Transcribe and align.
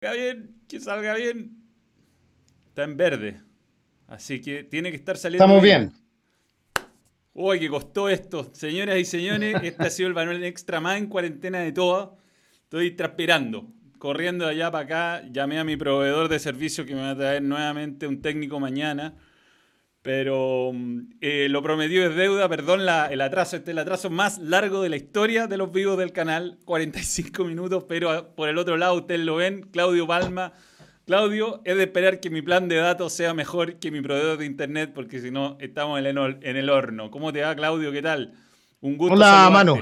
bien, 0.00 0.54
que 0.68 0.80
salga 0.80 1.14
bien. 1.14 1.56
Está 2.68 2.84
en 2.84 2.96
verde. 2.96 3.40
Así 4.06 4.40
que 4.40 4.64
tiene 4.64 4.90
que 4.90 4.96
estar 4.96 5.16
saliendo. 5.16 5.44
Estamos 5.44 5.62
bien. 5.62 5.92
Uy, 7.34 7.60
que 7.60 7.68
costó 7.68 8.08
esto. 8.08 8.50
Señoras 8.54 8.98
y 8.98 9.04
señores, 9.04 9.56
este 9.62 9.82
ha 9.84 9.90
sido 9.90 10.08
el 10.08 10.14
Manuel 10.14 10.44
Extra 10.44 10.80
más 10.80 10.98
en 10.98 11.06
cuarentena 11.06 11.60
de 11.60 11.72
todo. 11.72 12.18
Estoy 12.52 12.92
transpirando, 12.92 13.66
corriendo 13.98 14.44
de 14.46 14.52
allá 14.52 14.70
para 14.70 14.84
acá. 14.84 15.28
Llamé 15.30 15.58
a 15.58 15.64
mi 15.64 15.76
proveedor 15.76 16.28
de 16.28 16.38
servicio 16.38 16.86
que 16.86 16.94
me 16.94 17.02
va 17.02 17.10
a 17.10 17.16
traer 17.16 17.42
nuevamente 17.42 18.06
un 18.06 18.22
técnico 18.22 18.60
mañana. 18.60 19.14
Pero 20.08 20.72
eh, 21.20 21.48
lo 21.50 21.62
prometido 21.62 22.08
es 22.08 22.16
deuda, 22.16 22.48
perdón 22.48 22.80
el 22.80 23.20
atraso. 23.20 23.56
Este 23.56 23.72
es 23.72 23.74
el 23.74 23.78
atraso 23.78 24.08
más 24.08 24.38
largo 24.38 24.80
de 24.80 24.88
la 24.88 24.96
historia 24.96 25.46
de 25.46 25.58
los 25.58 25.70
vivos 25.70 25.98
del 25.98 26.12
canal, 26.12 26.56
45 26.64 27.44
minutos, 27.44 27.84
pero 27.86 28.34
por 28.34 28.48
el 28.48 28.56
otro 28.56 28.78
lado 28.78 28.94
ustedes 28.94 29.20
lo 29.20 29.36
ven, 29.36 29.68
Claudio 29.70 30.06
Palma. 30.06 30.54
Claudio, 31.04 31.60
es 31.66 31.76
de 31.76 31.82
esperar 31.82 32.20
que 32.20 32.30
mi 32.30 32.40
plan 32.40 32.68
de 32.68 32.76
datos 32.76 33.12
sea 33.12 33.34
mejor 33.34 33.74
que 33.74 33.90
mi 33.90 34.00
proveedor 34.00 34.38
de 34.38 34.46
internet, 34.46 34.92
porque 34.94 35.20
si 35.20 35.30
no, 35.30 35.58
estamos 35.60 35.98
en 35.98 36.06
el, 36.06 36.70
horno. 36.70 37.10
¿Cómo 37.10 37.30
te 37.30 37.42
va, 37.42 37.54
Claudio? 37.54 37.92
¿Qué 37.92 38.00
tal? 38.00 38.32
Un 38.80 38.96
gusto. 38.96 39.12
Hola, 39.14 39.50
mano. 39.52 39.76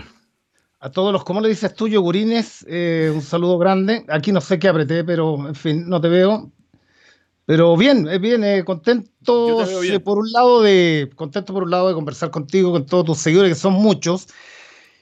A 0.80 0.90
todos 0.90 1.12
los, 1.12 1.22
¿cómo 1.22 1.40
le 1.40 1.50
dices 1.50 1.72
tú, 1.72 1.86
yogurines? 1.86 2.66
Eh, 2.68 3.12
un 3.14 3.22
saludo 3.22 3.58
grande. 3.58 4.04
Aquí 4.08 4.32
no 4.32 4.40
sé 4.40 4.58
qué 4.58 4.66
apreté, 4.66 5.04
pero 5.04 5.46
en 5.46 5.54
fin, 5.54 5.88
no 5.88 6.00
te 6.00 6.08
veo. 6.08 6.50
Pero 7.46 7.76
bien, 7.76 8.08
eh, 8.08 8.18
bien, 8.18 8.42
eh, 8.42 8.64
contento 8.64 9.64
por 10.04 10.18
un 10.18 10.32
lado 10.32 10.62
de 10.62 11.08
contento 11.14 11.54
por 11.54 11.62
un 11.62 11.70
lado 11.70 11.88
de 11.88 11.94
conversar 11.94 12.30
contigo, 12.30 12.72
con 12.72 12.84
todos 12.84 13.04
tus 13.04 13.18
seguidores, 13.18 13.52
que 13.52 13.60
son 13.60 13.74
muchos. 13.74 14.26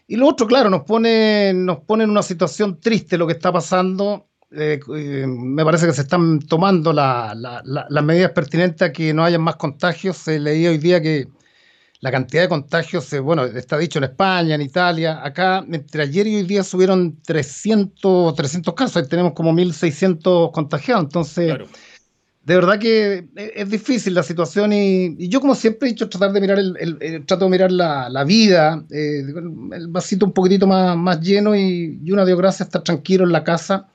Y 0.06 0.16
lo 0.16 0.28
otro, 0.28 0.46
claro, 0.46 0.68
nos 0.68 0.82
pone, 0.82 1.52
nos 1.54 1.78
pone 1.80 2.04
en 2.04 2.10
una 2.10 2.22
situación 2.22 2.78
triste 2.80 3.16
lo 3.16 3.26
que 3.26 3.32
está 3.32 3.50
pasando. 3.50 4.28
Eh, 4.50 4.78
me 5.26 5.64
parece 5.64 5.86
que 5.86 5.94
se 5.94 6.02
están 6.02 6.38
tomando 6.40 6.92
las 6.92 8.04
medidas 8.04 8.32
pertinentes 8.32 8.88
a 8.88 8.92
que 8.92 9.14
no 9.14 9.24
haya 9.24 9.38
más 9.38 9.56
contagios. 9.56 10.18
Se 10.18 10.38
leía 10.38 10.68
hoy 10.68 10.78
día 10.78 11.00
que 11.00 11.26
la 12.00 12.10
cantidad 12.10 12.42
de 12.42 12.48
contagios, 12.50 13.08
bueno, 13.22 13.44
está 13.44 13.78
dicho 13.78 13.98
en 13.98 14.04
España, 14.04 14.54
en 14.54 14.60
Italia, 14.60 15.24
acá, 15.24 15.64
entre 15.72 16.02
ayer 16.02 16.26
y 16.26 16.36
hoy 16.36 16.42
día 16.42 16.62
subieron 16.62 17.18
300, 17.22 18.34
300 18.34 18.74
casos, 18.74 19.06
y 19.06 19.08
tenemos 19.08 19.32
como 19.32 19.54
1.600 19.54 20.52
contagiados. 20.52 21.04
Entonces, 21.04 21.56
de 22.44 22.54
verdad 22.54 22.78
que 22.78 23.26
es 23.34 23.70
difícil 23.70 24.12
la 24.14 24.22
situación 24.22 24.72
y, 24.72 25.28
yo 25.28 25.40
como 25.40 25.54
siempre 25.54 25.88
he 25.88 25.92
dicho 25.92 26.10
tratar 26.10 26.32
de 26.32 26.40
mirar 26.42 26.58
el, 26.58 27.24
trato 27.26 27.46
de 27.46 27.50
mirar 27.50 27.72
la, 27.72 28.24
vida, 28.24 28.84
eh, 28.90 29.24
el 29.72 29.88
vasito 29.88 30.26
un 30.26 30.32
poquitito 30.32 30.66
más, 30.66 30.96
más 30.96 31.20
lleno 31.20 31.56
y, 31.56 31.98
una 32.12 32.26
Dios 32.26 32.38
gracias 32.38 32.68
estar 32.68 32.82
tranquilo 32.82 33.24
en 33.24 33.32
la 33.32 33.44
casa. 33.44 33.88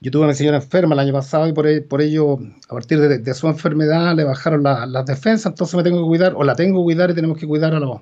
Yo 0.00 0.10
tuve 0.10 0.24
a 0.24 0.28
mi 0.28 0.34
señora 0.34 0.56
enferma 0.56 0.94
el 0.94 1.00
año 1.00 1.12
pasado 1.12 1.46
y 1.46 1.52
por, 1.52 1.68
e, 1.68 1.80
por 1.82 2.02
ello, 2.02 2.38
a 2.68 2.74
partir 2.74 3.00
de, 3.00 3.34
su 3.34 3.46
enfermedad, 3.46 4.14
le 4.16 4.24
bajaron 4.24 4.64
las 4.64 5.06
defensas, 5.06 5.52
entonces 5.52 5.76
me 5.76 5.84
tengo 5.84 6.02
que 6.02 6.08
cuidar, 6.08 6.34
o 6.36 6.42
la 6.42 6.56
tengo 6.56 6.80
que 6.80 6.84
cuidar 6.84 7.10
y 7.10 7.14
tenemos 7.14 7.38
que 7.38 7.46
cuidar 7.46 7.74
a 7.74 7.80
los, 7.80 8.00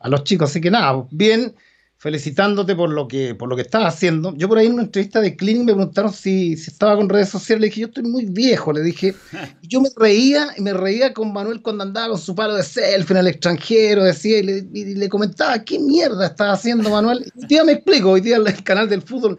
a 0.00 0.08
los 0.08 0.24
chicos. 0.24 0.50
Así 0.50 0.60
que 0.60 0.70
nada, 0.70 1.04
bien, 1.12 1.54
felicitándote 2.02 2.74
por 2.74 2.90
lo 2.90 3.06
que 3.06 3.36
por 3.36 3.48
lo 3.48 3.54
que 3.54 3.62
estás 3.62 3.84
haciendo. 3.84 4.34
Yo 4.36 4.48
por 4.48 4.58
ahí 4.58 4.66
en 4.66 4.72
una 4.72 4.82
entrevista 4.82 5.20
de 5.20 5.36
Cleaning 5.36 5.66
me 5.66 5.72
preguntaron 5.72 6.12
si, 6.12 6.56
si, 6.56 6.72
estaba 6.72 6.96
con 6.96 7.08
redes 7.08 7.28
sociales. 7.28 7.60
Le 7.60 7.66
dije, 7.68 7.80
yo 7.82 7.86
estoy 7.86 8.02
muy 8.02 8.24
viejo. 8.24 8.72
Le 8.72 8.82
dije, 8.82 9.14
yo 9.62 9.80
me 9.80 9.88
reía 9.96 10.48
y 10.56 10.62
me 10.62 10.72
reía 10.72 11.14
con 11.14 11.32
Manuel 11.32 11.62
cuando 11.62 11.84
andaba 11.84 12.08
con 12.08 12.18
su 12.18 12.34
palo 12.34 12.56
de 12.56 12.64
selfie 12.64 13.14
en 13.14 13.18
el 13.18 13.28
extranjero. 13.28 14.02
Decía 14.02 14.40
y 14.40 14.94
le, 14.96 15.08
comentaba, 15.08 15.62
¿qué 15.62 15.78
mierda 15.78 16.26
estás 16.26 16.58
haciendo, 16.58 16.90
Manuel? 16.90 17.24
Y 17.36 17.42
hoy 17.42 17.46
día 17.46 17.62
me 17.62 17.72
explico. 17.72 18.10
Hoy 18.10 18.20
día 18.20 18.38
el 18.38 18.64
canal 18.64 18.88
del 18.88 19.02
fútbol 19.02 19.38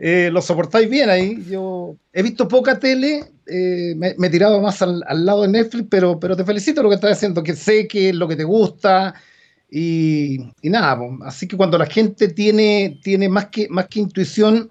eh, 0.00 0.30
lo 0.32 0.42
soportáis 0.42 0.90
bien 0.90 1.10
ahí. 1.10 1.40
Yo 1.48 1.94
he 2.12 2.24
visto 2.24 2.48
poca 2.48 2.76
tele. 2.80 3.24
Eh, 3.46 3.94
me, 3.96 4.16
he 4.20 4.30
tirado 4.30 4.60
más 4.60 4.82
al, 4.82 5.04
al, 5.06 5.24
lado 5.24 5.42
de 5.42 5.48
Netflix, 5.48 5.86
pero, 5.88 6.18
pero 6.18 6.36
te 6.36 6.44
felicito 6.44 6.82
lo 6.82 6.88
que 6.88 6.96
estás 6.96 7.12
haciendo, 7.12 7.44
que 7.44 7.54
sé 7.54 7.86
que 7.86 8.08
es 8.08 8.16
lo 8.16 8.26
que 8.26 8.34
te 8.34 8.44
gusta, 8.44 9.14
y, 9.70 10.38
nada, 10.62 10.98
así 11.22 11.46
que 11.46 11.56
cuando 11.56 11.78
la 11.78 11.86
gente 11.86 12.28
tiene, 12.28 12.98
tiene 13.02 13.28
más, 13.28 13.46
que, 13.46 13.68
más 13.68 13.86
que 13.86 14.00
intuición, 14.00 14.68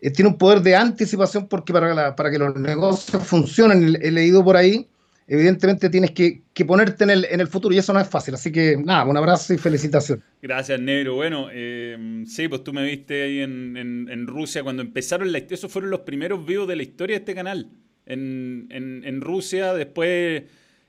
eh, 0.00 0.10
tiene 0.10 0.30
un 0.30 0.36
poder 0.36 0.60
de 0.60 0.76
anticipación 0.76 1.48
porque 1.48 1.72
para, 1.72 2.14
para 2.14 2.30
que 2.30 2.38
los 2.38 2.54
negocios 2.56 3.22
funcionen, 3.26 3.96
he 4.02 4.10
leído 4.10 4.44
por 4.44 4.56
ahí, 4.56 4.86
evidentemente 5.26 5.88
tienes 5.88 6.10
que, 6.10 6.42
ponerte 6.66 7.04
en 7.04 7.10
el, 7.10 7.26
en 7.30 7.40
el, 7.40 7.48
futuro 7.48 7.74
y 7.74 7.78
eso 7.78 7.92
no 7.94 8.00
es 8.00 8.08
fácil. 8.08 8.34
Así 8.34 8.52
que 8.52 8.76
nada, 8.76 9.04
un 9.04 9.16
abrazo 9.16 9.54
y 9.54 9.58
felicitación. 9.58 10.22
Gracias, 10.42 10.78
Negro. 10.78 11.14
Bueno, 11.14 11.48
eh, 11.50 12.24
sí, 12.26 12.48
pues 12.48 12.62
tú 12.62 12.74
me 12.74 12.84
viste 12.84 13.22
ahí 13.22 13.40
en, 13.40 14.26
Rusia 14.26 14.62
cuando 14.62 14.82
empezaron 14.82 15.32
la 15.32 15.38
esos 15.38 15.72
fueron 15.72 15.90
los 15.90 16.00
primeros 16.00 16.44
vivos 16.44 16.68
de 16.68 16.76
la 16.76 16.82
historia 16.82 17.14
de 17.14 17.20
este 17.20 17.34
canal. 17.34 17.70
En, 18.04 19.20
Rusia, 19.22 19.72
después, 19.72 20.42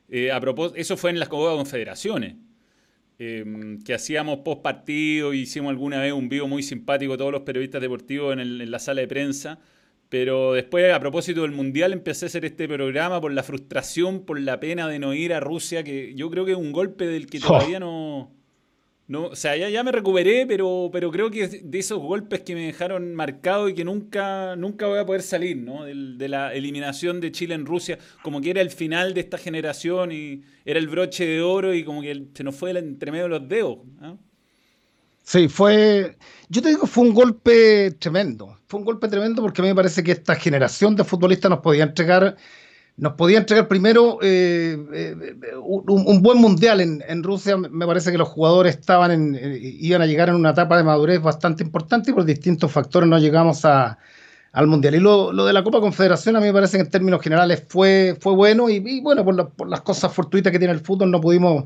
eh, 0.09 0.31
a 0.31 0.39
propósito, 0.41 0.79
eso 0.79 0.97
fue 0.97 1.11
en 1.11 1.19
las 1.19 1.29
confederaciones. 1.29 2.35
Em, 3.19 3.79
que 3.83 3.93
hacíamos 3.93 4.39
post 4.39 4.61
partido, 4.63 5.33
hicimos 5.33 5.69
alguna 5.69 6.01
vez 6.01 6.13
un 6.13 6.29
vivo 6.29 6.47
muy 6.47 6.63
simpático 6.63 7.15
todos 7.15 7.31
los 7.31 7.41
periodistas 7.41 7.79
deportivos 7.79 8.33
en, 8.33 8.71
la 8.71 8.79
sala 8.79 9.01
de 9.01 9.07
prensa, 9.07 9.59
pero 10.09 10.53
después 10.53 10.91
a 10.91 10.99
propósito 10.99 11.43
del 11.43 11.51
Mundial 11.51 11.93
empecé 11.93 12.25
a 12.25 12.27
hacer 12.27 12.43
este 12.43 12.67
programa 12.67 13.21
por 13.21 13.31
la 13.31 13.43
frustración, 13.43 14.25
por 14.25 14.39
la 14.39 14.59
pena 14.59 14.87
de 14.87 14.97
no 14.97 15.13
ir 15.13 15.33
a 15.33 15.39
Rusia, 15.39 15.83
que 15.83 16.15
yo 16.15 16.29
creo 16.31 16.43
que 16.45 16.53
es 16.53 16.57
un 16.57 16.71
golpe 16.71 17.05
del 17.05 17.27
que 17.27 17.39
todavía 17.39 17.79
no, 17.79 18.31
no, 19.13 19.27
o 19.27 19.35
sea, 19.35 19.55
ya, 19.55 19.83
me 19.83 19.91
recuperé, 19.91 20.47
pero, 20.47 20.89
pero 20.91 21.11
creo 21.11 21.29
que 21.29 21.47
de 21.47 21.77
esos 21.77 21.99
golpes 21.99 22.41
que 22.41 22.55
me 22.55 22.65
dejaron 22.65 23.13
marcado 23.13 23.69
y 23.69 23.75
que 23.75 23.85
nunca, 23.85 24.55
nunca 24.55 24.87
voy 24.87 24.97
a 24.97 25.05
poder 25.05 25.21
salir, 25.21 25.55
¿no? 25.55 25.85
De, 25.85 26.27
la 26.27 26.51
eliminación 26.51 27.21
de 27.21 27.31
Chile 27.31 27.53
en 27.53 27.67
Rusia, 27.67 27.99
como 28.23 28.41
que 28.41 28.49
era 28.49 28.61
el 28.61 28.71
final 28.71 29.13
de 29.13 29.21
esta 29.21 29.37
generación 29.37 30.11
y 30.11 30.41
era 30.65 30.79
el 30.79 30.87
broche 30.87 31.27
de 31.27 31.43
oro 31.43 31.75
y 31.75 31.83
como 31.83 32.01
que 32.01 32.25
se 32.33 32.43
nos 32.43 32.55
fue 32.55 32.71
el 32.71 32.77
entremedio 32.77 33.25
de 33.25 33.29
los 33.29 33.47
dedos. 33.47 33.77
Sí, 35.21 35.47
fue, 35.47 36.17
yo 36.49 36.63
te 36.63 36.69
digo, 36.69 36.87
fue 36.87 37.03
un 37.03 37.13
golpe 37.13 37.91
tremendo, 37.91 38.57
fue 38.65 38.79
un 38.79 38.85
golpe 38.85 39.07
tremendo 39.09 39.43
porque 39.43 39.61
a 39.61 39.63
mí 39.63 39.69
me 39.69 39.75
parece 39.75 40.01
que 40.01 40.13
esta 40.13 40.33
generación 40.33 40.95
de 40.95 41.03
futbolistas 41.03 41.51
nos 41.51 41.59
podía 41.59 41.83
entregar 41.83 42.35
nos 42.95 43.13
podía 43.13 43.39
entregar 43.39 43.67
primero 43.67 44.19
eh, 44.21 44.77
eh, 44.93 45.35
un, 45.63 46.21
buen 46.21 46.37
mundial 46.37 46.79
en, 46.79 47.23
Rusia. 47.23 47.57
Me 47.57 47.87
parece 47.87 48.11
que 48.11 48.17
los 48.17 48.27
jugadores 48.27 48.77
estaban 48.77 49.11
en, 49.11 49.35
eh, 49.35 49.57
iban 49.61 50.01
a 50.01 50.05
llegar 50.05 50.29
en 50.29 50.35
una 50.35 50.51
etapa 50.51 50.77
de 50.77 50.83
madurez 50.83 51.21
bastante 51.21 51.63
importante 51.63 52.11
y 52.11 52.13
por 52.13 52.23
distintos 52.23 52.71
factores 52.71 53.09
no 53.09 53.17
llegamos 53.17 53.65
al 53.65 54.67
mundial. 54.67 54.93
Y 54.95 54.99
lo, 54.99 55.33
de 55.33 55.53
la 55.53 55.63
Copa 55.63 55.79
Confederación 55.79 56.35
a 56.35 56.39
mí 56.39 56.45
me 56.45 56.53
parece 56.53 56.77
que 56.77 56.83
en 56.83 56.89
términos 56.89 57.21
generales 57.21 57.63
fue, 57.67 58.15
fue 58.19 58.33
bueno 58.33 58.69
y, 58.69 59.01
bueno, 59.01 59.25
por, 59.25 59.49
por, 59.49 59.69
las 59.69 59.81
cosas 59.81 60.13
fortuitas 60.13 60.51
que 60.51 60.59
tiene 60.59 60.73
el 60.73 60.81
fútbol 60.81 61.09
no 61.09 61.19
pudimos, 61.19 61.65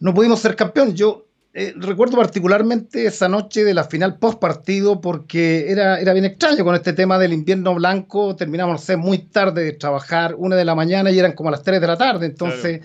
no 0.00 0.12
pudimos 0.12 0.40
ser 0.40 0.54
campeón. 0.54 0.94
Yo 0.94 1.25
eh, 1.58 1.72
recuerdo 1.74 2.18
particularmente 2.18 3.06
esa 3.06 3.30
noche 3.30 3.64
de 3.64 3.72
la 3.72 3.84
final 3.84 4.18
post 4.18 4.38
partido 4.38 5.00
porque 5.00 5.70
era, 5.70 5.98
era 5.98 6.12
bien 6.12 6.26
extraño 6.26 6.62
con 6.62 6.74
este 6.74 6.92
tema 6.92 7.18
del 7.18 7.32
invierno 7.32 7.74
blanco. 7.74 8.36
Terminamos, 8.36 8.74
no 8.74 8.78
sé, 8.78 8.98
muy 8.98 9.20
tarde 9.20 9.64
de 9.64 9.72
trabajar, 9.72 10.34
una 10.36 10.54
de 10.54 10.66
la 10.66 10.74
mañana 10.74 11.10
y 11.10 11.18
eran 11.18 11.32
como 11.32 11.50
las 11.50 11.62
tres 11.62 11.80
de 11.80 11.86
la 11.86 11.96
tarde. 11.96 12.26
Entonces, 12.26 12.82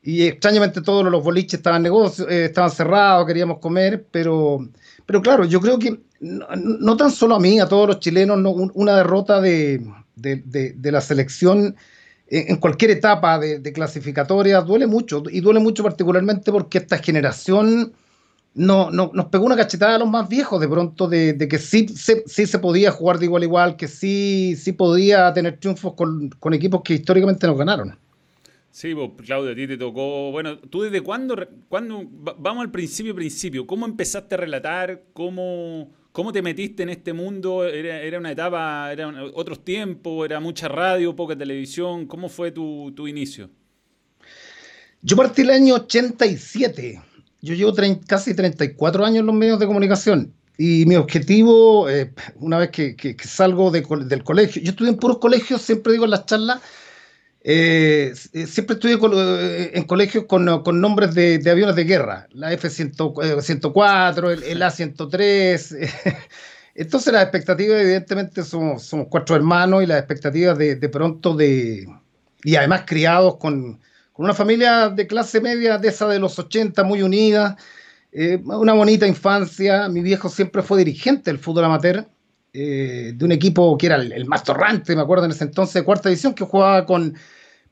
y 0.00 0.22
extrañamente 0.28 0.80
todos 0.80 1.04
los 1.10 1.24
boliches 1.24 1.54
estaban, 1.54 1.82
negocios, 1.82 2.28
eh, 2.30 2.44
estaban 2.44 2.70
cerrados, 2.70 3.26
queríamos 3.26 3.58
comer, 3.58 4.06
pero, 4.12 4.60
pero 5.06 5.20
claro, 5.20 5.44
yo 5.44 5.60
creo 5.60 5.80
que 5.80 5.98
no, 6.20 6.96
tan 6.96 7.10
solo 7.10 7.34
a 7.34 7.40
mí, 7.40 7.58
a 7.58 7.66
todos 7.66 7.88
los 7.88 7.98
chilenos, 7.98 8.38
una 8.74 8.96
derrota 8.96 9.40
de, 9.40 9.84
de 10.14 10.92
la 10.92 11.00
selección 11.00 11.74
en 12.28 12.56
cualquier 12.56 12.90
etapa 12.90 13.38
de, 13.38 13.72
clasificatoria 13.72 14.60
duele 14.60 14.86
mucho 14.86 15.22
y 15.30 15.40
duele 15.40 15.60
mucho 15.60 15.82
particularmente 15.82 16.50
porque 16.50 16.78
esta 16.78 16.98
generación 16.98 17.92
no, 18.54 18.90
no, 18.90 19.10
nos 19.12 19.26
pegó 19.26 19.46
una 19.46 19.56
cachetada 19.56 19.96
a 19.96 19.98
los 19.98 20.08
más 20.08 20.28
viejos 20.28 20.60
de 20.60 20.68
pronto 20.68 21.08
de, 21.08 21.36
que 21.48 21.58
sí, 21.58 21.86
sí 21.88 22.46
se 22.46 22.58
podía 22.58 22.92
jugar 22.92 23.18
de 23.18 23.26
igual 23.26 23.42
a 23.42 23.46
igual, 23.46 23.76
que 23.76 23.88
sí, 23.88 24.54
sí 24.56 24.72
podía 24.72 25.32
tener 25.32 25.58
triunfos 25.58 25.94
con, 25.94 26.30
equipos 26.52 26.82
que 26.82 26.94
históricamente 26.94 27.46
nos 27.46 27.58
ganaron. 27.58 27.98
Sí, 28.70 28.94
pues, 28.94 29.10
Claudio, 29.24 29.52
a 29.52 29.54
ti 29.54 29.66
te 29.66 29.76
tocó. 29.76 30.30
Bueno, 30.32 30.58
¿tú 30.58 30.82
desde 30.82 31.00
cuándo, 31.00 31.36
cuándo? 31.68 32.02
Vamos 32.08 32.64
al 32.64 32.70
principio, 32.70 33.14
principio. 33.14 33.66
¿Cómo 33.66 33.86
empezaste 33.86 34.34
a 34.34 34.38
relatar? 34.38 35.02
¿Cómo, 35.12 35.92
cómo 36.10 36.32
te 36.32 36.42
metiste 36.42 36.82
en 36.82 36.88
este 36.88 37.12
mundo? 37.12 37.64
¿Era, 37.64 38.18
una 38.18 38.32
etapa, 38.32 38.92
eran 38.92 39.16
otros 39.34 39.64
tiempos? 39.64 40.24
¿Era 40.24 40.40
mucha 40.40 40.66
radio, 40.66 41.14
poca 41.14 41.36
televisión? 41.36 42.06
¿Cómo 42.06 42.28
fue 42.28 42.50
tu, 42.50 42.92
tu 42.96 43.06
inicio? 43.06 43.48
Yo 45.02 45.16
partí 45.16 45.42
el 45.42 45.50
año 45.50 45.74
87 45.74 47.00
yo 47.44 47.54
llevo 47.54 47.72
casi 48.06 48.34
34 48.34 49.04
años 49.04 49.20
en 49.20 49.26
los 49.26 49.34
medios 49.34 49.58
de 49.60 49.66
comunicación 49.66 50.34
y 50.56 50.86
mi 50.86 50.96
objetivo, 50.96 51.88
eh, 51.88 52.12
una 52.36 52.58
vez 52.58 52.70
que, 52.70 53.16
salgo 53.24 53.70
del 53.70 54.24
colegio, 54.24 54.62
yo 54.62 54.70
estudié 54.70 54.92
en 54.92 54.98
puros 54.98 55.18
colegios, 55.18 55.62
siempre 55.62 55.92
digo 55.92 56.04
en 56.04 56.12
las 56.12 56.26
charlas, 56.26 56.60
eh, 57.42 58.14
eh, 58.32 58.46
siempre 58.46 58.74
estudié 58.74 58.98
en 59.74 59.84
colegios 59.84 60.24
con, 60.26 60.44
nombres 60.80 61.14
de, 61.14 61.42
aviones 61.50 61.74
de 61.76 61.84
guerra, 61.84 62.28
la 62.32 62.52
F-104, 62.52 64.42
el, 64.44 64.62
A-103, 64.62 65.90
Entonces 66.76 67.12
las 67.12 67.22
expectativas, 67.22 67.80
evidentemente, 67.80 68.42
somos, 68.42 68.92
cuatro 69.08 69.36
hermanos 69.36 69.82
y 69.82 69.86
las 69.86 69.98
expectativas 69.98 70.58
de, 70.58 70.88
pronto 70.88 71.34
de... 71.34 71.86
Y 72.42 72.56
además 72.56 72.82
criados 72.84 73.36
con, 73.36 73.80
una 74.16 74.34
familia 74.34 74.88
de 74.90 75.06
clase 75.06 75.40
media, 75.40 75.78
de 75.78 75.88
esa 75.88 76.06
de 76.08 76.18
los 76.18 76.38
80, 76.38 76.84
muy 76.84 77.02
unida, 77.02 77.56
eh, 78.12 78.40
una 78.44 78.72
bonita 78.72 79.06
infancia. 79.06 79.88
Mi 79.88 80.00
viejo 80.02 80.28
siempre 80.28 80.62
fue 80.62 80.78
dirigente 80.78 81.30
del 81.30 81.38
fútbol 81.38 81.64
amateur, 81.64 82.06
eh, 82.52 83.12
de 83.14 83.24
un 83.24 83.32
equipo 83.32 83.76
que 83.76 83.86
era 83.86 83.96
el, 83.96 84.26
más 84.26 84.44
torrante, 84.44 84.94
me 84.94 85.02
acuerdo 85.02 85.24
en 85.24 85.32
ese 85.32 85.44
entonces, 85.44 85.74
de 85.74 85.82
cuarta 85.82 86.08
división, 86.08 86.34
que 86.34 86.44
jugaba 86.44 86.86
con, 86.86 87.16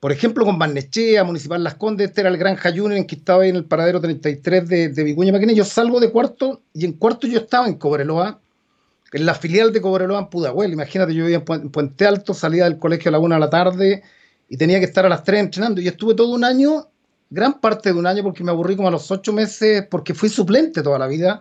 por 0.01 0.11
ejemplo, 0.11 0.45
con 0.45 0.59
Barnechea, 0.59 1.23
Municipal 1.23 1.63
Las 1.63 1.77
Condes, 1.77 2.09
este 2.09 2.23
era 2.23 2.31
el 2.31 2.37
Gran 2.37 2.57
Junior 2.57 2.95
en 2.95 3.07
que 3.07 3.15
estaba 3.15 3.45
ahí 3.45 3.51
en 3.51 3.57
el 3.57 3.65
paradero 3.65 4.01
33 4.01 4.69
de, 4.69 5.05
Vicuña 5.05 5.33
Maquina. 5.33 5.53
Yo 5.53 5.65
salgo 5.65 6.01
de 6.01 6.11
cuarto 6.11 6.63
y 6.75 6.85
en 6.85 6.95
cuarto 6.95 7.29
yo 7.29 7.39
estaba 7.39 7.69
en 7.69 7.75
Cobreloa, 7.75 8.41
en 9.13 9.27
la 9.27 9.35
filial 9.35 9.73
de 9.73 9.81
Cobreloa 9.81 10.19
en 10.19 10.27
Pudahuel. 10.27 10.73
Imagínate, 10.73 11.15
yo 11.15 11.25
vivía 11.25 11.45
en 11.47 11.71
Puente 11.71 12.05
Alto, 12.05 12.35
salía 12.35 12.65
del 12.65 12.79
colegio 12.79 13.11
a 13.11 13.13
la 13.13 13.21
una 13.21 13.37
de 13.37 13.41
la 13.41 13.51
tarde 13.51 14.03
y 14.53 14.59
tenía 14.59 14.79
que 14.79 14.85
estar 14.85 15.07
a 15.07 15.09
las 15.09 15.25
tres 15.25 15.41
entrenando. 15.41 15.81
Y 15.81 15.89
estuve 15.89 16.15
todo 16.15 16.35
un 16.35 16.45
año, 16.45 16.87
gran 17.31 17.59
parte 17.59 17.91
de 17.91 17.99
un 17.99 18.07
año, 18.07 18.23
porque 18.23 18.45
me 18.45 18.51
aburrí 18.51 18.77
como 18.77 18.87
a 18.87 18.91
los 18.91 19.11
ocho 19.11 19.33
meses, 19.33 19.87
porque 19.91 20.13
fui 20.13 20.29
suplente 20.29 20.83
toda 20.83 20.99
la 20.99 21.07
vida 21.07 21.41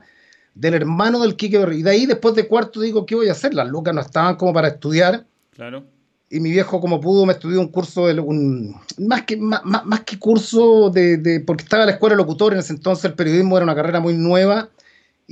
del 0.56 0.76
hermano 0.76 1.20
del 1.20 1.36
Quique 1.36 1.58
Y 1.74 1.84
de 1.84 1.90
ahí, 1.90 2.06
después 2.06 2.36
de 2.36 2.48
cuarto, 2.48 2.80
digo, 2.80 3.06
¿qué 3.06 3.16
voy 3.16 3.28
a 3.28 3.34
hacer? 3.34 3.54
Las 3.54 3.68
lucas 3.68 3.94
no 3.94 4.00
estaban 4.00 4.38
como 4.38 4.54
para 4.54 4.70
estudiar. 4.70 5.26
Claro. 5.54 5.84
Y 6.30 6.40
mi 6.40 6.52
viejo, 6.52 6.80
como 6.80 7.02
pudo, 7.02 7.26
me 7.26 7.34
estudió 7.34 7.60
un 7.60 7.68
curso, 7.68 8.08
de, 8.08 8.18
un, 8.18 8.80
más, 9.00 9.24
que, 9.24 9.36
más, 9.36 9.62
más 9.66 10.00
que 10.06 10.18
curso 10.18 10.90
de, 10.90 11.18
de, 11.18 11.42
porque 11.42 11.66
estaba 11.66 11.84
en 11.84 11.88
la 11.88 11.94
escuela 11.96 12.16
de 12.16 12.22
locutor, 12.22 12.54
en 12.54 12.60
ese 12.60 12.72
entonces 12.72 13.04
el 13.04 13.16
periodismo 13.16 13.58
era 13.58 13.66
una 13.66 13.76
carrera 13.76 14.00
muy 14.00 14.14
nueva 14.14 14.70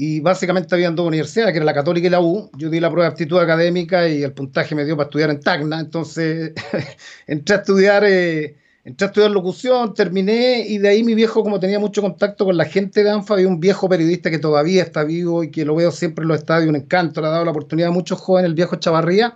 y 0.01 0.21
básicamente 0.21 0.73
habían 0.73 0.95
dos 0.95 1.07
universidades, 1.07 1.51
que 1.51 1.57
era 1.57 1.65
la 1.65 1.73
Católica 1.73 2.07
y 2.07 2.09
la 2.09 2.21
U. 2.21 2.49
Yo 2.55 2.69
di 2.69 2.79
la 2.79 2.89
prueba 2.89 3.09
de 3.09 3.11
aptitud 3.11 3.37
académica 3.37 4.07
y 4.07 4.23
el 4.23 4.31
puntaje 4.31 4.73
me 4.73 4.85
dio 4.85 4.95
para 4.95 5.07
estudiar 5.07 5.29
en 5.29 5.41
Tacna, 5.41 5.77
entonces 5.81 6.53
entré 7.27 7.55
a 7.55 7.59
estudiar... 7.59 8.05
Eh, 8.05 8.55
entré 8.85 9.05
a 9.05 9.09
estudiar 9.09 9.31
locución, 9.31 9.93
terminé 9.93 10.65
y 10.65 10.77
de 10.77 10.87
ahí 10.87 11.03
mi 11.03 11.15
viejo, 11.15 11.43
como 11.43 11.59
tenía 11.59 11.79
mucho 11.79 12.01
contacto 12.01 12.45
con 12.45 12.55
la 12.55 12.63
gente 12.63 13.03
de 13.03 13.09
ANFA, 13.09 13.33
había 13.33 13.49
un 13.49 13.59
viejo 13.59 13.89
periodista 13.89 14.31
que 14.31 14.39
todavía 14.39 14.83
está 14.83 15.03
vivo 15.03 15.43
y 15.43 15.51
que 15.51 15.65
lo 15.65 15.75
veo 15.75 15.91
siempre 15.91 16.23
en 16.23 16.29
los 16.29 16.39
estadios, 16.39 16.69
un 16.69 16.77
encanto, 16.77 17.19
le 17.19 17.27
ha 17.27 17.31
dado 17.31 17.43
la 17.43 17.51
oportunidad 17.51 17.89
a 17.89 17.91
muchos 17.91 18.21
jóvenes, 18.21 18.47
el 18.47 18.55
viejo 18.55 18.77
Chavarría, 18.77 19.35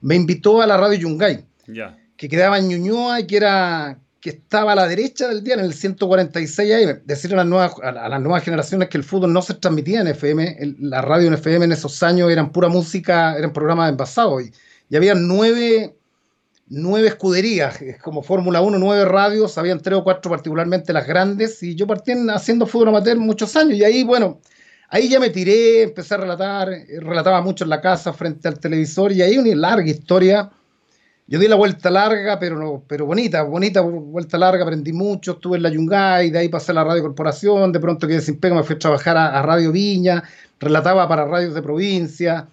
me 0.00 0.16
invitó 0.16 0.60
a 0.60 0.66
la 0.66 0.76
radio 0.76 0.98
Yungay, 0.98 1.44
que 2.16 2.28
quedaba 2.28 2.58
en 2.58 2.66
Ñuñoa 2.66 3.20
y 3.20 3.26
que 3.28 3.36
era 3.36 4.00
que 4.22 4.30
estaba 4.30 4.72
a 4.72 4.76
la 4.76 4.86
derecha 4.86 5.26
del 5.26 5.42
día 5.42 5.54
en 5.54 5.60
el 5.60 5.74
146 5.74 6.70
AM. 6.70 7.02
Decir 7.04 7.32
a 7.34 7.38
las 7.38 7.46
nuevas, 7.46 7.74
a 7.82 8.08
las 8.08 8.20
nuevas 8.20 8.44
generaciones 8.44 8.88
que 8.88 8.96
el 8.96 9.02
fútbol 9.02 9.32
no 9.32 9.42
se 9.42 9.54
transmitía 9.54 10.00
en 10.00 10.06
FM, 10.06 10.76
la 10.78 11.02
radio 11.02 11.26
en 11.26 11.34
FM 11.34 11.64
en 11.64 11.72
esos 11.72 12.00
años 12.04 12.30
eran 12.30 12.52
pura 12.52 12.68
música, 12.68 13.36
eran 13.36 13.52
programas 13.52 13.90
envasados 13.90 14.44
y, 14.44 14.52
y 14.88 14.96
había 14.96 15.16
nueve 15.16 15.96
nueve 16.68 17.08
escuderías, 17.08 17.78
como 18.02 18.22
Fórmula 18.22 18.62
1, 18.62 18.78
nueve 18.78 19.04
radios, 19.04 19.58
habían 19.58 19.80
tres 19.80 19.98
o 19.98 20.04
cuatro 20.04 20.30
particularmente 20.30 20.94
las 20.94 21.06
grandes, 21.06 21.62
y 21.62 21.74
yo 21.74 21.86
partí 21.86 22.12
haciendo 22.30 22.64
fútbol 22.64 22.88
amateur 22.88 23.18
muchos 23.18 23.54
años, 23.56 23.74
y 23.74 23.84
ahí, 23.84 24.04
bueno, 24.04 24.40
ahí 24.88 25.08
ya 25.08 25.20
me 25.20 25.28
tiré, 25.28 25.82
empecé 25.82 26.14
a 26.14 26.18
relatar, 26.18 26.72
eh, 26.72 26.86
relataba 27.00 27.42
mucho 27.42 27.64
en 27.64 27.70
la 27.70 27.82
casa 27.82 28.14
frente 28.14 28.48
al 28.48 28.58
televisor, 28.58 29.12
y 29.12 29.20
ahí 29.20 29.36
una 29.36 29.54
larga 29.54 29.90
historia. 29.90 30.50
Yo 31.32 31.38
di 31.38 31.48
la 31.48 31.56
vuelta 31.56 31.90
larga, 31.90 32.38
pero 32.38 32.84
pero 32.86 33.06
bonita, 33.06 33.42
bonita 33.42 33.80
vuelta 33.80 34.36
larga, 34.36 34.64
aprendí 34.64 34.92
mucho, 34.92 35.32
estuve 35.32 35.56
en 35.56 35.62
la 35.62 35.70
Yungay, 35.70 36.30
de 36.30 36.38
ahí 36.38 36.48
pasé 36.50 36.72
a 36.72 36.74
la 36.74 36.84
Radio 36.84 37.00
Corporación, 37.00 37.72
de 37.72 37.80
pronto 37.80 38.06
quedé 38.06 38.20
sin 38.20 38.38
pega, 38.38 38.54
me 38.54 38.62
fui 38.62 38.76
a 38.76 38.78
trabajar 38.78 39.16
a 39.16 39.40
Radio 39.40 39.72
Viña, 39.72 40.22
relataba 40.60 41.08
para 41.08 41.24
radios 41.24 41.54
de 41.54 41.62
provincia, 41.62 42.48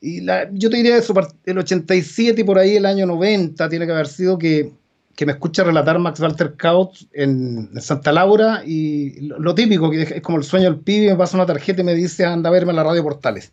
y 0.00 0.24
yo 0.52 0.70
te 0.70 0.76
diría 0.76 0.96
eso, 0.96 1.12
el 1.44 1.58
87 1.58 2.40
y 2.40 2.44
por 2.44 2.58
ahí 2.58 2.76
el 2.76 2.86
año 2.86 3.06
90 3.06 3.68
tiene 3.68 3.86
que 3.86 3.92
haber 3.92 4.06
sido 4.06 4.38
que, 4.38 4.72
que 5.16 5.26
me 5.26 5.32
escucha 5.32 5.64
relatar 5.64 5.98
Max 5.98 6.20
Walter 6.20 6.54
Kaut 6.56 6.94
en, 7.12 7.68
Santa 7.80 8.12
Laura 8.12 8.62
y 8.64 9.20
lo, 9.22 9.54
típico, 9.54 9.90
que 9.90 10.02
es 10.02 10.22
como 10.22 10.38
el 10.38 10.44
sueño 10.44 10.70
del 10.70 10.80
pibe, 10.80 11.10
me 11.10 11.16
pasa 11.16 11.36
una 11.36 11.46
tarjeta 11.46 11.80
y 11.80 11.84
me 11.84 11.94
dice 11.94 12.24
anda 12.24 12.50
a 12.50 12.52
verme 12.52 12.70
en 12.70 12.76
la 12.76 12.84
radio 12.84 13.02
Portales. 13.02 13.52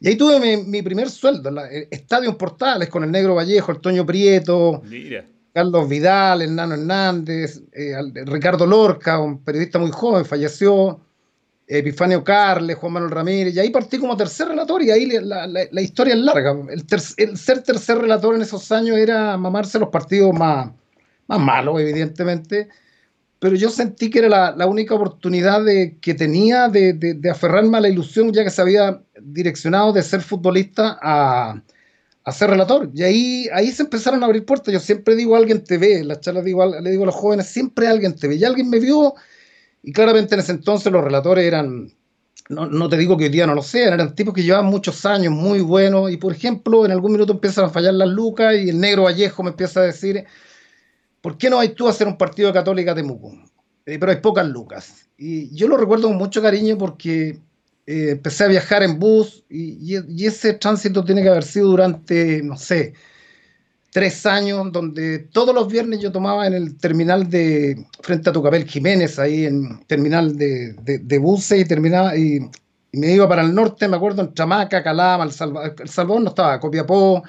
Y 0.00 0.08
ahí 0.08 0.16
tuve 0.16 0.64
mi, 0.64 0.82
primer 0.82 1.10
sueldo, 1.10 1.50
la, 1.50 1.68
Estadio 1.68 2.36
Portales 2.38 2.88
con 2.88 3.02
el 3.04 3.10
Negro 3.10 3.34
Vallejo, 3.34 3.72
el 3.72 3.80
Toño 3.80 4.06
Prieto, 4.06 4.82
Carlos 5.52 5.88
Vidal, 5.88 6.42
Hernano 6.42 6.74
Hernández, 6.74 7.62
eh, 7.72 7.94
Ricardo 8.26 8.66
Lorca, 8.66 9.18
un 9.18 9.42
periodista 9.42 9.78
muy 9.78 9.90
joven, 9.90 10.24
falleció. 10.24 11.00
Epifanio 11.70 12.24
Carles, 12.24 12.78
Juan 12.78 12.94
Manuel 12.94 13.12
Ramírez, 13.12 13.54
y 13.54 13.58
ahí 13.58 13.68
partí 13.68 13.98
como 13.98 14.16
tercer 14.16 14.48
relator 14.48 14.82
y 14.82 14.90
ahí 14.90 15.06
la, 15.06 15.46
la, 15.46 15.82
historia 15.82 16.14
es 16.14 16.20
larga. 16.20 16.52
El, 16.70 16.82
el, 17.18 17.36
ser 17.36 17.62
tercer 17.62 17.98
relator 17.98 18.34
en 18.34 18.40
esos 18.40 18.72
años 18.72 18.96
era 18.96 19.36
mamarse 19.36 19.78
los 19.78 19.90
partidos 19.90 20.32
más, 20.32 20.70
más 21.26 21.38
malos, 21.38 21.78
evidentemente, 21.78 22.68
pero 23.38 23.54
yo 23.56 23.70
sentí 23.70 24.10
que 24.10 24.20
era 24.20 24.54
la, 24.56 24.66
única 24.66 24.94
oportunidad 24.94 25.64
de, 25.64 25.98
que 26.00 26.14
tenía 26.14 26.68
de, 26.68 27.20
aferrarme 27.30 27.78
a 27.78 27.80
la 27.82 27.88
ilusión, 27.88 28.32
ya 28.32 28.44
que 28.44 28.50
se 28.50 28.60
había 28.60 29.02
direccionado 29.20 29.92
de 29.92 30.02
ser 30.02 30.22
futbolista 30.22 30.98
a, 31.00 31.62
ser 32.32 32.50
relator. 32.50 32.90
Y 32.92 33.02
ahí, 33.04 33.48
ahí 33.54 33.70
se 33.70 33.84
empezaron 33.84 34.22
a 34.22 34.26
abrir 34.26 34.44
puertas. 34.44 34.72
Yo 34.72 34.80
siempre 34.80 35.16
digo, 35.16 35.34
alguien 35.34 35.64
te 35.64 35.78
ve, 35.78 36.00
en 36.00 36.08
las 36.08 36.20
charlas 36.20 36.44
digo, 36.44 36.64
le 36.66 36.90
digo 36.90 37.04
a 37.04 37.06
los 37.06 37.14
jóvenes, 37.14 37.46
siempre 37.46 37.86
alguien 37.86 38.14
te 38.14 38.28
ve, 38.28 38.34
y 38.34 38.44
alguien 38.44 38.68
me 38.68 38.80
vio 38.80 39.14
y 39.82 39.92
claramente 39.92 40.34
en 40.34 40.40
ese 40.40 40.52
entonces 40.52 40.92
los 40.92 41.02
relatores 41.02 41.44
eran, 41.44 41.90
no, 42.48 42.88
te 42.88 42.96
digo 42.96 43.16
que 43.16 43.24
hoy 43.24 43.30
día 43.30 43.46
no 43.46 43.54
lo 43.54 43.62
sean, 43.62 43.94
eran 43.94 44.14
tipos 44.14 44.34
que 44.34 44.42
llevaban 44.42 44.66
muchos 44.66 45.04
años, 45.06 45.32
muy 45.32 45.60
buenos, 45.60 46.10
y 46.10 46.16
por 46.16 46.32
ejemplo, 46.32 46.84
en 46.84 46.92
algún 46.92 47.12
minuto 47.12 47.32
empiezan 47.32 47.66
a 47.66 47.70
fallar 47.70 47.94
las 47.94 48.08
lucas 48.08 48.54
y 48.56 48.70
el 48.70 48.80
negro 48.80 49.04
Vallejo 49.04 49.42
me 49.42 49.50
empieza 49.50 49.80
a 49.80 49.84
decir, 49.84 50.24
¿por 51.20 51.38
qué 51.38 51.50
no 51.50 51.58
hay 51.58 51.70
tú 51.70 51.86
a 51.86 51.90
hacer 51.90 52.06
un 52.06 52.16
partido 52.16 52.48
de 52.48 52.54
Católica 52.54 52.94
de 52.94 53.02
Muco? 53.02 53.32
Eh, 53.86 53.98
pero 53.98 54.12
hay 54.12 54.18
pocas 54.18 54.46
lucas. 54.46 55.08
Y 55.16 55.54
yo 55.54 55.68
lo 55.68 55.76
recuerdo 55.76 56.08
con 56.08 56.16
mucho 56.16 56.42
cariño 56.42 56.76
porque 56.78 57.40
eh, 57.86 58.10
empecé 58.10 58.44
a 58.44 58.48
viajar 58.48 58.82
en 58.82 58.98
bus 58.98 59.44
y, 59.48 59.96
y, 60.06 60.26
ese 60.26 60.54
tránsito 60.54 61.04
tiene 61.04 61.22
que 61.22 61.28
haber 61.30 61.44
sido 61.44 61.68
durante, 61.68 62.42
no 62.42 62.56
sé, 62.56 62.92
tres 63.90 64.26
años 64.26 64.70
donde 64.72 65.18
todos 65.18 65.54
los 65.54 65.68
viernes 65.68 66.00
yo 66.00 66.12
tomaba 66.12 66.46
en 66.46 66.54
el 66.54 66.76
terminal 66.76 67.28
de 67.30 67.86
frente 68.02 68.30
a 68.30 68.32
Tucapel 68.32 68.64
Jiménez, 68.64 69.18
ahí 69.18 69.46
en 69.46 69.82
terminal 69.86 70.36
de, 70.36 70.74
de, 70.74 71.18
buses 71.18 71.60
y 71.60 71.64
terminaba 71.64 72.16
y, 72.16 72.40
me 72.92 73.12
iba 73.12 73.28
para 73.28 73.42
el 73.42 73.54
norte, 73.54 73.86
me 73.86 73.96
acuerdo, 73.96 74.22
en 74.22 74.32
Chamaca, 74.34 74.82
Calama, 74.82 75.24
El 75.24 75.32
Salvador, 75.32 75.74
el 75.78 75.88
Salvador 75.88 76.22
no 76.22 76.28
estaba, 76.30 76.58
Copiapó, 76.60 77.22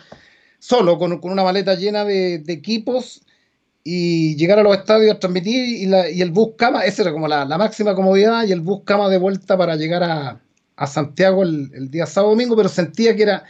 solo, 0.58 0.98
con, 0.98 1.20
con 1.20 1.32
una 1.32 1.44
maleta 1.44 1.76
llena 1.76 2.06
de, 2.06 2.44
equipos 2.48 3.22
y 3.84 4.36
llegar 4.36 4.60
a 4.60 4.64
los 4.64 4.78
estadios 4.78 5.16
a 5.16 5.20
transmitir 5.20 5.64
y, 5.64 5.86
la, 5.86 6.10
y 6.10 6.22
el 6.22 6.32
bus 6.32 6.50
cama, 6.58 6.86
esa 6.86 7.04
era 7.04 7.12
como 7.12 7.28
la, 7.28 7.46
la, 7.46 7.58
máxima 7.58 7.96
comodidad 7.96 8.46
y 8.46 8.52
el 8.52 8.62
bus 8.62 8.82
cama 8.84 9.10
de 9.10 9.18
vuelta 9.18 9.58
para 9.58 9.76
llegar 9.76 10.04
a, 10.04 10.42
a 10.80 10.88
Santiago 10.88 11.44
el, 11.44 11.92
día 11.92 12.06
sábado 12.06 12.32
domingo, 12.32 12.56
pero 12.56 12.70
sentía 12.70 13.16
que 13.16 13.24
era 13.24 13.44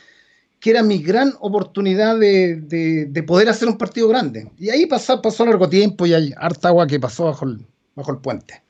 que 0.59 0.71
era 0.71 0.83
mi 0.83 0.97
gran 0.97 1.33
oportunidad 1.39 2.19
de, 2.19 3.23
poder 3.25 3.47
hacer 3.47 3.69
un 3.69 3.77
partido 3.77 4.09
grande. 4.09 4.51
Y 4.57 4.69
ahí 4.69 4.85
pasó, 4.87 5.21
pasó 5.21 5.45
largo 5.45 5.69
tiempo 5.69 6.05
y 6.05 6.13
hay 6.13 6.33
harta 6.35 6.67
agua 6.67 6.85
que 6.85 6.99
pasó 6.99 7.25
bajo 7.25 7.45
el, 7.45 7.65
bajo 7.95 8.11
el 8.11 8.17
puente. 8.17 8.61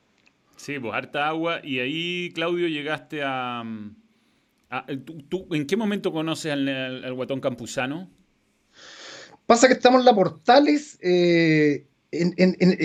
Sí, 0.56 0.78
pues 0.78 0.94
harta 0.94 1.28
agua. 1.28 1.62
Y 1.64 1.80
ahí, 1.80 2.32
Claudio, 2.36 2.68
llegaste 2.68 3.24
a... 3.24 3.64
¿tú, 5.30 5.48
en 5.52 5.66
qué 5.66 5.76
momento 5.78 6.12
conoces 6.12 6.52
al, 6.52 7.14
guatón 7.16 7.40
campusano? 7.40 8.08
Pasa 9.50 9.68
que 9.68 9.74
estamos 9.74 10.02
en 10.02 10.06
la 10.06 10.14
Portales. 10.14 11.00
Eh, 11.02 11.88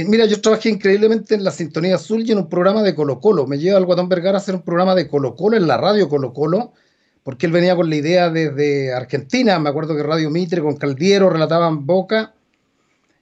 mira, 0.09 0.25
yo 0.25 0.41
trabajé 0.41 0.71
increíblemente 0.71 1.35
en 1.35 1.45
la 1.45 1.51
Sintonía 1.51 1.97
Azul 1.97 2.25
y 2.27 2.33
en 2.33 2.39
un 2.39 2.49
programa 2.49 2.83
de 2.83 2.95
Colo 2.95 3.21
Colo. 3.21 3.47
Me 3.47 3.59
lleva 3.59 3.77
al 3.77 3.85
Guatón 3.85 4.09
Vergara 4.09 4.39
a 4.39 4.41
hacer 4.41 4.55
un 4.55 4.63
programa 4.63 4.95
de 4.95 5.07
Colo 5.07 5.37
Colo 5.37 5.59
en 5.59 5.67
la 5.67 5.77
radio 5.77 6.09
Colo 6.09 6.33
Colo 6.33 6.73
porque 7.23 7.47
él 7.47 7.53
venía 7.53 7.75
con 7.75 7.91
la 7.91 7.97
idea 7.97 8.31
desde 8.31 8.95
Argentina, 8.95 9.59
me 9.59 9.71
acuerdo 9.71 9.97
que 9.97 10.03
Radio 10.03 10.31
Mitre 10.31 10.61
con 10.61 10.77
Caldiero 10.77 11.31
relataban 11.31 11.87
Boca, 11.87 12.35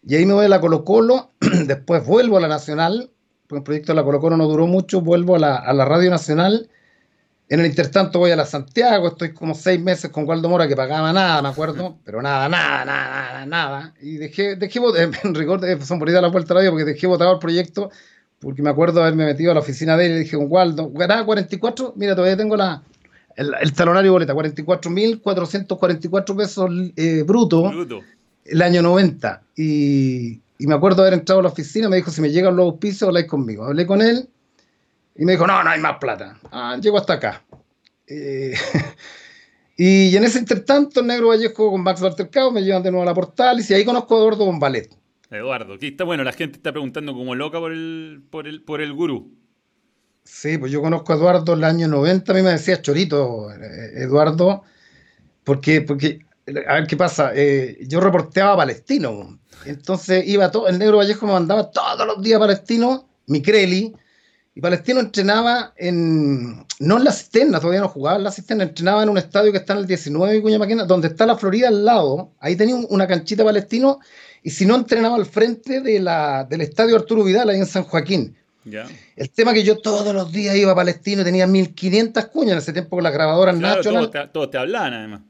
y 0.04 0.16
ahí 0.16 0.26
me 0.26 0.34
voy 0.34 0.44
a 0.44 0.48
la 0.48 0.60
Colo 0.60 0.84
Colo, 0.84 1.30
después 1.66 2.04
vuelvo 2.04 2.36
a 2.36 2.40
la 2.40 2.48
Nacional, 2.48 3.10
porque 3.46 3.58
el 3.60 3.64
proyecto 3.64 3.92
de 3.92 3.96
la 3.96 4.04
Colo 4.04 4.20
Colo 4.20 4.36
no 4.36 4.48
duró 4.48 4.66
mucho, 4.66 5.00
vuelvo 5.00 5.36
a 5.36 5.38
la, 5.38 5.84
Radio 5.84 6.10
Nacional, 6.10 6.68
en 7.52 7.60
el 7.60 7.66
intertanto 7.66 8.18
voy 8.18 8.30
a 8.30 8.36
la 8.36 8.46
Santiago, 8.46 9.08
estoy 9.08 9.34
como 9.34 9.54
seis 9.54 9.78
meses 9.78 10.10
con 10.10 10.26
Waldo 10.26 10.48
Mora 10.48 10.66
que 10.66 10.74
pagaba 10.74 11.12
nada, 11.12 11.42
me 11.42 11.48
acuerdo, 11.48 11.98
pero 12.04 12.22
nada, 12.22 12.48
nada, 12.48 12.86
nada, 12.86 13.44
nada, 13.44 13.92
y 14.00 14.16
dejé, 14.16 14.56
dejé 14.56 14.78
en 15.22 15.34
rigor, 15.34 15.60
son 15.84 15.98
por 15.98 16.08
ir 16.08 16.16
a 16.16 16.22
la 16.22 16.28
vuelta 16.28 16.54
radio 16.54 16.70
porque 16.70 16.86
dejé 16.86 17.06
votado 17.06 17.34
el 17.34 17.38
proyecto, 17.38 17.90
porque 18.38 18.62
me 18.62 18.70
acuerdo 18.70 19.02
haberme 19.02 19.26
metido 19.26 19.50
a 19.50 19.54
la 19.54 19.60
oficina 19.60 19.98
de 19.98 20.06
él 20.06 20.12
y 20.12 20.20
dije 20.20 20.38
con 20.38 20.46
Waldo, 20.48 20.90
ganaba 20.92 21.26
44, 21.26 21.92
mira, 21.94 22.14
todavía 22.14 22.38
tengo 22.38 22.56
la, 22.56 22.82
el, 23.36 23.52
el 23.60 23.72
talonario 23.74 24.12
boleta, 24.12 24.32
44.444 24.32 26.34
pesos 26.34 26.70
eh, 26.96 27.22
bruto, 27.22 27.70
el 28.46 28.62
año 28.62 28.80
90. 28.80 29.42
Y, 29.56 30.40
y, 30.58 30.66
me 30.66 30.74
acuerdo 30.74 31.02
haber 31.02 31.12
entrado 31.12 31.40
a 31.40 31.42
la 31.42 31.50
oficina, 31.50 31.90
me 31.90 31.96
dijo, 31.96 32.10
si 32.10 32.22
me 32.22 32.30
llegan 32.30 32.56
los 32.56 32.64
auspicios, 32.64 33.08
habláis 33.08 33.26
conmigo. 33.26 33.66
Hablé 33.66 33.86
con 33.86 34.00
él 34.00 34.30
y 35.22 35.24
me 35.24 35.32
dijo, 35.32 35.46
no, 35.46 35.62
no 35.62 35.70
hay 35.70 35.78
más 35.78 35.98
plata. 35.98 36.36
Ah, 36.50 36.76
llego 36.80 36.98
hasta 36.98 37.12
acá. 37.12 37.44
Eh, 38.08 38.54
Y 39.76 40.16
en 40.16 40.24
ese 40.24 40.38
intertanto, 40.38 41.00
el 41.00 41.06
negro 41.06 41.28
Vallejo 41.28 41.70
con 41.70 41.82
Max 41.82 42.00
Bartercao 42.00 42.50
me 42.50 42.62
llevan 42.62 42.82
de 42.82 42.90
nuevo 42.90 43.02
a 43.02 43.06
la 43.06 43.14
Portalis 43.14 43.70
y 43.70 43.74
ahí 43.74 43.84
conozco 43.84 44.14
a 44.14 44.18
Eduardo 44.18 44.44
Bombalet. 44.44 44.94
Eduardo, 45.30 45.74
aquí 45.74 45.88
está 45.88 46.04
bueno, 46.04 46.22
la 46.24 46.32
gente 46.32 46.56
está 46.56 46.72
preguntando 46.72 47.14
como 47.14 47.34
loca 47.34 47.58
por 47.58 47.72
el, 47.72 48.22
por 48.30 48.46
el, 48.46 48.62
por 48.62 48.82
el 48.82 48.92
gurú. 48.92 49.32
Sí, 50.24 50.58
pues 50.58 50.70
yo 50.70 50.82
conozco 50.82 51.12
a 51.12 51.16
Eduardo 51.16 51.54
en 51.54 51.58
el 51.60 51.64
año 51.64 51.88
90, 51.88 52.30
a 52.30 52.34
mí 52.34 52.42
me 52.42 52.50
decía 52.50 52.82
Chorito, 52.82 53.50
eh, 53.50 54.02
Eduardo, 54.02 54.62
porque, 55.42 55.80
porque 55.80 56.20
a 56.68 56.74
ver 56.74 56.86
qué 56.86 56.96
pasa, 56.96 57.32
eh, 57.34 57.78
yo 57.88 58.00
reporteaba 58.00 58.52
a 58.52 58.56
Palestino, 58.58 59.40
entonces 59.64 60.28
iba 60.28 60.50
todo, 60.50 60.68
el 60.68 60.78
negro 60.78 60.98
Vallejo 60.98 61.26
me 61.26 61.32
mandaba 61.32 61.70
todos 61.70 62.06
los 62.06 62.22
días 62.22 62.36
a 62.36 62.40
Palestino, 62.40 63.08
Micreli, 63.26 63.92
y 64.54 64.60
Palestino 64.60 65.00
entrenaba 65.00 65.72
en, 65.76 66.66
no 66.78 66.98
en 66.98 67.04
la 67.04 67.12
cisterna, 67.12 67.58
todavía 67.58 67.80
no 67.80 67.88
jugaba 67.88 68.18
en 68.18 68.24
la 68.24 68.30
cisterna, 68.30 68.64
entrenaba 68.64 69.02
en 69.02 69.08
un 69.08 69.16
estadio 69.16 69.50
que 69.50 69.58
está 69.58 69.72
en 69.72 69.78
el 69.80 69.86
19 69.86 70.42
Cuña 70.42 70.58
Maquena, 70.58 70.84
donde 70.84 71.08
está 71.08 71.24
la 71.24 71.38
Florida 71.38 71.68
al 71.68 71.84
lado, 71.84 72.32
ahí 72.38 72.54
tenía 72.54 72.76
una 72.76 73.06
canchita 73.06 73.44
palestino, 73.44 74.00
y 74.42 74.50
si 74.50 74.66
no 74.66 74.74
entrenaba 74.74 75.16
al 75.16 75.24
frente 75.24 75.80
de 75.80 76.00
la, 76.00 76.44
del 76.44 76.60
estadio 76.60 76.96
Arturo 76.96 77.24
Vidal, 77.24 77.48
ahí 77.48 77.58
en 77.58 77.66
San 77.66 77.84
Joaquín. 77.84 78.36
El 79.16 79.30
tema 79.30 79.54
que 79.54 79.64
yo 79.64 79.78
todos 79.78 80.14
los 80.14 80.30
días 80.30 80.54
iba 80.54 80.72
a 80.72 80.76
Palestino, 80.76 81.24
tenía 81.24 81.46
1500 81.46 82.26
cuñas 82.26 82.52
en 82.52 82.58
ese 82.58 82.72
tiempo 82.72 82.96
con 82.96 83.02
las 83.02 83.12
grabadoras 83.12 83.56
claro, 83.56 83.82
Todos 83.82 84.10
te, 84.10 84.28
todo 84.28 84.50
te 84.50 84.58
hablan 84.58 84.92
además. 84.92 85.22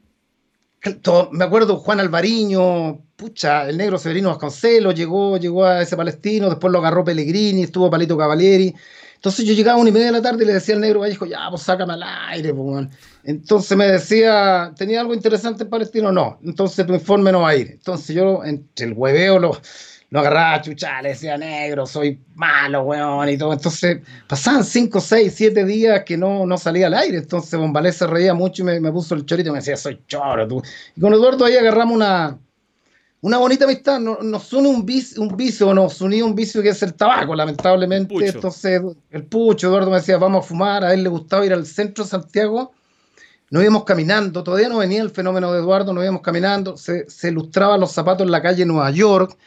me 1.31 1.45
acuerdo 1.45 1.77
Juan 1.77 2.01
Alvariño, 2.01 3.01
pucha, 3.15 3.69
el 3.69 3.77
negro 3.77 3.97
Severino 3.97 4.29
Vasconcelos 4.29 4.93
llegó, 4.93 5.37
llegó 5.37 5.65
a 5.65 5.81
ese 5.81 5.95
palestino, 5.95 6.49
después 6.49 6.71
lo 6.71 6.79
agarró 6.79 7.03
Pellegrini, 7.05 7.63
estuvo 7.63 7.89
Palito 7.89 8.17
Cavalieri. 8.17 8.75
Entonces 9.23 9.45
yo 9.45 9.53
llegaba 9.53 9.77
a 9.77 9.81
una 9.81 9.89
y 9.89 9.93
media 9.93 10.07
de 10.07 10.11
la 10.11 10.21
tarde 10.21 10.43
y 10.43 10.47
le 10.47 10.53
decía 10.55 10.75
al 10.75 10.81
negro 10.81 10.99
Vallejo, 10.99 11.25
ya, 11.25 11.49
pues 11.49 11.61
sácame 11.61 11.93
al 11.93 12.03
aire, 12.03 12.53
pues. 12.53 12.87
Entonces 13.23 13.77
me 13.77 13.87
decía, 13.87 14.73
¿tenía 14.75 14.99
algo 14.99 15.13
interesante 15.13 15.63
en 15.63 15.69
Palestino? 15.69 16.11
No. 16.11 16.39
Entonces 16.43 16.85
tu 16.85 16.93
informe 16.93 17.31
no 17.31 17.39
va 17.39 17.51
a 17.51 17.55
ir. 17.55 17.71
Entonces 17.71 18.13
yo, 18.13 18.43
entre 18.43 18.87
el 18.87 18.91
hueveo, 18.91 19.39
lo 19.39 19.61
lo 20.13 20.19
agarraba 20.19 20.61
chucha, 20.61 21.01
le 21.01 21.09
decía 21.09 21.35
negro, 21.39 21.87
soy 21.87 22.19
malo, 22.35 22.83
weón, 22.83 23.27
y 23.29 23.35
todo. 23.35 23.51
Entonces 23.51 23.99
pasaban 24.27 24.63
5, 24.63 25.01
6, 25.01 25.33
7 25.35 25.65
días 25.65 26.03
que 26.03 26.17
no, 26.17 26.45
no 26.45 26.55
salía 26.55 26.85
al 26.85 26.93
aire. 26.93 27.17
Entonces 27.17 27.59
Bombalé 27.59 27.91
se 27.91 28.05
reía 28.05 28.35
mucho 28.35 28.61
y 28.61 28.79
me, 28.79 28.91
puso 28.91 29.15
el 29.15 29.25
chorito 29.25 29.49
y 29.49 29.53
me 29.53 29.57
decía, 29.57 29.75
soy 29.75 30.03
choro, 30.05 30.47
tú. 30.47 30.61
Y 30.95 31.01
con 31.01 31.13
Eduardo 31.13 31.45
ahí 31.45 31.55
agarramos 31.55 31.95
una, 31.95 32.37
una 33.23 33.37
bonita 33.37 33.63
amistad. 33.63 33.99
Nos, 33.99 34.51
une 34.51 34.67
un 34.67 34.85
vicio, 34.85 35.21
un 35.21 35.35
vicio, 35.35 35.73
nos 35.73 36.01
unía 36.01 36.25
un 36.25 36.35
vicio 36.35 36.61
que 36.61 36.69
es 36.69 36.83
el 36.83 36.93
tabaco, 36.93 37.33
lamentablemente. 37.33 38.13
Entonces 38.27 38.81
el 39.11 39.23
pucho, 39.23 39.67
Eduardo 39.67 39.89
me 39.89 39.95
decía, 39.97 40.17
vamos 40.17 40.43
a 40.43 40.47
fumar. 40.47 40.83
A 40.83 40.93
él 40.93 41.03
le 41.03 41.09
gustaba 41.09 41.45
ir 41.45 41.53
al 41.53 41.65
centro 41.65 42.03
de 42.03 42.09
Santiago. 42.09 42.73
Nos 43.49 43.63
íbamos 43.63 43.85
caminando, 43.85 44.43
todavía 44.43 44.67
no 44.67 44.79
venía 44.79 45.01
el 45.01 45.09
fenómeno 45.09 45.53
de 45.53 45.59
Eduardo, 45.59 45.93
nos 45.93 46.03
íbamos 46.03 46.21
caminando, 46.21 46.75
se, 46.75 47.09
se 47.09 47.29
ilustraban 47.29 47.79
los 47.79 47.91
zapatos 47.91 48.25
en 48.25 48.31
la 48.31 48.41
calle 48.41 48.65
Nueva 48.65 48.89
York, 48.89 49.37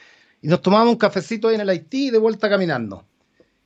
y 0.41 0.47
nos 0.47 0.63
tomábamos 0.63 0.93
un 0.93 0.99
cafecito 0.99 1.49
ahí 1.49 1.57
en 1.57 1.63
el 1.63 1.69
Haití 1.69 2.07
y 2.07 2.11
de 2.11 2.19
vuelta 2.19 2.49
caminando. 2.49 3.05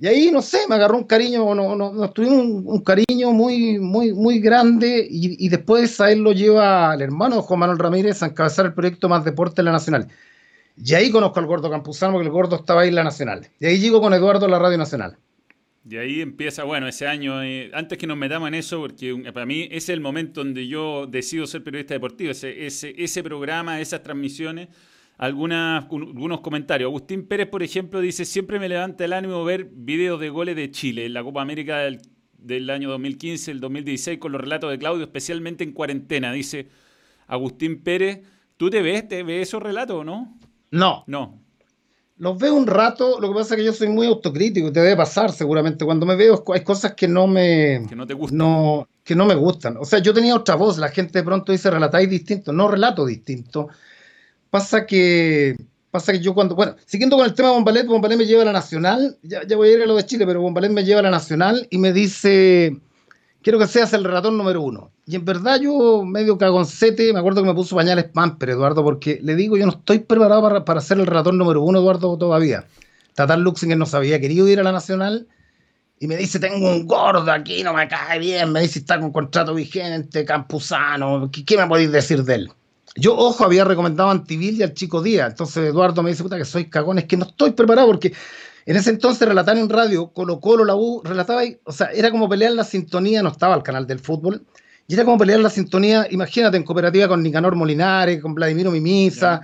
Y 0.02 0.06
ahí, 0.06 0.30
no 0.30 0.40
sé, 0.40 0.60
me 0.66 0.76
agarró 0.76 0.96
un 0.96 1.04
cariño, 1.04 1.54
no, 1.54 1.76
no, 1.76 1.92
nos 1.92 2.14
tuvimos 2.14 2.38
un, 2.64 2.82
cariño 2.82 3.32
muy, 3.32 3.78
muy, 3.78 4.14
muy 4.14 4.40
grande 4.40 5.06
y, 5.10 5.46
después 5.50 6.00
a 6.00 6.10
él 6.10 6.20
lo 6.20 6.32
lleva 6.32 6.94
el 6.94 7.02
hermano 7.02 7.42
Juan 7.42 7.60
Manuel 7.60 7.78
Ramírez 7.78 8.22
a 8.22 8.26
encabezar 8.26 8.64
el 8.64 8.72
proyecto 8.72 9.10
Más 9.10 9.26
Deporte 9.26 9.60
en 9.60 9.66
la 9.66 9.72
Nacional. 9.72 10.08
Y 10.82 10.94
ahí 10.94 11.10
conozco 11.10 11.38
al 11.38 11.44
gordo 11.44 11.68
Campuzano, 11.68 12.14
porque 12.14 12.28
el 12.28 12.32
gordo 12.32 12.56
estaba 12.56 12.80
ahí 12.80 12.88
en 12.88 12.94
la 12.94 13.04
Nacional. 13.04 13.46
Y 13.60 13.66
ahí 13.66 13.78
llego 13.78 14.00
con 14.00 14.14
Eduardo 14.14 14.46
a 14.46 14.48
la 14.48 14.58
Radio 14.58 14.78
Nacional. 14.78 15.18
Y 15.86 15.98
ahí 15.98 16.22
empieza, 16.22 16.64
bueno, 16.64 16.88
ese 16.88 17.06
año, 17.06 17.42
eh, 17.42 17.70
antes 17.74 17.98
que 17.98 18.06
nos 18.06 18.16
metamos 18.16 18.48
en 18.48 18.54
eso, 18.54 18.80
porque 18.80 19.14
para 19.34 19.44
mí 19.44 19.64
ese 19.64 19.76
es 19.76 19.88
el 19.90 20.00
momento 20.00 20.42
donde 20.42 20.66
yo 20.66 21.06
decido 21.08 21.46
ser 21.46 21.62
periodista 21.62 21.92
deportivo, 21.92 22.30
ese, 22.30 22.64
ese, 22.64 22.94
ese 22.96 23.22
programa, 23.22 23.80
esas 23.80 24.02
transmisiones 24.02 24.68
algunas, 25.20 25.84
algunos 25.84 26.40
comentarios. 26.40 26.88
Agustín 26.88 27.28
Pérez, 27.28 27.46
por 27.46 27.62
ejemplo, 27.62 28.00
dice, 28.00 28.24
siempre 28.24 28.58
me 28.58 28.70
levanta 28.70 29.04
el 29.04 29.12
ánimo 29.12 29.44
ver 29.44 29.68
videos 29.70 30.18
de 30.18 30.30
goles 30.30 30.56
de 30.56 30.70
Chile 30.70 31.04
en 31.04 31.12
la 31.12 31.22
Copa 31.22 31.42
América 31.42 31.80
del, 32.38 32.70
año 32.70 32.88
2015, 32.88 33.50
el 33.50 33.60
2016, 33.60 34.18
con 34.18 34.32
los 34.32 34.40
relatos 34.40 34.70
de 34.70 34.78
Claudio, 34.78 35.04
especialmente 35.04 35.62
en 35.62 35.72
cuarentena. 35.72 36.32
Dice 36.32 36.68
Agustín 37.26 37.82
Pérez, 37.82 38.22
¿tú 38.56 38.70
te 38.70 38.80
ves, 38.80 39.08
te 39.08 39.22
ves 39.22 39.48
esos 39.48 39.62
relatos 39.62 39.96
o 39.96 40.04
no? 40.04 40.38
No. 40.70 41.04
No. 41.06 41.38
Los 42.16 42.38
veo 42.38 42.54
un 42.54 42.66
rato, 42.66 43.20
lo 43.20 43.28
que 43.28 43.34
pasa 43.34 43.54
es 43.54 43.58
que 43.58 43.66
yo 43.66 43.74
soy 43.74 43.88
muy 43.88 44.06
autocrítico, 44.06 44.72
te 44.72 44.80
debe 44.80 44.96
pasar 44.96 45.32
seguramente. 45.32 45.84
Cuando 45.84 46.06
me 46.06 46.16
veo 46.16 46.42
hay 46.54 46.64
cosas 46.64 46.94
que 46.94 47.06
no 47.06 47.26
me... 47.26 47.84
Que 47.86 47.94
no 47.94 48.06
te 48.06 48.14
gustan. 48.14 48.38
No, 48.38 48.88
que 49.04 49.14
no 49.14 49.26
me 49.26 49.34
gustan. 49.34 49.76
O 49.76 49.84
sea, 49.84 49.98
yo 49.98 50.14
tenía 50.14 50.34
otra 50.34 50.54
voz, 50.54 50.78
la 50.78 50.88
gente 50.88 51.18
de 51.18 51.24
pronto 51.24 51.52
dice 51.52 51.70
relatáis 51.70 52.08
distinto, 52.08 52.54
no 52.54 52.68
relato 52.68 53.04
distinto 53.04 53.68
Pasa 54.50 54.84
que, 54.84 55.56
pasa 55.90 56.12
que 56.12 56.20
yo 56.20 56.34
cuando, 56.34 56.54
bueno, 56.54 56.74
siguiendo 56.86 57.16
con 57.16 57.24
el 57.24 57.34
tema 57.34 57.48
de 57.48 57.54
Bombalet, 57.54 57.86
Bombalet 57.86 58.18
me 58.18 58.26
lleva 58.26 58.42
a 58.42 58.46
la 58.46 58.52
Nacional, 58.52 59.16
ya, 59.22 59.46
ya, 59.46 59.56
voy 59.56 59.68
a 59.68 59.72
ir 59.72 59.82
a 59.82 59.86
lo 59.86 59.96
de 59.96 60.04
Chile, 60.04 60.26
pero 60.26 60.40
Bombalet 60.40 60.72
me 60.72 60.84
lleva 60.84 61.00
a 61.00 61.04
la 61.04 61.10
Nacional 61.10 61.66
y 61.70 61.78
me 61.78 61.92
dice, 61.92 62.76
quiero 63.42 63.58
que 63.58 63.66
seas 63.66 63.92
el 63.92 64.04
relator 64.04 64.32
número 64.32 64.60
uno. 64.62 64.90
Y 65.06 65.16
en 65.16 65.24
verdad 65.24 65.60
yo 65.60 66.04
medio 66.04 66.38
cagoncete, 66.38 67.12
me 67.12 67.20
acuerdo 67.20 67.42
que 67.42 67.48
me 67.48 67.54
puso 67.54 67.76
pañales 67.76 68.04
Pamper, 68.04 68.50
Eduardo, 68.50 68.82
porque 68.82 69.20
le 69.22 69.34
digo, 69.36 69.56
yo 69.56 69.66
no 69.66 69.72
estoy 69.72 70.00
preparado 70.00 70.42
para, 70.42 70.64
para 70.64 70.80
ser 70.80 70.98
el 70.98 71.06
relator 71.06 71.34
número 71.34 71.62
uno, 71.62 71.78
Eduardo, 71.78 72.16
todavía. 72.18 72.66
Tatar 73.14 73.38
Luxinger 73.38 73.76
no 73.76 73.86
sabía, 73.86 74.20
querido 74.20 74.48
ir 74.48 74.60
a 74.60 74.62
la 74.62 74.72
Nacional 74.72 75.28
y 75.98 76.06
me 76.06 76.16
dice, 76.16 76.40
tengo 76.40 76.70
un 76.70 76.86
gordo 76.86 77.30
aquí, 77.30 77.62
no 77.62 77.74
me 77.74 77.86
cae 77.86 78.18
bien, 78.18 78.52
me 78.52 78.62
dice, 78.62 78.78
está 78.78 78.98
con 78.98 79.12
contrato 79.12 79.54
vigente, 79.54 80.24
campusano, 80.24 81.30
¿qué, 81.30 81.44
qué 81.44 81.58
me 81.58 81.66
podéis 81.66 81.92
decir 81.92 82.24
de 82.24 82.34
él? 82.36 82.52
Yo, 82.96 83.16
ojo, 83.16 83.44
había 83.44 83.64
recomendado 83.64 84.08
a 84.08 84.12
Antivil 84.12 84.56
y 84.56 84.62
al 84.62 84.74
Chico 84.74 85.02
Díaz. 85.02 85.30
Entonces 85.30 85.68
Eduardo 85.68 86.02
me 86.02 86.10
dice, 86.10 86.22
puta, 86.22 86.36
que 86.36 86.44
soy 86.44 86.68
cagón, 86.68 86.98
es 86.98 87.04
que 87.04 87.16
no 87.16 87.24
estoy 87.24 87.52
preparado 87.52 87.86
porque 87.86 88.12
en 88.66 88.76
ese 88.76 88.90
entonces 88.90 89.26
relatar 89.26 89.56
en 89.56 89.68
radio, 89.68 90.08
Colo 90.08 90.40
Colo, 90.40 90.64
la 90.64 90.74
U, 90.74 91.00
relataba, 91.04 91.42
o 91.64 91.72
sea, 91.72 91.86
era 91.92 92.10
como 92.10 92.28
pelear 92.28 92.52
la 92.52 92.64
sintonía, 92.64 93.22
no 93.22 93.30
estaba 93.30 93.54
el 93.54 93.62
canal 93.62 93.86
del 93.86 94.00
fútbol, 94.00 94.44
y 94.86 94.94
era 94.94 95.04
como 95.04 95.18
pelear 95.18 95.40
la 95.40 95.50
sintonía, 95.50 96.06
imagínate, 96.10 96.56
en 96.56 96.64
cooperativa 96.64 97.08
con 97.08 97.22
Nicanor 97.22 97.54
Molinares, 97.54 98.20
con 98.20 98.34
Vladimiro 98.34 98.70
Mimisa, 98.70 99.40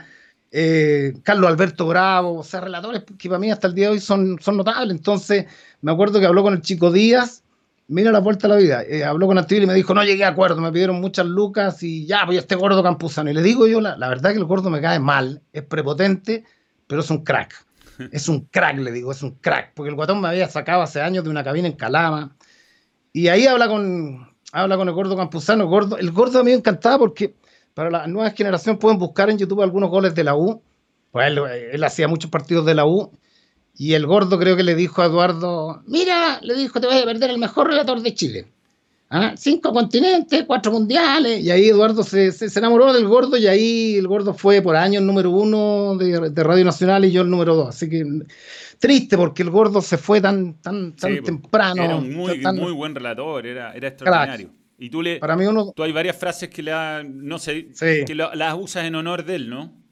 eh, 0.51 1.15
Carlos 1.23 1.49
Alberto 1.49 1.87
Bravo, 1.87 2.39
o 2.39 2.45
sea, 2.45 2.61
relatores 2.61 3.05
que 3.19 3.29
para 3.29 3.39
mí 3.39 3.51
hasta 3.51 3.69
el 3.69 3.75
día 3.75 3.87
de 3.87 3.93
hoy 3.93 4.01
son, 4.01 4.39
son 4.41 4.57
notables. 4.57 4.97
Entonces, 4.97 5.47
me 5.83 5.93
acuerdo 5.93 6.21
que 6.21 6.27
habló 6.27 6.43
con 6.43 6.55
el 6.55 6.63
Chico 6.63 6.91
Díaz 6.91 7.43
mira 7.89 8.13
la 8.13 8.19
vuelta 8.19 8.47
a 8.47 8.51
la 8.51 8.57
vida. 8.57 8.83
Eh, 8.83 9.05
habló 9.05 9.27
con 9.27 9.39
Antivil 9.39 9.65
y 9.65 9.67
me 9.67 9.75
dijo, 9.75 9.95
no 9.95 10.05
llegué 10.05 10.25
a 10.25 10.29
acuerdo, 10.29 10.61
me 10.61 10.73
pidieron 10.73 11.01
muchas 11.01 11.27
lucas 11.27 11.83
y 11.83 12.07
ya, 12.07 12.25
voy 12.25 12.37
a 12.37 12.41
este 12.41 12.55
gordo 12.55 12.83
campusano. 12.83 13.31
Y 13.31 13.35
le 13.35 13.43
digo 13.43 13.67
yo, 13.67 13.81
la, 13.81 13.97
verdad 14.09 14.31
que 14.31 14.39
el 14.39 14.45
gordo 14.45 14.71
me 14.71 14.81
cae 14.81 14.99
mal, 14.99 15.43
es 15.53 15.63
prepotente, 15.63 16.45
pero 16.87 17.01
es 17.01 17.11
un 17.11 17.25
crack. 17.25 17.65
Es 18.13 18.29
un 18.29 18.41
crack, 18.41 18.77
le 18.77 18.93
digo, 18.93 19.11
es 19.11 19.23
un 19.23 19.37
crack. 19.37 19.73
Porque 19.73 19.89
el 19.89 19.97
guatón 19.97 20.21
me 20.21 20.29
había 20.29 20.47
sacado 20.51 20.83
hace 20.83 21.01
años 21.01 21.25
de 21.25 21.31
una 21.31 21.43
cabina 21.43 21.67
en 21.67 21.77
Calama. 21.77 22.37
Y 23.11 23.29
ahí 23.29 23.47
habla 23.47 23.69
con, 23.69 24.37
habla 24.53 24.77
con 24.77 24.87
el 24.87 24.93
gordo 24.93 25.17
campusano. 25.17 25.65
El 25.65 25.71
gordo, 25.71 25.97
el 25.97 26.11
gordo 26.13 26.41
a 26.41 26.45
mí 26.45 26.51
me 26.51 26.59
encantaba 26.59 26.99
porque 26.99 27.37
para 27.73 27.91
la 27.91 28.07
nueva 28.07 28.33
generación 28.33 28.79
pueden 28.79 28.99
buscar 28.99 29.31
en 29.31 29.39
YouTube 29.39 29.63
algunos 29.63 29.89
goles 29.89 30.15
de 30.15 30.25
la 30.25 30.37
U. 30.37 30.63
Pues 31.11 31.27
él, 31.29 31.39
él 31.73 31.85
hacía 31.85 32.07
muchos 32.07 32.31
partidos 32.31 32.67
de 32.67 32.75
la 32.75 32.85
U 32.85 33.11
y 33.79 33.95
el 33.95 34.07
gordo 34.07 34.39
creo 34.39 34.57
que 34.57 34.63
le 34.63 34.75
dijo 34.75 35.03
a 35.03 35.07
Eduardo, 35.07 35.83
mira, 35.87 36.41
le 36.43 36.55
dijo, 36.55 36.81
te 36.81 36.87
vas 36.87 37.03
a 37.03 37.05
perder 37.05 37.31
el 37.31 37.39
mejor 37.39 37.69
relator 37.69 38.01
de 38.01 38.15
Chile. 38.15 38.47
¿Ah? 39.09 39.35
Cinco 39.37 39.73
continentes, 39.73 40.45
cuatro 40.47 40.73
mundiales. 40.73 41.45
Y 41.45 41.51
ahí 41.51 41.69
Eduardo 41.69 42.03
se, 42.03 42.33
se, 42.33 42.59
enamoró 42.59 42.93
del 42.93 43.07
gordo 43.07 43.37
y 43.37 43.47
ahí 43.47 43.97
el 43.97 44.09
gordo 44.09 44.35
fue 44.35 44.63
por 44.63 44.75
años 44.75 45.03
número 45.03 45.31
uno 45.31 45.97
de, 45.97 46.43
Radio 46.43 46.65
Nacional 46.65 47.05
y 47.05 47.13
yo 47.13 47.23
el 47.23 47.31
número 47.31 47.55
dos. 47.55 47.69
Así 47.69 47.89
que 47.89 48.05
triste 48.79 49.17
porque 49.17 49.43
el 49.43 49.51
gordo 49.51 49.81
se 49.81 49.97
fue 49.97 50.21
tan, 50.21 50.55
tan, 50.55 50.97
tan 50.97 51.23
temprano. 51.23 51.85
Era 51.85 51.97
un 51.97 52.13
muy, 52.13 52.41
muy 52.41 52.73
buen 52.73 52.95
relator, 52.95 53.47
era, 53.47 53.73
era 53.75 53.89
extraordinario. 53.89 54.51
Y 54.79 54.91
tú 54.91 55.03
le, 55.03 55.19
Para 55.19 55.37
mí 55.37 55.47
uno, 55.47 55.73
tú 55.75 55.83
hay 55.85 55.93
varias 55.93 56.17
frases 56.17 56.49
que 56.49 56.63
le 56.63 56.73
no 57.05 57.39
sé, 57.39 57.69
que 57.79 58.15
las 58.15 58.55
usas 58.59 58.85
en 58.85 58.95
honor 58.95 59.25
de 59.25 59.37
él, 59.37 59.49
¿no? 59.49 59.86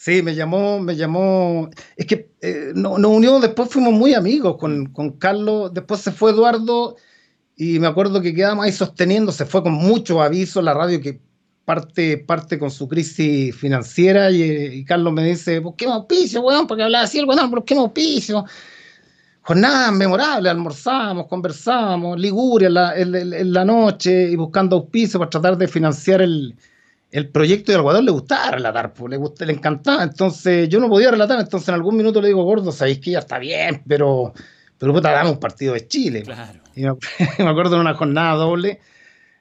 Sí, 0.00 0.22
me 0.22 0.36
llamó, 0.36 0.78
me 0.78 0.94
llamó. 0.94 1.70
Es 1.96 2.06
que 2.06 2.30
eh, 2.40 2.70
nos, 2.72 3.00
unió, 3.00 3.40
después 3.40 3.68
fuimos 3.68 3.92
muy 3.92 4.14
amigos 4.14 4.56
con, 4.56 4.86
con, 4.92 5.18
Carlos. 5.18 5.74
Después 5.74 6.00
se 6.00 6.12
fue 6.12 6.30
Eduardo 6.30 6.94
y 7.56 7.80
me 7.80 7.88
acuerdo 7.88 8.22
que 8.22 8.32
quedamos 8.32 8.64
ahí 8.64 8.70
sosteniendo. 8.70 9.32
Se 9.32 9.44
fue 9.44 9.60
con 9.60 9.72
mucho 9.72 10.22
aviso 10.22 10.62
la 10.62 10.72
radio 10.72 11.00
que 11.00 11.20
parte, 11.64 12.16
parte 12.18 12.60
con 12.60 12.70
su 12.70 12.86
crisis 12.86 13.56
financiera. 13.56 14.30
Y, 14.30 14.84
Carlos 14.84 15.12
me 15.12 15.24
dice: 15.24 15.60
qué 15.76 15.86
auspicio, 15.86 16.42
weón, 16.42 16.68
porque 16.68 16.84
hablaba 16.84 17.04
así 17.04 17.18
el 17.18 17.24
weón, 17.24 17.52
qué 17.66 17.74
auspicio. 17.74 18.44
Jornadas 19.42 19.92
memorables, 19.92 20.52
almorzábamos, 20.52 21.26
conversábamos, 21.26 22.20
Liguria 22.20 22.68
en 22.68 22.74
la, 22.74 22.96
en 22.96 23.52
la 23.52 23.64
noche 23.64 24.30
y 24.30 24.36
buscando 24.36 24.76
auspicio 24.76 25.18
para 25.18 25.30
tratar 25.30 25.58
de 25.58 25.66
financiar 25.66 26.22
el, 26.22 26.54
el 27.10 27.30
proyecto 27.30 27.72
de 27.72 27.78
Algodón 27.78 28.04
le 28.04 28.10
gustaba 28.10 28.52
relatar, 28.52 28.92
pues, 28.92 29.10
le, 29.10 29.16
gustaba, 29.16 29.46
le 29.46 29.56
encantaba. 29.56 30.02
Entonces 30.02 30.68
yo 30.68 30.78
no 30.80 30.88
podía 30.88 31.10
relatar, 31.10 31.40
entonces 31.40 31.68
en 31.68 31.74
algún 31.74 31.96
minuto 31.96 32.20
le 32.20 32.28
digo, 32.28 32.44
gordo, 32.44 32.72
sabéis 32.72 33.00
que 33.00 33.12
ya 33.12 33.20
está 33.20 33.38
bien, 33.38 33.82
pero, 33.88 34.32
pero 34.76 34.92
puta, 34.92 35.10
damos 35.10 35.32
un 35.32 35.40
partido 35.40 35.74
de 35.74 35.86
Chile. 35.86 36.22
Claro. 36.22 36.60
Y 36.74 36.82
me, 36.82 36.90
acuerdo 37.50 37.76
de 37.76 37.80
una 37.80 37.94
jornada 37.94 38.34
doble. 38.34 38.80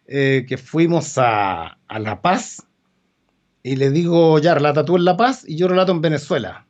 eh, 0.08 0.46
que 0.48 0.58
fuimos 0.58 1.18
a, 1.18 1.78
La 1.90 2.22
Paz 2.22 2.66
y 3.64 3.76
le 3.76 3.92
digo, 3.92 4.40
ya, 4.40 4.54
relata 4.56 4.86
tú 4.86 4.96
en 4.96 5.06
La 5.06 5.18
Paz 5.18 5.44
y 5.46 5.58
yo 5.58 5.68
relato 5.68 5.92
en 5.92 6.02
Venezuela. 6.02 6.66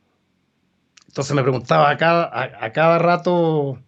Entonces 1.06 1.34
me 1.34 1.42
preguntaba 1.42 1.90
a 1.90 1.96
cada, 1.96 2.30
a, 2.32 2.72
cada 2.72 2.98
rato, 2.98 3.78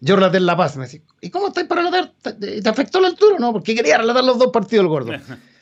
yo 0.00 0.16
relaté 0.16 0.38
en 0.38 0.46
La 0.46 0.56
Paz, 0.56 0.76
me 0.76 0.84
decía, 0.84 1.00
¿y 1.20 1.30
cómo 1.30 1.48
estáis 1.48 1.68
para 1.68 1.82
relatar? 1.82 2.12
¿Te, 2.38 2.68
afectó 2.68 3.00
la 3.00 3.08
altura 3.08 3.38
no? 3.38 3.52
Porque 3.52 3.74
quería 3.74 3.98
relatar 3.98 4.24
los 4.24 4.38
dos 4.38 4.50
partidos 4.52 4.84
del 4.84 4.88
gordo. 4.88 5.12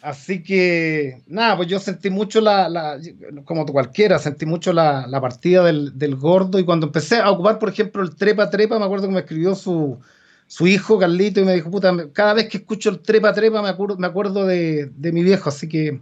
Así 0.00 0.42
que, 0.42 1.22
nada, 1.26 1.56
pues 1.56 1.68
yo 1.68 1.80
sentí 1.80 2.08
mucho 2.08 2.40
la, 2.40 2.98
como 3.44 3.66
cualquiera, 3.66 4.18
sentí 4.18 4.46
mucho 4.46 4.72
la, 4.72 5.18
partida 5.20 5.64
del, 5.64 6.16
gordo 6.16 6.58
y 6.58 6.64
cuando 6.64 6.86
empecé 6.86 7.16
a 7.16 7.30
ocupar, 7.30 7.58
por 7.58 7.68
ejemplo, 7.70 8.02
el 8.02 8.14
trepa 8.14 8.48
trepa, 8.48 8.78
me 8.78 8.84
acuerdo 8.84 9.08
que 9.08 9.14
me 9.14 9.20
escribió 9.20 9.56
su, 9.56 9.98
su 10.46 10.66
hijo 10.68 10.98
Carlito 10.98 11.40
y 11.40 11.44
me 11.44 11.54
dijo, 11.54 11.70
puta, 11.70 11.92
cada 12.12 12.34
vez 12.34 12.48
que 12.48 12.58
escucho 12.58 12.90
el 12.90 13.00
trepa 13.00 13.32
trepa 13.32 13.60
me 13.60 13.68
acuerdo, 13.68 13.96
me 13.98 14.06
acuerdo 14.06 14.46
de, 14.46 14.90
mi 14.96 15.22
viejo, 15.24 15.48
así 15.48 15.68
que 15.68 16.00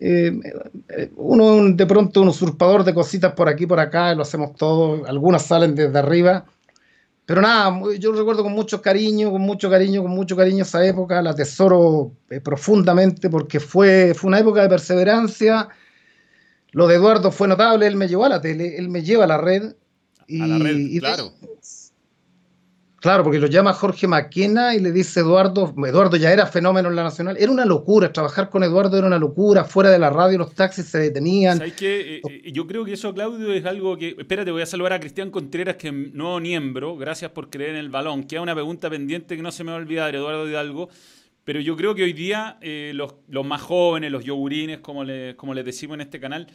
eh, 0.00 0.40
uno 1.16 1.72
de 1.74 1.86
pronto 1.86 2.22
un 2.22 2.28
usurpador 2.28 2.84
de 2.84 2.94
cositas 2.94 3.34
por 3.34 3.50
aquí, 3.50 3.66
por 3.66 3.80
acá, 3.80 4.14
lo 4.14 4.22
hacemos 4.22 4.56
todo, 4.56 5.04
algunas 5.06 5.44
salen 5.44 5.74
desde 5.74 5.98
arriba 5.98 6.46
pero 7.30 7.42
nada, 7.42 7.72
yo 7.96 8.10
recuerdo 8.10 8.42
con 8.42 8.54
mucho 8.54 8.82
cariño, 8.82 9.30
con 9.30 9.42
mucho 9.42 9.70
cariño, 9.70 10.02
con 10.02 10.10
mucho 10.10 10.34
cariño 10.34 10.64
esa 10.64 10.84
época, 10.84 11.22
la 11.22 11.32
tesoro 11.32 12.10
eh, 12.28 12.40
profundamente 12.40 13.30
porque 13.30 13.60
fue, 13.60 14.14
fue 14.16 14.26
una 14.26 14.40
época 14.40 14.62
de 14.62 14.68
perseverancia. 14.68 15.68
Lo 16.72 16.88
de 16.88 16.96
Eduardo 16.96 17.30
fue 17.30 17.46
notable, 17.46 17.86
él 17.86 17.94
me 17.94 18.08
llevó 18.08 18.24
a 18.24 18.30
la 18.30 18.40
tele, 18.40 18.76
él 18.76 18.88
me 18.88 19.04
lleva 19.04 19.22
a 19.22 19.26
la 19.28 19.38
red. 19.38 19.76
Y, 20.26 20.42
a 20.42 20.46
la 20.48 20.58
red, 20.58 20.98
claro. 20.98 21.32
Claro, 23.00 23.24
porque 23.24 23.38
lo 23.38 23.46
llama 23.46 23.72
Jorge 23.72 24.06
Maquena 24.06 24.74
y 24.74 24.78
le 24.78 24.92
dice 24.92 25.20
Eduardo, 25.20 25.74
Eduardo 25.86 26.18
ya 26.18 26.34
era 26.34 26.46
fenómeno 26.46 26.90
en 26.90 26.96
la 26.96 27.02
Nacional, 27.02 27.38
era 27.40 27.50
una 27.50 27.64
locura, 27.64 28.12
trabajar 28.12 28.50
con 28.50 28.62
Eduardo 28.62 28.98
era 28.98 29.06
una 29.06 29.18
locura, 29.18 29.64
fuera 29.64 29.90
de 29.90 29.98
la 29.98 30.10
radio 30.10 30.36
los 30.36 30.54
taxis 30.54 30.84
se 30.84 30.98
detenían. 30.98 31.56
¿Sabes 31.56 31.72
qué? 31.72 32.16
Eh, 32.16 32.20
eh, 32.28 32.52
yo 32.52 32.66
creo 32.66 32.84
que 32.84 32.92
eso, 32.92 33.14
Claudio, 33.14 33.54
es 33.54 33.64
algo 33.64 33.96
que... 33.96 34.16
Espérate, 34.18 34.50
voy 34.50 34.60
a 34.60 34.66
saludar 34.66 34.92
a 34.92 35.00
Cristian 35.00 35.30
Contreras, 35.30 35.76
que 35.76 35.88
es 35.88 35.94
nuevo 35.94 36.38
miembro, 36.40 36.94
gracias 36.98 37.30
por 37.30 37.48
creer 37.48 37.70
en 37.70 37.76
el 37.76 37.88
balón. 37.88 38.24
Queda 38.24 38.42
una 38.42 38.54
pregunta 38.54 38.90
pendiente 38.90 39.34
que 39.34 39.42
no 39.42 39.50
se 39.50 39.64
me 39.64 39.70
va 39.70 39.78
a 39.78 39.80
olvidar, 39.80 40.14
Eduardo 40.14 40.46
Hidalgo, 40.46 40.90
pero 41.44 41.58
yo 41.58 41.76
creo 41.76 41.94
que 41.94 42.02
hoy 42.02 42.12
día 42.12 42.58
eh, 42.60 42.92
los, 42.94 43.14
los, 43.28 43.46
más 43.46 43.62
jóvenes, 43.62 44.12
los 44.12 44.24
yogurines, 44.24 44.80
como, 44.80 45.04
le, 45.04 45.36
como 45.36 45.54
les 45.54 45.64
decimos 45.64 45.94
en 45.94 46.02
este 46.02 46.20
canal, 46.20 46.48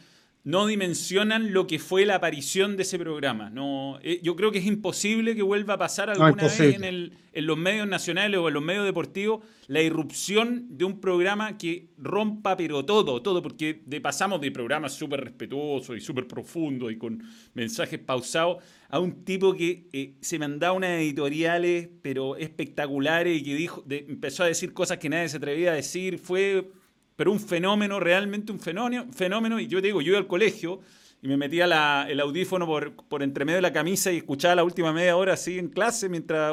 no 0.46 0.64
dimensionan 0.68 1.52
lo 1.52 1.66
que 1.66 1.80
fue 1.80 2.06
la 2.06 2.14
aparición 2.14 2.76
de 2.76 2.84
ese 2.84 3.00
programa. 3.00 3.50
No, 3.50 3.98
eh, 4.00 4.20
yo 4.22 4.36
creo 4.36 4.52
que 4.52 4.58
es 4.58 4.66
imposible 4.66 5.34
que 5.34 5.42
vuelva 5.42 5.74
a 5.74 5.78
pasar 5.78 6.08
alguna 6.08 6.44
vez 6.44 6.60
en, 6.60 6.84
el, 6.84 7.14
en, 7.32 7.46
los 7.46 7.58
medios 7.58 7.88
nacionales 7.88 8.38
o 8.38 8.46
en 8.46 8.54
los 8.54 8.62
medios 8.62 8.84
deportivos 8.84 9.44
la 9.66 9.82
irrupción 9.82 10.66
de 10.70 10.84
un 10.84 11.00
programa 11.00 11.58
que 11.58 11.88
rompa 11.98 12.56
pero 12.56 12.84
todo, 12.84 13.20
todo, 13.22 13.42
porque 13.42 13.82
de, 13.86 14.00
pasamos 14.00 14.40
de 14.40 14.52
programas 14.52 14.94
súper 14.94 15.24
respetuosos 15.24 15.96
y 15.96 16.00
súper 16.00 16.28
profundos 16.28 16.92
y 16.92 16.96
con 16.96 17.24
mensajes 17.54 17.98
pausados 17.98 18.62
a 18.88 19.00
un 19.00 19.24
tipo 19.24 19.52
que 19.52 19.88
eh, 19.92 20.14
se 20.20 20.38
mandaba 20.38 20.74
unas 20.74 21.00
editoriales 21.00 21.88
pero 22.02 22.36
espectaculares 22.36 23.36
y 23.36 23.42
que 23.42 23.54
dijo, 23.56 23.84
empezó 23.90 24.44
a 24.44 24.46
decir 24.46 24.72
cosas 24.72 24.98
que 24.98 25.08
nadie 25.08 25.28
se 25.28 25.38
atrevía 25.38 25.72
a 25.72 25.74
decir, 25.74 26.20
fue 26.20 26.70
pero 27.16 27.32
un 27.32 27.40
fenómeno, 27.40 27.98
realmente 27.98 28.52
un 28.52 28.60
fenómeno, 28.60 29.06
fenómeno 29.12 29.58
y 29.58 29.66
yo 29.66 29.80
te 29.80 29.88
digo, 29.88 30.00
yo 30.00 30.10
iba 30.10 30.18
al 30.18 30.26
colegio 30.26 30.80
y 31.22 31.28
me 31.28 31.36
metía 31.36 32.06
el 32.08 32.20
audífono 32.20 32.66
por, 32.66 33.22
entre 33.22 33.44
medio 33.44 33.56
de 33.56 33.62
la 33.62 33.72
camisa 33.72 34.12
y 34.12 34.18
escuchaba 34.18 34.54
la 34.54 34.64
última 34.64 34.92
media 34.92 35.16
hora 35.16 35.32
así 35.32 35.58
en 35.58 35.68
clase 35.68 36.08
mientras 36.08 36.52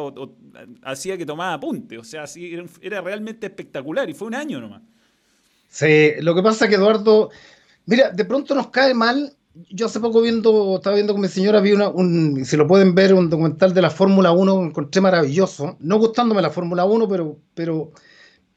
hacía 0.83 1.17
que 1.17 1.25
tomaba 1.25 1.53
apunte, 1.53 1.97
o 1.97 2.03
sea, 2.03 2.23
así 2.23 2.57
era, 2.81 3.01
realmente 3.01 3.47
espectacular 3.47 4.09
y 4.09 4.13
fue 4.13 4.27
un 4.27 4.35
año 4.35 4.61
nomás. 4.61 4.81
Sí, 5.69 6.11
lo 6.21 6.33
que 6.33 6.43
pasa 6.43 6.65
es 6.65 6.69
que 6.69 6.75
Eduardo, 6.77 7.29
mira, 7.85 8.11
de 8.11 8.25
pronto 8.25 8.55
nos 8.55 8.67
cae 8.67 8.93
mal 8.93 9.35
yo 9.69 9.85
hace 9.85 9.99
poco 9.99 10.21
viendo, 10.21 10.77
estaba 10.77 10.95
viendo 10.95 11.13
con 11.13 11.21
mi 11.21 11.27
señora, 11.27 11.61
vi 11.61 11.73
una, 11.73 11.89
un, 11.89 12.43
si 12.45 12.57
lo 12.57 12.67
pueden 12.67 12.95
ver, 12.95 13.13
un 13.13 13.29
documental 13.29 13.73
de 13.73 13.81
la 13.81 13.91
Fórmula 13.91 14.31
1, 14.31 14.65
encontré 14.65 14.99
maravilloso. 14.99 15.77
No 15.79 15.99
gustándome 15.99 16.41
la 16.41 16.49
Fórmula 16.49 16.85
1, 16.85 17.07
pero, 17.07 17.37
pero 17.53 17.91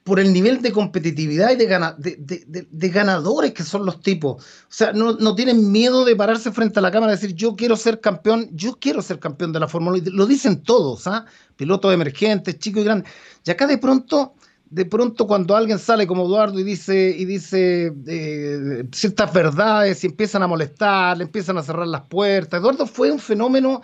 por 0.06 0.20
el 0.20 0.32
nivel 0.32 0.62
de 0.62 0.70
competitividad 0.70 1.50
y 1.50 1.56
de, 1.56 2.88
ganadores 2.90 3.52
que 3.52 3.64
son 3.64 3.84
los 3.84 4.00
tipos. 4.00 4.40
O 4.40 4.66
sea, 4.68 4.92
no, 4.92 5.34
tienen 5.34 5.72
miedo 5.72 6.04
de 6.04 6.14
pararse 6.14 6.52
frente 6.52 6.78
a 6.78 6.82
la 6.82 6.92
cámara 6.92 7.12
y 7.12 7.16
decir, 7.16 7.34
yo 7.34 7.56
quiero 7.56 7.74
ser 7.74 8.00
campeón, 8.00 8.48
yo 8.52 8.78
quiero 8.80 9.02
ser 9.02 9.18
campeón 9.18 9.52
de 9.52 9.58
la 9.58 9.66
Fórmula 9.66 9.98
1. 10.00 10.12
Lo 10.12 10.26
dicen 10.26 10.62
todos, 10.62 11.08
¿ah? 11.08 11.26
Pilotos 11.56 11.92
emergentes, 11.92 12.56
chicos 12.60 12.82
y 12.82 12.84
grandes. 12.84 13.12
Y 13.44 13.50
acá 13.50 13.66
de 13.66 13.78
pronto, 13.78 14.34
de 14.70 14.84
pronto 14.84 15.26
cuando 15.26 15.56
alguien 15.56 15.80
sale 15.80 16.06
como 16.06 16.26
Eduardo 16.26 16.60
y 16.60 16.62
dice, 16.62 17.12
y 17.18 17.24
dice 17.24 17.92
eh, 18.06 18.84
ciertas 18.92 19.32
verdades 19.32 20.04
y 20.04 20.06
empiezan 20.06 20.44
a 20.44 20.46
molestar, 20.46 21.18
le 21.18 21.24
empiezan 21.24 21.58
a 21.58 21.64
cerrar 21.64 21.88
las 21.88 22.02
puertas. 22.02 22.60
Eduardo 22.60 22.86
fue 22.86 23.10
un 23.10 23.18
fenómeno 23.18 23.82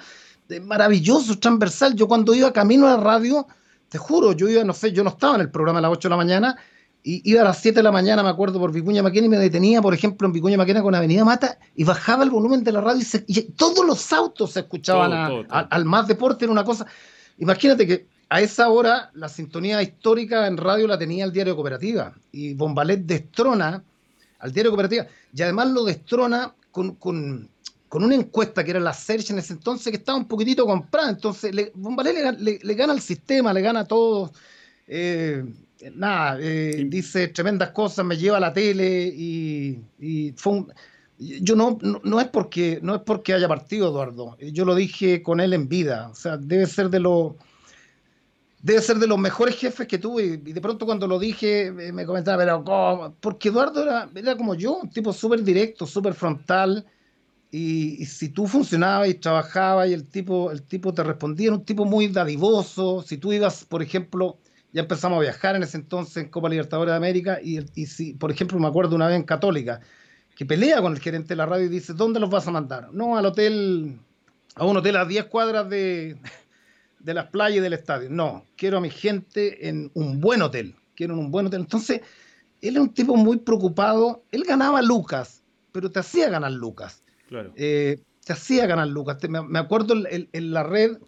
eh, 0.49 0.61
maravilloso, 0.61 1.37
transversal. 1.41 1.97
Yo 1.97 2.07
cuando 2.07 2.33
iba 2.33 2.53
camino 2.53 2.87
a 2.87 2.97
la 2.97 3.03
radio 3.03 3.45
te 3.93 3.99
juro, 3.99 4.33
yo 4.33 4.49
iba, 4.49 4.65
no 4.65 4.73
sé, 4.73 4.91
yo 4.91 5.05
no 5.05 5.11
estaba 5.11 5.35
en 5.35 5.43
el 5.43 5.51
programa 5.51 5.79
a 5.79 5.83
las 5.83 5.91
8 5.93 6.09
de 6.09 6.11
la 6.11 6.17
mañana, 6.17 6.57
y 7.03 7.21
iba 7.31 7.43
a 7.43 7.45
las 7.45 7.61
7 7.61 7.77
de 7.77 7.83
la 7.83 7.93
mañana, 7.93 8.23
me 8.23 8.31
acuerdo, 8.31 8.59
por 8.59 8.73
Vicuña 8.73 9.03
Maquena 9.03 9.27
y 9.27 9.29
me 9.29 9.37
detenía, 9.37 9.83
por 9.83 9.93
ejemplo, 9.93 10.27
en 10.27 10.33
Vicuña 10.33 10.57
Maquena 10.57 10.81
con 10.81 10.95
Avenida 10.95 11.27
Mata 11.27 11.59
y 11.77 11.85
bajaba 11.85 12.25
el 12.25 12.31
volumen 12.31 12.65
de 12.65 12.73
la 12.73 12.81
radio 12.81 13.03
y, 13.27 13.43
todos 13.53 13.85
los 13.85 14.11
autos 14.15 14.53
se 14.53 14.61
escuchaban 14.61 15.45
al 15.51 15.85
más 15.85 16.09
deporte, 16.09 16.47
era 16.47 16.53
una 16.53 16.65
cosa. 16.65 16.87
Imagínate 17.37 17.87
que 17.87 18.07
a 18.31 18.41
esa 18.41 18.71
hora 18.71 19.11
la 19.13 19.29
sintonía 19.29 19.83
histórica 19.83 20.47
en 20.47 20.57
radio 20.57 20.87
la 20.87 20.99
tenía 20.99 21.27
el 21.27 21.33
diario 21.33 21.55
Cooperativa 21.55 22.15
y 22.31 22.55
Bombalet 22.55 23.01
destrona 23.01 23.85
al 24.39 24.53
diario 24.53 24.71
Cooperativa 24.71 25.07
y 25.35 25.43
además 25.43 25.69
lo 25.69 25.85
destrona 25.85 26.55
con, 26.71 26.95
con, 26.95 27.51
con 27.93 28.05
una 28.05 28.15
encuesta 28.15 28.65
que 28.65 28.71
era 28.71 28.81
la 28.81 28.95
Search 28.95 29.33
en 29.33 29.39
ese 29.39 29.53
entonces 29.53 29.91
que 29.91 29.99
estaba 29.99 30.17
un 30.17 30.27
poquitito 30.27 30.65
comprada. 30.65 31.11
Entonces, 31.11 31.55
le, 31.55 31.71
le, 32.63 32.75
gana 32.75 32.95
al 32.95 33.03
sistema, 33.03 33.53
le 33.53 33.61
gana 33.61 33.81
a 33.81 33.85
todos. 33.85 34.31
Eh, 34.89 35.45
nada, 35.95 36.39
eh, 36.41 36.87
dice 36.89 37.29
tremendas 37.29 37.69
cosas, 37.73 38.07
me 38.07 38.17
lleva 38.17 38.39
a 38.39 38.41
la 38.41 38.51
tele 38.55 39.13
y, 39.15 40.33
fue 40.37 40.65
yo 41.19 41.55
no, 41.55 41.79
no, 42.03 42.19
es 42.19 42.29
porque 42.29 42.79
no 42.81 42.95
es 42.95 43.03
porque 43.03 43.35
haya 43.35 43.47
partido 43.47 43.89
Eduardo, 43.89 44.39
yo 44.39 44.65
lo 44.65 44.75
dije 44.75 45.23
con 45.23 45.41
él 45.41 45.53
en 45.53 45.69
vida, 45.69 46.09
o 46.09 46.15
sea, 46.15 46.39
debe 46.39 46.67
ser 46.67 46.89
de 46.89 46.99
los 46.99 47.35
debe 48.63 48.81
ser 48.81 48.97
de 48.97 49.07
los 49.07 49.19
mejores 49.19 49.57
jefes 49.57 49.87
que 49.87 49.99
tuve 49.99 50.25
y 50.25 50.53
de 50.53 50.61
pronto 50.63 50.87
cuando 50.87 51.07
lo 51.07 51.19
dije 51.19 51.71
me 51.71 52.07
comentaba, 52.07 52.39
pero 52.39 52.65
¿cómo? 52.65 53.15
Porque 53.21 53.51
Eduardo 53.51 53.83
era, 53.83 54.09
era 54.15 54.35
como 54.35 54.55
yo, 54.55 54.79
un 54.79 54.89
tipo 54.89 55.13
súper 55.13 55.45
directo, 55.45 55.87
súper 55.87 56.15
frontal, 56.15 56.87
y, 57.55 58.07
si 58.07 58.31
tú 58.31 58.47
funcionabas 58.47 59.11
y 59.11 59.15
trabajabas 59.15 59.91
y 59.91 59.93
el 59.93 60.09
tipo, 60.09 60.51
el 60.51 60.63
tipo 60.63 60.95
te 60.95 61.03
respondía, 61.03 61.49
era 61.49 61.57
un 61.57 61.65
tipo 61.67 61.85
muy 61.85 62.09
dadivoso. 62.09 63.03
Si 63.03 63.19
tú 63.19 63.31
ibas, 63.35 63.67
por 63.67 63.83
ejemplo, 63.83 64.39
ya 64.73 64.81
empezamos 64.81 65.19
a 65.19 65.21
viajar 65.21 65.57
en 65.57 65.63
ese 65.63 65.77
entonces 65.77 66.17
en 66.17 66.31
Copa 66.31 66.49
Libertadores 66.49 66.93
de 66.93 66.97
América, 66.97 67.41
y, 67.43 67.59
y 67.75 67.87
si, 67.87 68.15
por 68.15 68.31
ejemplo, 68.31 68.59
me 68.59 68.69
acuerdo 68.69 68.97
una 68.97 69.07
vez 69.07 69.17
en 69.17 69.25
Católica, 69.25 69.81
que 70.35 70.47
pelea 70.47 70.81
con 70.81 70.95
el 70.95 71.01
gerente 71.01 71.29
de 71.29 71.37
la 71.37 71.45
radio 71.45 71.67
y 71.67 71.69
dice, 71.69 71.93
¿dónde 71.93 72.21
los 72.21 72.31
vas 72.31 72.49
a 72.49 72.53
mandar? 72.53 72.89
No, 72.91 73.19
al 73.19 73.27
hotel, 73.27 74.01
a 74.55 74.65
un 74.65 74.79
hotel 74.79 74.97
a 74.97 75.05
10 75.05 75.27
cuadras 75.27 75.69
de, 75.69 76.17
de 77.01 77.15
las 77.15 77.27
playas 77.27 77.59
y 77.59 77.61
del 77.61 77.75
estadio. 77.75 78.09
No, 78.11 78.47
quiero 78.57 78.79
a 78.79 78.81
mi 78.81 78.89
gente 78.89 79.69
en 79.69 79.91
un 79.93 80.23
buen 80.23 80.41
hotel. 80.41 80.75
Quiero 80.95 81.13
en 81.13 81.21
un 81.21 81.31
buen 81.31 81.47
hotel. 81.49 81.61
Entonces, 81.61 82.01
él 82.63 82.77
era 82.77 82.81
un 82.81 82.95
tipo 82.95 83.15
muy 83.15 83.37
preocupado. 83.37 84.25
Él 84.31 84.45
ganaba 84.45 84.81
lucas, 84.81 85.43
pero 85.71 85.91
te 85.91 86.01
hacía 86.01 86.31
ganar 86.31 86.53
lucas. 86.53 87.03
Eh, 87.57 88.01
se 88.21 88.33
hacía 88.33 88.67
ganar 88.67 88.89
lucas. 88.89 89.19
Me, 89.29 89.59
acuerdo 89.59 89.95
en, 90.09 90.53
la 90.53 90.63
red, 90.63 90.99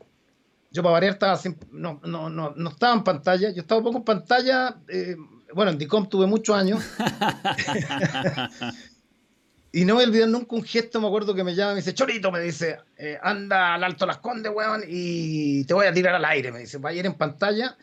yo 0.71 0.83
para 0.83 0.95
variar 0.95 1.13
estaba 1.15 1.39
no, 1.71 2.01
no, 2.05 2.29
no, 2.29 2.51
no, 2.57 2.69
estaba 2.69 2.95
en 2.95 3.05
pantalla, 3.05 3.51
yo 3.51 3.63
estaba 3.63 3.83
poco 3.83 3.99
en 3.99 4.05
pantalla, 4.05 4.77
eh, 4.89 5.17
bueno, 5.55 5.71
en 5.71 5.79
DICOM 5.79 6.09
tuve 6.09 6.27
muchos 6.27 6.57
años. 6.57 6.83
y 9.73 9.85
no 9.85 9.97
me 9.97 10.05
olvidé 10.05 10.27
nunca 10.27 10.57
un 10.57 10.65
gesto, 10.65 11.01
me 11.01 11.07
acuerdo 11.07 11.35
que 11.35 11.45
me 11.45 11.55
llama, 11.55 11.73
me 11.73 11.77
dice, 11.77 11.95
Chorito, 11.95 12.33
me 12.33 12.41
dice, 12.41 12.79
eh, 12.97 13.19
anda 13.23 13.75
al 13.75 13.85
Alto 13.85 14.07
Las 14.07 14.19
Condes, 14.19 14.53
weón, 14.55 14.83
y 14.89 15.65
te 15.65 15.75
voy 15.75 15.87
a 15.87 15.93
tirar 15.93 16.15
al 16.15 16.25
aire, 16.25 16.51
me 16.51 16.61
dice, 16.61 16.79
va 16.79 16.91
a 16.91 16.95
ir 16.95 17.07
en 17.07 17.15
pantalla 17.15 17.77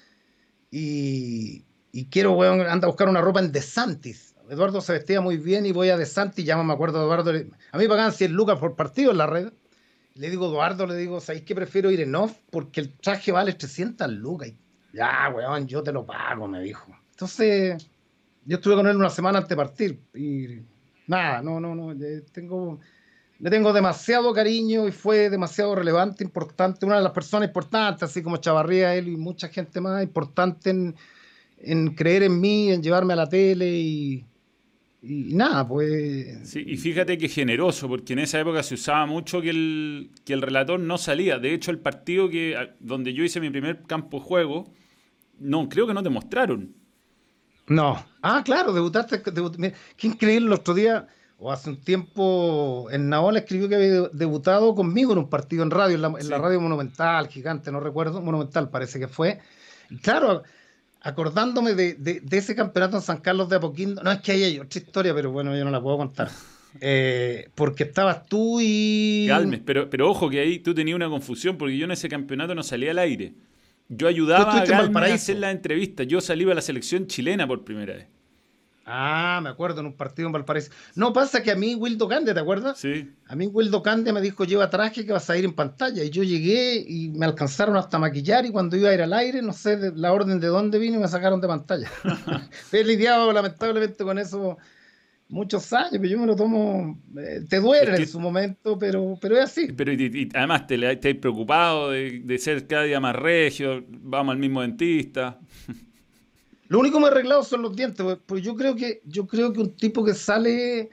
y, 0.70 1.64
y 1.92 2.06
quiero, 2.06 2.34
weón, 2.34 2.62
anda 2.62 2.88
a 2.88 2.90
buscar 2.90 3.08
una 3.08 3.22
ropa 3.22 3.40
en 3.40 3.52
DeSantis. 3.52 4.31
Eduardo 4.52 4.82
se 4.82 4.92
vestía 4.92 5.22
muy 5.22 5.38
bien 5.38 5.66
y 5.66 5.72
voy 5.72 5.88
a 5.92 5.98
De 5.98 6.06
Santi, 6.06 6.44
ya 6.44 6.62
me 6.62 6.74
acuerdo 6.74 7.00
de 7.00 7.06
Eduardo. 7.06 7.32
A 7.72 7.78
mí 7.78 7.88
pagan 7.88 8.12
100 8.12 8.34
lucas 8.34 8.60
por 8.60 8.76
partido 8.76 9.12
en 9.12 9.18
la 9.18 9.26
red. 9.26 9.54
Le 10.16 10.30
digo, 10.30 10.48
Eduardo, 10.48 10.86
le 10.86 10.98
digo, 10.98 11.22
¿sabéis 11.22 11.46
que 11.46 11.56
prefiero 11.56 11.90
ir 11.90 12.02
en 12.02 12.14
off? 12.14 12.38
Porque 12.50 12.82
el 12.82 12.92
traje 12.98 13.32
vale 13.32 13.54
300 13.54 14.12
lucas. 14.12 14.50
Y, 14.50 14.58
ya, 14.92 15.32
weón, 15.34 15.68
yo 15.68 15.82
te 15.82 15.94
lo 15.94 16.06
pago, 16.06 16.50
me 16.50 16.62
dijo. 16.62 16.94
Entonces, 17.12 17.90
yo 18.44 18.58
estuve 18.58 18.76
con 18.76 18.88
él 18.88 18.98
una 18.98 19.10
semana 19.10 19.38
antes 19.38 19.52
de 19.52 19.56
partir. 19.56 20.02
Y 20.14 20.60
nada, 21.08 21.42
no, 21.42 21.62
no, 21.62 21.74
no. 21.74 21.96
Tengo, 22.34 22.78
le 23.40 23.50
tengo 23.50 23.72
demasiado 23.72 24.34
cariño 24.34 24.86
y 24.86 24.92
fue 24.92 25.30
demasiado 25.30 25.76
relevante, 25.76 26.26
importante. 26.26 26.86
Una 26.86 26.98
de 26.98 27.04
las 27.04 27.14
personas 27.14 27.48
importantes, 27.48 28.04
así 28.04 28.22
como 28.22 28.36
Chavarría, 28.36 28.96
él 28.96 29.08
y 29.08 29.16
mucha 29.16 29.48
gente 29.48 29.80
más 29.80 30.04
importante 30.04 30.72
en 30.72 30.94
en 31.64 31.94
creer 31.94 32.24
en 32.24 32.40
mí, 32.40 32.72
en 32.72 32.82
llevarme 32.82 33.14
a 33.14 33.18
la 33.18 33.30
tele 33.30 33.70
y, 33.70 34.26
y 35.04 35.34
nada, 35.34 35.68
pues... 35.68 36.48
Sí, 36.48 36.64
y 36.66 36.78
fíjate 36.78 37.18
que 37.18 37.28
generoso, 37.28 37.88
porque 37.88 38.14
en 38.14 38.20
esa 38.20 38.40
época 38.40 38.62
se 38.62 38.76
usaba 38.76 39.08
mucho 39.08 39.42
que 39.42 39.50
el, 39.50 40.12
que 40.26 40.34
el 40.34 40.44
relator 40.44 40.80
no 40.80 41.00
salía. 41.00 41.40
De 41.40 41.54
hecho, 41.54 41.72
el 41.72 41.80
partido 41.80 42.30
que, 42.30 42.56
donde 42.80 43.14
yo 43.14 43.24
hice 43.24 43.40
mi 43.40 43.50
primer 43.50 43.82
campo 43.84 44.20
de 44.20 44.26
juego, 44.26 44.74
no, 45.40 45.68
creo 45.70 45.88
que 45.88 45.96
no 45.96 46.04
te 46.04 46.10
mostraron. 46.10 46.76
No. 47.68 48.06
Ah, 48.22 48.44
claro, 48.46 48.74
debutaste. 48.74 49.24
qué 49.24 50.08
increíble 50.08 50.48
el 50.48 50.54
otro 50.54 50.76
día, 50.76 51.08
o 51.40 51.52
hace 51.52 51.72
un 51.72 51.82
tiempo, 51.82 52.88
en 52.92 53.10
Naola 53.10 53.40
escribió 53.40 53.68
que 53.68 53.76
había 53.76 54.02
debutado 54.14 54.76
conmigo 54.76 55.14
en 55.14 55.18
un 55.18 55.30
partido 55.30 55.64
en 55.64 55.72
radio, 55.72 55.96
en 55.96 56.30
la, 56.30 56.38
radio 56.38 56.62
Monumental, 56.62 57.28
gigante, 57.28 57.72
no 57.72 57.80
recuerdo, 57.80 58.22
Monumental 58.22 58.70
parece 58.70 59.00
que 59.00 59.08
fue. 59.08 59.40
Y 59.90 59.98
claro, 59.98 60.44
acordándome 61.02 61.74
de, 61.74 62.22
ese 62.32 62.56
campeonato 62.56 62.98
en 62.98 63.02
San 63.02 63.18
Carlos 63.18 63.50
de 63.50 63.58
Apoquindo, 63.58 64.02
no 64.04 64.12
es 64.12 64.22
que 64.22 64.32
hay 64.32 64.60
otra 64.60 64.80
historia, 64.80 65.14
pero 65.14 65.32
bueno, 65.32 65.56
yo 65.58 65.66
no 65.66 65.72
la 65.72 65.82
puedo 65.82 65.98
contar. 65.98 66.30
Eh, 66.80 67.50
porque 67.54 67.84
estabas 67.84 68.26
tú 68.28 68.60
y. 68.62 69.26
Calmes, 69.28 69.60
pero, 69.66 69.90
pero 69.90 70.10
ojo 70.10 70.30
que 70.30 70.40
ahí 70.40 70.60
tú 70.60 70.74
tenías 70.74 70.96
una 70.96 71.10
confusión, 71.10 71.58
porque 71.58 71.78
yo 71.78 71.84
en 71.84 71.92
ese 71.92 72.08
campeonato 72.08 72.56
no 72.56 72.64
salía 72.64 72.92
al 72.92 73.00
aire. 73.00 73.34
Yo 73.90 74.08
ayudaba 74.08 74.62
a 74.62 74.66
Galme 74.66 75.02
a 75.02 75.14
hacer 75.14 75.36
la 75.36 75.52
entrevista. 75.52 76.04
Yo 76.04 76.22
salí 76.22 76.50
a 76.50 76.56
la 76.56 76.62
selección 76.62 77.08
chilena 77.08 77.46
por 77.46 77.66
primera 77.66 77.94
vez. 77.94 78.08
Ah, 78.86 79.40
me 79.44 79.50
acuerdo, 79.50 79.82
en 79.82 79.88
un 79.88 79.96
partido 79.96 80.28
en 80.28 80.34
Valparaíso. 80.34 80.72
No 80.96 81.14
pasa 81.14 81.44
que 81.44 81.52
a 81.52 81.56
mí 81.56 81.76
Wildo 81.76 82.08
Cande, 82.08 82.34
¿te 82.34 82.40
acuerdas? 82.40 82.80
Sí. 82.80 83.12
A 83.28 83.36
mí 83.36 83.48
Wildo 83.48 83.84
Cande 83.84 84.12
me 84.12 84.22
dijo, 84.22 84.44
lleva 84.44 84.70
traje 84.70 85.06
que 85.06 85.14
vas 85.14 85.30
a 85.30 85.38
ir 85.38 85.46
en 85.46 85.54
pantalla. 85.54 86.04
Y 86.04 86.10
yo 86.10 86.24
llegué 86.24 86.84
y 86.88 87.10
me 87.10 87.26
alcanzaron 87.26 87.78
hasta 87.78 88.00
maquillar 88.00 88.46
y 88.46 88.52
cuando 88.52 88.76
iba 88.76 88.90
a 88.90 88.94
ir 88.94 89.02
al 89.02 89.14
aire, 89.14 89.42
no 89.42 89.54
sé 89.54 89.92
la 89.96 90.12
orden 90.12 90.40
de 90.40 90.48
dónde 90.48 90.80
vino 90.80 90.98
y 90.98 91.00
me 91.00 91.08
sacaron 91.08 91.40
de 91.42 91.48
pantalla. 91.48 91.90
He 92.72 92.84
lidiado 92.84 93.32
lamentablemente 93.32 94.04
con 94.04 94.18
eso 94.18 94.58
muchos 95.32 95.72
años, 95.74 95.92
pero 95.94 96.08
yo 96.08 96.20
me 96.20 96.28
lo 96.28 96.36
tomo, 96.36 97.00
eh, 97.18 97.42
te 97.48 97.60
duele 97.60 97.96
en 97.96 98.08
su 98.08 98.20
momento, 98.20 98.78
pero, 98.78 99.18
pero 99.20 99.38
es 99.38 99.46
así. 99.46 99.72
Pero 99.72 99.94
y, 99.94 100.30
además 100.34 100.68
te, 100.68 100.96
te 100.98 101.16
preocupado 101.16 101.92
de, 101.92 102.38
ser 102.38 102.68
cada 102.68 102.84
día 102.84 103.00
más 103.00 103.16
regio, 103.16 103.84
vamos 103.88 104.34
al 104.34 104.40
mismo 104.40 104.62
dentista. 104.62 105.40
Lo 106.72 106.80
único 106.80 107.06
he 107.06 107.08
arreglado 107.08 107.44
son 107.44 107.64
los 107.64 107.76
dientes, 107.76 108.06
pues 108.26 108.42
yo 108.42 108.56
creo 108.56 108.78
que, 108.78 109.02
yo 109.04 109.28
creo 109.28 109.52
que 109.52 109.60
un 109.60 109.76
tipo 109.76 110.06
que 110.06 110.14
sale, 110.14 110.90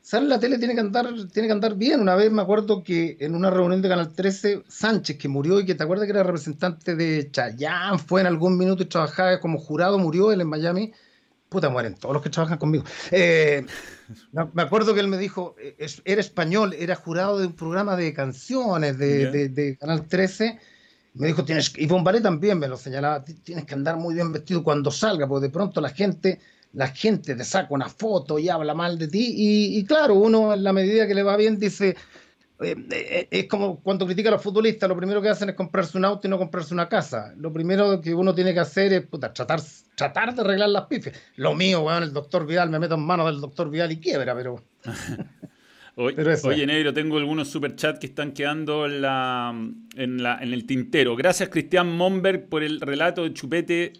sale 0.00 0.22
en 0.22 0.28
la 0.28 0.38
tele 0.38 0.56
tiene 0.56 0.74
que 0.74 0.80
andar, 0.82 1.12
tiene 1.32 1.48
que 1.48 1.52
andar 1.52 1.74
bien. 1.74 2.00
Una 2.00 2.14
vez 2.14 2.30
me 2.30 2.42
acuerdo 2.42 2.84
que 2.84 3.16
en 3.18 3.34
una 3.34 3.50
reunión 3.50 3.82
de 3.82 3.88
Canal 3.88 4.14
13, 4.14 4.62
Sánchez, 4.68 5.18
que 5.18 5.26
murió 5.26 5.58
y 5.58 5.66
que 5.66 5.74
te 5.74 5.82
acuerdas 5.82 6.06
que 6.06 6.12
era 6.12 6.22
representante 6.22 6.94
de 6.94 7.28
Chayán, 7.32 7.98
fue 7.98 8.20
en 8.20 8.28
algún 8.28 8.56
minuto 8.56 8.84
y 8.84 8.86
trabajaba 8.86 9.40
como 9.40 9.58
jurado, 9.58 9.98
murió 9.98 10.30
él 10.30 10.42
en 10.42 10.48
Miami 10.48 10.92
puta, 11.48 11.68
mueren 11.68 11.96
todos 11.96 12.14
los 12.14 12.22
que 12.22 12.30
trabajan 12.30 12.58
conmigo. 12.58 12.84
Eh, 13.10 13.66
me 14.54 14.62
acuerdo 14.62 14.94
que 14.94 15.00
él 15.00 15.08
me 15.08 15.18
dijo, 15.18 15.56
era 16.04 16.20
español, 16.20 16.72
era 16.78 16.94
jurado 16.94 17.40
de 17.40 17.48
un 17.48 17.54
programa 17.54 17.96
de 17.96 18.14
canciones 18.14 18.96
de, 18.96 19.76
Canal 19.80 20.06
13. 20.06 20.60
Me 21.20 21.26
dijo, 21.26 21.44
tienes 21.44 21.70
y 21.76 21.86
Bombaré 21.86 22.22
también 22.22 22.58
me 22.58 22.66
lo 22.66 22.78
señalaba, 22.78 23.22
tienes 23.22 23.66
que 23.66 23.74
andar 23.74 23.98
muy 23.98 24.14
bien 24.14 24.32
vestido 24.32 24.64
cuando 24.64 24.90
salga, 24.90 25.28
porque 25.28 25.48
de 25.48 25.52
pronto 25.52 25.82
la 25.82 25.90
gente, 25.90 26.40
la 26.72 26.88
gente 26.88 27.34
te 27.34 27.44
saca 27.44 27.74
una 27.74 27.90
foto 27.90 28.38
y 28.38 28.48
habla 28.48 28.72
mal 28.72 28.98
de 28.98 29.06
ti. 29.06 29.34
Y, 29.36 29.78
y 29.78 29.84
claro, 29.84 30.14
uno 30.14 30.54
en 30.54 30.64
la 30.64 30.72
medida 30.72 31.06
que 31.06 31.14
le 31.14 31.22
va 31.22 31.36
bien 31.36 31.58
dice, 31.58 31.94
eh, 32.62 32.74
eh, 32.90 33.28
es 33.30 33.48
como 33.48 33.80
cuando 33.80 34.06
critica 34.06 34.30
a 34.30 34.32
los 34.32 34.42
futbolistas, 34.42 34.88
lo 34.88 34.96
primero 34.96 35.20
que 35.20 35.28
hacen 35.28 35.50
es 35.50 35.56
comprarse 35.56 35.98
un 35.98 36.06
auto 36.06 36.26
y 36.26 36.30
no 36.30 36.38
comprarse 36.38 36.72
una 36.72 36.88
casa. 36.88 37.34
Lo 37.36 37.52
primero 37.52 38.00
que 38.00 38.14
uno 38.14 38.34
tiene 38.34 38.54
que 38.54 38.60
hacer 38.60 38.90
es 38.94 39.10
tratar, 39.34 39.60
tratar 39.94 40.34
de 40.34 40.40
arreglar 40.40 40.70
las 40.70 40.86
pifes. 40.86 41.14
Lo 41.36 41.54
mío, 41.54 41.82
weón, 41.82 42.02
el 42.02 42.14
doctor 42.14 42.46
Vidal, 42.46 42.70
me 42.70 42.78
meto 42.78 42.94
en 42.94 43.02
manos 43.02 43.26
del 43.26 43.42
doctor 43.42 43.68
Vidal 43.68 43.92
y 43.92 44.00
quiebra, 44.00 44.34
pero... 44.34 44.64
Oye, 45.96 46.66
Negro, 46.66 46.94
tengo 46.94 47.18
algunos 47.18 47.48
superchats 47.48 47.98
que 47.98 48.06
están 48.06 48.32
quedando 48.32 48.86
en, 48.86 49.02
la, 49.02 49.54
en, 49.96 50.22
la, 50.22 50.38
en 50.40 50.52
el 50.52 50.64
tintero. 50.64 51.16
Gracias, 51.16 51.48
Cristian 51.48 51.94
Momberg, 51.94 52.48
por 52.48 52.62
el 52.62 52.80
relato 52.80 53.24
de 53.24 53.34
Chupete 53.34 53.92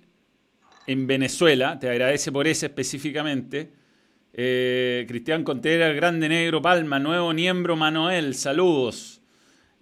en 0.87 1.07
Venezuela. 1.07 1.79
Te 1.79 1.89
agradece 1.89 2.33
por 2.33 2.47
ese 2.47 2.67
específicamente. 2.67 3.73
Eh, 4.33 5.05
Cristian 5.09 5.45
Contreras, 5.45 5.95
Grande 5.95 6.29
Negro, 6.29 6.63
Palma, 6.63 6.99
Nuevo 6.99 7.33
Niembro, 7.33 7.77
Manuel, 7.77 8.35
saludos. 8.35 9.21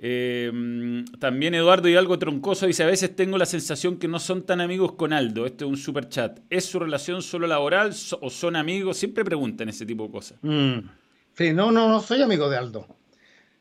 Eh, 0.01 1.05
también 1.19 1.55
Eduardo 1.55 1.89
Hidalgo 1.89 2.19
Troncoso 2.19 2.67
dice, 2.67 2.85
a 2.85 2.87
veces 2.87 3.17
tengo 3.17 3.37
la 3.37 3.47
sensación 3.47 3.99
que 3.99 4.07
no 4.07 4.21
son 4.21 4.47
tan 4.47 4.61
amigos 4.61 4.93
con 4.93 5.13
Aldo. 5.13 5.45
Este 5.45 5.65
es 5.65 5.71
un 5.71 5.77
super 5.77 6.09
chat. 6.09 6.41
¿Es 6.49 6.65
su 6.65 6.79
relación 6.79 7.21
solo 7.21 7.47
laboral 7.47 7.93
o 8.21 8.31
son 8.31 8.57
amigos? 8.57 8.97
Siempre 8.97 9.25
preguntan 9.25 9.69
ese 9.69 9.85
tipo 9.85 10.05
de 10.05 10.11
cosas. 10.11 10.39
Mm. 10.43 10.79
Sí, 11.39 11.53
no, 11.53 11.71
no, 11.71 11.89
no 11.89 12.01
soy 12.01 12.21
amigo 12.21 12.51
de 12.51 12.59
Aldo. 12.59 12.87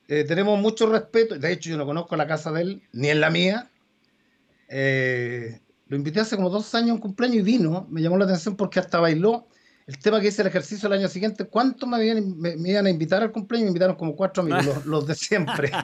Eh, 0.10 0.26
tenemos 0.26 0.60
mucho 0.60 0.88
respeto. 0.88 1.38
De 1.38 1.52
hecho, 1.54 1.70
yo 1.70 1.78
no 1.78 1.86
conozco 1.86 2.18
la 2.18 2.28
casa 2.28 2.52
de 2.52 2.62
él, 2.64 2.84
ni 2.92 3.10
en 3.10 3.22
la 3.22 3.30
mía. 3.30 3.70
lo 4.70 5.96
invité 5.96 6.20
hace 6.20 6.36
como 6.36 6.50
dos 6.50 6.74
años 6.76 6.90
a 6.90 6.94
un 6.96 7.00
cumpleaños 7.00 7.38
y 7.38 7.42
vino. 7.44 7.88
Me 7.90 8.02
llamó 8.02 8.18
la 8.18 8.26
atención 8.26 8.56
porque 8.58 8.80
hasta 8.80 9.00
bailó 9.00 9.48
el 9.88 9.98
tema 10.00 10.20
que 10.20 10.28
hice 10.28 10.42
el 10.42 10.50
ejercicio 10.50 10.88
el 10.88 10.94
año 11.00 11.08
siguiente, 11.08 11.46
¿cuántos 11.46 11.88
me, 11.88 12.22
me, 12.22 12.70
iban 12.70 12.88
a 12.88 12.90
invitar 12.90 13.22
al 13.24 13.32
cumpleaños? 13.32 13.68
Me 13.68 13.70
invitaron 13.70 13.96
como 13.96 14.18
cuatro 14.18 14.44
amigos, 14.44 14.86
los, 14.86 15.08
de 15.08 15.16
siempre. 15.16 15.72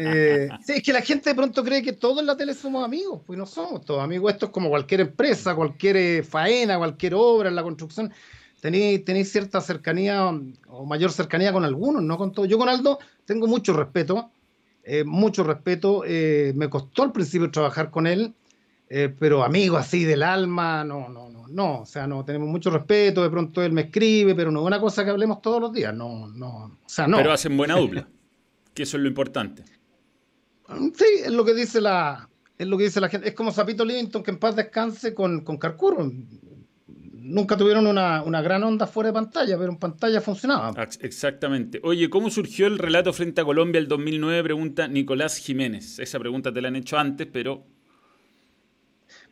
Eh, 0.00 0.48
sí, 0.64 0.74
es 0.74 0.82
que 0.82 0.92
la 0.92 1.00
gente 1.02 1.30
de 1.30 1.34
pronto 1.34 1.64
cree 1.64 1.82
que 1.82 1.92
todos 1.92 2.20
en 2.20 2.26
la 2.26 2.36
tele 2.36 2.54
somos 2.54 2.84
amigos, 2.84 3.20
pues 3.26 3.36
no 3.36 3.46
somos 3.46 3.84
todos 3.84 4.00
amigos. 4.00 4.32
Esto 4.32 4.46
es 4.46 4.52
como 4.52 4.68
cualquier 4.68 5.00
empresa, 5.00 5.56
cualquier 5.56 5.96
eh, 5.96 6.22
faena, 6.22 6.78
cualquier 6.78 7.14
obra 7.14 7.48
en 7.48 7.56
la 7.56 7.64
construcción. 7.64 8.12
Tenéis, 8.60 9.04
tenéis 9.04 9.30
cierta 9.30 9.60
cercanía 9.60 10.26
o 10.68 10.84
mayor 10.84 11.12
cercanía 11.12 11.52
con 11.52 11.64
algunos, 11.64 12.02
no 12.02 12.16
con 12.16 12.32
todos. 12.32 12.48
Yo 12.48 12.58
con 12.58 12.68
Aldo 12.68 12.98
tengo 13.24 13.46
mucho 13.46 13.72
respeto, 13.72 14.30
eh, 14.82 15.04
mucho 15.04 15.44
respeto. 15.44 16.02
me 16.54 16.68
costó 16.68 17.04
al 17.04 17.12
principio 17.12 17.50
trabajar 17.50 17.90
con 17.90 18.06
él, 18.06 18.34
pero 19.18 19.44
amigo 19.44 19.76
así 19.76 20.04
del 20.04 20.22
alma, 20.22 20.82
no, 20.82 21.08
no, 21.08 21.28
no 21.28 21.38
no, 21.50 21.80
o 21.80 21.86
sea, 21.86 22.06
no 22.06 22.24
tenemos 22.24 22.48
mucho 22.48 22.70
respeto, 22.70 23.22
de 23.22 23.30
pronto 23.30 23.62
él 23.62 23.72
me 23.72 23.82
escribe, 23.82 24.34
pero 24.34 24.50
no 24.50 24.60
es 24.60 24.66
una 24.66 24.80
cosa 24.80 25.04
que 25.04 25.10
hablemos 25.10 25.40
todos 25.42 25.60
los 25.60 25.72
días, 25.72 25.94
no, 25.94 26.28
no, 26.28 26.78
o 26.84 26.88
sea, 26.88 27.06
no. 27.06 27.16
Pero 27.16 27.32
hacen 27.32 27.56
buena 27.56 27.76
dupla, 27.76 28.08
que 28.74 28.82
eso 28.82 28.96
es 28.96 29.02
lo 29.02 29.08
importante. 29.08 29.64
Sí, 30.68 31.06
es 31.24 31.32
lo 31.32 31.44
que 31.44 31.54
dice 31.54 31.80
la, 31.80 32.28
es 32.58 32.66
lo 32.66 32.76
que 32.76 32.84
dice 32.84 33.00
la 33.00 33.08
gente, 33.08 33.28
es 33.28 33.34
como 33.34 33.52
Zapito 33.52 33.84
Linton, 33.84 34.22
que 34.22 34.30
en 34.30 34.38
paz 34.38 34.56
descanse 34.56 35.14
con, 35.14 35.40
con 35.40 35.56
Carcuro. 35.56 36.12
Nunca 37.28 37.56
tuvieron 37.56 37.86
una, 37.86 38.22
una, 38.22 38.42
gran 38.42 38.64
onda 38.64 38.86
fuera 38.86 39.08
de 39.08 39.14
pantalla, 39.14 39.58
pero 39.58 39.70
en 39.70 39.78
pantalla 39.78 40.20
funcionaba. 40.20 40.74
Exactamente. 41.00 41.80
Oye, 41.84 42.08
¿cómo 42.10 42.30
surgió 42.30 42.66
el 42.66 42.78
relato 42.78 43.12
frente 43.12 43.40
a 43.40 43.44
Colombia 43.44 43.78
el 43.78 43.88
2009? 43.88 44.42
Pregunta 44.42 44.88
Nicolás 44.88 45.36
Jiménez. 45.36 45.98
Esa 45.98 46.18
pregunta 46.18 46.52
te 46.52 46.60
la 46.60 46.68
han 46.68 46.76
hecho 46.76 46.98
antes, 46.98 47.28
pero 47.30 47.64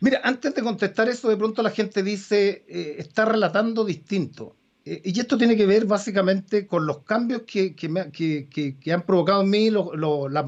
Mira, 0.00 0.20
antes 0.22 0.54
de 0.54 0.62
contestar 0.62 1.08
eso, 1.08 1.28
de 1.28 1.36
pronto 1.36 1.62
la 1.62 1.70
gente 1.70 2.02
dice, 2.02 2.64
eh, 2.68 2.96
está 2.98 3.24
relatando 3.24 3.84
distinto. 3.84 4.56
Eh, 4.84 5.00
y 5.04 5.18
esto 5.18 5.38
tiene 5.38 5.56
que 5.56 5.66
ver 5.66 5.86
básicamente 5.86 6.66
con 6.66 6.86
los 6.86 7.02
cambios 7.02 7.42
que, 7.42 7.74
que, 7.74 8.92
han 8.92 9.06
provocado 9.06 9.42
en 9.42 9.50
mí 9.50 9.70
la, 9.70 10.46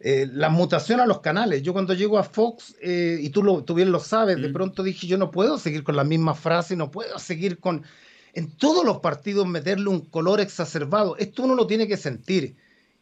eh, 0.00 0.30
mutación 0.50 1.00
a 1.00 1.06
los 1.06 1.20
canales. 1.20 1.62
Yo 1.62 1.72
cuando 1.72 1.94
llego 1.94 2.18
a 2.18 2.24
Fox, 2.24 2.76
y 2.82 3.28
tú, 3.30 3.42
lo, 3.42 3.64
tú 3.64 3.74
bien 3.74 3.92
lo 3.92 4.00
sabes, 4.00 4.40
de 4.40 4.48
mm. 4.48 4.52
pronto 4.52 4.82
dije, 4.82 5.06
yo 5.06 5.18
no 5.18 5.30
puedo 5.30 5.58
seguir 5.58 5.82
con 5.84 5.96
la 5.96 6.04
misma 6.04 6.34
frase, 6.34 6.76
no 6.76 6.90
puedo 6.90 7.18
seguir 7.18 7.58
con... 7.58 7.84
En 8.34 8.50
todos 8.50 8.84
los 8.84 8.98
partidos 8.98 9.46
meterle 9.46 9.88
un 9.88 10.00
color 10.00 10.40
exacerbado. 10.40 11.16
Esto 11.16 11.44
uno 11.44 11.54
lo 11.54 11.66
tiene 11.66 11.88
que 11.88 11.96
sentir. 11.96 12.54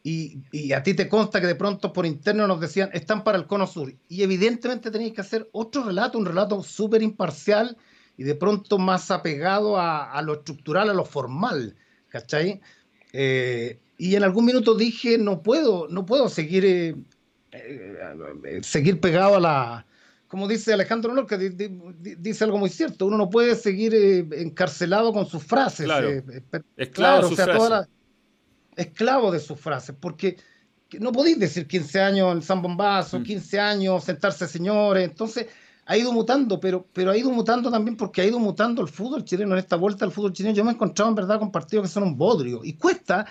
Y, 0.06 0.72
a 0.74 0.82
ti 0.82 0.92
te 0.92 1.08
consta 1.08 1.40
que 1.40 1.46
de 1.46 1.54
pronto 1.54 1.90
por 1.90 2.04
interno 2.04 2.46
nos 2.46 2.60
decían, 2.60 2.90
están 2.92 3.24
para 3.24 3.38
el 3.38 3.46
cono 3.46 3.66
sur. 3.66 3.90
Y 4.06 4.22
evidentemente 4.22 4.90
tenéis 4.90 5.14
que 5.14 5.22
hacer 5.22 5.48
otro 5.52 5.82
relato, 5.82 6.18
un 6.18 6.26
relato 6.26 6.62
súper 6.62 7.02
imparcial 7.02 7.74
y 8.18 8.22
de 8.24 8.34
pronto 8.34 8.76
más 8.76 9.10
apegado 9.10 9.80
a, 9.80 10.20
lo 10.20 10.34
estructural, 10.34 10.90
a 10.90 10.94
lo 10.94 11.06
formal. 11.06 11.74
¿Cachai? 12.10 12.60
Eh, 13.14 13.80
y 13.96 14.16
en 14.16 14.24
algún 14.24 14.44
minuto 14.44 14.74
dije, 14.74 15.18
no 15.18 15.42
puedo, 15.42 15.88
no 15.88 16.04
puedo 16.04 16.28
seguir, 16.28 16.64
eh, 16.64 16.96
eh, 17.52 18.60
seguir 18.62 19.00
pegado 19.00 19.36
a 19.36 19.40
la... 19.40 19.86
Como 20.28 20.48
dice 20.48 20.72
Alejandro 20.72 21.26
que 21.26 21.38
dice 21.38 22.42
algo 22.42 22.58
muy 22.58 22.68
cierto, 22.68 23.06
uno 23.06 23.16
no 23.16 23.30
puede 23.30 23.54
seguir 23.54 23.94
encarcelado 24.32 25.12
con 25.12 25.26
sus 25.26 25.44
frases. 25.44 25.86
Claro, 25.86 26.08
es 26.76 26.88
claro, 26.88 27.28
o 27.28 27.36
sea, 27.36 27.56
toda 27.56 27.88
esclavo 28.76 29.30
de 29.30 29.38
sus 29.38 29.60
frases, 29.60 29.94
porque 29.98 30.36
no 30.98 31.12
podéis 31.12 31.38
decir 31.38 31.66
15 31.66 32.00
años 32.00 32.32
en 32.34 32.42
San 32.42 32.62
Bombazo, 32.62 33.22
15 33.22 33.56
mm. 33.56 33.60
años 33.60 34.04
sentarse 34.04 34.46
señores, 34.46 35.08
entonces 35.08 35.46
ha 35.86 35.96
ido 35.96 36.12
mutando, 36.12 36.60
pero, 36.60 36.86
pero 36.92 37.10
ha 37.10 37.16
ido 37.16 37.30
mutando 37.30 37.70
también 37.70 37.96
porque 37.96 38.22
ha 38.22 38.24
ido 38.24 38.38
mutando 38.38 38.80
el 38.82 38.88
fútbol 38.88 39.24
chileno. 39.24 39.52
En 39.52 39.58
esta 39.58 39.76
vuelta 39.76 40.04
al 40.04 40.12
fútbol 40.12 40.32
chileno 40.32 40.54
yo 40.54 40.64
me 40.64 40.70
he 40.70 40.74
encontrado 40.74 41.10
en 41.10 41.14
verdad 41.14 41.38
con 41.38 41.52
partidos 41.52 41.86
que 41.86 41.92
son 41.92 42.04
un 42.04 42.16
bodrio 42.16 42.60
y 42.64 42.74
cuesta. 42.74 43.26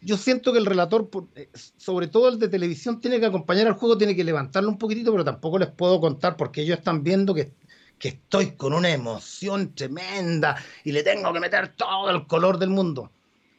Yo 0.00 0.16
siento 0.16 0.52
que 0.52 0.58
el 0.58 0.66
relator, 0.66 1.08
eh, 1.34 1.48
sobre 1.76 2.06
todo 2.06 2.28
el 2.28 2.38
de 2.38 2.48
televisión, 2.48 3.00
tiene 3.00 3.18
que 3.18 3.26
acompañar 3.26 3.66
al 3.66 3.74
juego, 3.74 3.98
tiene 3.98 4.14
que 4.14 4.24
levantarlo 4.24 4.68
un 4.68 4.78
poquitito, 4.78 5.10
pero 5.10 5.24
tampoco 5.24 5.58
les 5.58 5.68
puedo 5.68 6.00
contar 6.00 6.36
porque 6.36 6.62
ellos 6.62 6.78
están 6.78 7.02
viendo 7.02 7.34
que, 7.34 7.52
que 7.98 8.08
estoy 8.08 8.52
con 8.52 8.72
una 8.72 8.90
emoción 8.90 9.74
tremenda 9.74 10.56
y 10.84 10.92
le 10.92 11.02
tengo 11.02 11.32
que 11.32 11.40
meter 11.40 11.74
todo 11.76 12.10
el 12.10 12.26
color 12.26 12.58
del 12.58 12.70
mundo. 12.70 13.10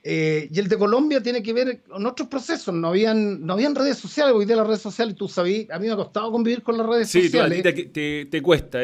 Eh, 0.01 0.47
y 0.51 0.59
el 0.59 0.69
de 0.69 0.77
Colombia 0.77 1.21
tiene 1.21 1.43
que 1.43 1.51
ver 1.51 1.81
con 1.83 2.05
otros 2.05 2.29
procesos. 2.29 2.73
No 2.73 2.87
habían, 2.87 3.45
no 3.45 3.53
habían 3.53 3.75
redes 3.75 3.97
sociales. 3.97 4.33
Hoy 4.33 4.45
día 4.45 4.55
las 4.55 4.67
redes 4.67 4.81
sociales, 4.81 5.15
tú 5.15 5.27
sabías, 5.27 5.69
a 5.71 5.79
mí 5.79 5.87
me 5.87 5.93
ha 5.93 5.97
costado 5.97 6.31
convivir 6.31 6.63
con 6.63 6.77
las 6.77 6.87
redes 6.87 7.09
sociales. 7.09 7.61
Sí, 7.63 7.89
te, 7.91 8.25
te, 8.25 8.41
cuesta. 8.41 8.79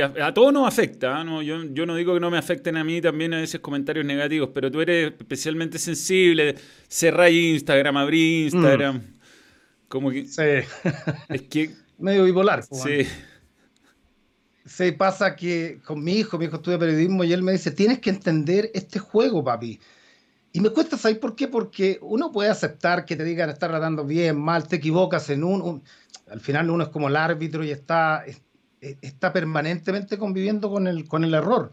A 0.00 0.32
todos 0.32 0.52
nos 0.52 0.66
afecta. 0.66 1.18
¿ah? 1.18 1.24
¿no? 1.24 1.42
Yo, 1.42 1.64
yo, 1.64 1.86
no 1.86 1.94
digo 1.96 2.14
que 2.14 2.20
no 2.20 2.30
me 2.30 2.38
afecten 2.38 2.76
a 2.76 2.84
mí 2.84 3.00
también 3.00 3.34
a 3.34 3.40
veces 3.40 3.60
comentarios 3.60 4.04
negativos, 4.04 4.50
pero 4.54 4.70
tú 4.70 4.80
eres 4.80 5.12
especialmente 5.18 5.78
sensible. 5.78 6.56
Cerrar 6.88 7.30
Instagram, 7.30 7.96
abrir 7.96 8.46
Instagram. 8.46 8.96
Mm. 8.96 9.18
Como 9.88 10.10
que. 10.10 10.26
Sí. 10.26 10.42
Es 11.28 11.42
que. 11.42 11.70
Medio 11.98 12.24
bipolar. 12.24 12.64
Pues, 12.68 12.82
sí. 12.82 13.06
Se 14.64 14.92
pasa 14.92 15.36
que 15.36 15.80
con 15.84 16.02
mi 16.02 16.18
hijo, 16.18 16.38
mi 16.38 16.46
hijo 16.46 16.56
estudia 16.56 16.78
periodismo 16.78 17.24
y 17.24 17.32
él 17.32 17.42
me 17.42 17.52
dice: 17.52 17.70
Tienes 17.70 17.98
que 17.98 18.10
entender 18.10 18.70
este 18.74 18.98
juego, 18.98 19.44
papi. 19.44 19.78
Y 20.52 20.60
me 20.60 20.70
cuesta 20.70 20.98
saber 20.98 21.18
por 21.18 21.34
qué, 21.34 21.48
porque 21.48 21.98
uno 22.02 22.30
puede 22.30 22.50
aceptar 22.50 23.06
que 23.06 23.16
te 23.16 23.24
digan 23.24 23.48
estar 23.48 23.70
tratando 23.70 24.04
bien, 24.04 24.38
mal, 24.38 24.68
te 24.68 24.76
equivocas 24.76 25.30
en 25.30 25.44
un, 25.44 25.82
Al 26.30 26.40
final 26.40 26.68
uno 26.68 26.84
es 26.84 26.90
como 26.90 27.08
el 27.08 27.16
árbitro 27.16 27.64
y 27.64 27.70
está, 27.70 28.22
está 29.00 29.32
permanentemente 29.32 30.18
conviviendo 30.18 30.70
con 30.70 30.86
el, 30.86 31.08
con 31.08 31.24
el 31.24 31.34
error. 31.34 31.72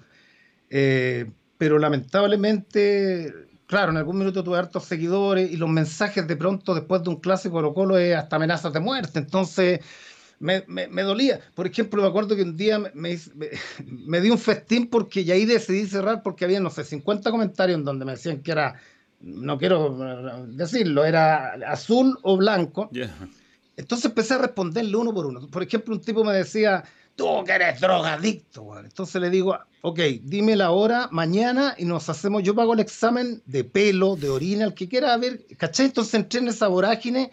Eh, 0.69 1.29
pero 1.57 1.79
lamentablemente, 1.79 3.33
claro, 3.65 3.91
en 3.91 3.97
algún 3.97 4.19
minuto 4.19 4.43
tuve 4.43 4.59
hartos 4.59 4.85
seguidores 4.85 5.51
y 5.51 5.57
los 5.57 5.69
mensajes 5.69 6.27
de 6.27 6.37
pronto 6.37 6.75
después 6.75 7.03
de 7.03 7.09
un 7.09 7.19
clásico 7.19 7.55
Colo 7.55 7.73
Colo 7.73 7.97
es 7.97 8.15
hasta 8.15 8.35
amenazas 8.35 8.71
de 8.71 8.79
muerte. 8.79 9.19
Entonces 9.19 9.79
me, 10.39 10.63
me, 10.67 11.01
dolía. 11.01 11.41
Por 11.55 11.67
ejemplo, 11.67 12.01
me 12.01 12.07
acuerdo 12.07 12.35
que 12.35 12.43
un 12.43 12.55
día 12.55 12.79
me, 12.79 12.91
me, 12.93 14.21
di 14.21 14.29
un 14.29 14.37
festín 14.37 14.87
porque 14.87 15.25
ya 15.25 15.33
ahí 15.33 15.45
decidí 15.45 15.85
cerrar 15.85 16.23
porque 16.23 16.45
había, 16.45 16.59
no 16.59 16.69
sé, 16.69 16.83
50 16.83 17.31
comentarios 17.31 17.79
en 17.79 17.85
donde 17.85 18.05
me 18.05 18.13
decían 18.13 18.41
que 18.41 18.51
era, 18.51 18.75
no 19.19 19.57
quiero 19.57 20.45
decirlo, 20.47 21.03
era 21.03 21.53
azul 21.67 22.17
o 22.21 22.37
blanco. 22.37 22.89
Entonces 23.75 24.05
empecé 24.05 24.33
a 24.35 24.39
responderle 24.39 24.95
uno 24.95 25.13
por 25.13 25.25
uno. 25.25 25.47
Por 25.47 25.63
ejemplo, 25.63 25.95
un 25.95 26.01
tipo 26.01 26.23
me 26.23 26.33
decía, 26.33 26.83
tú 27.19 27.43
que 27.43 27.51
eres 27.51 27.81
drogadicto. 27.81 28.79
Entonces 28.79 29.21
le 29.21 29.29
digo, 29.29 29.57
ok, 29.81 29.99
dime 30.21 30.55
la 30.55 30.71
hora 30.71 31.09
mañana 31.11 31.75
y 31.77 31.83
nos 31.83 32.07
hacemos, 32.07 32.43
yo 32.43 32.55
pago 32.55 32.73
el 32.73 32.79
examen 32.79 33.41
de 33.45 33.65
pelo, 33.65 34.15
de 34.15 34.29
orina, 34.29 34.63
el 34.63 34.73
que 34.73 34.87
quiera 34.87 35.17
ver, 35.17 35.45
¿cachai? 35.57 35.87
Entonces 35.87 36.13
entré 36.13 36.39
en 36.39 36.47
esa 36.47 36.69
vorágine 36.69 37.29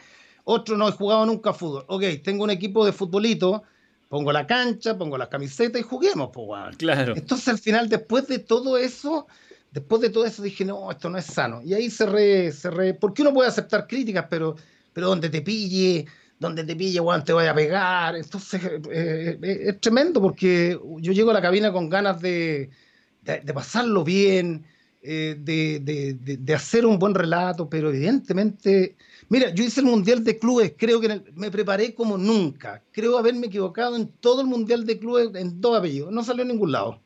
otro 0.49 0.77
no 0.77 0.89
he 0.89 0.93
jugado 0.93 1.27
nunca 1.27 1.53
fútbol. 1.53 1.85
Ok, 1.89 2.05
tengo 2.23 2.45
un 2.45 2.51
equipo 2.51 2.85
de 2.85 2.93
futbolito, 2.93 3.63
pongo 4.09 4.33
la 4.33 4.47
cancha, 4.47 4.97
pongo 4.97 5.19
las 5.19 5.29
camisetas 5.29 5.81
y 5.81 5.85
juguemos, 5.85 6.31
pues, 6.33 6.77
Claro. 6.77 7.15
Entonces 7.17 7.49
al 7.49 7.59
final, 7.59 7.89
después 7.89 8.27
de 8.29 8.39
todo 8.41 8.79
eso, 8.79 9.27
después 9.73 10.03
de 10.03 10.11
todo 10.11 10.25
eso 10.25 10.43
dije, 10.43 10.65
no, 10.65 10.91
esto 10.91 11.11
no 11.11 11.19
es 11.19 11.27
sano. 11.27 11.63
Y 11.63 11.75
ahí 11.75 11.91
cerré, 11.91 12.53
cerré, 12.53 12.95
porque 12.95 13.23
uno 13.23 13.33
puede 13.33 13.49
aceptar 13.49 13.87
críticas, 13.87 14.27
pero, 14.31 14.57
pero 14.93 15.09
donde 15.09 15.31
te 15.31 15.43
pille, 15.43 16.07
donde 16.39 16.65
te 16.65 16.77
pille, 16.77 17.01
Juan, 17.01 17.25
te 17.25 17.33
voy 17.33 17.47
a 17.47 17.55
pegar. 17.55 18.17
Entonces 18.17 18.63
eh, 18.65 19.39
eh, 19.43 19.59
es 19.67 19.81
tremendo 19.81 20.21
porque 20.21 20.79
yo 20.99 21.13
llego 21.13 21.31
a 21.31 21.35
la 21.35 21.43
cabina 21.43 21.73
con 21.73 21.89
ganas 21.89 22.21
de, 22.21 22.71
de, 23.23 23.55
pasarlo 23.55 24.05
bien, 24.05 24.67
eh, 25.03 25.37
de, 25.39 25.81
de, 26.39 26.55
hacer 26.55 26.87
un 26.87 26.99
buen 26.99 27.15
relato, 27.15 27.69
pero 27.69 27.91
evidentemente 27.91 28.97
Mira, 29.29 29.51
yo 29.51 29.65
hice 29.65 29.81
el 29.81 29.87
Mundial 29.87 30.23
de 30.23 30.39
Clubes, 30.39 30.75
creo 30.77 31.01
que 31.01 31.23
me 31.35 31.51
preparé 31.51 31.95
como 31.95 32.17
nunca. 32.17 32.83
Creo 32.93 33.19
haberme 33.19 33.49
equivocado 33.49 33.97
en 33.97 34.09
todo 34.21 34.41
el 34.41 34.47
Mundial 34.47 34.87
de 34.87 34.99
Clubes 34.99 35.31
en 35.35 35.61
dos 35.61 35.77
apellidos. 35.77 36.13
No 36.13 36.23
salió 36.23 36.43
en 36.43 36.49
ningún 36.49 36.71
lado. 36.71 37.01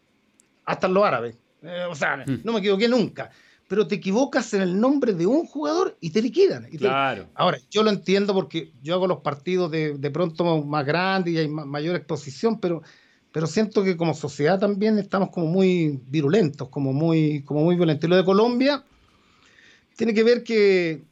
Hasta 0.66 0.86
en 0.86 0.94
los 0.94 1.04
árabes. 1.04 1.36
Eh, 1.62 1.86
o 1.88 1.94
sea, 1.94 2.18
hmm. 2.18 2.40
no 2.44 2.52
me 2.52 2.58
equivoqué 2.58 2.88
nunca. 2.88 3.30
Pero 3.70 3.86
te 3.86 3.94
equivocas 3.94 4.52
en 4.52 4.62
el 4.62 4.80
nombre 4.80 5.12
de 5.12 5.26
un 5.26 5.46
jugador 5.46 5.96
y 6.00 6.10
te 6.10 6.20
liquidan. 6.20 6.66
claro. 6.76 7.28
Ahora, 7.34 7.58
yo 7.70 7.84
lo 7.84 7.90
entiendo 7.90 8.34
porque 8.34 8.72
yo 8.82 8.94
hago 8.94 9.06
los 9.06 9.20
partidos 9.20 9.70
de, 9.70 9.96
de 9.96 10.10
pronto 10.10 10.64
más 10.64 10.84
grandes 10.84 11.34
y 11.34 11.38
hay 11.38 11.46
mayor 11.46 11.94
exposición, 11.94 12.58
pero, 12.58 12.82
pero 13.30 13.46
siento 13.46 13.84
que 13.84 13.96
como 13.96 14.12
sociedad 14.14 14.58
también 14.58 14.98
estamos 14.98 15.30
como 15.30 15.46
muy 15.46 16.00
virulentos, 16.08 16.68
como 16.68 16.92
muy, 16.92 17.44
como 17.44 17.62
muy 17.62 17.76
violentos. 17.76 18.08
Y 18.08 18.10
lo 18.10 18.16
de 18.16 18.24
Colombia 18.24 18.84
tiene 19.96 20.14
que 20.14 20.24
ver 20.24 20.42
que 20.42 21.04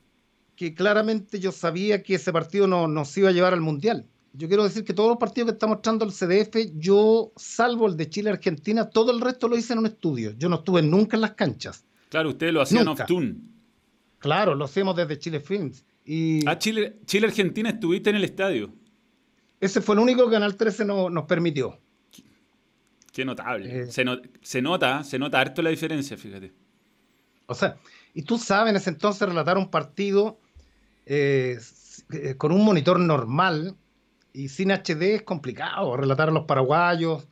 que 0.58 0.74
claramente 0.74 1.38
yo 1.38 1.52
sabía 1.52 2.02
que 2.02 2.16
ese 2.16 2.32
partido 2.32 2.66
no 2.66 2.88
nos 2.88 3.16
iba 3.16 3.28
a 3.28 3.32
llevar 3.32 3.52
al 3.52 3.60
Mundial. 3.60 4.04
Yo 4.32 4.48
quiero 4.48 4.64
decir 4.64 4.82
que 4.82 4.92
todos 4.92 5.08
los 5.08 5.18
partidos 5.18 5.46
que 5.46 5.52
está 5.52 5.68
mostrando 5.68 6.04
el 6.04 6.10
CDF, 6.10 6.72
yo, 6.74 7.30
salvo 7.36 7.86
el 7.86 7.96
de 7.96 8.10
Chile-Argentina, 8.10 8.90
todo 8.90 9.12
el 9.12 9.20
resto 9.20 9.46
lo 9.46 9.56
hice 9.56 9.74
en 9.74 9.78
un 9.78 9.86
estudio. 9.86 10.32
Yo 10.36 10.48
no 10.48 10.56
estuve 10.56 10.82
nunca 10.82 11.16
en 11.16 11.20
las 11.20 11.34
canchas. 11.34 11.84
Claro, 12.08 12.30
ustedes 12.30 12.52
lo 12.52 12.62
hacían 12.62 12.88
off-tune. 12.88 13.36
Claro, 14.18 14.54
lo 14.54 14.64
hacíamos 14.64 14.96
desde 14.96 15.18
Chile 15.18 15.40
Films. 15.40 15.84
Y 16.04 16.46
ah, 16.48 16.58
Chile, 16.58 16.98
Chile-Argentina 17.04 17.70
estuviste 17.70 18.10
en 18.10 18.16
el 18.16 18.24
estadio. 18.24 18.72
Ese 19.60 19.80
fue 19.80 19.94
el 19.94 20.00
único 20.00 20.24
que 20.26 20.32
Canal 20.32 20.56
13 20.56 20.84
nos 20.84 21.24
permitió. 21.24 21.78
Qué 23.12 23.24
notable. 23.24 23.82
Eh. 23.82 23.86
se, 23.90 24.04
se, 24.40 24.62
nota, 24.62 25.02
se 25.04 25.18
nota 25.18 25.40
harto 25.40 25.60
la 25.60 25.70
diferencia, 25.70 26.16
fíjate. 26.16 26.52
O 27.46 27.54
sea, 27.54 27.76
y 28.14 28.22
tú 28.22 28.38
sabes, 28.38 28.70
en 28.70 28.76
ese 28.76 28.90
entonces 28.90 29.28
relatar 29.28 29.58
un 29.58 29.70
partido 29.70 30.38
eh, 31.06 31.58
eh, 32.12 32.34
con 32.36 32.52
un 32.52 32.64
monitor 32.64 33.00
normal 33.00 33.74
y 34.32 34.48
sin 34.48 34.70
HD 34.70 35.14
es 35.14 35.22
complicado 35.22 35.96
relatar 35.96 36.28
a 36.28 36.32
los 36.32 36.44
paraguayos. 36.44 37.26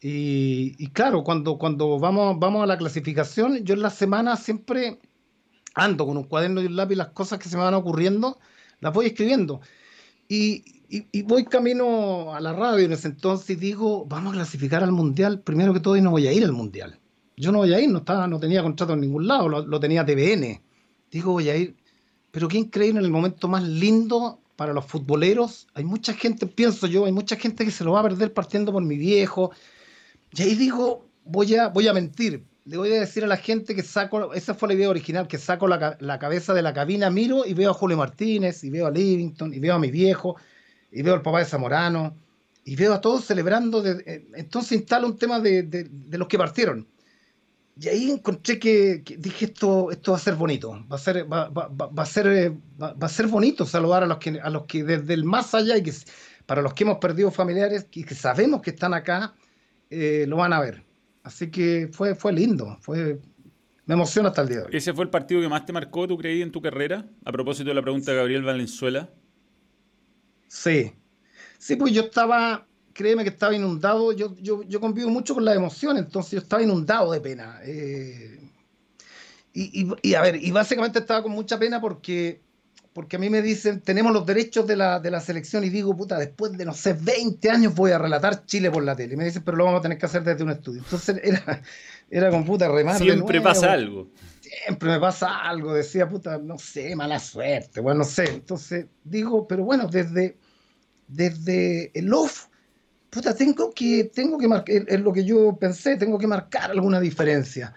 Y, 0.00 0.88
claro, 0.92 1.24
cuando, 1.24 1.58
cuando 1.58 1.98
vamos, 1.98 2.38
vamos 2.38 2.62
a 2.62 2.66
la 2.66 2.78
clasificación, 2.78 3.64
yo 3.64 3.74
en 3.74 3.82
la 3.82 3.90
semana 3.90 4.36
siempre 4.36 4.98
ando 5.74 6.06
con 6.06 6.16
un 6.16 6.24
cuaderno 6.24 6.60
y 6.62 6.66
un 6.66 6.76
lápiz, 6.76 6.96
las 6.96 7.08
cosas 7.08 7.38
que 7.38 7.48
se 7.48 7.56
me 7.56 7.64
van 7.64 7.74
ocurriendo, 7.74 8.38
las 8.80 8.92
voy 8.92 9.06
escribiendo. 9.06 9.60
Y, 10.28 10.64
y, 10.88 11.22
voy 11.22 11.44
camino 11.44 12.34
a 12.34 12.40
la 12.40 12.52
radio 12.52 12.84
en 12.84 12.92
ese 12.92 13.08
entonces 13.08 13.50
y 13.50 13.56
digo, 13.56 14.06
vamos 14.06 14.32
a 14.32 14.36
clasificar 14.36 14.84
al 14.84 14.92
Mundial, 14.92 15.40
primero 15.40 15.74
que 15.74 15.80
todo 15.80 15.96
y 15.96 16.00
no 16.00 16.10
voy 16.10 16.28
a 16.28 16.32
ir 16.32 16.44
al 16.44 16.52
Mundial. 16.52 16.98
Yo 17.36 17.50
no 17.52 17.58
voy 17.58 17.74
a 17.74 17.80
ir, 17.80 17.90
no, 17.90 17.98
estaba, 17.98 18.26
no 18.26 18.38
tenía 18.38 18.62
contrato 18.62 18.92
en 18.92 19.00
ningún 19.00 19.26
lado, 19.26 19.48
lo, 19.48 19.66
lo 19.66 19.80
tenía 19.80 20.04
TVN. 20.04 20.60
Digo, 21.10 21.32
voy 21.32 21.48
a 21.48 21.56
ir 21.56 21.76
pero 22.30 22.48
qué 22.48 22.58
increíble 22.58 23.00
en 23.00 23.04
el 23.04 23.10
momento 23.10 23.48
más 23.48 23.62
lindo 23.62 24.40
para 24.56 24.72
los 24.72 24.84
futboleros. 24.84 25.66
Hay 25.74 25.84
mucha 25.84 26.12
gente, 26.12 26.46
pienso 26.46 26.86
yo, 26.86 27.06
hay 27.06 27.12
mucha 27.12 27.36
gente 27.36 27.64
que 27.64 27.70
se 27.70 27.84
lo 27.84 27.92
va 27.92 28.00
a 28.00 28.04
perder 28.04 28.32
partiendo 28.32 28.72
por 28.72 28.82
mi 28.82 28.96
viejo. 28.96 29.50
Y 30.32 30.42
ahí 30.42 30.54
digo, 30.54 31.08
voy 31.24 31.54
a, 31.56 31.68
voy 31.68 31.88
a 31.88 31.92
mentir. 31.92 32.44
Le 32.64 32.76
voy 32.76 32.92
a 32.92 33.00
decir 33.00 33.24
a 33.24 33.26
la 33.26 33.38
gente 33.38 33.74
que 33.74 33.82
saco, 33.82 34.34
esa 34.34 34.54
fue 34.54 34.68
la 34.68 34.74
idea 34.74 34.90
original, 34.90 35.26
que 35.26 35.38
saco 35.38 35.66
la, 35.66 35.96
la 36.00 36.18
cabeza 36.18 36.52
de 36.52 36.62
la 36.62 36.74
cabina, 36.74 37.10
miro 37.10 37.46
y 37.46 37.54
veo 37.54 37.70
a 37.70 37.74
Julio 37.74 37.96
Martínez, 37.96 38.62
y 38.62 38.70
veo 38.70 38.86
a 38.86 38.90
Livington, 38.90 39.54
y 39.54 39.58
veo 39.58 39.74
a 39.74 39.78
mi 39.78 39.90
viejo, 39.90 40.36
y 40.92 41.02
veo 41.02 41.14
al 41.14 41.22
papá 41.22 41.38
de 41.38 41.46
Zamorano, 41.46 42.14
y 42.64 42.76
veo 42.76 42.92
a 42.92 43.00
todos 43.00 43.24
celebrando. 43.24 43.84
Eh, 43.86 44.26
entonces 44.34 44.72
instalo 44.72 45.06
un 45.06 45.16
tema 45.16 45.40
de, 45.40 45.62
de, 45.62 45.84
de 45.84 46.18
los 46.18 46.28
que 46.28 46.36
partieron 46.36 46.86
y 47.80 47.88
ahí 47.88 48.10
encontré 48.10 48.58
que, 48.58 49.04
dije 49.18 49.46
esto, 49.46 49.92
esto 49.92 50.10
va 50.12 50.18
a 50.18 50.20
ser 50.20 50.34
bonito, 50.34 50.84
va 50.90 50.96
a 50.96 50.98
ser, 50.98 51.32
va, 51.32 51.48
va, 51.48 51.68
va, 51.68 52.02
a 52.02 52.06
ser, 52.06 52.26
eh, 52.26 52.56
va, 52.80 52.94
a 53.00 53.08
ser 53.08 53.28
bonito 53.28 53.64
saludar 53.64 54.02
a 54.02 54.06
los 54.06 54.18
que, 54.18 54.40
a 54.42 54.50
los 54.50 54.64
que 54.64 54.82
desde 54.82 55.14
el 55.14 55.24
más 55.24 55.54
allá 55.54 55.76
y 55.76 55.84
que 55.84 55.92
para 56.46 56.60
los 56.60 56.74
que 56.74 56.82
hemos 56.82 56.98
perdido 56.98 57.30
familiares 57.30 57.86
y 57.92 58.02
que, 58.02 58.16
sabemos 58.16 58.62
que 58.62 58.70
están 58.70 58.94
acá, 58.94 59.34
eh, 59.90 60.24
lo 60.28 60.36
van 60.36 60.52
a 60.52 60.60
ver. 60.60 60.84
Así 61.22 61.50
que 61.50 61.88
fue, 61.92 62.14
fue 62.14 62.32
lindo, 62.32 62.78
fue, 62.80 63.20
me 63.84 63.94
emociona 63.94 64.28
hasta 64.28 64.42
el 64.42 64.48
día 64.48 64.56
de 64.58 64.64
hoy. 64.64 64.70
¿Ese 64.72 64.92
fue 64.94 65.04
el 65.04 65.10
partido 65.10 65.40
que 65.40 65.48
más 65.48 65.66
te 65.66 65.72
marcó, 65.72 66.06
tú 66.06 66.16
creí, 66.16 66.42
en 66.42 66.52
tu 66.52 66.60
carrera? 66.60 67.06
A 67.24 67.32
propósito 67.32 67.68
de 67.68 67.74
la 67.74 67.82
pregunta 67.82 68.10
de 68.10 68.16
Gabriel 68.16 68.42
Valenzuela. 68.42 69.10
Sí, 70.46 70.92
sí, 71.58 71.76
pues 71.76 71.92
yo 71.92 72.02
estaba, 72.02 72.66
créeme 72.92 73.22
que 73.22 73.30
estaba 73.30 73.54
inundado. 73.54 74.12
Yo, 74.12 74.34
yo, 74.36 74.62
yo 74.62 74.80
convivo 74.80 75.10
mucho 75.10 75.34
con 75.34 75.44
la 75.44 75.54
emoción, 75.54 75.98
entonces 75.98 76.32
yo 76.32 76.38
estaba 76.38 76.62
inundado 76.62 77.12
de 77.12 77.20
pena. 77.20 77.60
Eh, 77.62 78.50
y, 79.52 80.14
a 80.14 80.22
ver, 80.22 80.36
y 80.36 80.50
básicamente 80.52 81.00
estaba 81.00 81.22
con 81.22 81.32
mucha 81.32 81.58
pena 81.58 81.80
porque, 81.80 82.42
porque 82.98 83.14
a 83.14 83.20
mí 83.20 83.30
me 83.30 83.42
dicen, 83.42 83.80
tenemos 83.80 84.12
los 84.12 84.26
derechos 84.26 84.66
de 84.66 84.74
la, 84.74 84.98
de 84.98 85.12
la 85.12 85.20
selección 85.20 85.62
y 85.62 85.68
digo, 85.68 85.96
puta, 85.96 86.18
después 86.18 86.58
de, 86.58 86.64
no 86.64 86.74
sé, 86.74 86.94
20 86.94 87.48
años 87.48 87.72
voy 87.72 87.92
a 87.92 87.98
relatar 87.98 88.44
Chile 88.44 88.72
por 88.72 88.82
la 88.82 88.96
tele. 88.96 89.14
Y 89.14 89.16
me 89.16 89.24
dicen, 89.24 89.44
pero 89.44 89.56
lo 89.56 89.66
vamos 89.66 89.78
a 89.78 89.82
tener 89.82 89.98
que 89.98 90.06
hacer 90.06 90.24
desde 90.24 90.42
un 90.42 90.50
estudio. 90.50 90.82
Entonces 90.82 91.20
era, 91.22 91.62
era 92.10 92.28
con 92.28 92.44
puta 92.44 92.66
remar. 92.66 92.98
Siempre 92.98 93.40
pasa 93.40 93.70
algo. 93.70 94.08
Siempre 94.40 94.88
me 94.90 94.98
pasa 94.98 95.48
algo. 95.48 95.74
Decía, 95.74 96.08
puta, 96.08 96.38
no 96.38 96.58
sé, 96.58 96.96
mala 96.96 97.20
suerte. 97.20 97.80
Bueno, 97.80 97.98
no 97.98 98.04
sé. 98.04 98.30
Entonces 98.30 98.86
digo, 99.04 99.46
pero 99.46 99.62
bueno, 99.62 99.86
desde, 99.86 100.36
desde 101.06 101.96
el 101.96 102.12
off 102.12 102.46
puta, 103.10 103.32
tengo 103.32 103.72
que, 103.72 104.10
tengo 104.12 104.38
que 104.38 104.48
marcar, 104.48 104.74
es 104.88 105.00
lo 105.00 105.12
que 105.12 105.24
yo 105.24 105.56
pensé, 105.56 105.96
tengo 105.96 106.18
que 106.18 106.26
marcar 106.26 106.72
alguna 106.72 106.98
diferencia. 106.98 107.72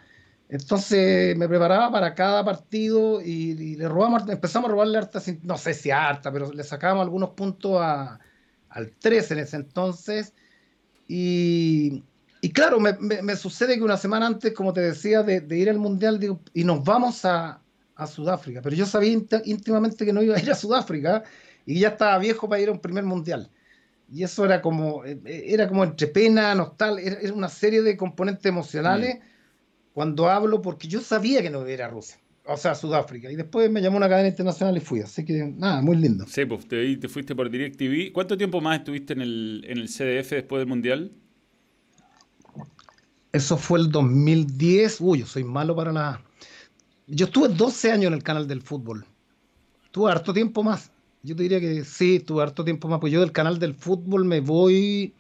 Entonces 0.51 1.37
me 1.37 1.47
preparaba 1.47 1.89
para 1.89 2.13
cada 2.13 2.43
partido 2.43 3.21
y, 3.21 3.77
le 3.77 3.87
robamos, 3.87 4.27
empezamos 4.27 4.69
a 4.69 4.73
robarle 4.73 4.97
harta, 4.97 5.21
no 5.43 5.57
sé 5.57 5.73
si 5.73 5.91
harta, 5.91 6.29
pero 6.29 6.51
le 6.51 6.61
sacábamos 6.65 7.03
algunos 7.03 7.29
puntos 7.29 7.79
a, 7.79 8.19
al 8.67 8.91
3 8.99 9.31
en 9.31 9.39
ese 9.39 9.55
entonces. 9.55 10.33
Y, 11.07 12.03
claro, 12.53 12.81
me, 12.81 13.35
sucede 13.37 13.77
que 13.77 13.83
una 13.83 13.95
semana 13.95 14.27
antes, 14.27 14.53
como 14.53 14.73
te 14.73 14.81
decía, 14.81 15.23
de, 15.23 15.57
ir 15.57 15.69
al 15.69 15.79
Mundial, 15.79 16.19
digo, 16.19 16.41
y 16.53 16.65
nos 16.65 16.83
vamos 16.83 17.23
a, 17.23 17.57
Sudáfrica. 18.05 18.61
Pero 18.61 18.75
yo 18.75 18.87
sabía 18.87 19.13
íntimamente 19.45 20.05
que 20.05 20.11
no 20.11 20.23
iba 20.23 20.35
a 20.35 20.41
ir 20.41 20.51
a 20.51 20.55
Sudáfrica 20.55 21.23
y 21.67 21.79
ya 21.79 21.89
estaba 21.89 22.17
viejo 22.17 22.49
para 22.49 22.59
ir 22.59 22.67
a 22.67 22.71
un 22.73 22.81
primer 22.81 23.05
Mundial. 23.05 23.49
Y 24.11 24.23
eso 24.23 24.43
era 24.43 24.61
como, 24.61 25.05
eh, 25.05 25.21
era 25.25 25.67
como 25.69 25.83
entre 25.83 26.07
pena, 26.07 26.53
nostalgia, 26.55 27.19
era, 27.21 27.33
una 27.33 27.47
serie 27.47 27.83
de 27.83 27.95
componentes 27.95 28.47
emocionales 28.47 29.15
mm. 29.15 29.30
Cuando 29.93 30.29
hablo, 30.29 30.61
porque 30.61 30.87
yo 30.87 31.01
sabía 31.01 31.41
que 31.41 31.49
no 31.49 31.61
iba 31.61 31.69
a 31.69 31.73
ir 31.73 31.81
a 31.83 31.87
Rusia 31.87 32.17
o 32.45 32.57
sea, 32.57 32.75
Sudáfrica. 32.75 33.31
Y 33.31 33.35
después 33.35 33.69
me 33.71 33.81
llamó 33.81 33.97
una 33.97 34.09
cadena 34.09 34.29
internacional 34.29 34.75
y 34.77 34.79
fui. 34.79 35.01
Así 35.01 35.23
que 35.23 35.53
nada, 35.57 35.81
muy 35.81 35.95
lindo. 35.97 36.25
Sí, 36.27 36.45
pues 36.45 36.67
te, 36.67 36.97
te 36.97 37.07
fuiste 37.07 37.35
por 37.35 37.49
DirecTV. 37.49 38.11
¿Cuánto 38.11 38.37
tiempo 38.37 38.61
más 38.61 38.79
estuviste 38.79 39.13
en 39.13 39.21
el, 39.21 39.65
en 39.67 39.77
el 39.77 39.87
CDF 39.87 40.31
después 40.31 40.59
del 40.59 40.67
Mundial? 40.67 41.11
Eso 43.31 43.57
fue 43.57 43.79
el 43.79 43.91
2010. 43.91 45.01
Uy, 45.01 45.19
yo 45.19 45.25
soy 45.25 45.43
malo 45.43 45.75
para 45.75 45.91
la... 45.91 46.21
Yo 47.07 47.25
estuve 47.25 47.49
12 47.49 47.91
años 47.91 48.07
en 48.07 48.13
el 48.13 48.23
canal 48.23 48.47
del 48.47 48.61
fútbol. 48.61 49.05
Tuve 49.91 50.11
harto 50.11 50.33
tiempo 50.33 50.63
más. 50.63 50.91
Yo 51.23 51.35
te 51.35 51.43
diría 51.43 51.59
que 51.59 51.83
sí, 51.83 52.19
tuve 52.19 52.41
harto 52.41 52.63
tiempo 52.63 52.87
más. 52.87 52.99
Pues 52.99 53.13
yo 53.13 53.19
del 53.19 53.31
canal 53.31 53.59
del 53.59 53.75
fútbol 53.75 54.25
me 54.25 54.39
voy... 54.41 55.13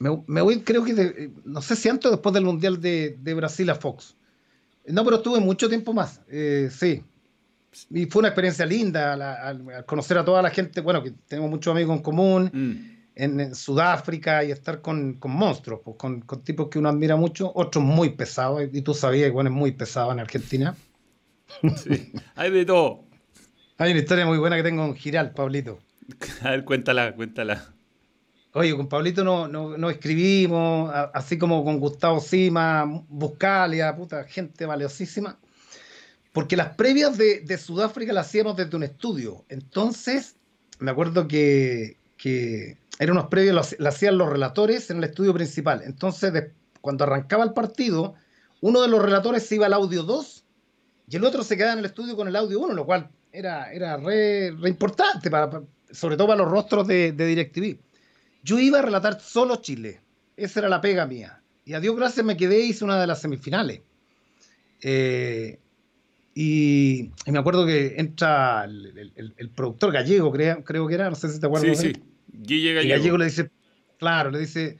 Me, 0.00 0.40
voy, 0.40 0.60
creo 0.60 0.84
que, 0.84 1.32
no 1.44 1.60
sé 1.60 1.74
si 1.74 1.88
antes 1.88 2.06
o 2.06 2.10
después 2.12 2.32
del 2.32 2.44
Mundial 2.44 2.80
de, 2.80 3.16
de 3.20 3.34
Brasil 3.34 3.68
a 3.70 3.74
Fox. 3.74 4.16
No, 4.88 5.04
pero 5.04 5.16
estuve 5.16 5.40
mucho 5.40 5.68
tiempo 5.68 5.92
más, 5.92 6.20
eh, 6.28 6.68
sí. 6.70 7.02
Y 7.90 8.06
fue 8.06 8.20
una 8.20 8.28
experiencia 8.28 8.64
linda 8.64 9.12
al, 9.12 9.84
conocer 9.84 10.18
a 10.18 10.24
toda 10.24 10.40
la 10.40 10.50
gente, 10.50 10.80
bueno, 10.80 11.02
que 11.02 11.12
tenemos 11.26 11.50
muchos 11.50 11.72
amigos 11.72 11.96
en 11.96 12.02
común, 12.02 12.50
mm. 12.52 13.12
en, 13.14 13.54
Sudáfrica 13.54 14.42
y 14.44 14.50
estar 14.50 14.80
con, 14.80 15.18
monstruos, 15.22 15.80
pues, 15.84 15.96
con, 15.96 16.22
tipos 16.42 16.68
que 16.68 16.78
uno 16.78 16.88
admira 16.88 17.16
mucho, 17.16 17.52
otros 17.54 17.84
muy 17.84 18.10
pesados, 18.10 18.62
y 18.72 18.82
tú 18.82 18.94
sabías 18.94 19.26
que 19.26 19.32
bueno, 19.32 19.50
es 19.50 19.56
muy 19.56 19.72
pesado 19.72 20.12
en 20.12 20.20
Argentina. 20.20 20.74
Sí, 21.76 22.12
hay 22.34 22.50
de 22.50 22.64
todo. 22.64 23.04
Hay 23.78 23.92
una 23.92 24.00
historia 24.00 24.26
muy 24.26 24.38
buena 24.38 24.56
que 24.56 24.62
tengo 24.62 24.84
en 24.84 24.94
Giral, 24.94 25.32
Pablito. 25.32 25.78
A 26.42 26.50
ver, 26.50 26.64
cuéntala, 26.64 27.14
cuéntala. 27.14 27.74
Oye, 28.58 28.74
con 28.74 28.88
Pablito 28.88 29.22
no, 29.22 29.88
escribimos, 29.88 30.90
así 31.14 31.38
como 31.38 31.62
con 31.62 31.78
Gustavo 31.78 32.18
Sima, 32.18 32.84
Buscalia, 33.08 33.94
puta, 33.94 34.24
gente 34.24 34.66
valiosísima. 34.66 35.38
Porque 36.32 36.56
las 36.56 36.74
previas 36.74 37.16
de, 37.16 37.56
Sudáfrica 37.56 38.12
las 38.12 38.26
hacíamos 38.26 38.56
desde 38.56 38.76
un 38.76 38.82
estudio. 38.82 39.44
Entonces, 39.48 40.34
me 40.80 40.90
acuerdo 40.90 41.28
que, 41.28 41.98
eran 42.98 43.16
unos 43.16 43.28
previos, 43.28 43.76
las 43.78 43.94
hacían 43.94 44.18
los 44.18 44.28
relatores 44.28 44.90
en 44.90 44.96
el 44.96 45.04
estudio 45.04 45.32
principal. 45.32 45.82
Entonces, 45.84 46.32
cuando 46.80 47.04
arrancaba 47.04 47.44
el 47.44 47.52
partido, 47.52 48.14
uno 48.60 48.82
de 48.82 48.88
los 48.88 49.00
relatores 49.00 49.46
se 49.46 49.54
iba 49.54 49.66
al 49.66 49.74
audio 49.74 50.02
2 50.02 50.44
y 51.10 51.14
el 51.14 51.22
otro 51.22 51.44
se 51.44 51.56
quedaba 51.56 51.74
en 51.74 51.78
el 51.78 51.84
estudio 51.84 52.16
con 52.16 52.26
el 52.26 52.34
audio 52.34 52.58
1, 52.58 52.74
lo 52.74 52.84
cual 52.84 53.08
era, 53.30 53.72
era 53.72 53.98
re, 53.98 54.48
importante, 54.66 55.30
para, 55.30 55.62
sobre 55.92 56.16
todo 56.16 56.26
para 56.26 56.42
los 56.42 56.50
rostros 56.50 56.88
de, 56.88 57.12
de 57.12 57.24
DirecTV. 57.24 57.87
Yo 58.42 58.58
iba 58.58 58.78
a 58.78 58.82
relatar 58.82 59.20
solo 59.20 59.56
Chile. 59.56 60.00
Esa 60.36 60.60
era 60.60 60.68
la 60.68 60.80
pega 60.80 61.06
mía. 61.06 61.40
Y 61.64 61.74
a 61.74 61.80
Dios 61.80 61.96
gracias 61.96 62.24
me 62.24 62.36
quedé, 62.36 62.60
hice 62.60 62.84
una 62.84 63.00
de 63.00 63.06
las 63.06 63.20
semifinales. 63.20 63.82
Eh, 64.80 65.58
y, 66.34 67.10
me 67.26 67.38
acuerdo 67.38 67.66
que 67.66 67.96
entra 67.98 68.64
el, 68.64 69.50
productor 69.54 69.92
gallego, 69.92 70.30
creo, 70.30 70.62
creo, 70.62 70.86
que 70.86 70.94
era, 70.94 71.10
no 71.10 71.16
sé 71.16 71.28
si 71.28 71.40
te 71.40 71.46
acuerdas. 71.46 71.78
Sí, 71.78 71.92
sí, 71.92 72.02
Guille 72.28 72.74
Gallego. 72.74 72.94
Y 72.94 72.98
gallego 72.98 73.18
le 73.18 73.24
dice, 73.24 73.50
claro, 73.98 74.30
le 74.30 74.38
dice, 74.38 74.78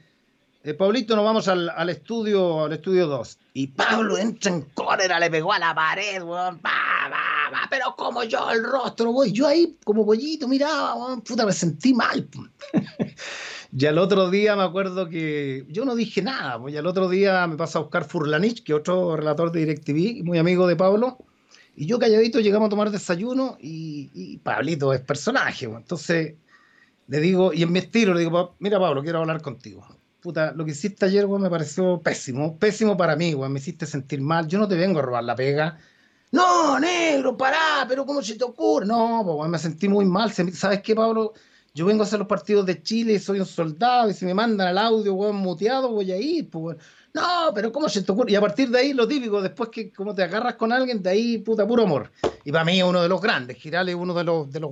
eh, 0.63 0.73
Pablito, 0.73 1.15
nos 1.15 1.25
vamos 1.25 1.47
al, 1.47 1.89
estudio, 1.89 2.65
al 2.65 2.73
estudio 2.73 3.07
2. 3.07 3.39
Y 3.53 3.67
Pablo 3.67 4.17
entra 4.17 4.51
en 4.51 4.61
cólera, 4.73 5.19
le 5.19 5.29
pegó 5.29 5.53
a 5.53 5.59
la 5.59 5.75
pared, 5.75 6.21
weón, 6.21 6.59
pero 7.69 7.95
como 7.95 8.23
yo 8.23 8.49
el 8.51 8.63
rostro, 8.63 9.11
voy, 9.11 9.31
yo 9.31 9.47
ahí 9.47 9.77
como 9.83 10.05
pollito 10.05 10.47
miraba, 10.47 11.17
puta, 11.17 11.45
me 11.45 11.53
sentí 11.53 11.93
mal. 11.93 12.27
y 13.77 13.85
al 13.85 13.97
otro 13.97 14.29
día 14.29 14.55
me 14.55 14.63
acuerdo 14.63 15.09
que 15.09 15.65
yo 15.69 15.85
no 15.85 15.95
dije 15.95 16.21
nada, 16.21 16.59
y 16.69 16.77
al 16.77 16.87
otro 16.87 17.09
día 17.09 17.45
me 17.47 17.55
pasa 17.55 17.79
a 17.79 17.81
buscar 17.81 18.05
Furlanich, 18.05 18.63
que 18.63 18.73
otro 18.73 19.15
relator 19.15 19.51
de 19.51 19.59
DirecTV, 19.59 20.23
muy 20.23 20.37
amigo 20.37 20.67
de 20.67 20.75
Pablo, 20.75 21.17
y 21.75 21.85
yo 21.85 21.99
calladito 21.99 22.39
llegamos 22.39 22.67
a 22.67 22.69
tomar 22.69 22.91
desayuno 22.91 23.57
y, 23.59 24.37
Pablito 24.39 24.93
es 24.93 25.01
personaje, 25.01 25.65
entonces 25.65 26.35
le 27.07 27.19
digo, 27.19 27.53
y 27.53 27.63
en 27.63 27.71
mi 27.71 27.79
estilo 27.79 28.13
le 28.13 28.21
digo, 28.21 28.55
mira 28.59 28.79
Pablo, 28.79 29.01
quiero 29.01 29.19
hablar 29.19 29.41
contigo. 29.41 29.87
Puta, 30.21 30.51
lo 30.51 30.65
que 30.65 30.71
hiciste 30.71 31.05
ayer, 31.05 31.27
me 31.27 31.49
pareció 31.49 32.01
pésimo, 32.01 32.57
pésimo 32.57 32.97
para 32.97 33.15
mí, 33.15 33.33
me 33.35 33.59
hiciste 33.59 33.85
sentir 33.85 34.19
mal, 34.21 34.47
yo 34.47 34.59
no 34.59 34.67
te 34.67 34.75
vengo 34.75 34.99
a 34.99 35.01
robar 35.01 35.23
la 35.23 35.35
pega, 35.35 35.79
no, 36.31 36.79
negro, 36.79 37.35
pará, 37.35 37.85
pero 37.87 38.05
¿cómo 38.05 38.21
se 38.21 38.35
te 38.35 38.43
ocurre? 38.43 38.85
No, 38.85 39.47
me 39.47 39.57
sentí 39.57 39.87
muy 39.87 40.05
mal. 40.05 40.31
¿Sabes 40.31 40.81
qué, 40.81 40.93
Pablo? 40.95 41.33
Yo 41.73 41.85
vengo 41.85 42.03
a 42.03 42.05
hacer 42.05 42.19
los 42.19 42.27
partidos 42.27 42.65
de 42.65 42.81
Chile 42.81 43.13
y 43.13 43.19
soy 43.19 43.39
un 43.39 43.45
soldado 43.45 44.09
y 44.09 44.13
si 44.13 44.25
me 44.25 44.33
mandan 44.33 44.69
el 44.69 44.77
audio, 44.77 45.13
weón, 45.13 45.37
muteado, 45.37 45.89
voy 45.91 46.11
a 46.11 46.17
ir, 46.17 46.49
pues, 46.49 46.77
No, 47.13 47.51
pero 47.53 47.71
¿cómo 47.71 47.87
se 47.89 48.03
te 48.03 48.11
ocurre? 48.11 48.31
Y 48.31 48.35
a 48.35 48.41
partir 48.41 48.69
de 48.69 48.79
ahí, 48.79 48.93
lo 48.93 49.07
típico, 49.07 49.41
después 49.41 49.69
que 49.69 49.91
como 49.91 50.13
te 50.13 50.23
agarras 50.23 50.55
con 50.55 50.71
alguien, 50.71 51.01
de 51.01 51.09
ahí, 51.09 51.37
puta, 51.39 51.67
puro 51.67 51.83
amor. 51.83 52.11
Y 52.43 52.51
para 52.51 52.65
mí 52.65 52.79
es 52.79 52.83
uno 52.83 53.01
de 53.01 53.09
los 53.09 53.21
grandes, 53.21 53.57
Giral 53.57 53.89
es 53.89 53.95
uno 53.95 54.13
de 54.13 54.23
los, 54.23 54.51
de 54.51 54.59
los 54.59 54.71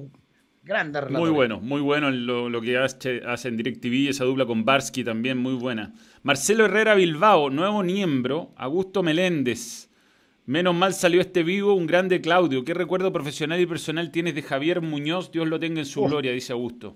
grandes 0.63 1.03
relatores. 1.03 1.29
Muy 1.29 1.35
bueno, 1.35 1.59
muy 1.59 1.81
bueno 1.81 2.11
lo, 2.11 2.49
lo 2.49 2.61
que 2.61 2.77
hace, 2.77 3.21
hace 3.25 3.47
en 3.47 3.57
DirecTV, 3.57 4.09
esa 4.09 4.25
dupla 4.25 4.45
con 4.45 4.65
Barsky 4.65 5.03
también, 5.03 5.37
muy 5.37 5.53
buena. 5.53 5.93
Marcelo 6.23 6.65
Herrera 6.65 6.95
Bilbao, 6.95 7.49
nuevo 7.49 7.83
miembro, 7.83 8.51
Augusto 8.57 9.01
Meléndez. 9.01 9.86
Menos 10.47 10.73
mal 10.73 10.93
salió 10.93 11.19
este 11.19 11.43
vivo, 11.43 11.73
un 11.73 11.87
grande 11.87 12.21
Claudio. 12.21 12.63
¿Qué 12.63 12.73
recuerdo 12.73 13.11
profesional 13.11 13.59
y 13.59 13.65
personal 13.65 14.11
tienes 14.11 14.33
de 14.33 14.41
Javier 14.41 14.79
Muñoz? 14.79 15.29
Dios 15.29 15.45
lo 15.45 15.59
tenga 15.59 15.81
en 15.81 15.85
su 15.85 16.01
gloria, 16.03 16.31
dice 16.31 16.53
Augusto. 16.53 16.95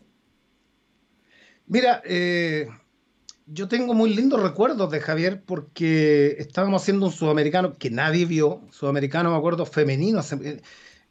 Mira, 1.67 2.01
eh, 2.05 2.69
yo 3.47 3.67
tengo 3.67 3.93
muy 3.93 4.13
lindos 4.13 4.41
recuerdos 4.41 4.89
de 4.89 5.01
Javier 5.01 5.43
porque 5.45 6.37
estábamos 6.39 6.81
haciendo 6.81 7.07
un 7.07 7.11
sudamericano 7.11 7.73
que 7.73 7.89
nadie 7.89 8.25
vio, 8.25 8.61
sudamericano, 8.71 9.31
me 9.31 9.37
acuerdo, 9.37 9.65
femenino. 9.65 10.21
Eh, 10.41 10.61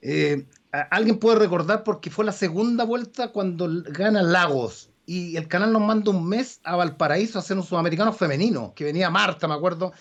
eh, 0.00 0.46
alguien 0.90 1.18
puede 1.18 1.40
recordar 1.40 1.84
porque 1.84 2.08
fue 2.08 2.24
la 2.24 2.32
segunda 2.32 2.84
vuelta 2.84 3.32
cuando 3.32 3.68
gana 3.90 4.22
Lagos 4.22 4.88
y 5.04 5.36
el 5.36 5.46
canal 5.46 5.74
nos 5.74 5.82
manda 5.82 6.10
un 6.10 6.26
mes 6.26 6.58
a 6.64 6.74
Valparaíso 6.76 7.38
a 7.38 7.42
hacer 7.42 7.58
un 7.58 7.64
sudamericano 7.64 8.14
femenino, 8.14 8.72
que 8.74 8.84
venía 8.84 9.10
Marta, 9.10 9.46
me 9.46 9.52
acuerdo, 9.52 9.92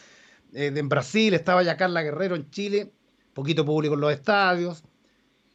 eh, 0.53 0.71
en 0.75 0.89
Brasil, 0.89 1.33
estaba 1.33 1.63
ya 1.63 1.77
Carla 1.77 2.01
Guerrero 2.01 2.35
en 2.35 2.49
Chile, 2.49 2.91
poquito 3.33 3.65
público 3.65 3.95
en 3.95 4.01
los 4.01 4.11
estadios. 4.11 4.83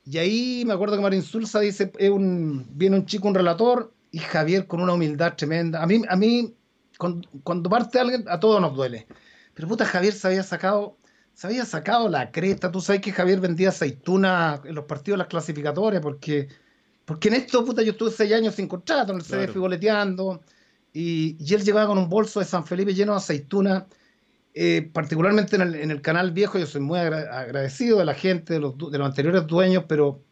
Y 0.04 0.18
ahí 0.18 0.64
me 0.66 0.74
acuerdo 0.74 0.96
que 0.96 1.02
Marín 1.02 1.22
Sulza 1.22 1.60
dice, 1.60 1.90
un, 2.10 2.66
viene 2.70 2.96
un 2.96 3.06
chico, 3.06 3.28
un 3.28 3.34
relator, 3.34 3.92
y 4.10 4.18
Javier 4.18 4.66
con 4.66 4.80
una 4.80 4.92
humildad 4.92 5.34
tremenda. 5.34 5.82
A 5.82 5.86
mí, 5.86 6.02
a 6.08 6.16
mí 6.16 6.54
cuando, 6.98 7.68
parte 7.68 7.98
alguien, 7.98 8.24
a 8.28 8.38
todos 8.38 8.60
nos 8.60 8.74
duele. 8.74 9.06
Pero 9.54 9.68
puta, 9.68 9.84
Javier 9.84 10.12
se 10.12 10.28
había 10.28 10.42
sacado, 10.42 10.96
se 11.32 11.46
había 11.46 11.64
sacado 11.64 12.08
la 12.08 12.30
cresta. 12.30 12.70
Tú 12.70 12.80
sabes 12.80 13.00
que 13.00 13.12
Javier 13.12 13.40
vendía 13.40 13.70
aceituna 13.70 14.60
en 14.64 14.74
los 14.74 14.84
partidos 14.84 15.16
de 15.16 15.18
las 15.18 15.28
clasificatorias, 15.28 16.02
porque, 16.02 16.48
porque 17.04 17.28
en 17.28 17.34
esto, 17.34 17.64
puta, 17.64 17.82
yo 17.82 17.92
estuve 17.92 18.10
seis 18.10 18.32
años 18.32 18.54
sin 18.54 18.68
contrato, 18.68 19.12
en 19.12 19.18
el 19.18 19.24
CDF 19.24 19.56
boleteando, 19.56 20.40
y, 20.92 21.36
y, 21.40 21.54
él 21.54 21.64
llevaba 21.64 21.88
con 21.88 21.98
un 21.98 22.08
bolso 22.08 22.38
de 22.38 22.46
San 22.46 22.64
Felipe 22.64 22.94
lleno 22.94 23.12
de 23.12 23.18
aceituna 23.18 23.88
eh, 24.56 24.88
particularmente 24.92 25.56
en 25.56 25.90
el, 25.90 26.00
canal 26.00 26.30
viejo, 26.30 26.60
yo 26.60 26.66
soy 26.66 26.80
muy 26.80 27.00
agradecido 27.00 27.98
de 27.98 28.04
la 28.04 28.14
gente, 28.14 28.54
de 28.54 28.60
los, 28.60 28.76
anteriores 29.00 29.48
dueños, 29.48 29.84
pero, 29.88 30.22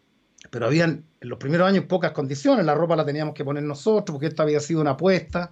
pero 0.49 0.67
habían 0.67 1.05
en 1.21 1.29
los 1.29 1.41
primeros 1.41 1.69
años 1.69 1.87
pocas 1.87 2.13
condiciones, 2.13 2.65
la 2.65 2.77
ropa 2.77 2.95
la 2.95 3.05
teníamos 3.05 3.35
que 3.35 3.45
poner 3.45 3.65
nosotros, 3.65 4.15
porque 4.15 4.29
esto 4.29 4.45
había 4.45 4.61
sido 4.61 4.81
una 4.81 4.93
apuesta, 4.93 5.51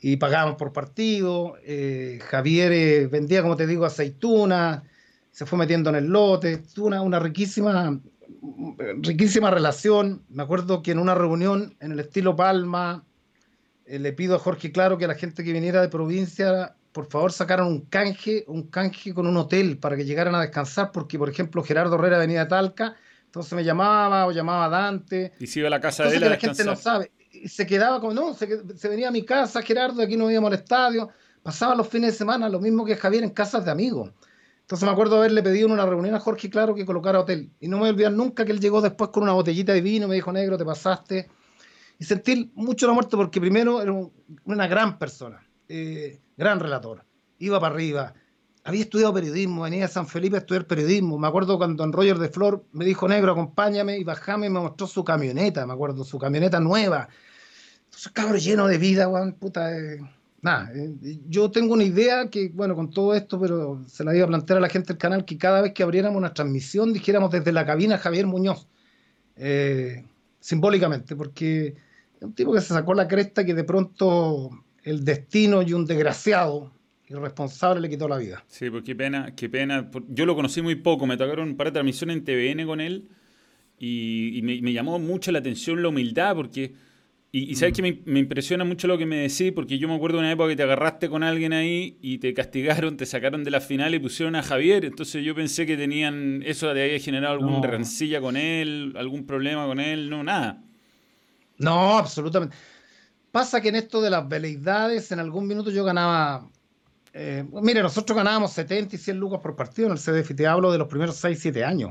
y 0.00 0.16
pagábamos 0.16 0.56
por 0.56 0.72
partido. 0.72 1.56
Eh, 1.64 2.18
Javier 2.30 2.72
eh, 2.72 3.06
vendía, 3.08 3.42
como 3.42 3.56
te 3.56 3.66
digo, 3.66 3.84
aceitunas, 3.84 4.82
se 5.30 5.44
fue 5.44 5.58
metiendo 5.58 5.90
en 5.90 5.96
el 5.96 6.06
lote, 6.06 6.62
una, 6.78 7.02
una 7.02 7.18
riquísima, 7.18 8.00
riquísima 9.02 9.50
relación. 9.50 10.22
Me 10.30 10.42
acuerdo 10.42 10.82
que 10.82 10.92
en 10.92 10.98
una 10.98 11.14
reunión 11.14 11.76
en 11.80 11.92
el 11.92 12.00
estilo 12.00 12.36
Palma, 12.36 13.04
le 13.86 14.12
pido 14.14 14.36
a 14.36 14.38
Jorge 14.38 14.72
Claro 14.72 14.96
que 14.96 15.06
la 15.06 15.14
gente 15.14 15.44
que 15.44 15.52
viniera 15.52 15.82
de 15.82 15.88
provincia 15.88 16.74
por 16.96 17.10
favor 17.10 17.30
sacaron 17.30 17.66
un 17.66 17.80
canje, 17.82 18.42
un 18.48 18.68
canje 18.68 19.12
con 19.12 19.26
un 19.26 19.36
hotel 19.36 19.76
para 19.76 19.98
que 19.98 20.06
llegaran 20.06 20.34
a 20.34 20.40
descansar, 20.40 20.92
porque 20.92 21.18
por 21.18 21.28
ejemplo 21.28 21.62
Gerardo 21.62 21.96
Herrera 21.96 22.16
venía 22.16 22.44
de 22.44 22.46
Talca, 22.46 22.96
entonces 23.26 23.52
me 23.52 23.62
llamaba 23.62 24.26
o 24.26 24.32
llamaba 24.32 24.64
a 24.64 24.68
Dante. 24.70 25.34
Y 25.38 25.46
se 25.46 25.58
iba 25.58 25.66
a 25.66 25.70
la 25.72 25.78
casa 25.78 26.04
de 26.04 26.16
él 26.16 26.24
a 26.24 26.30
la 26.30 26.38
gente 26.38 26.64
no 26.64 26.74
sabe. 26.74 27.12
Y 27.30 27.48
se 27.48 27.66
quedaba 27.66 28.00
como, 28.00 28.14
no, 28.14 28.32
se, 28.32 28.46
venía 28.88 29.08
a 29.08 29.10
mi 29.10 29.26
casa, 29.26 29.60
Gerardo, 29.60 30.00
aquí 30.00 30.16
no 30.16 30.30
íbamos 30.30 30.50
al 30.50 30.58
estadio. 30.58 31.10
Pasaba 31.42 31.74
los 31.74 31.86
fines 31.86 32.12
de 32.12 32.16
semana, 32.16 32.48
lo 32.48 32.60
mismo 32.60 32.82
que 32.82 32.96
Javier 32.96 33.24
en 33.24 33.28
casas 33.28 33.66
de 33.66 33.70
amigos. 33.70 34.10
Entonces 34.62 34.86
me 34.86 34.90
acuerdo 34.90 35.18
haberle 35.18 35.42
pedido 35.42 35.66
en 35.66 35.74
una 35.74 35.84
reunión 35.84 36.14
a 36.14 36.20
Jorge 36.20 36.48
Claro 36.48 36.74
que 36.74 36.86
colocara 36.86 37.20
hotel. 37.20 37.50
Y 37.60 37.68
no 37.68 37.76
me 37.76 37.80
voy 37.80 37.88
a 37.88 37.92
olvidar 37.92 38.12
nunca 38.12 38.46
que 38.46 38.52
él 38.52 38.60
llegó 38.60 38.80
después 38.80 39.10
con 39.10 39.22
una 39.22 39.32
botellita 39.32 39.74
de 39.74 39.82
vino, 39.82 40.08
me 40.08 40.14
dijo, 40.14 40.32
negro, 40.32 40.56
te 40.56 40.64
pasaste. 40.64 41.28
y 41.98 42.04
sentir 42.06 42.52
mucho 42.54 42.86
la 42.86 42.94
muerte 42.94 43.18
porque 43.18 43.38
primero 43.38 43.82
era 43.82 43.92
una 44.46 44.66
gran 44.66 44.98
persona, 44.98 45.46
eh, 45.68 46.20
gran 46.36 46.60
relator, 46.60 47.04
iba 47.38 47.60
para 47.60 47.74
arriba, 47.74 48.14
había 48.66 48.82
estudiado 48.82 49.14
periodismo, 49.14 49.62
venía 49.62 49.82
de 49.82 49.88
San 49.88 50.08
Felipe 50.08 50.36
a 50.36 50.40
estudiar 50.40 50.66
periodismo. 50.66 51.18
Me 51.18 51.28
acuerdo 51.28 51.56
cuando 51.56 51.84
Don 51.84 51.92
Roger 51.92 52.18
de 52.18 52.28
Flor 52.28 52.64
me 52.72 52.84
dijo, 52.84 53.06
negro, 53.06 53.30
acompáñame 53.30 53.96
y 53.96 54.02
bajame 54.02 54.48
y 54.48 54.50
me 54.50 54.58
mostró 54.58 54.88
su 54.88 55.04
camioneta, 55.04 55.64
me 55.64 55.72
acuerdo, 55.72 56.02
su 56.02 56.18
camioneta 56.18 56.58
nueva. 56.58 57.08
Entonces, 57.84 58.10
cabrón, 58.12 58.40
lleno 58.40 58.66
de 58.66 58.78
vida, 58.78 59.06
weón, 59.06 59.34
puta. 59.34 59.72
Eh, 59.78 60.00
nada, 60.42 60.72
eh, 60.74 61.20
yo 61.28 61.48
tengo 61.52 61.74
una 61.74 61.84
idea 61.84 62.28
que, 62.28 62.48
bueno, 62.52 62.74
con 62.74 62.90
todo 62.90 63.14
esto, 63.14 63.40
pero 63.40 63.84
se 63.86 64.02
la 64.02 64.16
iba 64.16 64.24
a 64.24 64.28
plantear 64.28 64.56
a 64.56 64.60
la 64.62 64.68
gente 64.68 64.88
del 64.88 64.98
canal, 64.98 65.24
que 65.24 65.38
cada 65.38 65.62
vez 65.62 65.72
que 65.72 65.84
abriéramos 65.84 66.18
una 66.18 66.34
transmisión 66.34 66.92
dijéramos 66.92 67.30
desde 67.30 67.52
la 67.52 67.64
cabina 67.64 67.98
Javier 67.98 68.26
Muñoz, 68.26 68.66
eh, 69.36 70.04
simbólicamente, 70.40 71.14
porque 71.14 71.68
es 72.16 72.22
un 72.22 72.34
tipo 72.34 72.52
que 72.52 72.60
se 72.60 72.74
sacó 72.74 72.94
la 72.94 73.06
cresta 73.06 73.44
que 73.44 73.54
de 73.54 73.62
pronto 73.62 74.50
el 74.86 75.04
destino 75.04 75.62
y 75.62 75.72
un 75.72 75.84
desgraciado 75.84 76.72
irresponsable 77.08 77.80
le 77.80 77.90
quitó 77.90 78.08
la 78.08 78.18
vida. 78.18 78.44
Sí, 78.46 78.70
pues 78.70 78.84
qué 78.84 78.94
pena, 78.94 79.34
qué 79.34 79.48
pena. 79.48 79.90
Yo 80.08 80.26
lo 80.26 80.34
conocí 80.34 80.62
muy 80.62 80.76
poco, 80.76 81.06
me 81.06 81.16
tocaron 81.16 81.48
un 81.50 81.56
par 81.56 81.68
de 81.68 81.72
transmisiones 81.72 82.16
en 82.16 82.24
TVN 82.24 82.66
con 82.66 82.80
él 82.80 83.08
y, 83.78 84.40
me, 84.42 84.72
llamó 84.72 84.98
mucho 84.98 85.32
la 85.32 85.40
atención 85.40 85.82
la 85.82 85.88
humildad 85.88 86.34
porque... 86.34 86.72
Y, 87.32 87.54
sabes 87.56 87.72
mm. 87.72 87.82
que 87.82 88.02
me, 88.06 88.20
impresiona 88.20 88.64
mucho 88.64 88.86
lo 88.86 88.96
que 88.96 89.04
me 89.04 89.16
decís, 89.16 89.52
porque 89.52 89.76
yo 89.78 89.88
me 89.88 89.94
acuerdo 89.94 90.18
de 90.18 90.22
una 90.22 90.32
época 90.32 90.48
que 90.48 90.56
te 90.56 90.62
agarraste 90.62 91.10
con 91.10 91.22
alguien 91.22 91.52
ahí 91.52 91.98
y 92.00 92.16
te 92.16 92.32
castigaron, 92.32 92.96
te 92.96 93.04
sacaron 93.04 93.44
de 93.44 93.50
la 93.50 93.60
final 93.60 93.94
y 93.94 93.98
pusieron 93.98 94.36
a 94.36 94.42
Javier. 94.42 94.86
Entonces 94.86 95.22
yo 95.22 95.34
pensé 95.34 95.66
que 95.66 95.76
tenían 95.76 96.42
eso 96.46 96.72
de 96.72 96.84
había 96.84 96.98
generado 96.98 97.34
alguna 97.34 97.66
rencilla 97.66 98.22
con 98.22 98.38
él, 98.38 98.94
algún 98.96 99.26
problema 99.26 99.66
con 99.66 99.80
él, 99.80 100.08
no, 100.08 100.24
nada. 100.24 100.64
No, 101.58 101.98
absolutamente. 101.98 102.56
Pasa 103.36 103.60
que 103.60 103.68
en 103.68 103.76
esto 103.76 104.00
de 104.00 104.08
las 104.08 104.26
veleidades, 104.26 105.12
en 105.12 105.20
algún 105.20 105.46
minuto 105.46 105.70
yo 105.70 105.84
ganaba 105.84 106.48
eh, 107.12 107.44
mire, 107.52 107.82
nosotros 107.82 108.16
ganábamos 108.16 108.50
70 108.52 108.96
y 108.96 108.98
100 108.98 109.18
lucas 109.18 109.40
por 109.40 109.54
partido 109.54 109.88
en 109.88 109.92
el 109.92 109.98
CDF, 109.98 110.34
te 110.34 110.46
hablo 110.46 110.72
de 110.72 110.78
los 110.78 110.88
primeros 110.88 111.16
6, 111.16 111.38
7 111.38 111.62
años. 111.62 111.90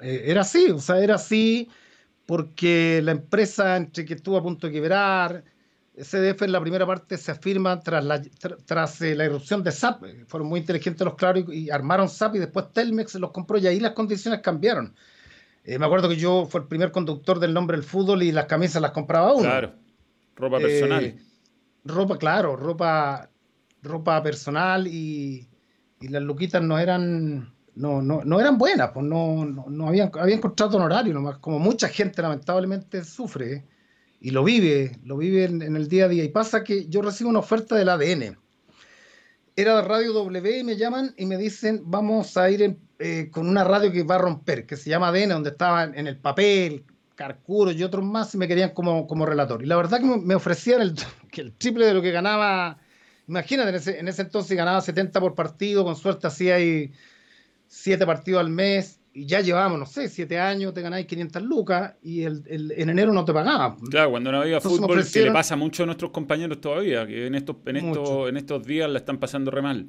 Eh, 0.00 0.22
era 0.28 0.40
así, 0.40 0.70
o 0.70 0.78
sea, 0.78 0.98
era 0.98 1.16
así 1.16 1.68
porque 2.24 3.02
la 3.04 3.10
empresa, 3.10 3.76
entre 3.76 4.06
que 4.06 4.14
estuvo 4.14 4.38
a 4.38 4.42
punto 4.42 4.66
de 4.66 4.72
quebrar, 4.72 5.44
CDF 5.94 6.40
en 6.40 6.52
la 6.52 6.60
primera 6.62 6.86
parte 6.86 7.18
se 7.18 7.32
afirma 7.32 7.78
tras 7.80 8.02
la, 8.02 8.22
tras, 8.64 9.02
eh, 9.02 9.14
la 9.14 9.26
irrupción 9.26 9.62
de 9.62 9.72
SAP. 9.72 10.02
Fueron 10.26 10.48
muy 10.48 10.60
inteligentes 10.60 11.04
los 11.04 11.16
claros 11.16 11.44
y, 11.52 11.68
armaron 11.68 12.08
SAP 12.08 12.36
y 12.36 12.38
después 12.38 12.72
Telmex 12.72 13.16
los 13.16 13.30
compró 13.30 13.58
y 13.58 13.66
ahí 13.66 13.78
las 13.78 13.92
condiciones 13.92 14.40
cambiaron. 14.40 14.94
me 15.66 15.84
acuerdo 15.84 16.08
que 16.08 16.16
yo 16.16 16.46
fui 16.46 16.62
el 16.62 16.66
primer 16.66 16.92
conductor 16.92 17.38
del 17.40 17.52
nombre 17.52 17.76
del 17.76 17.84
fútbol 17.84 18.22
y 18.22 18.32
las 18.32 18.46
camisas 18.46 18.80
las 18.80 18.92
compraba 18.92 19.34
uno. 19.34 19.42
Claro, 19.42 19.81
ropa 20.36 20.58
personal. 20.58 21.16
ropa, 21.84 22.18
claro, 22.18 22.56
ropa 22.56 23.30
ropa 23.82 24.22
personal 24.22 24.86
y, 24.86 25.48
las 26.00 26.22
luquitas 26.22 26.60
no 26.60 26.80
eran 26.80 27.54
no, 27.74 28.02
no, 28.02 28.22
no 28.24 28.40
eran 28.40 28.58
buenas, 28.58 28.90
pues 28.92 29.06
no, 29.06 29.44
no, 29.44 29.88
habían, 29.88 30.10
habían 30.18 30.40
contrato 30.40 30.76
honorario, 30.76 31.14
nomás, 31.14 31.38
como 31.38 31.60
mucha 31.60 31.88
gente 31.88 32.20
lamentablemente 32.20 33.04
sufre 33.04 33.64
y 34.20 34.30
lo 34.30 34.44
vive, 34.44 34.98
lo 35.04 35.16
vive 35.16 35.44
en, 35.44 35.76
el 35.76 35.88
día 35.88 36.06
a 36.06 36.08
día. 36.08 36.24
Y 36.24 36.28
pasa 36.28 36.64
que 36.64 36.86
yo 36.88 37.02
recibo 37.02 37.30
una 37.30 37.38
oferta 37.38 37.76
del 37.76 37.88
ADN. 37.88 38.36
Era 39.56 39.76
de 39.76 39.82
Radio 39.82 40.12
W 40.12 40.58
y 40.58 40.64
me 40.64 40.76
llaman 40.76 41.14
y 41.16 41.24
me 41.26 41.36
dicen, 41.36 41.82
vamos 41.84 42.36
a 42.36 42.50
ir 42.50 42.78
eh, 42.98 43.30
con 43.30 43.48
una 43.48 43.64
radio 43.64 43.90
que 43.90 44.02
va 44.02 44.16
a 44.16 44.18
romper, 44.18 44.66
que 44.66 44.76
se 44.76 44.90
llama 44.90 45.08
ADN, 45.08 45.30
donde 45.30 45.50
estaban 45.50 45.96
en 45.96 46.06
el 46.06 46.18
papel, 46.18 46.84
Carcuro 47.14 47.70
y 47.72 47.82
otros 47.82 48.04
más, 48.04 48.34
y 48.34 48.38
me 48.38 48.48
querían 48.48 48.70
como, 48.70 49.06
como 49.06 49.26
relator. 49.26 49.62
Y 49.62 49.66
la 49.66 49.76
verdad 49.76 50.00
que 50.00 50.06
me 50.06 50.34
ofrecían 50.34 50.82
el, 50.82 50.94
el 51.32 51.52
triple 51.52 51.86
de 51.86 51.94
lo 51.94 52.02
que 52.02 52.10
ganaba 52.10 52.78
Imagínate, 53.28 53.70
en 53.70 53.74
ese, 53.76 53.98
en 53.98 54.08
ese 54.08 54.22
entonces 54.22 54.56
ganaba 54.56 54.80
70 54.80 55.20
por 55.20 55.34
partido, 55.34 55.84
con 55.84 55.96
suerte 55.96 56.26
hacía 56.26 56.56
ahí 56.56 56.92
7 57.66 58.04
partidos 58.04 58.40
al 58.40 58.50
mes, 58.50 59.00
y 59.14 59.26
ya 59.26 59.40
llevábamos, 59.40 59.78
no 59.78 59.86
sé, 59.86 60.08
7 60.08 60.38
años, 60.38 60.74
te 60.74 60.82
ganáis 60.82 61.06
500 61.06 61.42
lucas, 61.42 61.94
y 62.02 62.24
el, 62.24 62.42
en 62.46 62.90
enero 62.90 63.12
no 63.12 63.24
te 63.24 63.32
pagaban. 63.32 63.78
Claro, 63.90 64.10
cuando 64.10 64.32
no 64.32 64.40
había 64.40 64.60
fútbol, 64.60 65.04
que 65.10 65.22
le 65.22 65.32
pasa 65.32 65.56
mucho 65.56 65.84
a 65.84 65.86
nuestros 65.86 66.10
compañeros 66.10 66.60
todavía, 66.60 67.06
que 67.06 67.26
en 67.26 67.34
estos, 67.34 67.56
en 67.66 67.76
estos, 67.76 68.28
en 68.28 68.36
estos 68.36 68.64
días 68.64 68.90
la 68.90 68.98
están 68.98 69.18
pasando 69.18 69.50
re 69.50 69.62
mal. 69.62 69.86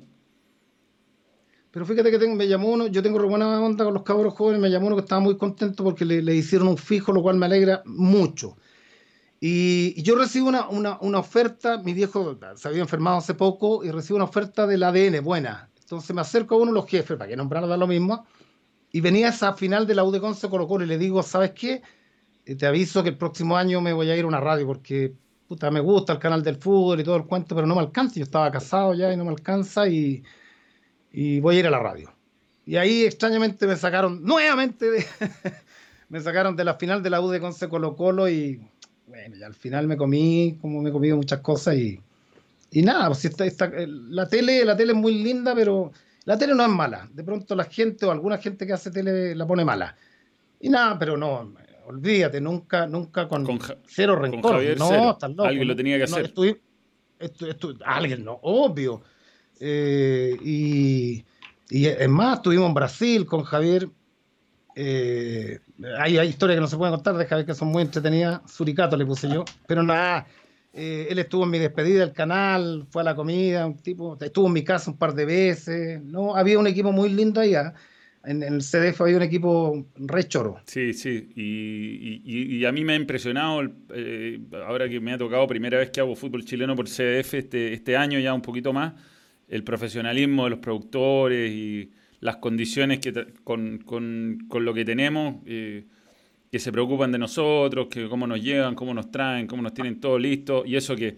Pero 1.74 1.88
fíjate 1.88 2.12
que 2.12 2.20
tengo, 2.20 2.36
me 2.36 2.48
llamó 2.48 2.70
uno, 2.70 2.86
yo 2.86 3.02
tengo 3.02 3.20
buena 3.28 3.60
onda 3.60 3.84
con 3.84 3.96
los 3.96 4.04
cabros 4.04 4.36
jóvenes, 4.36 4.62
me 4.62 4.70
llamó 4.70 4.86
uno 4.88 4.96
que 4.96 5.02
estaba 5.02 5.20
muy 5.20 5.38
contento 5.38 5.84
porque 5.84 6.06
le, 6.06 6.22
le 6.22 6.36
hicieron 6.36 6.68
un 6.68 6.78
fijo, 6.78 7.12
lo 7.12 7.24
cual 7.24 7.38
me 7.38 7.48
alegra 7.48 7.82
mucho. 7.86 8.56
Y, 9.42 10.00
yo 10.04 10.16
recibo 10.16 10.50
una, 10.50 10.70
una, 10.70 11.00
una, 11.02 11.18
oferta, 11.18 11.80
mi 11.80 11.94
viejo 11.94 12.38
se 12.56 12.68
había 12.68 12.82
enfermado 12.82 13.18
hace 13.18 13.34
poco 13.34 13.84
y 13.84 13.90
recibo 13.90 14.18
una 14.18 14.26
oferta 14.26 14.68
del 14.68 14.84
ADN, 14.84 15.24
buena. 15.24 15.72
Entonces 15.82 16.16
me 16.16 16.22
acerco 16.22 16.54
a 16.54 16.58
uno 16.60 16.68
de 16.68 16.76
los 16.76 16.86
jefes, 16.86 17.18
para 17.18 17.28
que 17.28 17.36
nombrarlo 17.36 17.68
da 17.68 17.76
lo 17.76 17.88
mismo, 17.88 18.28
y 18.92 19.02
venía 19.02 19.30
esa 19.30 19.54
final 19.54 19.88
de 19.88 19.96
la 19.96 20.04
UDECON 20.04 20.36
se 20.36 20.52
colocó 20.52 20.80
y 20.80 20.86
le 20.86 21.00
digo, 21.00 21.24
¿sabes 21.24 21.54
qué? 21.54 21.82
Eh, 22.46 22.56
te 22.56 22.68
aviso 22.68 23.02
que 23.02 23.10
el 23.10 23.18
próximo 23.18 23.58
año 23.58 23.82
me 23.82 23.94
voy 23.94 24.12
a 24.12 24.16
ir 24.16 24.26
a 24.26 24.28
una 24.28 24.40
radio 24.40 24.68
porque 24.68 25.16
puta, 25.48 25.72
me 25.72 25.80
gusta 25.80 26.14
el 26.14 26.20
canal 26.20 26.44
del 26.44 26.58
fútbol 26.58 27.00
y 27.00 27.04
todo 27.04 27.16
el 27.16 27.26
cuento, 27.26 27.56
pero 27.56 27.66
no 27.66 27.74
me 27.74 27.82
alcanza. 27.82 28.18
Yo 28.18 28.24
estaba 28.26 28.52
casado 28.52 28.94
ya 28.94 29.12
y 29.12 29.18
no 29.18 29.26
me 29.26 29.32
alcanza 29.32 29.88
y, 29.88 30.24
y 31.14 31.40
voy 31.40 31.56
a 31.56 31.60
ir 31.60 31.68
a 31.68 31.72
la 31.72 31.80
radio. 31.80 32.12
Y 32.66 32.76
ahí 32.76 33.06
extrañamente 33.06 33.68
me 33.68 33.78
sacaron 33.78 34.24
nuevamente 34.24 34.90
de, 34.90 35.06
me 36.10 36.20
sacaron 36.20 36.56
de 36.56 36.66
la 36.66 36.74
final 36.74 37.04
de 37.04 37.10
la 37.10 37.22
UDECON 37.22 37.54
se 37.54 37.70
Colo 37.70 37.96
Colo 37.96 38.28
y 38.28 38.60
bueno, 39.08 39.38
y 39.38 39.44
al 39.44 39.54
final 39.54 39.88
me 39.88 39.96
comí, 39.96 40.58
como 40.60 40.82
me 40.82 40.90
he 40.90 40.92
comido 40.92 41.16
muchas 41.16 41.40
cosas 41.42 41.76
y, 41.76 42.00
y 42.72 42.82
nada, 42.82 43.08
pues 43.08 43.24
está, 43.26 43.46
está, 43.46 43.66
eh, 43.68 43.86
la 43.88 44.28
tele, 44.28 44.66
la 44.66 44.76
tele 44.76 44.94
es 44.94 44.98
muy 44.98 45.22
linda, 45.24 45.54
pero 45.54 45.92
la 46.26 46.38
tele 46.38 46.56
no 46.56 46.64
es 46.64 46.70
mala. 46.70 47.08
De 47.14 47.24
pronto 47.24 47.56
la 47.56 47.66
gente 47.66 48.06
o 48.06 48.12
alguna 48.12 48.38
gente 48.38 48.66
que 48.66 48.74
hace 48.74 48.90
tele 48.90 49.36
la 49.36 49.46
pone 49.46 49.64
mala. 49.64 49.96
Y 50.60 50.70
nada, 50.70 50.98
pero 50.98 51.18
no, 51.18 51.54
olvídate, 51.86 52.40
nunca, 52.40 52.88
nunca 52.88 53.28
con, 53.28 53.46
cero 53.86 54.16
rencor. 54.16 54.64
no, 54.78 55.18
Alguien 55.44 55.68
lo 55.68 55.76
tenía 55.76 55.98
que 55.98 56.04
hacer. 56.06 56.34
alguien, 57.86 58.24
no, 58.24 58.40
obvio. 58.42 59.04
Eh, 59.60 60.38
y, 60.44 61.26
y 61.70 61.86
es 61.86 62.10
más, 62.10 62.38
estuvimos 62.38 62.68
en 62.68 62.74
Brasil 62.74 63.26
con 63.26 63.44
Javier 63.44 63.90
eh, 64.76 65.60
hay, 66.00 66.20
historias 66.20 66.58
que 66.58 66.62
no 66.62 66.68
se 66.68 66.78
pueden 66.78 66.96
contar, 66.96 67.16
deja 67.16 67.36
ver 67.36 67.46
que 67.46 67.54
son 67.54 67.70
muy 67.70 67.84
entretenidas. 67.84 68.42
Suricato 68.52 68.98
le 68.98 69.06
puse 69.06 69.30
yo, 69.30 69.46
pero 69.68 69.84
nada. 69.84 70.28
Eh, 70.76 71.08
él 71.10 71.20
estuvo 71.20 71.44
en 71.44 71.52
mi 71.52 71.60
despedida 71.60 72.00
del 72.00 72.14
canal, 72.14 72.88
fue 72.90 73.04
a 73.04 73.06
la 73.06 73.16
comida, 73.16 73.68
un 73.68 73.78
tipo, 73.78 74.18
estuvo 74.20 74.48
en 74.48 74.54
mi 74.54 74.64
casa 74.64 74.90
un 74.90 74.98
par 74.98 75.14
de 75.14 75.26
veces. 75.26 76.02
No, 76.04 76.36
había 76.36 76.58
un 76.58 76.66
equipo 76.66 76.92
muy 76.92 77.10
lindo 77.10 77.42
allá. 77.42 77.74
En, 78.26 78.42
el 78.42 78.62
CDF 78.62 79.02
había 79.02 79.18
un 79.18 79.24
equipo 79.24 79.86
re 79.96 80.28
choro. 80.28 80.56
Sí, 80.66 80.94
sí, 80.94 81.30
y, 81.36 82.66
a 82.66 82.72
mí 82.72 82.86
me 82.86 82.94
ha 82.94 82.96
impresionado, 82.96 83.62
eh, 83.94 84.40
ahora 84.66 84.88
que 84.88 85.00
me 85.00 85.14
ha 85.14 85.18
tocado 85.18 85.46
primera 85.46 85.78
vez 85.78 85.92
que 85.92 86.00
hago 86.00 86.16
fútbol 86.16 86.46
chileno 86.46 86.76
por 86.76 86.88
CDF 86.88 87.34
este, 87.34 87.74
este 87.74 87.98
año 87.98 88.18
ya 88.20 88.34
un 88.34 88.42
poquito 88.42 88.72
más, 88.72 88.94
el 89.54 89.64
profesionalismo 89.64 90.46
de 90.46 90.50
los 90.50 90.60
productores 90.60 91.52
y 91.52 91.92
las 92.22 92.38
condiciones 92.38 92.98
que 92.98 93.14
con, 93.44 93.78
con, 93.86 94.40
con, 94.48 94.66
lo 94.66 94.74
que 94.74 94.84
tenemos, 94.84 95.44
eh, 95.46 95.86
que 96.52 96.58
se 96.58 96.72
preocupan 96.72 97.12
de 97.12 97.20
nosotros, 97.20 97.86
que 97.88 98.10
cómo 98.10 98.26
nos 98.26 98.42
llevan, 98.42 98.74
cómo 98.74 98.96
nos 98.96 99.12
traen, 99.12 99.46
cómo 99.46 99.62
nos 99.62 99.76
tienen 99.76 100.00
todo 100.00 100.18
listo, 100.18 100.64
y 100.66 100.76
eso 100.76 100.96
que, 100.96 101.18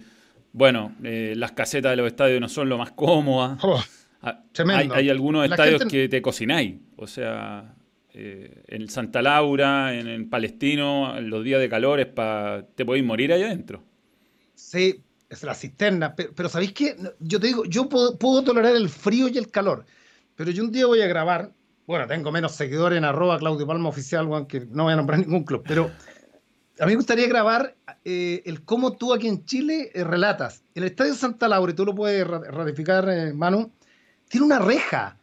bueno, 0.51 0.95
eh, 1.01 1.33
las 1.38 1.53
casetas 1.53 1.93
de 1.93 1.95
los 1.95 2.07
estadios 2.07 2.41
no 2.41 2.49
son 2.49 2.67
lo 2.67 2.77
más 2.77 2.91
cómodas. 2.91 3.57
Oh, 3.63 3.81
ah, 4.21 4.43
hay, 4.93 5.09
algunos 5.09 5.49
estadios 5.49 5.86
que 5.86 6.09
te 6.09 6.21
cocináis, 6.21 6.75
o 6.97 7.07
sea, 7.07 7.73
eh, 8.13 8.63
en 8.67 8.89
Santa 8.89 9.21
Laura, 9.21 9.97
en, 9.97 10.29
Palestino, 10.29 11.17
en 11.17 11.29
los 11.29 11.41
días 11.41 11.61
de 11.61 11.69
calor, 11.69 12.05
pa, 12.13 12.65
te 12.75 12.83
podéis 12.83 13.05
morir 13.05 13.31
allá 13.31 13.45
adentro. 13.45 13.81
Sí, 14.55 15.05
es 15.30 15.43
la 15.43 15.55
cisterna, 15.55 16.15
pero, 16.15 16.49
¿sabéis 16.49 16.73
qué? 16.73 16.95
Yo 17.19 17.39
te 17.39 17.47
digo, 17.47 17.65
yo 17.65 17.89
puedo, 17.89 18.17
puedo 18.17 18.43
tolerar 18.43 18.76
el 18.76 18.89
frío 18.89 19.28
y 19.28 19.38
el 19.38 19.49
calor 19.49 19.86
pero 20.36 20.51
yo 20.51 20.63
un 20.63 20.71
día 20.71 20.86
voy 20.86 21.01
a 21.01 21.07
grabar, 21.07 21.51
bueno, 21.88 22.07
tengo 22.07 22.32
menos 22.32 22.53
seguidores 22.53 22.97
en 22.97 23.05
arroba 23.05 23.39
Claudio 23.39 23.65
Palma 23.65 23.89
Oficial, 23.89 24.28
aunque 24.32 24.67
no 24.69 24.84
voy 24.84 24.93
a 24.93 24.97
nombrar 24.97 25.19
ningún 25.19 25.43
club, 25.43 25.63
pero 25.65 25.89
a 26.80 26.86
mí 26.86 26.91
me 26.91 26.97
gustaría 26.97 27.28
grabar 27.28 27.76
eh, 28.03 28.41
el 28.45 28.63
cómo 28.63 28.93
tú 28.93 29.13
aquí 29.13 29.28
en 29.28 29.45
Chile 29.45 29.91
eh, 29.93 30.03
relatas. 30.03 30.63
El 30.73 30.84
Estadio 30.84 31.15
Santa 31.15 31.47
Laura, 31.47 31.71
y 31.71 31.76
tú 31.76 31.86
lo 31.86 31.95
puedes 31.95 32.28
ratificar, 32.28 33.07
eh, 33.09 33.34
Manu, 33.34 33.71
tiene 34.28 34.45
una 34.45 34.59
reja. 34.59 35.17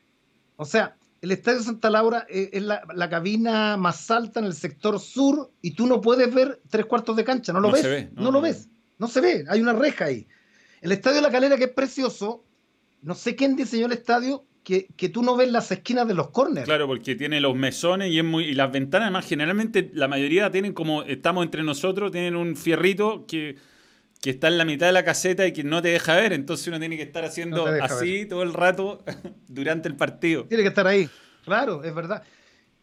O 0.57 0.64
sea, 0.64 0.96
el 1.20 1.32
Estadio 1.32 1.62
Santa 1.62 1.90
Laura 1.90 2.26
es 2.28 2.62
la, 2.62 3.09
cabina 3.11 3.76
más 3.76 4.11
alta 4.11 4.40
en 4.40 4.46
el 4.46 4.55
sector 4.55 4.98
sur 4.98 5.50
y 5.61 5.72
tú 5.72 5.86
no 5.86 6.00
puedes 6.00 6.32
ver 6.32 6.61
tres 6.68 6.86
cuartos 6.86 7.16
de 7.16 7.24
cancha, 7.24 7.53
no 7.53 7.61
lo 7.61 7.70
ves. 7.70 8.09
no, 8.14 8.30
lo 8.32 8.40
ves, 8.40 8.68
no 9.03 9.09
se 9.09 9.20
ve, 9.20 9.44
hay 9.48 9.61
una 9.61 9.72
reja 9.72 10.05
ahí. 10.05 10.28
El 10.80 10.92
Estadio 10.92 11.16
de 11.16 11.22
la 11.22 11.32
Calera, 11.32 11.57
que 11.57 11.64
es 11.64 11.70
precioso, 11.72 12.44
no 13.03 13.16
sé 13.16 13.34
quién 13.34 13.57
diseñó 13.57 13.86
el 13.86 13.92
estadio, 13.92 14.44
que, 14.62 14.86
que, 14.96 15.09
tú 15.09 15.24
no 15.24 15.36
ves 15.36 15.50
las 15.50 15.72
esquinas 15.72 16.07
de 16.07 16.14
los 16.14 16.30
corners. 16.30 16.66
Claro, 16.66 16.86
porque 16.86 17.16
tiene 17.16 17.40
los 17.40 17.57
mesones 17.57 18.12
y 18.12 18.18
es 18.20 18.24
muy 18.24 18.44
y 18.44 18.55
las 18.55 18.70
ventanas 18.70 19.07
además 19.07 19.26
generalmente 19.26 19.90
la 19.92 20.07
mayoría 20.07 20.53
tienen 20.53 20.72
como 20.72 21.03
estamos 21.03 21.44
entre 21.44 21.64
nosotros, 21.64 22.12
tienen 22.12 22.36
un 22.36 22.55
fierrito 22.55 23.26
que, 23.26 23.57
que 24.20 24.30
está 24.30 24.46
en 24.46 24.57
la 24.57 24.64
mitad 24.64 24.86
de 24.86 24.92
la 24.92 25.05
caseta 25.05 25.44
y 25.48 25.53
que 25.53 25.64
no 25.64 25.82
te 25.82 25.88
deja 25.88 26.14
ver, 26.14 26.32
entonces 26.32 26.68
uno 26.68 26.78
tiene 26.78 26.96
que 26.96 27.03
estar 27.03 27.24
haciendo 27.24 27.66
así 27.66 28.24
todo 28.26 28.44
el 28.44 28.55
rato 28.55 29.03
durante 29.48 29.88
el 29.88 29.96
partido. 29.96 30.44
Tiene 30.44 30.62
que 30.62 30.68
estar 30.68 30.86
ahí. 30.86 31.11
Claro, 31.44 31.82
es 31.82 31.92
verdad 31.92 32.22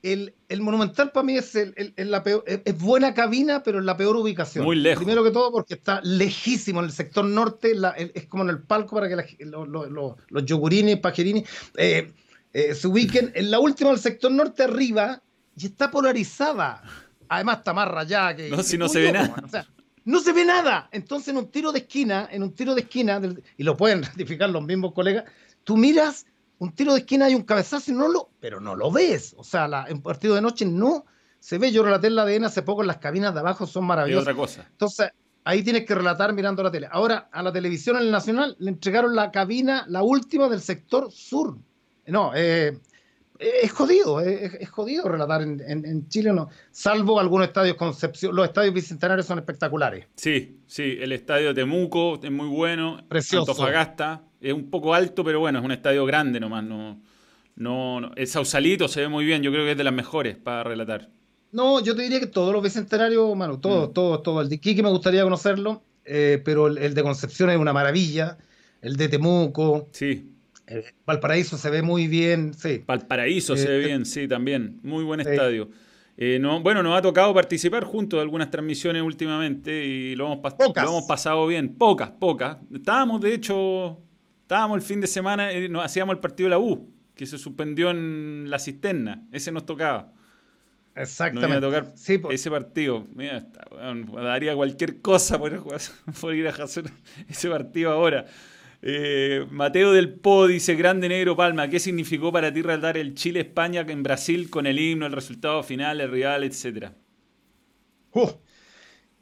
el, 0.01 0.61
Monumental 0.61 1.11
para 1.11 1.25
mí 1.25 1.37
es, 1.37 1.57
la 1.97 2.23
peor, 2.23 2.43
es, 2.47 2.77
buena 2.77 3.13
cabina, 3.13 3.63
pero 3.63 3.79
en 3.79 3.85
la 3.85 3.97
peor 3.97 4.15
ubicación. 4.15 4.63
Muy 4.63 4.77
lejos. 4.77 5.03
Primero 5.03 5.23
que 5.23 5.31
todo 5.31 5.51
porque 5.51 5.73
está 5.73 5.99
lejísimo 6.03 6.79
en 6.79 6.85
el 6.85 6.91
sector 6.91 7.25
norte, 7.25 7.73
es 8.13 8.25
como 8.27 8.43
en 8.43 8.49
el 8.49 8.59
palco 8.59 8.95
para 8.95 9.09
que 9.09 9.45
los 9.45 10.45
yogurines, 10.45 10.99
pajerini 10.99 11.43
eh, 11.77 12.11
eh, 12.53 12.75
se 12.75 12.87
ubiquen. 12.87 13.31
En 13.35 13.51
la 13.51 13.59
última 13.59 13.89
del 13.89 13.99
sector 13.99 14.31
norte 14.31 14.63
arriba 14.63 15.21
y 15.57 15.65
está 15.65 15.91
polarizada. 15.91 16.81
Además 17.27 17.59
está 17.59 17.73
más 17.73 17.87
rayada 17.87 18.35
que... 18.35 18.49
No, 18.49 18.63
si 18.63 18.77
no 18.77 18.87
se 18.87 18.99
ve 19.01 19.11
nada. 19.11 19.67
no 20.05 20.19
se 20.19 20.31
ve 20.31 20.45
nada. 20.45 20.89
Entonces 20.91 21.29
en 21.29 21.37
un 21.37 21.47
tiro 21.51 21.71
de 21.71 21.79
esquina, 21.79 22.27
en 22.31 22.43
un 22.43 22.53
tiro 22.53 22.73
de 22.73 22.81
esquina, 22.81 23.21
y 23.57 23.63
lo 23.63 23.75
pueden 23.75 24.03
ratificar 24.03 24.49
los 24.49 24.63
mismos 24.63 24.93
colegas, 24.93 25.25
tú 25.63 25.77
miras 25.77 26.25
un 26.59 26.73
tiro 26.73 26.93
de 26.93 26.99
esquina 26.99 27.29
y 27.29 27.35
un 27.35 27.43
cabezazo 27.43 27.91
y 27.91 27.95
no 27.95 28.07
lo, 28.07 28.29
pero 28.39 28.59
no 28.59 28.75
lo 28.75 28.91
ves. 28.91 29.33
O 29.37 29.43
sea, 29.43 29.67
la, 29.67 29.85
en 29.87 30.01
partido 30.01 30.35
de 30.35 30.41
noche 30.41 30.65
no 30.65 31.05
se 31.39 31.57
ve. 31.57 31.71
Yo 31.71 31.83
relaté 31.83 32.07
en 32.07 32.15
la 32.15 32.23
ADN 32.23 32.45
hace 32.45 32.61
poco, 32.61 32.81
en 32.81 32.87
las 32.87 32.97
cabinas 32.97 33.33
de 33.33 33.39
abajo 33.39 33.65
son 33.65 33.85
maravillosas. 33.85 34.23
otra 34.23 34.35
cosa. 34.35 34.67
Entonces, 34.69 35.09
ahí 35.45 35.63
tienes 35.63 35.85
que 35.85 35.95
relatar 35.95 36.33
mirando 36.33 36.61
la 36.61 36.71
tele. 36.71 36.87
Ahora, 36.91 37.29
a 37.31 37.41
la 37.41 37.51
televisión 37.51 37.95
en 37.95 38.03
el 38.03 38.11
Nacional 38.11 38.55
le 38.59 38.69
entregaron 38.69 39.15
la 39.15 39.31
cabina, 39.31 39.85
la 39.87 40.03
última 40.03 40.49
del 40.49 40.61
sector 40.61 41.11
sur. 41.11 41.57
No, 42.05 42.31
eh, 42.35 42.77
es 43.39 43.71
jodido, 43.71 44.19
es, 44.19 44.69
jodido 44.69 45.07
relatar 45.07 45.41
en, 45.41 45.61
en, 45.65 46.07
Chile, 46.09 46.33
no, 46.33 46.49
salvo 46.71 47.19
algunos 47.19 47.47
estadios 47.47 47.77
Concepción. 47.77 48.35
Los 48.35 48.45
estadios 48.45 48.73
bicentenarios 48.73 49.25
son 49.25 49.39
espectaculares. 49.39 50.07
Sí, 50.15 50.59
sí, 50.67 50.97
el 50.99 51.13
estadio 51.13 51.53
Temuco 51.53 52.19
es 52.21 52.31
muy 52.31 52.47
bueno. 52.47 53.01
Precioso. 53.07 53.51
Antofagasta 53.51 54.23
es 54.41 54.53
un 54.53 54.69
poco 54.69 54.93
alto, 54.93 55.23
pero 55.23 55.39
bueno, 55.39 55.59
es 55.59 55.65
un 55.65 55.71
estadio 55.71 56.05
grande 56.05 56.39
nomás. 56.39 56.65
No, 56.65 57.01
no, 57.55 58.11
el 58.15 58.27
Sausalito 58.27 58.89
se 58.89 59.01
ve 59.01 59.07
muy 59.07 59.23
bien, 59.23 59.41
yo 59.41 59.51
creo 59.51 59.63
que 59.63 59.71
es 59.71 59.77
de 59.77 59.85
las 59.85 59.93
mejores 59.93 60.35
para 60.37 60.63
relatar. 60.63 61.09
No, 61.51 61.81
yo 61.81 61.95
te 61.95 62.03
diría 62.03 62.19
que 62.19 62.27
todos 62.27 62.53
los 62.53 62.61
bicentenarios, 62.61 63.35
mano, 63.35 63.59
todos, 63.59 63.89
mm. 63.89 63.93
todos, 63.93 64.23
todos. 64.23 64.43
El 64.43 64.49
de 64.49 64.83
me 64.83 64.89
gustaría 64.89 65.23
conocerlo, 65.23 65.81
eh, 66.03 66.41
pero 66.43 66.67
el, 66.67 66.93
de 66.93 67.03
Concepción 67.03 67.49
es 67.49 67.57
una 67.57 67.73
maravilla. 67.73 68.37
El 68.81 68.97
de 68.97 69.09
Temuco. 69.09 69.89
Sí. 69.91 70.35
Eh, 70.69 70.85
Valparaíso 71.05 71.57
se 71.57 71.69
ve 71.69 71.81
muy 71.81 72.07
bien, 72.07 72.53
sí. 72.53 72.83
Valparaíso 72.85 73.57
se 73.57 73.67
ve 73.67 73.83
eh, 73.83 73.87
bien, 73.87 74.05
sí, 74.05 74.27
también. 74.27 74.79
Muy 74.83 75.03
buen 75.03 75.19
estadio. 75.19 75.69
no, 76.39 76.61
bueno, 76.61 76.83
nos 76.83 76.97
ha 76.97 77.01
tocado 77.01 77.33
participar 77.33 77.83
juntos 77.83 78.17
de 78.17 78.21
algunas 78.21 78.49
transmisiones 78.49 79.01
últimamente 79.01 79.85
y 79.85 80.15
lo 80.15 80.31
hemos, 80.31 80.53
lo 80.57 80.81
hemos 80.81 81.05
pasado 81.05 81.45
bien. 81.47 81.75
Pocas, 81.75 82.11
pocas. 82.11 82.57
Estábamos, 82.71 83.19
de 83.21 83.33
hecho, 83.33 83.99
Estábamos 84.49 84.77
el 84.77 84.81
fin 84.81 84.99
de 84.99 85.05
semana, 85.05 85.53
y 85.53 85.69
nos 85.69 85.85
hacíamos 85.85 86.15
el 86.15 86.19
partido 86.19 86.47
de 86.47 86.49
la 86.49 86.57
U, 86.57 86.91
que 87.13 87.27
se 87.27 87.37
suspendió 87.37 87.91
en 87.91 88.49
la 88.49 88.57
cisterna. 88.57 89.21
Ese 89.31 89.51
nos 89.51 89.63
tocaba. 89.63 90.11
Exactamente. 90.95 91.61
Nos 91.61 91.71
tocar 91.71 92.33
ese 92.33 92.49
partido. 92.49 93.05
Mira, 93.13 93.45
daría 94.11 94.55
cualquier 94.55 95.01
cosa 95.01 95.37
por, 96.19 96.33
ir 96.33 96.47
a 96.47 96.49
hacer 96.49 96.85
ese 97.27 97.47
partido 97.47 97.91
ahora. 97.91 98.25
Eh, 98.81 99.45
Mateo 99.51 99.91
del 99.91 100.13
Po 100.13 100.47
dice, 100.47 100.75
Grande 100.75 101.09
Negro 101.09 101.35
Palma, 101.35 101.69
¿qué 101.69 101.79
significó 101.79 102.31
para 102.31 102.53
ti 102.53 102.61
relatar 102.61 102.97
el 102.97 103.13
Chile-España 103.13 103.81
en 103.81 104.03
Brasil 104.03 104.49
con 104.49 104.65
el 104.67 104.79
himno, 104.79 105.05
el 105.05 105.11
resultado 105.11 105.63
final, 105.63 105.99
el 105.99 106.11
rival, 106.11 106.43
etcétera? 106.43 106.95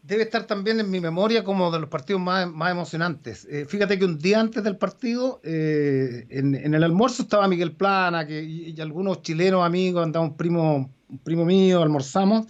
Debe 0.04 0.24
estar 0.24 0.46
también 0.46 0.80
en 0.80 0.90
mi 0.90 1.00
memoria 1.00 1.44
como 1.44 1.72
de 1.72 1.80
los 1.80 1.90
partidos 1.90 2.22
más, 2.22 2.46
emocionantes. 2.72 3.46
Eh, 3.50 3.66
fíjate 3.68 4.00
que 4.00 4.06
un 4.06 4.18
día 4.18 4.40
antes 4.40 4.64
del 4.64 4.78
partido, 4.78 5.42
eh, 5.44 6.26
en, 6.30 6.74
el 6.74 6.84
almuerzo 6.84 7.24
estaba 7.24 7.48
Miguel 7.48 7.76
Plana 7.76 8.26
y, 8.30 8.80
algunos 8.80 9.22
chilenos 9.22 9.66
amigos, 9.66 10.04
andaba 10.04 10.26
un 10.26 10.38
primo, 10.38 10.94
un 11.10 11.20
primo 11.20 11.44
mío, 11.46 11.82
almorzamos, 11.82 12.46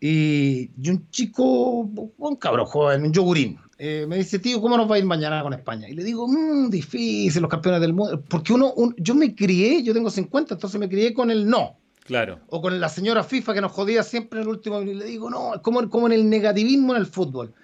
y, 0.00 0.70
un 0.88 1.10
chico, 1.10 1.80
un 2.16 2.36
cabrón 2.36 2.66
joven, 2.66 3.02
un 3.02 3.12
yogurín, 3.12 3.58
eh, 3.78 4.06
me 4.08 4.16
dice, 4.16 4.38
tío, 4.38 4.60
¿cómo 4.60 4.76
nos 4.76 4.90
va 4.90 4.96
a 4.96 4.98
ir 4.98 5.04
mañana 5.04 5.42
con 5.42 5.52
España? 5.52 5.88
Y 5.88 5.94
le 5.94 6.04
digo, 6.04 6.28
mmm, 6.28 6.70
difícil, 6.70 7.42
los 7.42 7.50
campeones 7.50 7.80
del 7.80 7.92
mundo, 7.92 8.22
porque 8.28 8.52
uno, 8.52 8.74
yo 8.96 9.14
me 9.14 9.34
crié, 9.34 9.82
yo 9.82 9.92
tengo 9.92 10.10
50, 10.10 10.54
entonces 10.54 10.78
me 10.78 10.88
crié 10.88 11.12
con 11.14 11.30
el 11.30 11.46
no. 11.46 11.78
Claro. 12.04 12.40
O 12.48 12.60
con 12.60 12.80
la 12.80 12.88
señora 12.88 13.22
FIFA 13.22 13.54
que 13.54 13.60
nos 13.60 13.72
jodía 13.72 14.02
siempre 14.02 14.40
en 14.40 14.42
el 14.42 14.48
último 14.48 14.82
y 14.82 14.94
le 14.94 15.04
digo, 15.04 15.30
no, 15.30 15.54
es 15.54 15.60
como, 15.60 15.88
como 15.88 16.06
en 16.06 16.12
el 16.12 16.28
negativismo 16.28 16.94
en 16.94 17.00
el 17.00 17.06
fútbol. 17.06 17.54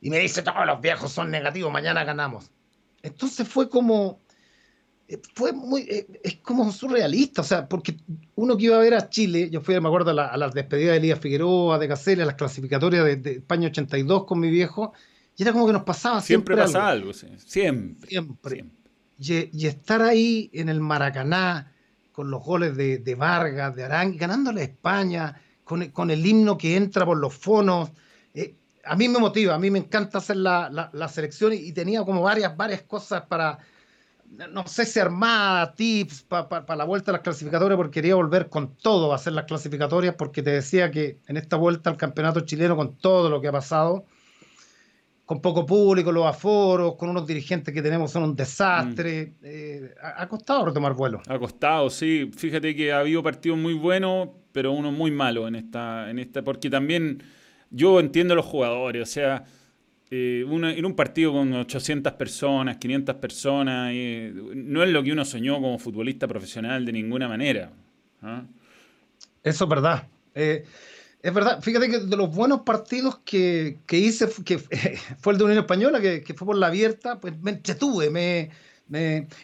Y 0.00 0.10
me 0.10 0.18
dice, 0.18 0.42
todos 0.42 0.64
los 0.66 0.80
viejos 0.80 1.12
son 1.12 1.30
negativos, 1.30 1.72
mañana 1.72 2.04
ganamos. 2.04 2.50
Entonces 3.02 3.46
fue 3.46 3.68
como, 3.68 4.18
eh, 5.08 5.20
fue 5.34 5.52
muy, 5.52 5.82
eh, 5.82 6.06
es 6.22 6.36
como 6.36 6.70
surrealista, 6.70 7.40
o 7.40 7.44
sea, 7.44 7.68
porque 7.68 7.96
uno 8.36 8.56
que 8.56 8.66
iba 8.66 8.76
a 8.76 8.80
ver 8.80 8.94
a 8.94 9.08
Chile, 9.08 9.50
yo 9.50 9.60
fui, 9.60 9.78
me 9.80 9.88
acuerdo, 9.88 10.10
a, 10.10 10.36
las 10.36 10.54
despedidas 10.54 10.92
de 10.92 10.98
Elías 10.98 11.18
Figueroa, 11.18 11.78
de 11.78 11.88
Caceres, 11.88 12.22
a 12.22 12.26
las 12.26 12.36
clasificatorias 12.36 13.04
de, 13.04 13.32
España 13.32 13.68
82 13.68 14.24
con 14.24 14.38
mi 14.38 14.50
viejo, 14.50 14.92
y 15.40 15.42
era 15.42 15.52
como 15.52 15.66
que 15.66 15.72
nos 15.72 15.84
pasaba 15.84 16.20
siempre. 16.20 16.54
Siempre 16.54 16.74
pasaba 16.74 16.90
algo, 16.90 17.14
siempre. 17.14 17.40
Siempre. 18.06 18.66
y, 19.18 19.66
estar 19.66 20.02
ahí 20.02 20.50
en 20.52 20.68
el 20.68 20.80
Maracaná, 20.82 21.72
con 22.12 22.30
los 22.30 22.44
goles 22.44 22.76
de, 22.76 23.14
Vargas, 23.14 23.74
de 23.74 23.84
Arán, 23.84 24.18
ganándole 24.18 24.60
a 24.60 24.64
España, 24.64 25.40
con, 25.64 26.10
el 26.10 26.26
himno 26.26 26.58
que 26.58 26.76
entra 26.76 27.06
por 27.06 27.16
los 27.16 27.32
fonos. 27.32 27.90
Eh, 28.34 28.54
a 28.84 28.94
mí 28.96 29.08
me 29.08 29.18
motiva, 29.18 29.54
a 29.54 29.58
mí 29.58 29.70
me 29.70 29.78
encanta 29.78 30.18
hacer 30.18 30.36
la, 30.36 31.10
selección 31.10 31.54
y, 31.54 31.72
tenía 31.72 32.04
como 32.04 32.20
varias, 32.20 32.54
varias 32.54 32.82
cosas 32.82 33.22
para, 33.22 33.60
no 34.52 34.66
sé 34.66 34.84
si 34.84 35.00
armada, 35.00 35.74
tips 35.74 36.20
para 36.24 36.76
la 36.76 36.84
vuelta 36.84 37.12
a 37.12 37.14
las 37.14 37.22
clasificatorias, 37.22 37.78
porque 37.78 38.02
quería 38.02 38.14
volver 38.14 38.50
con 38.50 38.76
todo 38.76 39.10
a 39.10 39.14
hacer 39.14 39.32
las 39.32 39.46
clasificatorias, 39.46 40.16
porque 40.16 40.42
te 40.42 40.50
decía 40.50 40.90
que 40.90 41.18
en 41.28 41.38
esta 41.38 41.56
vuelta 41.56 41.88
al 41.88 41.96
campeonato 41.96 42.40
chileno, 42.40 42.76
con 42.76 42.98
todo 42.98 43.30
lo 43.30 43.40
que 43.40 43.48
ha 43.48 43.52
pasado, 43.52 44.04
con 45.30 45.40
poco 45.40 45.64
público, 45.64 46.10
los 46.10 46.26
aforos, 46.26 46.96
con 46.96 47.08
unos 47.08 47.24
dirigentes 47.24 47.72
que 47.72 47.80
tenemos 47.80 48.10
son 48.10 48.24
un 48.24 48.34
desastre. 48.34 49.34
Mm. 49.40 49.44
Eh, 49.44 49.94
ha, 50.02 50.26
costado 50.26 50.66
retomar 50.66 50.92
vuelo. 50.94 51.22
Ha 51.28 51.38
costado, 51.38 51.88
sí. 51.88 52.28
Fíjate 52.36 52.74
que 52.74 52.90
ha 52.90 52.98
habido 52.98 53.22
partidos 53.22 53.56
muy 53.56 53.74
buenos, 53.74 54.30
pero 54.50 54.72
uno 54.72 54.90
muy 54.90 55.12
malo 55.12 55.46
en 55.46 55.54
esta, 55.54 56.10
en 56.10 56.18
esta, 56.18 56.42
porque 56.42 56.68
también 56.68 57.22
yo 57.70 58.00
entiendo 58.00 58.34
a 58.34 58.38
los 58.38 58.44
jugadores, 58.44 59.08
o 59.08 59.12
sea, 59.12 59.44
eh, 60.10 60.44
en 60.44 60.84
un 60.84 60.96
partido 60.96 61.30
con 61.30 61.54
800 61.54 62.12
personas, 62.14 62.78
500 62.78 63.14
personas, 63.14 63.94
no 64.52 64.82
es 64.82 64.90
lo 64.90 65.00
que 65.00 65.12
uno 65.12 65.24
soñó 65.24 65.60
como 65.60 65.78
futbolista 65.78 66.26
profesional 66.26 66.84
de 66.84 66.90
ninguna 66.90 67.28
manera. 67.28 67.70
¿ah? 68.20 68.42
Eso 69.44 69.64
es 69.64 69.70
verdad. 69.70 70.08
Es 71.22 71.34
verdad, 71.34 71.60
fíjate 71.60 71.90
que 71.90 71.98
de 71.98 72.16
los 72.16 72.34
buenos 72.34 72.62
partidos 72.62 73.18
que, 73.24 73.78
hice, 73.90 74.28
que 74.44 74.58
fue 75.18 75.32
el 75.34 75.38
de 75.38 75.44
Unión 75.44 75.58
Española, 75.58 76.00
que, 76.00 76.34
fue 76.34 76.46
por 76.46 76.56
la 76.56 76.68
abierta, 76.68 77.20
pues 77.20 77.38
me 77.40 77.50
entretuve, 77.50 78.10
me, 78.10 78.50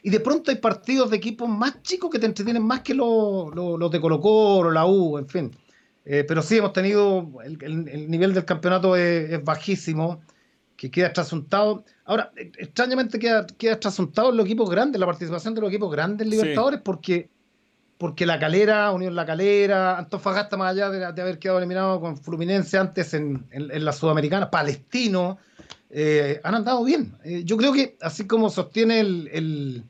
y 0.03 0.11
de 0.11 0.20
pronto 0.20 0.51
hay 0.51 0.57
partidos 0.57 1.11
de 1.11 1.18
equipos 1.18 1.49
más 1.49 1.81
chicos 1.83 2.11
que 2.11 2.18
te 2.18 2.27
entretienen 2.27 2.64
más 2.64 2.81
que 2.81 2.95
los, 2.95 3.53
de 3.91 4.01
Colo 4.01 4.20
Colo, 4.20 4.70
la 4.70 4.87
U, 4.87 5.18
en 5.18 5.29
fin. 5.29 5.51
Eh, 6.05 6.24
pero 6.27 6.43
sí 6.43 6.57
hemos 6.57 6.72
tenido, 6.72 7.31
el, 7.45 8.11
nivel 8.11 8.35
del 8.35 8.45
campeonato 8.45 8.97
es, 8.97 9.43
bajísimo, 9.45 10.20
que 10.77 10.91
queda 10.91 11.12
trasuntado. 11.12 11.85
Ahora, 12.05 12.33
extrañamente 12.37 13.18
queda, 13.18 13.47
queda 13.47 13.79
trasuntado 13.79 14.31
en 14.31 14.37
los 14.37 14.47
equipos 14.47 14.68
grandes, 14.68 15.01
la 15.01 15.07
participación 15.07 15.55
de 15.55 15.61
los 15.61 15.70
equipos 15.70 15.93
grandes 15.93 16.24
en 16.24 16.31
Libertadores, 16.31 16.81
porque 16.81 17.31
porque 17.99 18.26
La 18.26 18.38
Calera, 18.38 18.90
Unión 18.92 19.14
La 19.14 19.24
Calera, 19.24 19.99
Antofagasta, 19.99 20.57
más 20.57 20.72
allá 20.72 20.90
de, 20.90 21.05
haber 21.05 21.38
quedado 21.38 21.59
eliminado 21.59 22.01
con 22.01 22.18
Fluminense 22.18 22.76
antes 22.76 23.14
en, 23.14 23.47
la 23.51 23.92
Sudamericana, 23.92 24.51
Palestino, 24.51 25.38
eh, 25.90 26.40
han 26.44 26.55
andado 26.55 26.84
bien. 26.84 27.16
Eh, 27.24 27.42
yo 27.44 27.57
creo 27.57 27.72
que, 27.72 27.97
así 28.03 28.26
como 28.26 28.51
sostiene 28.51 29.01
el, 29.01 29.84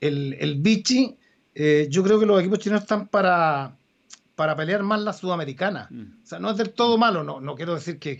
el, 0.00 0.36
el, 0.40 0.54
Vichy, 0.56 1.16
eh, 1.54 1.88
yo 1.90 2.02
creo 2.02 2.18
que 2.18 2.26
los 2.26 2.40
equipos 2.40 2.58
chilenos 2.58 2.82
están 2.82 3.08
para, 3.08 3.76
para 4.34 4.56
pelear 4.56 4.82
más 4.82 5.00
la 5.00 5.12
Sudamericana. 5.12 5.88
Mm. 5.90 6.22
O 6.22 6.26
sea, 6.26 6.38
no 6.38 6.50
es 6.50 6.56
del 6.56 6.70
todo 6.70 6.96
malo, 6.96 7.22
no, 7.22 7.40
no 7.40 7.54
quiero 7.54 7.74
decir 7.74 7.98
que, 7.98 8.18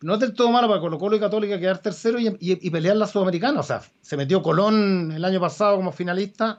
no 0.00 0.14
es 0.14 0.20
del 0.20 0.34
todo 0.34 0.50
malo 0.50 0.66
para 0.66 0.80
Colo 0.80 0.98
Colo 0.98 1.14
y 1.14 1.20
Católica 1.20 1.60
quedar 1.60 1.78
tercero 1.78 2.18
y, 2.18 2.36
y 2.40 2.70
pelear 2.70 2.96
la 2.96 3.06
Sudamericana. 3.06 3.60
O 3.60 3.62
sea, 3.62 3.82
se 4.00 4.16
metió 4.16 4.42
Colón 4.42 5.12
el 5.12 5.24
año 5.24 5.38
pasado 5.38 5.76
como 5.76 5.92
finalista 5.92 6.58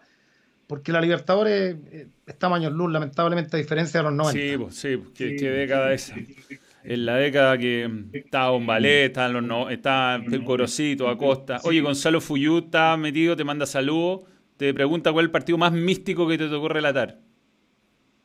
porque 0.74 0.92
la 0.92 1.02
Libertadores 1.02 1.76
eh, 1.92 2.08
está 2.26 2.50
mayor 2.50 2.72
luz, 2.72 2.92
lamentablemente, 2.92 3.56
a 3.56 3.60
diferencia 3.60 4.00
de 4.00 4.06
los 4.06 4.14
90. 4.14 4.42
Sí, 4.42 4.58
pues, 4.58 4.76
sí, 4.76 4.98
pues, 4.98 5.12
¿qué, 5.40 5.52
década 5.52 5.94
esa? 5.94 6.16
En 6.84 7.06
la 7.06 7.18
década 7.18 7.60
que 7.60 7.88
estaba 8.12 8.50
Bombalé, 8.50 9.06
estaba, 9.06 9.30
los 9.30 9.44
no, 9.44 9.70
está 9.70 10.16
el 10.16 10.44
Corocito, 10.44 11.10
Acosta. 11.10 11.60
Oye, 11.64 11.82
Gonzalo 11.82 12.22
Fuyú 12.22 12.58
está 12.58 12.98
metido, 12.98 13.36
te 13.36 13.44
manda 13.44 13.68
saludos. 13.68 14.22
te 14.58 14.74
pregunta 14.74 15.12
cuál 15.14 15.26
es 15.26 15.28
el 15.28 15.32
partido 15.32 15.60
más 15.60 15.74
místico 15.74 16.28
que 16.28 16.40
te 16.40 16.48
tocó 16.48 16.70
relatar. 16.70 17.20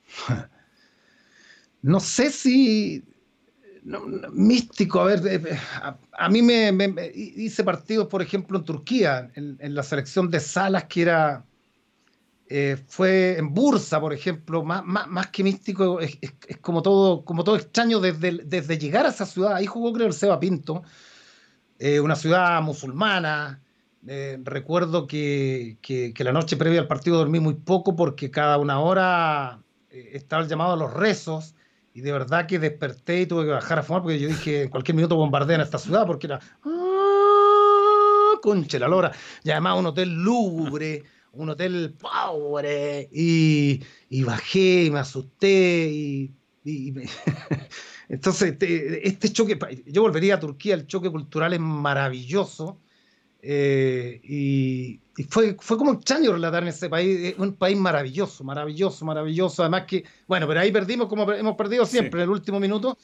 No 1.81 2.01
sé 2.01 2.33
si 2.33 3.05
místico, 4.33 5.01
a 5.01 5.05
ver, 5.05 5.21
eh, 5.27 5.59
a, 6.13 6.29
mí 6.29 6.43
me, 6.43 6.73
hice 7.15 7.63
partidos, 7.63 8.09
por 8.09 8.21
ejemplo, 8.21 8.59
en 8.59 8.65
Turquía, 8.65 9.31
en, 9.35 9.75
la 9.75 9.83
selección 9.83 10.31
de 10.31 10.41
Salas, 10.41 10.85
que 10.85 11.03
era, 11.03 11.45
eh, 12.49 12.77
fue 12.87 13.39
en 13.39 13.53
Bursa, 13.53 14.01
por 14.01 14.13
ejemplo, 14.13 14.65
más, 14.65 14.85
más, 14.85 15.27
que 15.29 15.45
místico, 15.45 16.01
es, 16.01 16.19
como, 16.61 16.83
todo, 16.83 17.25
como 17.25 17.45
todo 17.45 17.57
extraño 17.57 18.01
desde, 18.01 18.43
desde 18.45 18.79
llegar 18.79 19.07
a 19.07 19.11
esa 19.11 19.27
ciudad, 19.27 19.55
ahí 19.55 19.67
jugó 19.67 19.93
creo 19.93 20.07
el 20.07 20.13
Seba 20.15 20.41
Pinto, 20.41 20.83
eh, 21.79 22.01
una 22.01 22.17
ciudad 22.17 22.61
musulmana, 22.63 23.63
recuerdo 24.43 25.07
que, 25.07 25.77
que, 25.83 26.25
la 26.25 26.33
noche 26.33 26.57
previa 26.57 26.81
al 26.81 26.87
partido 26.87 27.19
dormí 27.19 27.41
muy 27.41 27.55
poco 27.55 27.95
porque 27.95 28.31
cada 28.31 28.57
una 28.57 28.81
hora 28.81 29.63
estaba 29.91 30.43
el 30.43 30.49
llamado 30.49 30.73
a 30.73 30.77
los 30.77 30.95
rezos, 30.95 31.55
y 31.93 32.01
de 32.01 32.13
verdad 32.13 32.47
que 32.47 32.59
desperté 32.59 33.23
y 33.23 33.27
tuve 33.27 33.45
que 33.45 33.51
bajar 33.51 33.81
a 33.81 33.83
fumar 33.83 34.03
porque 34.03 34.21
yo 34.21 34.29
dije, 34.29 34.63
en 34.63 34.69
cualquier 34.69 34.95
minuto 34.95 35.17
bombardean 35.17 35.61
esta 35.61 35.79
ciudad 35.79 36.07
porque 36.07 36.29
era, 36.29 36.39
¡ah! 36.65 36.99
conche 38.41 38.79
la 38.79 38.89
lora. 38.89 39.13
Y 39.43 39.51
además 39.51 39.79
un 39.79 39.87
hotel 39.87 40.11
lúgubre, 40.11 41.03
un 41.33 41.51
hotel 41.51 41.95
pobre. 41.99 43.09
Y, 43.13 43.83
y 44.09 44.23
bajé 44.23 44.85
y 44.85 44.91
me 44.91 45.01
asusté 45.01 45.89
y... 45.91 46.35
Entonces, 48.09 48.53
este, 48.53 49.07
este 49.07 49.33
choque, 49.33 49.59
yo 49.87 50.03
volvería 50.03 50.37
a 50.37 50.41
Turquía, 50.41 50.75
el 50.75 50.87
choque 50.87 51.11
cultural 51.11 51.53
es 51.53 51.61
maravilloso. 51.61 52.79
Eh, 53.41 54.21
y, 54.25 55.01
fue, 55.29 55.57
fue 55.61 55.77
como 55.77 55.93
extraño 55.93 56.33
relatar 56.33 56.63
en 56.63 56.71
ese 56.71 56.89
país, 56.89 57.35
un 57.39 57.55
país 57.55 57.77
maravilloso, 57.77 58.45
maravilloso, 58.45 59.05
maravilloso. 59.05 59.63
Además 59.63 59.85
que, 59.87 60.05
bueno, 60.27 60.47
pero 60.49 60.61
ahí 60.61 60.73
perdimos 60.73 61.09
como 61.09 61.31
hemos 61.33 61.57
perdido 61.57 61.85
siempre 61.85 62.21
en 62.21 62.25
el 62.25 62.31
último 62.31 62.59
minuto. 62.59 62.97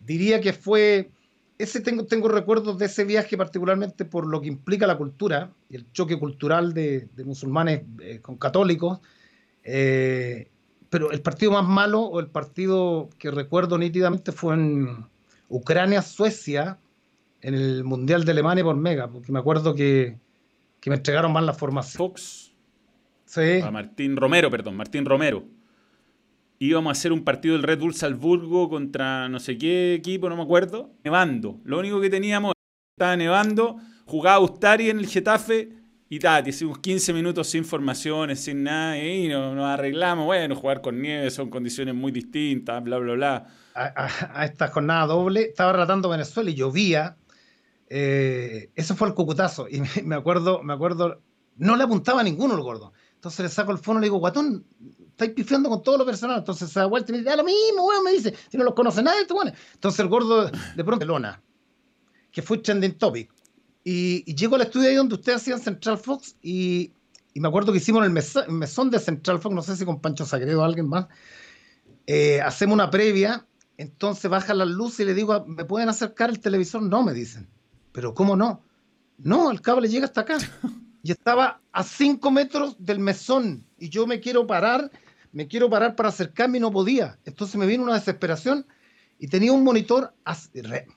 Diría 0.00 0.40
que 0.40 0.52
fue, 0.52 1.10
ese 1.58 1.80
tengo, 1.80 2.06
tengo 2.06 2.28
recuerdos 2.28 2.78
de 2.78 2.86
ese 2.86 3.04
viaje 3.04 3.36
particularmente 3.36 4.04
por 4.04 4.26
lo 4.26 4.40
que 4.40 4.48
implica 4.48 4.86
la 4.86 4.96
cultura 4.96 5.50
y 5.68 5.76
el 5.76 5.90
choque 5.92 6.18
cultural 6.18 6.72
de, 6.72 7.08
musulmanes 7.24 7.82
eh, 8.00 8.20
con 8.20 8.36
católicos. 8.36 9.00
Eh, 9.64 10.48
pero 10.88 11.10
el 11.10 11.20
partido 11.20 11.52
más 11.52 11.66
malo 11.66 12.00
o 12.00 12.20
el 12.20 12.28
partido 12.28 13.10
que 13.18 13.30
recuerdo 13.30 13.76
nítidamente 13.76 14.32
fue 14.32 14.54
en 14.54 15.06
Ucrania-Suecia 15.48 16.78
en 17.40 17.54
el 17.54 17.84
Mundial 17.84 18.24
de 18.24 18.32
Alemania 18.32 18.64
por 18.64 18.76
Mega, 18.76 19.08
porque 19.08 19.32
me 19.32 19.38
acuerdo 19.38 19.74
que, 19.74 20.16
me 20.86 20.94
entregaron 20.94 21.32
mal 21.32 21.44
la 21.44 21.52
formación. 21.52 21.98
Fox. 21.98 22.54
Sí. 23.26 23.60
A 23.62 23.70
Martín 23.70 24.16
Romero, 24.16 24.50
perdón, 24.50 24.76
Martín 24.76 25.04
Romero. 25.04 25.44
Íbamos 26.58 26.90
a 26.90 26.92
hacer 26.92 27.12
un 27.12 27.24
partido 27.24 27.54
del 27.54 27.62
Red 27.62 27.80
Bull 27.80 27.94
Salzburgo 27.94 28.68
contra 28.68 29.28
no 29.28 29.38
sé 29.38 29.56
qué 29.56 29.94
equipo, 29.94 30.28
no 30.28 30.36
me 30.36 30.42
acuerdo. 30.42 30.90
Nevando. 31.04 31.60
Lo 31.64 31.78
único 31.78 32.00
que 32.00 32.10
teníamos 32.10 32.54
estaba 32.96 33.16
nevando. 33.16 33.76
Jugaba 34.06 34.40
Ustari 34.40 34.90
en 34.90 34.98
el 34.98 35.06
Getafe 35.06 35.70
y 36.08 36.18
tal, 36.18 36.48
hicimos 36.48 36.78
15 36.78 37.12
minutos 37.12 37.46
sin 37.48 37.64
formaciones, 37.64 38.40
sin 38.40 38.62
nada, 38.62 38.98
y 38.98 39.28
nos, 39.28 39.62
arreglamos. 39.62 40.24
Bueno, 40.24 40.56
jugar 40.56 40.80
con 40.80 41.00
nieve 41.02 41.30
son 41.30 41.50
condiciones 41.50 41.94
muy 41.94 42.10
distintas, 42.12 42.82
bla, 42.82 42.98
bla, 42.98 43.12
bla. 43.12 43.46
A, 43.74 44.08
a 44.34 44.44
esta 44.46 44.68
jornada 44.68 45.06
doble, 45.06 45.42
estaba 45.42 45.72
tratando 45.72 46.08
Venezuela 46.08 46.50
y 46.50 46.54
llovía 46.54 47.16
eh, 47.90 48.70
eso 48.74 48.96
fue 48.96 49.08
el 49.08 49.14
cucutazo. 49.14 49.68
Y 49.68 49.82
me, 50.04 50.14
acuerdo, 50.14 50.62
me 50.62 50.72
acuerdo, 50.72 51.22
no 51.56 51.76
le 51.76 51.84
apuntaba 51.84 52.20
a 52.20 52.24
ninguno 52.24 52.54
el 52.54 52.62
gordo. 52.62 52.92
Entonces 53.14 53.40
le 53.40 53.48
saco 53.48 53.72
el 53.72 53.78
fono 53.78 53.98
y 53.98 54.02
le 54.02 54.06
digo, 54.06 54.18
guatón, 54.18 54.64
estáis 55.18 55.32
pifiando 55.32 55.68
con 55.68 55.82
todo 55.82 55.98
lo 55.98 56.06
personal. 56.06 56.38
Entonces 56.38 56.72
vuelta 56.88 57.10
y 57.10 57.12
me 57.12 57.18
dice, 57.18 57.30
ah, 57.30 57.36
lo 57.36 57.44
mismo, 57.44 57.86
weón, 57.86 58.04
me 58.04 58.12
dice, 58.12 58.34
si 58.48 58.56
no 58.56 58.64
los 58.64 58.74
conoce 58.74 59.02
nadie, 59.02 59.26
bueno. 59.28 59.52
Entonces 59.74 60.00
el 60.00 60.08
gordo 60.08 60.50
de 60.50 60.84
pronto, 60.84 61.04
Lona, 61.04 61.42
que 62.30 62.42
fue 62.42 62.58
trending 62.58 62.96
topic. 62.96 63.30
Y, 63.84 64.22
llego 64.34 64.56
al 64.56 64.62
estudio 64.62 64.88
ahí 64.88 64.94
donde 64.94 65.14
ustedes 65.14 65.42
hacían 65.42 65.60
Central 65.60 65.98
Fox 65.98 66.36
y, 66.42 66.92
me 67.34 67.48
acuerdo 67.48 67.72
que 67.72 67.78
hicimos 67.78 68.00
en 68.00 68.16
el 68.16 68.52
mesón, 68.52 68.90
de 68.90 68.98
Central 68.98 69.38
Fox, 69.38 69.54
no 69.54 69.62
sé 69.62 69.76
si 69.76 69.84
con 69.84 70.00
Pancho 70.00 70.26
Sagredo 70.26 70.60
o 70.60 70.64
alguien 70.64 70.88
más, 70.88 71.06
eh, 72.06 72.40
hacemos 72.40 72.74
una 72.74 72.90
previa, 72.90 73.46
entonces 73.76 74.28
baja 74.28 74.54
la 74.54 74.64
luz 74.64 74.98
y 74.98 75.04
le 75.04 75.14
digo, 75.14 75.44
¿me 75.46 75.64
pueden 75.64 75.88
acercar 75.88 76.30
el 76.30 76.40
televisor? 76.40 76.82
No, 76.82 77.04
me 77.04 77.12
dicen 77.12 77.48
pero 77.98 78.14
¿cómo 78.14 78.36
no? 78.36 78.62
No, 79.16 79.50
el 79.50 79.60
cable 79.60 79.88
llega 79.88 80.06
hasta 80.06 80.20
acá. 80.20 80.38
Y 81.00 81.12
estaba 81.12 81.60
a 81.72 81.84
cinco 81.84 82.30
metros 82.30 82.76
del 82.78 82.98
mesón. 82.98 83.64
Y 83.78 83.88
yo 83.88 84.06
me 84.06 84.20
quiero 84.20 84.46
parar, 84.46 84.90
me 85.38 85.46
quiero 85.46 85.70
parar 85.70 85.94
para 85.94 86.08
acercarme 86.08 86.58
y 86.58 86.60
no 86.60 86.72
podía. 86.72 87.16
Entonces 87.24 87.54
me 87.54 87.64
vino 87.64 87.84
una 87.84 87.94
desesperación 87.94 88.66
y 89.20 89.28
tenía 89.28 89.52
un 89.52 89.62
monitor, 89.62 90.12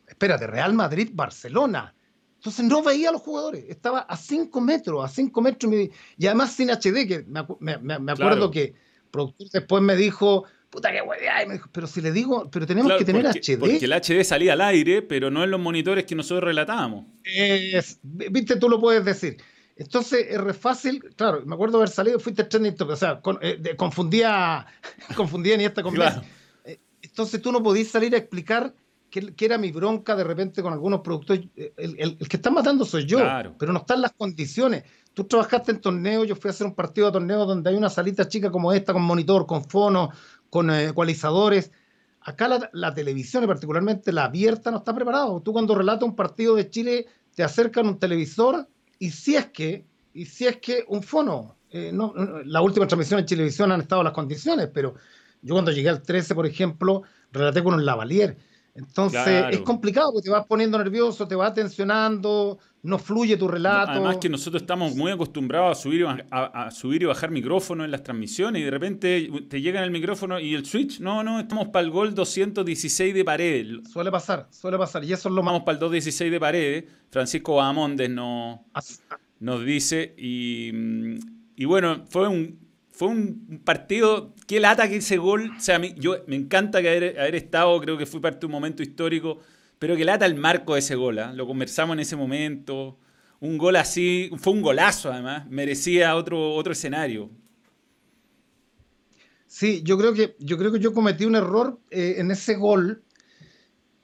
espérate, 0.07 0.47
Real 0.47 0.73
Madrid, 0.73 1.11
Barcelona. 1.13 1.93
Entonces 2.37 2.65
no 2.65 2.81
veía 2.81 3.09
a 3.09 3.11
los 3.11 3.21
jugadores, 3.21 3.65
estaba 3.69 3.99
a 3.99 4.17
cinco 4.17 4.59
metros, 4.59 5.05
a 5.05 5.09
cinco 5.09 5.43
metros, 5.43 5.71
y 6.17 6.25
además 6.25 6.53
sin 6.53 6.71
HD, 6.71 7.07
que 7.07 7.23
me, 7.59 8.11
acuerdo 8.11 8.49
que 8.49 8.73
productor 9.11 9.47
después 9.51 9.83
me 9.83 9.95
dijo, 9.95 10.45
puta 10.71 10.91
que 10.91 11.03
me 11.47 11.53
dijo, 11.53 11.69
pero 11.71 11.85
si 11.85 12.01
le 12.01 12.11
digo, 12.11 12.49
pero 12.49 12.65
tenemos 12.65 12.93
que 12.97 13.05
tener 13.05 13.27
HD. 13.27 13.59
Porque 13.59 13.85
el 13.85 13.93
HD 13.93 14.23
salía 14.23 14.53
al 14.53 14.61
aire, 14.61 15.03
pero 15.03 15.29
no 15.29 15.43
en 15.43 15.51
los 15.51 15.59
monitores 15.59 16.05
que 16.05 16.15
nosotros 16.15 16.45
relatábamos. 16.45 17.05
Viste, 18.01 18.55
tú 18.55 18.69
lo 18.69 18.81
puedes 18.81 19.05
decir. 19.05 19.37
Entonces 19.81 20.27
es 20.29 20.39
re 20.39 20.53
fácil, 20.53 21.03
claro, 21.15 21.41
me 21.43 21.55
acuerdo 21.55 21.77
haber 21.77 21.89
salido, 21.89 22.19
fuiste 22.19 22.43
trending 22.43 22.75
o 22.79 22.95
sea, 22.95 23.19
eh, 23.41 23.75
confundía, 23.75 24.67
confundía 25.15 25.57
ni 25.57 25.65
esta 25.65 25.81
con 25.81 25.95
eh, 25.99 26.79
Entonces 27.01 27.41
tú 27.41 27.51
no 27.51 27.63
podías 27.63 27.87
salir 27.87 28.13
a 28.13 28.19
explicar 28.19 28.75
que, 29.09 29.33
era 29.43 29.57
mi 29.57 29.71
bronca 29.71 30.15
de 30.15 30.23
repente 30.23 30.61
con 30.61 30.71
algunos 30.71 31.01
productores. 31.01 31.45
Eh, 31.55 31.73
el, 31.77 32.17
que 32.17 32.37
está 32.37 32.51
matando 32.51 32.85
soy 32.85 33.05
yo, 33.05 33.19
pero 33.57 33.73
no 33.73 33.79
están 33.79 34.01
las 34.01 34.11
condiciones. 34.13 34.83
Tú 35.15 35.23
trabajaste 35.23 35.71
en 35.71 35.81
torneo, 35.81 36.25
yo 36.25 36.35
fui 36.35 36.49
a 36.49 36.51
hacer 36.51 36.67
un 36.67 36.75
partido 36.75 37.07
de 37.07 37.13
torneo 37.13 37.45
donde 37.47 37.71
hay 37.71 37.75
una 37.75 37.89
salita 37.89 38.27
chica 38.27 38.51
como 38.51 38.71
esta, 38.71 38.93
con 38.93 39.01
monitor, 39.01 39.47
con 39.47 39.65
fono, 39.65 40.11
con 40.51 40.69
eh, 40.69 40.89
ecualizadores. 40.89 41.71
Acá 42.21 42.69
la, 42.71 42.93
televisión, 42.93 43.43
y 43.43 43.47
particularmente 43.47 44.13
la 44.13 44.25
abierta, 44.25 44.69
no 44.69 44.77
está 44.77 44.93
preparado. 44.93 45.41
Tú 45.41 45.53
cuando 45.53 45.73
relatas 45.73 46.03
un 46.03 46.15
partido 46.15 46.55
de 46.55 46.69
Chile, 46.69 47.07
te 47.33 47.43
acercan 47.43 47.87
un 47.87 47.97
televisor 47.97 48.67
y 49.01 49.09
si 49.09 49.35
es 49.35 49.47
que, 49.47 49.83
y 50.13 50.25
si 50.25 50.45
es 50.45 50.57
que 50.57 50.85
un 50.87 51.01
fono. 51.01 51.55
Eh, 51.71 51.89
no, 51.91 52.13
la 52.45 52.61
última 52.61 52.85
transmisión 52.85 53.19
en 53.19 53.25
televisión 53.25 53.71
han 53.71 53.81
estado 53.81 54.03
las 54.03 54.13
condiciones, 54.13 54.69
pero 54.71 54.93
yo 55.41 55.55
cuando 55.55 55.71
llegué 55.71 55.89
al 55.89 56.03
13, 56.03 56.35
por 56.35 56.45
ejemplo, 56.45 57.01
relaté 57.31 57.63
con 57.63 57.73
un 57.73 57.83
lavalier 57.83 58.37
entonces 58.73 59.45
es 59.51 59.59
complicado 59.61 60.13
porque 60.13 60.25
te 60.25 60.31
vas 60.31 60.45
poniendo 60.45 60.77
nervioso, 60.77 61.27
te 61.27 61.35
vas 61.35 61.53
tensionando, 61.53 62.57
no 62.83 62.97
fluye 62.97 63.35
tu 63.35 63.47
relato. 63.47 63.91
Además 63.91 64.17
que 64.17 64.29
nosotros 64.29 64.61
estamos 64.61 64.95
muy 64.95 65.11
acostumbrados 65.11 65.77
a 65.77 65.81
subir, 65.81 66.05
a, 66.31 66.71
subir 66.71 67.03
y 67.03 67.05
bajar 67.05 67.31
micrófono 67.31 67.83
en 67.83 67.91
las 67.91 68.03
transmisiones 68.03 68.61
y 68.61 68.65
de 68.65 68.71
repente 68.71 69.29
te 69.49 69.61
llega 69.61 69.83
el 69.83 69.91
micrófono 69.91 70.39
y 70.39 70.55
el 70.55 70.65
switch, 70.65 70.99
no, 71.01 71.23
no, 71.23 71.41
estamos 71.41 71.67
para 71.67 71.85
el 71.85 71.91
gol 71.91 72.15
216 72.15 73.13
de 73.13 73.25
pared. 73.25 73.67
Suele 73.91 74.09
pasar, 74.09 74.47
suele 74.51 74.77
pasar 74.77 75.03
y 75.03 75.11
eso 75.11 75.27
es 75.29 75.35
lo 75.35 75.43
más... 75.43 75.51
Vamos 75.51 75.65
para 75.65 75.73
el 75.73 75.79
216 75.79 76.31
de 76.31 76.39
pared, 76.39 76.85
Francisco 77.09 77.55
Bahamondes 77.55 78.09
nos, 78.09 78.59
nos 79.39 79.65
dice 79.65 80.15
y, 80.17 80.71
y 81.57 81.65
bueno, 81.65 82.05
fue 82.09 82.29
un 82.29 82.60
fue 83.01 83.07
un 83.07 83.63
partido, 83.65 84.35
qué 84.45 84.59
lata 84.59 84.87
que 84.87 84.97
ese 84.97 85.17
gol, 85.17 85.53
o 85.57 85.59
sea, 85.59 85.77
a 85.77 85.79
mí, 85.79 85.95
yo 85.97 86.17
me 86.27 86.35
encanta 86.35 86.83
que 86.83 86.87
haber, 86.87 87.33
estado, 87.33 87.81
creo 87.81 87.97
que 87.97 88.05
fue 88.05 88.21
parte 88.21 88.41
de 88.41 88.45
un 88.45 88.51
momento 88.51 88.83
histórico, 88.83 89.39
pero 89.79 89.95
que 89.95 90.05
lata 90.05 90.27
el 90.27 90.35
marco 90.35 90.75
de 90.75 90.81
ese 90.81 90.93
gol, 90.93 91.17
¿ah? 91.17 91.33
lo 91.33 91.47
conversamos 91.47 91.95
en 91.95 92.01
ese 92.01 92.15
momento, 92.15 92.99
un 93.39 93.57
gol 93.57 93.77
así, 93.77 94.29
fue 94.37 94.53
un 94.53 94.61
golazo 94.61 95.11
además, 95.11 95.49
merecía 95.49 96.15
otro, 96.15 96.53
otro 96.53 96.73
escenario. 96.73 97.31
Sí, 99.47 99.81
yo 99.83 99.97
creo 99.97 100.13
que 100.13 100.35
yo 100.37 100.59
creo 100.59 100.71
que 100.71 100.79
yo 100.79 100.93
cometí 100.93 101.25
un 101.25 101.35
error 101.35 101.79
eh, 101.89 102.17
en 102.19 102.29
ese 102.29 102.53
gol, 102.53 103.03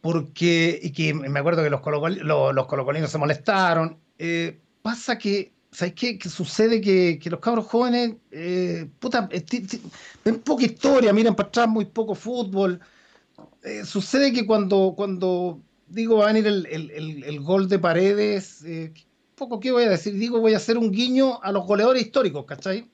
porque, 0.01 0.79
y 0.81 0.91
que 0.91 1.13
me 1.13 1.39
acuerdo 1.39 1.61
que 1.61 1.69
los, 1.69 1.81
los, 2.23 2.65
colocolinos 2.65 3.11
se 3.11 3.19
molestaron, 3.19 3.99
eh, 4.17 4.59
pasa 4.81 5.19
que 5.19 5.53
¿sabes 5.77 5.93
qué? 5.93 6.17
Que 6.17 6.27
sucede 6.27 6.81
que, 6.81 7.29
los 7.29 7.39
cabros 7.39 7.67
jóvenes, 7.67 8.15
eh, 8.31 8.89
puta, 8.97 9.29
eh, 9.31 9.45
ven 10.25 10.39
poca 10.39 10.65
historia, 10.65 11.13
miran 11.13 11.35
para 11.35 11.49
atrás 11.49 11.67
muy 11.69 11.85
poco 11.85 12.15
fútbol. 12.15 12.79
Eh, 13.61 13.85
sucede 13.85 14.33
que 14.33 14.47
cuando, 14.47 14.95
cuando 14.97 15.61
digo 15.87 16.17
va 16.17 16.29
a 16.29 16.33
venir 16.33 16.47
el, 16.47 17.39
gol 17.41 17.69
de 17.69 17.77
paredes, 17.77 18.65
poco 19.35 19.59
qué 19.59 19.71
voy 19.71 19.83
a 19.83 19.91
decir, 19.91 20.15
digo 20.15 20.39
voy 20.39 20.55
a 20.55 20.57
hacer 20.57 20.79
un 20.79 20.91
guiño 20.91 21.39
a 21.43 21.51
los 21.51 21.67
goleadores 21.67 22.01
históricos, 22.01 22.45
¿cachai? 22.45 22.89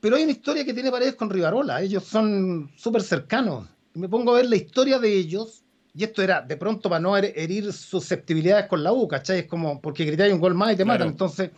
Pero 0.00 0.16
hay 0.16 0.24
una 0.24 0.32
historia 0.32 0.64
que 0.64 0.74
tiene 0.74 0.90
paredes 0.90 1.14
con 1.14 1.30
Rivarola, 1.30 1.80
ellos 1.80 2.02
son 2.02 2.72
súper 2.76 3.02
cercanos. 3.02 3.68
Me 3.94 4.08
pongo 4.08 4.32
a 4.32 4.38
ver 4.38 4.46
la 4.46 4.56
historia 4.56 4.98
de 4.98 5.12
ellos 5.14 5.62
y 5.98 6.04
esto 6.04 6.22
era 6.22 6.40
de 6.42 6.56
pronto 6.56 6.88
para 6.88 7.00
no 7.00 7.16
herir 7.16 7.72
susceptibilidades 7.72 8.66
con 8.66 8.84
la 8.84 8.92
U, 8.92 9.08
¿cachai? 9.08 9.40
Es 9.40 9.46
como 9.46 9.80
porque 9.80 10.04
gritáis 10.04 10.32
un 10.32 10.38
gol 10.38 10.54
más 10.54 10.72
y 10.72 10.76
te 10.76 10.84
matan. 10.84 11.08
Entonces 11.08 11.50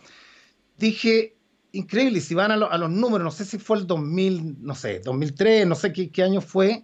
dije, 0.77 1.35
increíble. 1.73 2.19
Si 2.21 2.33
van 2.33 2.49
a, 2.49 2.57
los 2.57 2.89
números, 2.89 3.23
no 3.23 3.29
sé 3.29 3.45
si 3.45 3.59
fue 3.59 3.77
el 3.77 3.85
2000, 3.85 4.63
no 4.63 4.73
sé, 4.73 4.99
2003, 5.01 5.67
no 5.67 5.75
sé 5.75 5.93
qué, 5.93 6.23
año 6.23 6.41
fue. 6.41 6.83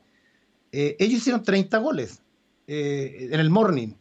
Eh, 0.72 0.98
ellos 1.00 1.18
hicieron 1.18 1.42
30 1.42 1.80
goles 1.80 2.22
eh, 2.68 3.30
en 3.32 3.40
el 3.40 3.50
morning. 3.50 3.94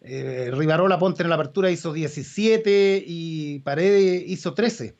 Eh, 0.00 0.50
Rivarola 0.50 0.98
Ponte 0.98 1.22
en 1.22 1.28
la 1.28 1.34
apertura 1.34 1.70
hizo 1.70 1.92
17 1.92 3.04
y 3.06 3.58
Paredes 3.58 4.24
hizo 4.26 4.54
13. 4.54 4.94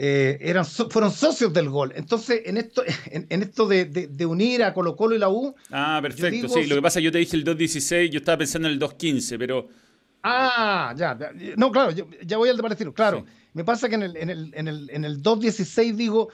Eran, 0.00 0.64
fueron 0.64 1.10
socios 1.10 1.52
del 1.52 1.68
gol. 1.68 1.92
Entonces, 1.96 2.42
en 2.44 2.56
esto, 2.56 2.82
en, 3.06 3.42
esto 3.42 3.66
de, 3.66 4.26
unir 4.26 4.62
a 4.62 4.72
Colo 4.72 4.94
Colo 4.96 5.16
y 5.16 5.18
la 5.18 5.28
U. 5.28 5.54
Ah, 5.70 5.98
perfecto. 6.00 6.48
sí, 6.48 6.66
lo 6.66 6.76
que 6.76 6.82
pasa, 6.82 7.00
yo 7.00 7.10
te 7.10 7.18
dije 7.18 7.36
el 7.36 7.44
2.16, 7.44 8.10
yo 8.10 8.18
estaba 8.18 8.38
pensando 8.38 8.68
en 8.68 8.74
el 8.74 8.80
2.15, 8.80 9.38
pero. 9.38 9.68
Ah, 10.22 10.94
ya. 10.96 11.16
No, 11.56 11.70
claro, 11.70 11.90
ya 11.90 12.36
voy 12.36 12.48
al 12.48 12.56
de 12.56 12.62
Palestino. 12.62 12.92
Claro. 12.92 13.24
Me 13.54 13.64
pasa 13.64 13.88
que 13.88 13.94
en 13.96 14.02
el, 14.02 14.16
en 14.16 14.30
el, 14.30 14.52
en 14.54 14.68
el, 14.68 14.90
en 14.90 15.04
el 15.04 15.22
2.16 15.22 15.94
digo, 15.94 16.28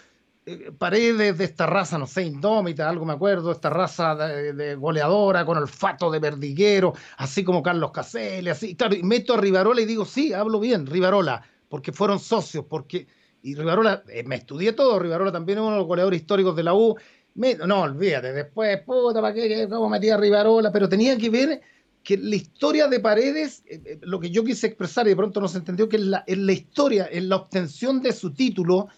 eh, 0.46 0.72
paredes 0.76 1.38
de 1.38 1.44
esta 1.44 1.64
raza, 1.64 1.96
no 1.96 2.06
sé, 2.06 2.24
indómita, 2.24 2.86
algo 2.86 3.06
me 3.06 3.14
acuerdo, 3.14 3.50
esta 3.50 3.70
raza 3.70 4.14
de, 4.14 4.74
goleadora 4.74 5.46
con 5.46 5.56
olfato 5.56 6.10
de 6.10 6.18
verdiguero, 6.18 6.92
así 7.16 7.42
como 7.44 7.62
Carlos 7.62 7.92
Caselli, 7.92 8.50
así. 8.50 8.74
Claro, 8.74 8.94
y 8.94 9.02
meto 9.02 9.32
a 9.32 9.36
Rivarola 9.38 9.80
y 9.80 9.86
digo, 9.86 10.04
sí, 10.04 10.34
hablo 10.34 10.60
bien, 10.60 10.86
Rivarola, 10.86 11.42
porque 11.68 11.92
fueron 11.92 12.18
socios, 12.18 12.66
porque. 12.68 13.06
Y 13.44 13.54
Rivarola, 13.56 14.02
eh, 14.08 14.22
me 14.24 14.36
estudié 14.36 14.72
todo, 14.72 14.98
Rivarola 14.98 15.30
también 15.30 15.58
es 15.58 15.62
uno 15.62 15.72
de 15.72 15.78
los 15.80 15.86
goleadores 15.86 16.18
históricos 16.18 16.56
de 16.56 16.62
la 16.62 16.72
U. 16.72 16.96
no, 17.34 17.82
olvídate, 17.82 18.32
después, 18.32 18.80
puta, 18.86 19.20
¿para 19.20 19.34
qué? 19.34 19.68
¿Cómo 19.68 19.90
metía 19.90 20.16
Rivarola? 20.16 20.72
Pero 20.72 20.88
tenía 20.88 21.18
que 21.18 21.28
ver 21.28 21.60
que 22.02 22.16
la 22.16 22.36
historia 22.36 22.88
de 22.88 23.00
Paredes, 23.00 23.62
eh, 23.66 23.82
eh, 23.84 23.98
lo 24.00 24.18
que 24.18 24.30
yo 24.30 24.44
quise 24.44 24.68
expresar 24.68 25.06
y 25.06 25.10
de 25.10 25.16
pronto 25.16 25.42
no 25.42 25.48
se 25.48 25.58
entendió, 25.58 25.90
que 25.90 25.96
en 25.96 26.10
la, 26.10 26.24
la 26.26 26.52
historia, 26.52 27.06
en 27.12 27.28
la 27.28 27.36
obtención 27.36 28.00
de 28.00 28.14
su 28.14 28.32
título, 28.32 28.88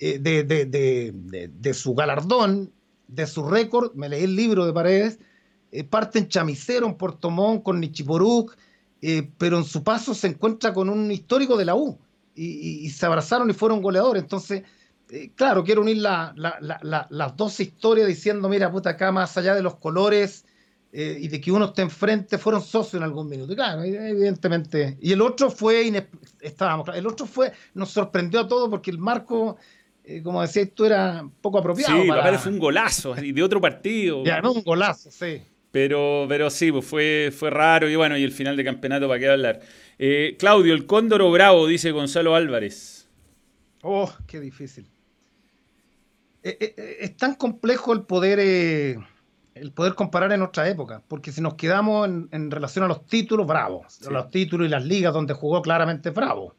eh, 0.00 0.18
de, 0.18 1.74
su 1.74 1.94
galardón, 1.94 2.72
de 3.06 3.28
su 3.28 3.48
récord, 3.48 3.94
me 3.94 4.08
leí 4.08 4.24
el 4.24 4.34
libro 4.34 4.66
de 4.66 4.72
Paredes, 4.72 5.20
parte 5.88 6.18
en 6.18 6.26
Chamicero, 6.26 6.84
en 6.88 6.96
Puerto 6.96 7.30
Montt, 7.30 7.62
con 7.62 7.78
Nichiporuk, 7.78 8.56
pero 9.38 9.58
en 9.58 9.64
su 9.64 9.84
paso 9.84 10.14
se 10.14 10.26
encuentra 10.26 10.72
con 10.72 10.88
un 10.88 11.12
histórico 11.12 11.56
de 11.56 11.64
la 11.64 11.76
U 11.76 11.96
y, 12.38 12.90
se 12.90 13.06
abrazaron 13.06 13.50
y 13.50 13.52
fueron 13.52 13.82
goleadores. 13.82 14.22
Entonces, 14.22 14.62
claro, 15.34 15.64
quiero 15.64 15.82
unir 15.82 15.98
las 15.98 17.36
dos 17.36 17.60
historias 17.60 18.06
diciendo, 18.06 18.48
mira, 18.48 18.70
puta, 18.70 18.90
acá 18.90 19.10
más 19.12 19.36
allá 19.36 19.54
de 19.54 19.62
los 19.62 19.76
colores 19.76 20.44
eh, 20.90 21.18
y 21.20 21.28
de 21.28 21.40
que 21.40 21.52
uno 21.52 21.66
esté 21.66 21.82
enfrente, 21.82 22.38
fueron 22.38 22.62
socios 22.62 22.94
en 22.94 23.02
algún 23.02 23.28
minuto. 23.28 23.54
claro, 23.54 23.82
evidentemente. 23.82 24.96
Y 25.00 25.12
el 25.12 25.20
otro 25.20 25.50
fue, 25.50 25.92
estábamos, 26.40 26.88
el 26.94 27.06
otro 27.06 27.26
fue, 27.26 27.52
nos 27.74 27.90
sorprendió 27.90 28.40
a 28.40 28.48
todos 28.48 28.70
porque 28.70 28.90
el 28.90 28.98
marco, 28.98 29.56
eh, 30.04 30.22
como 30.22 30.40
decías 30.40 30.70
tú, 30.74 30.86
era 30.86 31.28
poco 31.42 31.58
apropiado. 31.58 32.00
Sí, 32.00 32.08
para... 32.08 32.38
fue 32.38 32.52
un 32.52 32.58
golazo, 32.58 33.14
de 33.14 33.42
otro 33.42 33.60
partido. 33.60 34.24
Ya, 34.24 34.40
no 34.40 34.52
un 34.52 34.62
golazo, 34.62 35.10
sí. 35.10 35.42
Pero, 35.70 36.26
pero 36.28 36.50
sí, 36.50 36.72
pues 36.72 36.84
fue, 36.86 37.32
fue 37.36 37.50
raro 37.50 37.88
y 37.88 37.96
bueno, 37.96 38.16
y 38.16 38.24
el 38.24 38.32
final 38.32 38.56
de 38.56 38.64
campeonato, 38.64 39.06
¿para 39.06 39.20
qué 39.20 39.28
hablar? 39.28 39.60
Eh, 39.98 40.36
Claudio, 40.38 40.74
el 40.74 40.86
Cóndor 40.86 41.22
o 41.22 41.30
Bravo, 41.30 41.66
dice 41.66 41.90
Gonzalo 41.90 42.34
Álvarez. 42.34 43.08
Oh, 43.82 44.12
qué 44.26 44.40
difícil. 44.40 44.88
es 46.42 47.16
tan 47.16 47.34
complejo 47.34 47.92
el 47.92 48.02
poder 48.02 48.40
el 49.60 49.72
poder 49.72 49.94
comparar 49.94 50.32
en 50.32 50.42
otra 50.42 50.68
época, 50.68 51.02
porque 51.06 51.32
si 51.32 51.40
nos 51.40 51.54
quedamos 51.54 52.08
en, 52.08 52.50
relación 52.50 52.84
a 52.84 52.88
los 52.88 53.06
títulos, 53.06 53.46
bravo. 53.46 53.84
Los 54.10 54.30
títulos 54.30 54.66
y 54.66 54.70
las 54.70 54.84
ligas 54.84 55.12
donde 55.12 55.34
jugó 55.34 55.60
claramente 55.62 56.10
bravo. 56.10 56.54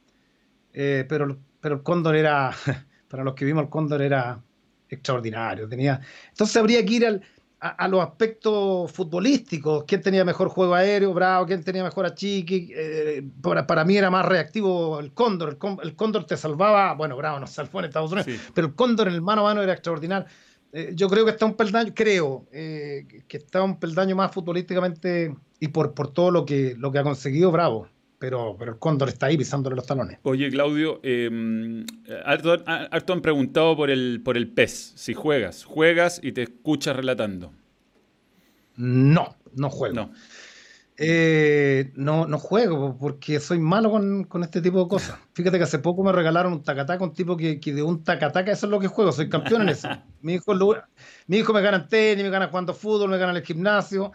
Eh, 0.73 1.05
pero, 1.07 1.37
pero 1.59 1.75
el 1.75 1.83
Cóndor 1.83 2.15
era, 2.15 2.51
para 3.07 3.23
los 3.23 3.33
que 3.33 3.45
vimos 3.45 3.63
el 3.63 3.69
Cóndor 3.69 4.01
era 4.01 4.41
extraordinario. 4.89 5.67
Tenía, 5.67 5.99
entonces 6.29 6.55
habría 6.57 6.85
que 6.85 6.93
ir 6.93 7.21
a, 7.61 7.87
los 7.87 8.01
aspectos 8.01 8.91
futbolísticos. 8.91 9.83
¿Quién 9.85 10.01
tenía 10.01 10.23
mejor 10.23 10.49
juego 10.49 10.73
aéreo? 10.73 11.13
Bravo. 11.13 11.45
¿Quién 11.45 11.63
tenía 11.63 11.83
mejor 11.83 12.05
a 12.05 12.15
Chiqui? 12.15 12.71
Eh, 12.73 13.23
para, 13.41 13.83
mí 13.83 13.97
era 13.97 14.09
más 14.09 14.25
reactivo 14.25 14.99
el 14.99 15.13
Cóndor. 15.13 15.57
El, 15.83 15.95
Cóndor 15.95 16.25
te 16.25 16.37
salvaba, 16.37 16.93
bueno, 16.93 17.17
Bravo 17.17 17.39
nos 17.39 17.51
salvó 17.51 17.79
en 17.79 17.85
Estados 17.85 18.11
Unidos, 18.11 18.29
pero 18.53 18.67
el 18.67 18.75
Cóndor 18.75 19.07
en 19.07 19.15
el 19.15 19.21
mano 19.21 19.41
a 19.41 19.45
mano 19.45 19.61
era 19.61 19.73
extraordinario. 19.73 20.27
Eh, 20.71 20.91
yo 20.93 21.09
creo 21.09 21.25
que 21.25 21.31
está 21.31 21.45
un 21.45 21.55
peldaño, 21.55 21.91
creo, 21.95 22.45
eh, 22.51 23.05
que 23.27 23.37
está 23.37 23.63
un 23.63 23.79
peldaño 23.79 24.15
más 24.15 24.31
futbolísticamente 24.31 25.35
y 25.59 25.67
por, 25.69 25.93
por 25.93 26.13
todo 26.13 26.31
lo 26.31 26.45
que, 26.45 26.75
lo 26.77 26.91
que 26.91 26.99
ha 26.99 27.03
conseguido 27.03 27.51
Bravo. 27.51 27.87
Pero, 28.19 28.57
pero 28.59 28.73
el 28.73 28.79
Cóndor 28.79 29.07
está 29.07 29.27
ahí 29.27 29.37
pisándole 29.37 29.77
los 29.77 29.87
talones. 29.87 30.19
Oye, 30.23 30.49
Claudio, 30.49 30.99
eh, 31.03 31.85
harto, 32.25 33.13
han 33.13 33.21
preguntado 33.21 33.77
por 33.77 33.89
el, 33.89 34.21
por 34.23 34.35
el 34.35 34.51
PES. 34.51 34.93
Si 34.95 35.13
juegas, 35.13 35.63
juegas 35.63 36.19
y 36.21 36.33
te 36.33 36.43
escuchas 36.43 36.97
relatando. 36.97 37.53
No, 38.75 39.35
no 39.55 39.69
juego. 39.69 39.95
No. 39.95 40.11
Eh, 41.01 41.93
no, 41.95 42.27
no 42.27 42.37
juego 42.37 42.97
porque 42.99 43.39
soy 43.39 43.57
malo 43.57 43.89
con, 43.89 44.43
este 44.43 44.61
tipo 44.61 44.83
de 44.83 44.89
cosas. 44.89 45.17
Fíjate 45.33 45.57
que 45.57 45.63
hace 45.63 45.79
poco 45.79 46.03
me 46.03 46.11
regalaron 46.11 46.51
un 46.51 46.61
tacataca, 46.61 47.01
un 47.01 47.13
tipo 47.13 47.37
que, 47.37 47.57
de 47.57 47.81
un 47.81 48.03
tacataca, 48.03 48.51
eso 48.51 48.65
es 48.65 48.69
lo 48.69 48.81
que 48.81 48.87
juego, 48.87 49.13
soy 49.13 49.29
campeón 49.29 49.61
en 49.61 49.69
eso. 49.69 49.87
Mi 50.21 50.33
hijo, 50.33 50.53
mi 51.27 51.37
hijo 51.37 51.53
me 51.53 51.61
gana 51.61 51.77
en 51.77 51.87
tenis, 51.87 52.25
me 52.25 52.29
gana 52.29 52.49
jugando 52.49 52.73
fútbol, 52.73 53.09
me 53.09 53.17
gana 53.17 53.31
en 53.31 53.37
el 53.37 53.43
gimnasio. 53.43 54.11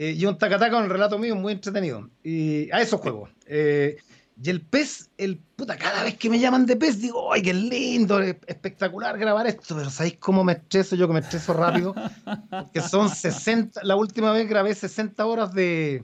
Eh, 0.00 0.16
y 0.16 0.24
un 0.24 0.38
tacataca 0.38 0.82
el 0.82 0.88
relato 0.88 1.18
mío 1.18 1.36
muy 1.36 1.52
entretenido. 1.52 2.08
Y 2.24 2.70
a 2.72 2.80
eso 2.80 2.96
juego. 2.96 3.28
Eh, 3.44 3.98
y 4.42 4.48
el 4.48 4.62
pez, 4.62 5.10
el 5.18 5.36
puta, 5.36 5.76
cada 5.76 6.02
vez 6.04 6.16
que 6.16 6.30
me 6.30 6.38
llaman 6.38 6.64
de 6.64 6.74
pez, 6.76 7.02
digo, 7.02 7.30
¡ay, 7.30 7.42
qué 7.42 7.52
lindo! 7.52 8.18
espectacular 8.18 9.18
grabar 9.18 9.46
esto. 9.46 9.76
Pero 9.76 9.90
¿sabéis 9.90 10.16
cómo 10.16 10.42
me 10.42 10.54
estreso 10.54 10.96
yo 10.96 11.06
que 11.06 11.12
me 11.12 11.20
estreso 11.20 11.52
rápido? 11.52 11.94
Que 12.72 12.80
son 12.80 13.10
60, 13.10 13.82
la 13.84 13.94
última 13.94 14.32
vez 14.32 14.48
grabé 14.48 14.74
60 14.74 15.26
horas 15.26 15.52
de, 15.52 16.02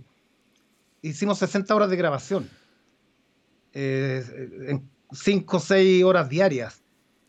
hicimos 1.00 1.38
60 1.38 1.74
horas 1.74 1.88
de 1.88 1.96
grabación, 1.96 2.50
eh, 3.72 4.22
en 4.68 4.90
5 5.10 5.56
o 5.56 5.60
6 5.60 6.04
horas 6.04 6.28
diarias, 6.28 6.82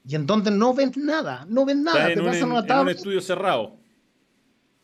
y 0.05 0.15
en 0.15 0.25
donde 0.25 0.51
no 0.51 0.73
ven 0.73 0.91
nada, 0.97 1.45
no 1.47 1.63
ven 1.63 1.83
nada. 1.83 2.11
En, 2.11 2.15
te 2.15 2.43
un, 2.43 2.51
un 2.51 2.89
estudio 2.89 3.21
cerrado. 3.21 3.77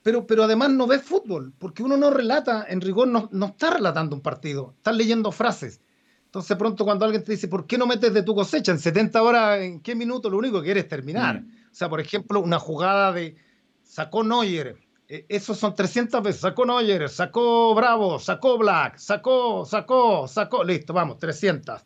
Pero, 0.04 0.28
pero 0.28 0.44
además 0.44 0.70
no 0.72 0.86
ves 0.86 1.02
fútbol, 1.02 1.54
porque 1.58 1.82
uno 1.82 1.98
no 1.98 2.12
relata, 2.12 2.66
en 2.68 2.82
rigor 2.82 3.08
no, 3.08 3.30
no 3.32 3.48
está 3.48 3.72
relatando 3.72 4.16
un 4.16 4.22
partido, 4.22 4.74
está 4.78 4.92
leyendo 4.92 5.32
frases. 5.32 5.80
Entonces 6.26 6.58
pronto 6.58 6.84
cuando 6.84 7.06
alguien 7.06 7.24
te 7.24 7.32
dice, 7.32 7.48
¿por 7.48 7.66
qué 7.66 7.78
no 7.78 7.86
metes 7.86 8.14
de 8.14 8.24
tu 8.24 8.36
cosecha 8.36 8.72
en 8.72 8.80
70 8.80 9.22
horas, 9.22 9.62
en 9.62 9.80
qué 9.80 9.96
minuto 9.96 10.30
lo 10.30 10.38
único 10.38 10.60
que 10.60 10.66
quieres 10.66 10.88
terminar? 10.88 11.42
Mm. 11.42 11.48
O 11.72 11.76
sea, 11.76 11.90
por 11.90 12.02
ejemplo, 12.02 12.42
una 12.42 12.60
jugada 12.60 13.14
de 13.14 13.36
sacó 13.84 14.24
Neuer, 14.24 14.78
eh, 15.08 15.26
esos 15.30 15.60
son 15.60 15.76
300 15.76 16.24
veces. 16.24 16.42
Sacó 16.42 16.66
Neuer, 16.66 17.08
sacó 17.10 17.76
Bravo, 17.76 18.18
sacó 18.20 18.58
Black, 18.58 18.98
sacó, 18.98 19.64
sacó, 19.66 20.28
sacó. 20.28 20.64
Listo, 20.64 20.94
vamos, 20.94 21.20
300. 21.20 21.82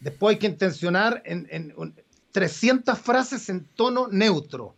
Después 0.00 0.34
hay 0.34 0.38
que 0.38 0.46
intencionar 0.46 1.22
en, 1.24 1.74
300 2.32 2.98
frases 2.98 3.48
en 3.48 3.64
tono 3.74 4.08
neutro. 4.08 4.74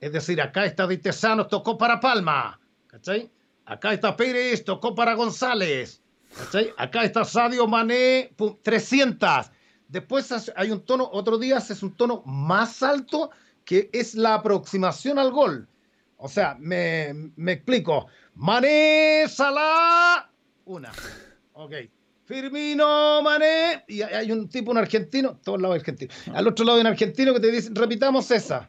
Es 0.00 0.12
decir, 0.12 0.40
acá 0.40 0.64
está 0.64 0.86
Ditesano, 0.86 1.46
tocó 1.46 1.78
para 1.78 2.00
Palma. 2.00 2.60
¿Cachai? 2.86 3.30
Acá 3.64 3.92
está 3.92 4.16
Pérez, 4.16 4.64
tocó 4.64 4.94
para 4.94 5.14
González. 5.14 6.02
¿Cachai? 6.36 6.72
Acá 6.76 7.04
está 7.04 7.24
Sadio 7.24 7.66
Mané, 7.66 8.32
300. 8.62 9.50
Después 9.88 10.52
hay 10.56 10.70
un 10.70 10.84
tono, 10.84 11.08
otro 11.12 11.38
día 11.38 11.58
es 11.58 11.82
un 11.82 11.96
tono 11.96 12.22
más 12.26 12.82
alto 12.82 13.30
que 13.64 13.90
es 13.92 14.14
la 14.14 14.34
aproximación 14.34 15.18
al 15.18 15.30
gol. 15.30 15.68
O 16.18 16.28
sea, 16.28 16.56
me, 16.58 17.12
me 17.36 17.52
explico. 17.52 18.06
Mané, 18.34 19.26
Salah, 19.28 20.30
una. 20.64 20.92
Ok. 21.52 21.72
Firmino, 22.26 23.22
Mané, 23.22 23.84
y 23.86 24.02
hay 24.02 24.32
un 24.32 24.48
tipo, 24.48 24.72
un 24.72 24.78
argentino, 24.78 25.38
todos 25.44 25.60
lados 25.60 25.76
argentino. 25.76 26.12
Al 26.34 26.48
otro 26.48 26.64
lado 26.64 26.76
hay 26.76 26.80
un 26.80 26.88
argentino 26.88 27.32
que 27.32 27.38
te 27.38 27.52
dice, 27.52 27.70
repitamos 27.72 28.28
esa. 28.32 28.68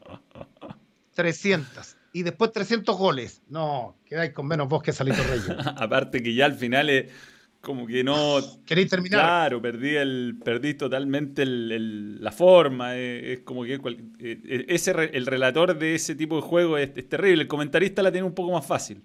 300. 1.18 1.98
Y 2.14 2.22
después 2.22 2.52
300 2.52 2.96
goles. 2.96 3.42
No, 3.50 3.98
quedáis 4.06 4.34
con 4.34 4.46
menos 4.48 4.70
vos 4.70 4.84
que 4.84 4.94
Salito 4.94 5.24
Reyes. 5.24 5.50
Aparte 5.78 6.22
que 6.22 6.36
ya 6.36 6.46
al 6.46 6.54
final 6.54 6.92
es 6.92 7.12
como 7.60 7.88
que 7.88 8.04
no. 8.04 8.38
¿Queréis 8.68 8.88
terminar? 8.88 9.20
Claro, 9.20 9.60
perdí, 9.60 9.96
el, 9.96 10.38
perdí 10.46 10.76
totalmente 10.76 11.44
la 11.44 12.32
forma. 12.32 12.96
Eh, 12.96 13.34
es, 13.34 13.40
como 13.40 13.64
que 13.64 13.74
eh, 13.74 13.80
eh, 14.20 14.66
ese, 14.70 14.92
el 14.92 15.26
relator 15.26 15.76
de 15.76 15.96
ese 15.96 16.14
tipo 16.14 16.36
de 16.36 16.44
juego 16.44 16.78
es, 16.78 16.94
terrible. 17.10 17.42
El 17.42 17.48
comentarista 17.48 18.04
la 18.04 18.12
tiene 18.12 18.28
un 18.28 18.36
poco 18.36 18.52
más 18.54 18.66
fácil. 18.66 19.02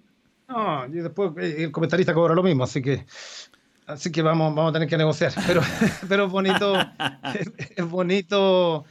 No, 0.48 0.84
y 0.86 0.98
después 0.98 1.32
el 1.38 1.72
comentarista 1.72 2.12
cobra 2.12 2.34
lo 2.34 2.42
mismo, 2.42 2.64
así 2.64 2.82
que. 2.82 3.06
Así 3.86 4.12
que 4.12 4.20
vamos, 4.20 4.54
vamos 4.54 4.68
a 4.68 4.72
tener 4.74 4.86
que 4.86 4.98
negociar. 4.98 5.32
Pero, 5.46 5.62
pero 6.08 6.26
es 6.26 6.30
bonito. 6.30 6.74
es 7.76 7.88
bonito 7.88 8.84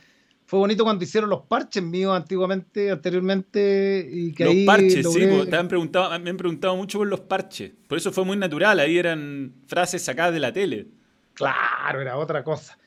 fue 0.51 0.59
bonito 0.59 0.83
cuando 0.83 1.01
hicieron 1.05 1.29
los 1.29 1.43
parches 1.43 1.81
míos 1.81 2.13
antiguamente, 2.13 2.91
anteriormente. 2.91 4.05
Y 4.11 4.33
que 4.33 4.43
los 4.43 4.55
parches, 4.65 5.09
sí, 5.09 5.25
te 5.49 5.55
han 5.55 5.69
preguntado, 5.69 6.19
me 6.19 6.29
han 6.29 6.35
preguntado 6.35 6.75
mucho 6.75 6.97
por 6.97 7.07
los 7.07 7.21
parches. 7.21 7.71
Por 7.87 7.97
eso 7.97 8.11
fue 8.11 8.25
muy 8.25 8.35
natural, 8.35 8.81
ahí 8.81 8.97
eran 8.97 9.53
frases 9.65 10.03
sacadas 10.03 10.33
de 10.33 10.41
la 10.41 10.51
tele. 10.51 10.89
Claro, 11.35 12.01
era 12.01 12.17
otra 12.17 12.43
cosa. 12.43 12.77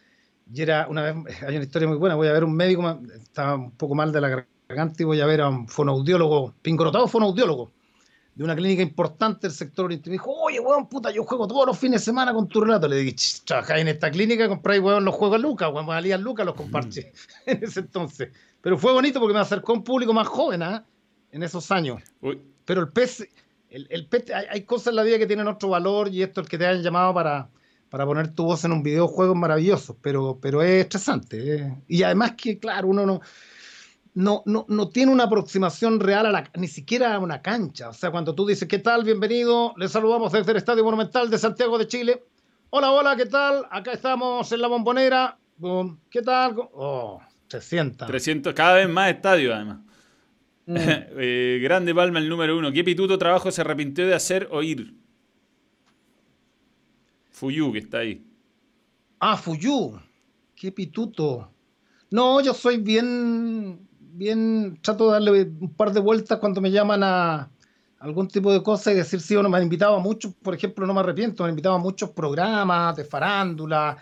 y 0.53 0.61
era 0.61 0.87
una 0.91 1.11
vez, 1.11 1.43
hay 1.43 1.57
una 1.57 1.65
historia 1.65 1.89
muy 1.89 1.97
buena, 1.97 2.17
voy 2.17 2.29
a 2.29 2.35
ver 2.35 2.45
un 2.45 2.55
médico, 2.55 3.01
estaba 3.15 3.55
un 3.55 3.71
poco 3.71 3.95
mal 3.95 4.13
de 4.13 4.21
la 4.21 4.47
garganta 4.69 5.03
y 5.03 5.07
voy 5.07 5.23
a 5.23 5.27
ver 5.27 5.41
a 5.41 5.49
un 5.49 5.67
fonoaudiólogo, 5.67 6.53
pincorotado 6.61 7.09
fonoaudiólogo, 7.09 7.73
de 8.35 8.43
una 8.43 8.57
clínica 8.57 8.83
importante 8.83 9.47
del 9.47 9.53
sector 9.57 9.87
oriental. 9.87 10.11
Me 10.11 10.15
dijo, 10.15 10.33
oye, 10.33 10.59
weón, 10.59 10.89
puta, 10.89 11.11
yo 11.11 11.25
juego 11.25 11.47
todos 11.47 11.67
los 11.67 11.79
fines 11.79 12.01
de 12.01 12.05
semana 12.07 12.33
con 12.33 12.49
tu 12.49 12.61
relato. 12.61 12.89
Le 12.89 12.97
dije, 12.97 13.17
trabajáis 13.45 13.83
en 13.83 13.89
esta 13.89 14.11
clínica, 14.11 14.49
compráis, 14.49 14.83
weón, 14.83 15.05
los 15.05 15.15
juegos 15.15 15.37
a 15.37 15.39
Lucas, 15.39 15.71
weón, 15.73 15.87
valían 15.87 16.23
Lucas 16.23 16.45
los 16.45 16.55
comparches 16.55 17.07
en 17.47 17.63
ese 17.63 17.81
entonces. 17.81 18.31
Pero 18.61 18.77
fue 18.79 18.93
bonito 18.93 19.21
porque 19.21 19.35
me 19.35 19.41
acercó 19.41 19.73
a 19.73 19.77
un 19.77 19.85
público 19.85 20.13
más 20.13 20.27
joven, 20.27 20.63
¿ah? 20.63 20.85
En 21.31 21.43
esos 21.43 21.71
años. 21.71 22.03
Pero 22.65 22.81
el 22.81 22.89
pez, 22.89 23.29
el, 23.71 23.87
el 23.91 24.07
pez, 24.07 24.31
hay, 24.31 24.47
hay, 24.51 24.63
cosas 24.63 24.89
en 24.89 24.97
la 24.97 25.03
vida 25.03 25.19
que 25.19 25.27
tienen 25.27 25.47
otro 25.47 25.69
valor 25.69 26.09
y 26.09 26.23
esto 26.23 26.41
el 26.41 26.49
que 26.49 26.59
te 26.59 26.67
hayan 26.67 26.83
llamado 26.83 27.13
para, 27.13 27.49
para 27.91 28.07
poner 28.07 28.35
tu 28.35 28.45
voz 28.45 28.65
en 28.65 28.73
un 28.73 28.83
videojuego 28.83 29.35
es 29.35 29.39
maravilloso, 29.39 29.97
pero, 30.01 30.39
pero 30.41 30.63
es 30.63 30.83
estresante. 30.83 31.57
¿eh? 31.57 31.83
Y 31.87 32.03
además 32.03 32.33
que, 32.37 32.59
claro, 32.59 32.89
uno 32.89 33.07
no 33.07 33.21
no, 34.15 34.43
no, 34.47 34.65
no 34.69 34.89
tiene 34.89 35.13
una 35.13 35.25
aproximación 35.25 35.99
real 35.99 36.27
a 36.27 36.33
la, 36.33 36.51
ni 36.57 36.69
siquiera 36.69 37.15
a 37.15 37.19
una 37.19 37.43
cancha. 37.43 37.89
O 37.89 37.93
sea, 37.93 38.11
cuando 38.11 38.35
tú 38.35 38.47
dices, 38.47 38.69
¿qué 38.69 38.79
tal? 38.79 39.05
Bienvenido, 39.05 39.75
les 39.77 39.91
saludamos 39.91 40.33
desde 40.33 40.53
el 40.53 40.57
Estadio 40.57 40.85
Monumental 40.85 41.29
de 41.29 41.39
Santiago 41.39 41.77
de 41.79 41.89
Chile. 41.89 42.23
Hola, 42.71 42.93
hola, 42.93 43.17
¿qué 43.17 43.27
tal? 43.27 43.67
Acá 43.71 43.93
estamos 43.93 44.51
en 44.53 44.61
la 44.61 44.69
bombonera. 44.69 45.37
¿Qué 46.11 46.23
tal? 46.23 46.55
Oh, 46.75 47.21
300. 47.49 48.07
300, 48.07 48.55
cada 48.55 48.75
vez 48.77 48.89
más 48.89 49.11
estadio 49.11 49.53
además. 49.53 49.79
Mm. 50.67 50.77
eh, 50.79 51.59
grande 51.61 51.95
Palma 51.95 52.21
el 52.21 52.29
número 52.29 52.57
uno. 52.57 52.73
¿Qué 52.73 52.85
pituto 52.85 53.19
trabajo 53.19 53.51
se 53.51 53.63
arrepintió 53.63 54.07
de 54.07 54.15
hacer 54.15 54.49
o 54.53 54.63
ir? 54.63 54.95
Fuyu, 57.31 57.73
que 57.73 57.79
está 57.81 57.99
ahí. 57.99 58.25
Ah, 59.19 59.37
Fuyu. 59.37 59.99
Qué 60.55 60.71
pituto. 60.71 61.51
No, 62.11 62.41
yo 62.41 62.55
soy 62.55 62.77
bien 62.77 63.89
bien, 64.15 64.79
trato 64.81 65.07
de 65.07 65.13
darle 65.13 65.43
un 65.61 65.75
par 65.75 65.93
de 65.93 66.01
vueltas 66.01 66.39
cuando 66.39 66.61
me 66.61 66.71
llaman 66.71 67.03
a 67.03 67.51
algún 67.99 68.29
tipo 68.29 68.53
de 68.53 68.63
cosa 68.63 68.93
y 68.93 68.97
decir 68.97 69.21
sí 69.21 69.35
o 69.37 69.43
no. 69.43 69.49
Me 69.49 69.57
han 69.57 69.65
invitado 69.65 69.97
a 69.97 70.01
muchos, 70.01 70.35
por 70.35 70.55
ejemplo, 70.55 70.87
no 70.87 70.95
me 70.95 71.01
arrepiento, 71.01 71.43
me 71.43 71.49
han 71.49 71.53
invitado 71.53 71.75
a 71.75 71.79
muchos 71.79 72.11
programas 72.11 72.97
de 72.97 73.05
farándula. 73.05 73.97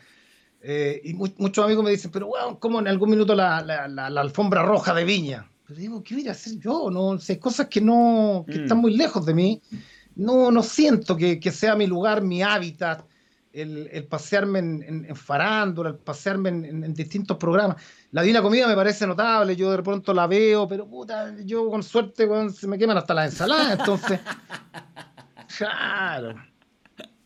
Eh, 0.60 1.00
y 1.04 1.14
muchos 1.14 1.64
amigos 1.64 1.84
me 1.84 1.90
dicen, 1.90 2.10
pero 2.10 2.28
bueno, 2.28 2.58
¿cómo 2.58 2.78
en 2.78 2.88
algún 2.88 3.10
minuto 3.10 3.34
la, 3.34 3.62
la, 3.62 4.06
alfombra 4.06 4.62
roja 4.62 4.94
de 4.94 5.04
Viña? 5.04 5.48
Pero 5.66 5.80
digo, 5.80 6.02
¿qué 6.02 6.14
voy 6.14 6.28
a 6.28 6.32
hacer 6.32 6.58
yo? 6.58 6.90
No 6.90 7.18
sé, 7.18 7.38
cosas 7.38 7.66
que 7.68 7.80
no, 7.80 8.44
que 8.46 8.62
están 8.62 8.78
mm. 8.78 8.80
muy 8.80 8.96
lejos 8.96 9.26
de 9.26 9.34
mí. 9.34 9.62
No, 10.14 10.50
no 10.50 10.62
siento 10.62 11.16
que, 11.16 11.40
que 11.40 11.50
sea 11.50 11.74
mi 11.74 11.86
lugar, 11.86 12.22
mi 12.22 12.42
hábitat 12.42 13.04
el, 13.52 14.06
pasearme 14.08 14.58
en, 14.58 15.16
farándula, 15.16 15.90
el 15.90 15.96
pasearme 15.96 16.48
en, 16.50 16.94
distintos 16.94 17.36
programas. 17.36 17.76
La 18.12 18.20
Divina 18.20 18.42
Comida 18.42 18.68
me 18.68 18.74
parece 18.74 19.06
notable, 19.06 19.56
yo 19.56 19.70
de 19.70 19.82
pronto 19.82 20.12
la 20.12 20.26
veo, 20.26 20.68
pero 20.68 20.86
puta, 20.86 21.34
yo 21.44 21.70
con 21.70 21.82
suerte 21.82 22.28
se 22.52 22.68
me 22.68 22.78
queman 22.78 22.98
hasta 22.98 23.14
las 23.14 23.32
ensaladas, 23.32 23.72
entonces. 23.80 24.20
claro. 25.56 26.34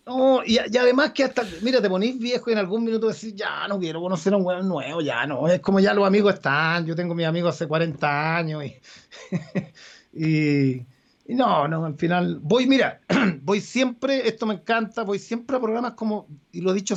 No, 0.07 0.43
y, 0.47 0.59
además 0.59 1.11
que 1.11 1.25
hasta, 1.25 1.43
mira, 1.63 1.83
te 1.83 1.91
ponís 1.91 2.17
viejo 2.17 2.51
y 2.51 2.53
en 2.53 2.61
algún 2.61 2.85
minuto 2.85 3.09
decís, 3.09 3.35
ya 3.35 3.67
no 3.67 3.81
quiero 3.81 4.01
conocer 4.01 4.33
a 4.33 4.37
un 4.37 4.47
hueón 4.47 4.69
nuevo, 4.69 5.01
ya 5.01 5.27
no, 5.27 5.49
es 5.49 5.59
como 5.59 5.81
ya 5.81 5.93
los 5.93 6.07
amigos 6.07 6.35
están, 6.35 6.87
yo 6.87 6.95
tengo 6.95 7.17
mis 7.17 7.27
amigos 7.27 7.57
hace 7.57 7.67
40 7.67 8.37
años 8.37 8.63
y 10.13 10.87
no, 11.35 11.67
no, 11.67 11.85
al 11.85 11.97
final 11.97 12.39
voy, 12.41 12.67
mira, 12.67 13.01
voy 13.43 13.61
siempre, 13.61 14.29
esto 14.29 14.47
me 14.47 14.55
encanta, 14.55 15.03
voy 15.03 15.19
siempre 15.19 15.57
a 15.57 15.61
programas 15.61 15.95
como, 15.95 16.29
y 16.53 16.61
lo 16.61 16.71
he 16.71 16.75
dicho 16.75 16.95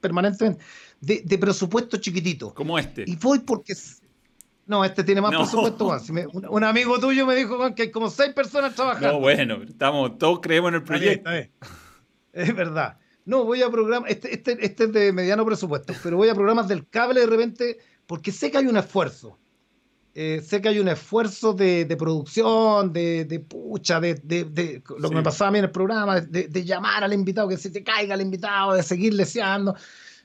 permanentemente, 0.00 0.62
de, 1.02 1.38
presupuesto 1.38 1.96
chiquitito. 1.98 2.54
Como 2.54 2.78
este. 2.78 3.04
Y 3.06 3.16
voy 3.16 3.40
porque... 3.40 3.74
No, 4.64 4.84
este 4.84 5.02
tiene 5.02 5.20
más 5.20 5.34
presupuesto. 5.34 5.90
un, 6.50 6.64
amigo 6.64 6.98
tuyo 7.00 7.26
me 7.26 7.34
dijo 7.34 7.74
que 7.74 7.82
hay 7.82 7.90
como 7.90 8.08
seis 8.08 8.32
personas 8.32 8.74
trabajando. 8.74 9.14
No, 9.14 9.20
bueno, 9.20 9.62
estamos, 9.64 10.16
todos 10.18 10.40
creemos 10.40 10.68
en 10.68 10.74
el 10.76 10.82
proyecto. 10.84 11.30
Es 12.32 12.54
verdad. 12.54 12.96
No, 13.24 13.44
voy 13.44 13.62
a 13.62 13.70
programas, 13.70 14.10
este, 14.10 14.32
este, 14.32 14.64
este 14.64 14.84
es 14.84 14.92
de 14.92 15.12
mediano 15.12 15.44
presupuesto, 15.44 15.92
pero 16.02 16.16
voy 16.16 16.28
a 16.28 16.34
programas 16.34 16.66
del 16.68 16.88
cable 16.88 17.20
de 17.20 17.26
repente 17.26 17.78
porque 18.06 18.32
sé 18.32 18.50
que 18.50 18.58
hay 18.58 18.66
un 18.66 18.76
esfuerzo. 18.76 19.38
Eh, 20.14 20.42
sé 20.44 20.60
que 20.60 20.68
hay 20.68 20.78
un 20.78 20.88
esfuerzo 20.88 21.54
de, 21.54 21.86
producción, 21.98 22.92
de, 22.92 23.44
pucha, 23.48 24.00
de, 24.00 24.82
lo 24.98 25.08
que 25.08 25.14
me 25.14 25.22
pasaba 25.22 25.48
a 25.48 25.52
mí 25.52 25.58
en 25.58 25.64
el 25.64 25.70
programa, 25.70 26.20
de, 26.20 26.64
llamar 26.64 27.02
al 27.02 27.14
invitado, 27.14 27.48
que 27.48 27.56
se 27.56 27.70
te 27.70 27.82
caiga 27.82 28.14
el 28.14 28.20
invitado, 28.20 28.74
de 28.74 28.82
seguir 28.82 29.14
leseando. 29.14 29.74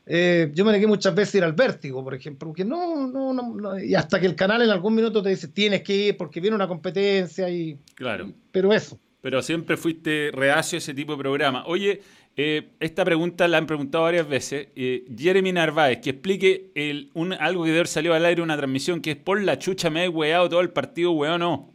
Eh, 0.10 0.51
yo 0.53 0.64
me 0.64 0.72
negué 0.72 0.88
muchas 0.88 1.14
veces 1.14 1.36
ir 1.36 1.43
al 1.43 1.51
vértigo, 1.51 2.01
por 2.01 2.16
ejemplo, 2.16 2.47
porque 2.47 2.64
no, 2.64 3.08
no, 3.08 3.34
no, 3.34 3.78
y 3.78 3.93
hasta 3.93 4.22
que 4.22 4.26
el 4.26 4.36
canal 4.36 4.62
en 4.62 4.70
algún 4.70 4.95
minuto 4.95 5.22
te 5.22 5.30
dice 5.30 5.49
tienes 5.49 5.84
que 5.84 5.93
ir 5.93 6.18
porque 6.18 6.39
viene 6.39 6.55
una 6.55 6.68
competencia 6.68 7.49
y. 7.49 7.78
Claro. 7.93 8.32
pero 8.51 8.72
eso. 8.72 8.97
Pero 9.20 9.41
siempre 9.41 9.76
fuiste 9.76 10.30
reacio 10.32 10.78
a 10.78 10.80
ese 10.80 10.93
tipo 10.93 11.14
de 11.14 11.18
programa. 11.18 11.66
Oye, 11.66 12.01
eh, 12.38 12.70
esta 12.80 13.03
pregunta 13.03 13.47
la 13.49 13.58
han 13.58 13.66
preguntado 13.66 14.05
varias 14.05 14.30
veces. 14.30 14.70
Eh, 14.76 15.03
Jeremy 15.18 15.51
Narváez, 15.51 15.99
que 15.99 16.12
explique 16.12 16.72
el, 16.76 17.10
un, 17.14 17.34
algo 17.34 17.64
que 17.64 17.70
debe 17.70 17.80
haber 17.80 17.88
salido 17.88 18.14
al 18.14 18.24
aire 18.24 18.41
una 18.41 18.55
transmisión, 18.55 19.01
que 19.01 19.12
es 19.12 19.18
por 19.18 19.41
la 19.41 19.60
chucha 19.60 19.89
me 19.89 20.05
he 20.05 20.10
weado 20.10 20.47
todo 20.47 20.62
el 20.62 20.70
partido, 20.70 21.12
weón, 21.12 21.39
no. 21.39 21.74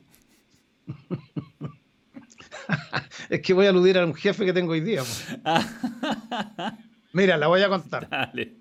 es 3.29 3.43
que 3.43 3.53
voy 3.53 3.67
a 3.67 3.71
aludir 3.71 3.99
a 3.99 4.07
un 4.07 4.15
jefe 4.15 4.47
que 4.47 4.55
tengo 4.55 4.73
hoy 4.73 4.81
día. 4.81 5.03
Mira, 7.13 7.37
la 7.37 7.47
voy 7.47 7.63
a 7.63 7.69
contar. 7.69 8.09
Dale. 8.11 8.57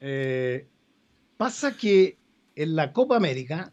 Eh, 0.00 0.66
pasa 1.36 1.76
que 1.76 2.16
en 2.54 2.76
la 2.76 2.92
Copa 2.92 3.16
América 3.16 3.72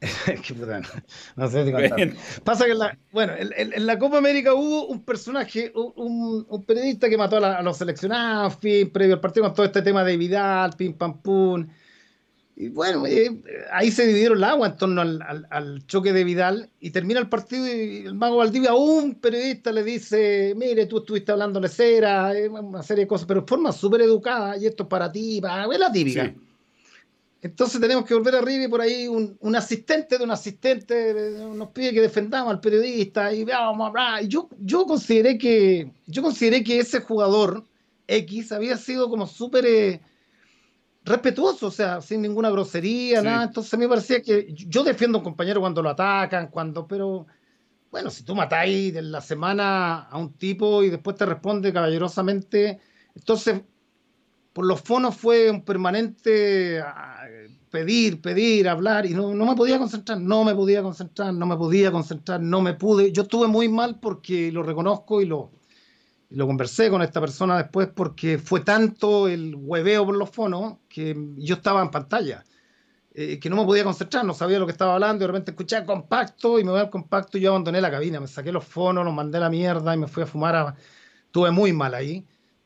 no 1.36 1.48
sé 1.48 1.66
si 1.66 2.40
Pasa 2.42 2.64
que 2.64 2.72
en 2.72 2.78
la, 2.78 2.98
bueno, 3.12 3.34
en, 3.36 3.86
la 3.86 3.98
Copa 3.98 4.16
América 4.16 4.54
hubo 4.54 4.86
un 4.86 5.04
personaje, 5.04 5.70
un, 5.74 6.64
periodista 6.66 7.10
que 7.10 7.18
mató 7.18 7.36
a, 7.36 7.60
los 7.60 7.76
seleccionados, 7.76 8.56
fin, 8.56 8.90
previo 8.90 9.16
al 9.16 9.20
partido 9.20 9.44
con 9.44 9.54
todo 9.54 9.66
este 9.66 9.82
tema 9.82 10.02
de 10.02 10.16
Vidal, 10.16 10.72
pim 10.76 10.94
pam 10.94 11.20
pum. 11.20 11.66
Y 12.60 12.68
bueno, 12.68 13.06
eh, 13.06 13.40
ahí 13.72 13.90
se 13.90 14.06
dividieron 14.06 14.36
el 14.36 14.44
agua 14.44 14.66
en 14.66 14.76
torno 14.76 15.00
al, 15.00 15.86
choque 15.86 16.12
de 16.12 16.24
Vidal 16.24 16.68
y 16.78 16.90
termina 16.90 17.18
el 17.18 17.30
partido 17.30 17.66
y 17.66 18.04
el 18.04 18.14
mago 18.14 18.36
Valdivia 18.36 18.72
a 18.72 18.74
un 18.74 19.14
periodista 19.14 19.72
le 19.72 19.82
dice, 19.82 20.52
mire, 20.54 20.84
tú 20.84 20.98
estuviste 20.98 21.32
hablando 21.32 21.58
de 21.58 21.70
cera, 21.70 22.36
eh, 22.36 22.50
una 22.50 22.82
serie 22.82 23.04
de 23.04 23.08
cosas, 23.08 23.26
pero 23.26 23.40
de 23.40 23.46
forma 23.46 23.72
súper 23.72 24.02
educada 24.02 24.58
y 24.58 24.66
esto 24.66 24.82
es 24.82 24.90
para 24.90 25.10
ti, 25.10 25.40
para, 25.40 25.72
es 25.72 25.78
la 25.78 25.90
típica. 25.90 26.34
Entonces 27.40 27.80
tenemos 27.80 28.04
que 28.04 28.12
volver 28.12 28.34
arriba 28.34 28.64
y 28.64 28.68
por 28.68 28.82
ahí 28.82 29.08
un, 29.08 29.56
asistente 29.56 30.18
de 30.18 30.24
un 30.24 30.30
asistente 30.30 31.38
nos 31.54 31.68
pide 31.68 31.94
que 31.94 32.02
defendamos 32.02 32.52
al 32.52 32.60
periodista 32.60 33.32
y 33.32 33.42
vamos 33.42 33.90
a 33.96 34.20
Y 34.20 34.28
yo, 34.28 34.50
yo 34.58 34.84
consideré 34.84 35.38
que 35.38 35.90
yo 36.06 36.22
consideré 36.22 36.62
que 36.62 36.80
ese 36.80 37.00
jugador 37.00 37.64
X 38.06 38.52
había 38.52 38.76
sido 38.76 39.08
como 39.08 39.26
súper 39.26 39.64
eh, 39.64 40.00
respetuoso, 41.04 41.68
o 41.68 41.70
sea, 41.70 42.00
sin 42.00 42.22
ninguna 42.22 42.50
grosería, 42.50 43.22
nada. 43.22 43.44
Entonces 43.44 43.72
a 43.72 43.76
mí 43.76 43.84
me 43.84 43.88
parecía 43.88 44.22
que 44.22 44.52
yo 44.52 44.84
defiendo 44.84 45.18
a 45.18 45.20
un 45.20 45.24
compañero 45.24 45.60
cuando 45.60 45.82
lo 45.82 45.90
atacan, 45.90 46.48
cuando, 46.48 46.86
pero 46.86 47.26
bueno, 47.90 48.10
si 48.10 48.22
tú 48.22 48.34
matáis 48.34 48.94
de 48.94 49.02
la 49.02 49.20
semana 49.20 50.02
a 50.02 50.18
un 50.18 50.34
tipo 50.34 50.82
y 50.82 50.90
después 50.90 51.16
te 51.16 51.26
responde 51.26 51.72
caballerosamente, 51.72 52.80
entonces 53.14 53.62
por 54.52 54.66
los 54.66 54.80
fonos 54.80 55.16
fue 55.16 55.50
un 55.50 55.64
permanente 55.64 56.80
ah, 56.80 57.24
pedir, 57.70 58.20
pedir, 58.20 58.68
hablar, 58.68 59.06
y 59.06 59.14
no, 59.14 59.32
me 59.32 59.56
podía 59.56 59.78
concentrar, 59.78 60.20
no 60.20 60.44
me 60.44 60.54
podía 60.54 60.82
concentrar, 60.82 61.32
no 61.32 61.46
me 61.46 61.56
podía 61.56 61.92
concentrar, 61.92 62.40
no 62.40 62.60
me 62.60 62.74
pude. 62.74 63.12
Yo 63.12 63.22
estuve 63.22 63.46
muy 63.46 63.68
mal 63.68 64.00
porque 64.00 64.50
lo 64.52 64.62
reconozco 64.62 65.20
y 65.20 65.26
lo, 65.26 65.52
lo 66.30 66.46
conversé 66.46 66.90
con 66.90 67.02
esta 67.02 67.20
persona 67.20 67.56
después 67.56 67.88
porque 67.94 68.38
fue 68.38 68.60
tanto 68.60 69.28
el 69.28 69.54
hueveo 69.56 70.06
por 70.06 70.16
los 70.16 70.30
fonos 70.30 70.78
que 70.88 71.16
yo 71.36 71.56
estaba 71.56 71.82
en 71.82 71.90
pantalla. 71.90 72.44
Eh, 73.12 73.40
que 73.40 73.50
no 73.50 73.56
me 73.56 73.64
podía 73.64 73.82
concentrar, 73.82 74.24
no 74.24 74.34
sabía 74.34 74.60
lo 74.60 74.66
que 74.66 74.72
estaba 74.72 74.94
hablando, 74.94 75.16
y 75.16 75.26
de 75.26 75.26
repente 75.26 75.50
escuché 75.50 75.84
compacto 75.84 76.60
y 76.60 76.64
me 76.64 76.70
voy 76.70 76.80
al 76.80 76.90
compacto 76.90 77.36
y 77.36 77.40
yo 77.40 77.50
abandoné 77.50 77.80
la 77.80 77.90
cabina, 77.90 78.20
me 78.20 78.28
saqué 78.28 78.52
los 78.52 78.64
fonos, 78.64 79.04
los 79.04 79.12
mandé 79.12 79.38
a 79.38 79.40
la 79.40 79.50
mierda 79.50 79.92
y 79.94 79.98
me 79.98 80.06
fui 80.06 80.22
a 80.22 80.26
fumar. 80.26 80.54
A... 80.54 80.76
Estuve 81.26 81.50
muy 81.50 81.72
mal 81.72 81.94
ahí 81.94 82.24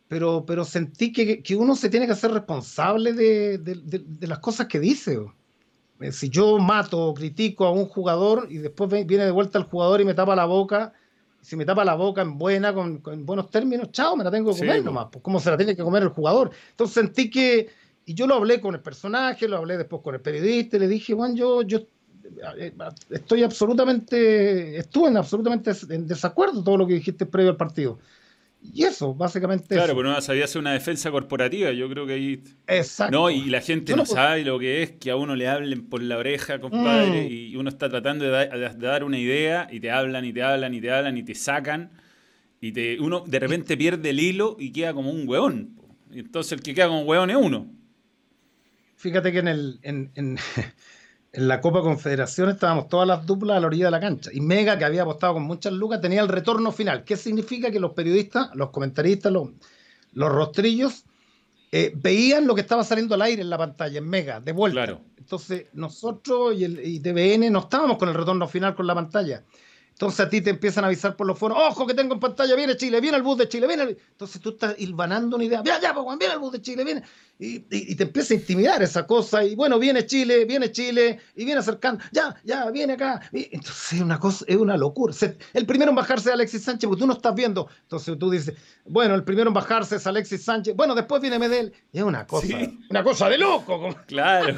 pero, 0.08 0.44
pero 0.46 0.64
sentí 0.64 1.12
que, 1.12 1.42
que, 1.42 1.56
uno 1.56 1.74
se 1.74 1.88
tiene 1.88 2.06
que 2.06 2.12
hacer 2.12 2.30
responsable 2.30 3.12
de, 3.14 3.58
de, 3.58 3.74
de, 4.06 4.26
las 4.26 4.38
cosas 4.38 4.66
que 4.66 4.78
dice. 4.78 5.18
Eh, 6.00 6.12
si 6.12 6.28
yo 6.28 6.58
mato 6.58 7.08
o 7.08 7.14
critico 7.14 7.64
a 7.66 7.72
un 7.72 7.86
jugador 7.86 8.46
y 8.50 8.58
después 8.58 8.88
viene 9.06 9.24
de 9.24 9.30
vuelta 9.30 9.58
el 9.58 9.64
jugador 9.64 10.00
y 10.00 10.04
me 10.04 10.14
tapa 10.14 10.36
la 10.36 10.44
boca, 10.44 10.92
si 11.44 11.56
me 11.56 11.66
tapa 11.66 11.84
la 11.84 11.94
boca 11.94 12.22
en 12.22 12.38
buena, 12.38 12.72
con, 12.72 12.98
con 12.98 13.26
buenos 13.26 13.50
términos, 13.50 13.92
chao, 13.92 14.16
me 14.16 14.24
la 14.24 14.30
tengo 14.30 14.52
que 14.52 14.60
comer 14.60 14.82
nomás. 14.82 15.08
Pues, 15.12 15.22
¿Cómo 15.22 15.38
se 15.38 15.50
la 15.50 15.58
tiene 15.58 15.76
que 15.76 15.82
comer 15.82 16.02
el 16.02 16.08
jugador? 16.08 16.50
Entonces 16.70 16.94
sentí 16.94 17.28
que, 17.28 17.68
y 18.06 18.14
yo 18.14 18.26
lo 18.26 18.36
hablé 18.36 18.60
con 18.60 18.74
el 18.74 18.80
personaje, 18.80 19.46
lo 19.46 19.58
hablé 19.58 19.76
después 19.76 20.00
con 20.02 20.14
el 20.14 20.22
periodista, 20.22 20.78
y 20.78 20.80
le 20.80 20.88
dije, 20.88 21.12
bueno, 21.12 21.34
yo, 21.34 21.62
yo 21.62 21.80
eh, 22.56 22.72
estoy 23.10 23.42
absolutamente, 23.42 24.78
estuve 24.78 25.08
en 25.08 25.18
absolutamente 25.18 25.72
en 25.90 26.06
desacuerdo 26.06 26.64
todo 26.64 26.78
lo 26.78 26.86
que 26.86 26.94
dijiste 26.94 27.26
previo 27.26 27.50
al 27.50 27.58
partido 27.58 27.98
y 28.72 28.84
eso, 28.84 29.14
básicamente. 29.14 29.68
Claro, 29.68 29.92
eso. 29.92 29.96
pero 29.96 30.10
no 30.10 30.20
sabía 30.20 30.44
hacer 30.44 30.60
una 30.60 30.72
defensa 30.72 31.10
corporativa, 31.10 31.70
yo 31.72 31.88
creo 31.88 32.06
que 32.06 32.14
ahí. 32.14 32.42
Exacto. 32.66 33.16
No, 33.16 33.30
y 33.30 33.44
la 33.46 33.60
gente 33.60 33.94
no, 33.94 34.06
sabe 34.06 34.44
lo 34.44 34.58
que 34.58 34.82
es 34.82 34.92
que 34.92 35.10
a 35.10 35.16
uno 35.16 35.36
le 35.36 35.48
hablen 35.48 35.88
por 35.88 36.02
la 36.02 36.16
oreja, 36.16 36.60
compadre, 36.60 37.24
mm. 37.24 37.32
y 37.32 37.56
uno 37.56 37.68
está 37.68 37.88
tratando 37.88 38.24
de, 38.24 38.48
dar 38.78 39.04
una 39.04 39.18
idea 39.18 39.68
y 39.70 39.80
te 39.80 39.90
hablan 39.90 40.24
y 40.24 40.32
te 40.32 40.42
hablan 40.42 40.74
y 40.74 40.80
te 40.80 40.90
hablan 40.90 41.18
y 41.18 41.22
te 41.22 41.34
sacan. 41.34 41.90
Y 42.60 42.72
te, 42.72 42.98
uno 43.00 43.20
de 43.20 43.38
repente 43.38 43.76
pierde 43.76 44.10
el 44.10 44.20
hilo 44.20 44.56
y 44.58 44.72
queda 44.72 44.94
como 44.94 45.10
un 45.10 45.28
hueón. 45.28 45.78
Entonces 46.10 46.52
el 46.52 46.62
que 46.62 46.74
queda 46.74 46.88
como 46.88 47.02
un 47.02 47.08
hueón 47.08 47.30
es 47.30 47.36
uno. 47.36 47.70
Fíjate 48.96 49.32
que 49.32 49.40
en 49.40 49.48
el. 49.48 49.78
en, 49.82 50.10
en 50.14 50.38
la 51.36 51.60
Copa 51.60 51.80
Confederación 51.82 52.50
estábamos 52.50 52.88
todas 52.88 53.08
las 53.08 53.26
duplas 53.26 53.56
a 53.56 53.60
la 53.60 53.66
orilla 53.66 53.86
de 53.86 53.90
la 53.90 54.00
cancha. 54.00 54.30
Y 54.32 54.40
Mega, 54.40 54.78
que 54.78 54.84
había 54.84 55.02
apostado 55.02 55.34
con 55.34 55.42
muchas 55.42 55.72
lucas, 55.72 56.00
tenía 56.00 56.20
el 56.22 56.28
retorno 56.28 56.72
final. 56.72 57.04
¿Qué 57.04 57.16
significa? 57.16 57.70
Que 57.70 57.80
los 57.80 57.92
periodistas, 57.92 58.50
los 58.54 58.70
comentaristas, 58.70 59.32
los, 59.32 59.50
los 60.12 60.32
rostrillos, 60.32 61.04
eh, 61.72 61.92
veían 61.96 62.46
lo 62.46 62.54
que 62.54 62.60
estaba 62.60 62.84
saliendo 62.84 63.14
al 63.14 63.22
aire 63.22 63.42
en 63.42 63.50
la 63.50 63.58
pantalla, 63.58 63.98
en 63.98 64.08
Mega, 64.08 64.40
de 64.40 64.52
vuelta. 64.52 65.00
Entonces, 65.16 65.66
nosotros 65.72 66.54
y, 66.56 66.64
el, 66.64 66.80
y 66.86 67.00
TVN 67.00 67.50
no 67.50 67.60
estábamos 67.60 67.98
con 67.98 68.08
el 68.08 68.14
retorno 68.14 68.46
final 68.46 68.74
con 68.74 68.86
la 68.86 68.94
pantalla. 68.94 69.42
Entonces 69.94 70.26
a 70.26 70.28
ti 70.28 70.40
te 70.40 70.50
empiezan 70.50 70.82
a 70.82 70.88
avisar 70.88 71.14
por 71.14 71.24
los 71.24 71.38
foros, 71.38 71.56
ojo 71.56 71.86
que 71.86 71.94
tengo 71.94 72.14
en 72.14 72.20
pantalla, 72.20 72.56
viene 72.56 72.76
Chile, 72.76 73.00
viene 73.00 73.16
el 73.16 73.22
bus 73.22 73.38
de 73.38 73.48
Chile, 73.48 73.68
viene 73.68 73.96
Entonces 74.10 74.40
tú 74.42 74.50
estás 74.50 74.74
hilvanando 74.78 75.36
una 75.36 75.44
idea, 75.44 75.62
ya, 75.64 75.80
ya, 75.80 75.94
pues, 75.94 76.18
viene 76.18 76.34
el 76.34 76.40
bus 76.40 76.52
de 76.52 76.60
Chile, 76.60 76.84
viene. 76.84 77.02
Y, 77.38 77.60
te 77.60 78.02
empieza 78.02 78.34
a 78.34 78.36
intimidar 78.36 78.82
esa 78.82 79.06
cosa, 79.06 79.44
y 79.44 79.54
bueno, 79.54 79.78
viene 79.78 80.04
Chile, 80.04 80.44
viene 80.46 80.72
Chile, 80.72 81.20
y 81.36 81.44
viene 81.44 81.60
acercando, 81.60 82.02
ya, 82.10 82.34
ya, 82.42 82.70
viene 82.70 82.94
acá. 82.94 83.20
entonces 83.32 83.92
es 83.92 84.00
una 84.00 84.18
cosa, 84.18 84.44
es 84.48 84.56
una 84.56 84.76
locura. 84.76 85.14
el 85.52 85.66
primero 85.66 85.90
en 85.90 85.96
bajarse 85.96 86.28
es 86.28 86.34
Alexis 86.34 86.64
Sánchez, 86.64 86.88
porque 86.88 87.00
tú 87.00 87.06
no 87.06 87.12
estás 87.12 87.34
viendo. 87.34 87.68
Entonces 87.82 88.18
tú 88.18 88.30
dices, 88.30 88.54
bueno, 88.84 89.14
el 89.14 89.22
primero 89.22 89.48
en 89.48 89.54
bajarse 89.54 89.96
es 89.96 90.06
Alexis 90.08 90.42
Sánchez, 90.42 90.74
bueno, 90.74 90.96
después 90.96 91.22
viene 91.22 91.38
Medel. 91.38 91.72
Es 91.92 92.02
una 92.02 92.26
cosa, 92.26 92.56
una 92.90 93.04
cosa 93.04 93.28
de 93.28 93.38
loco. 93.38 93.94
Claro. 94.06 94.56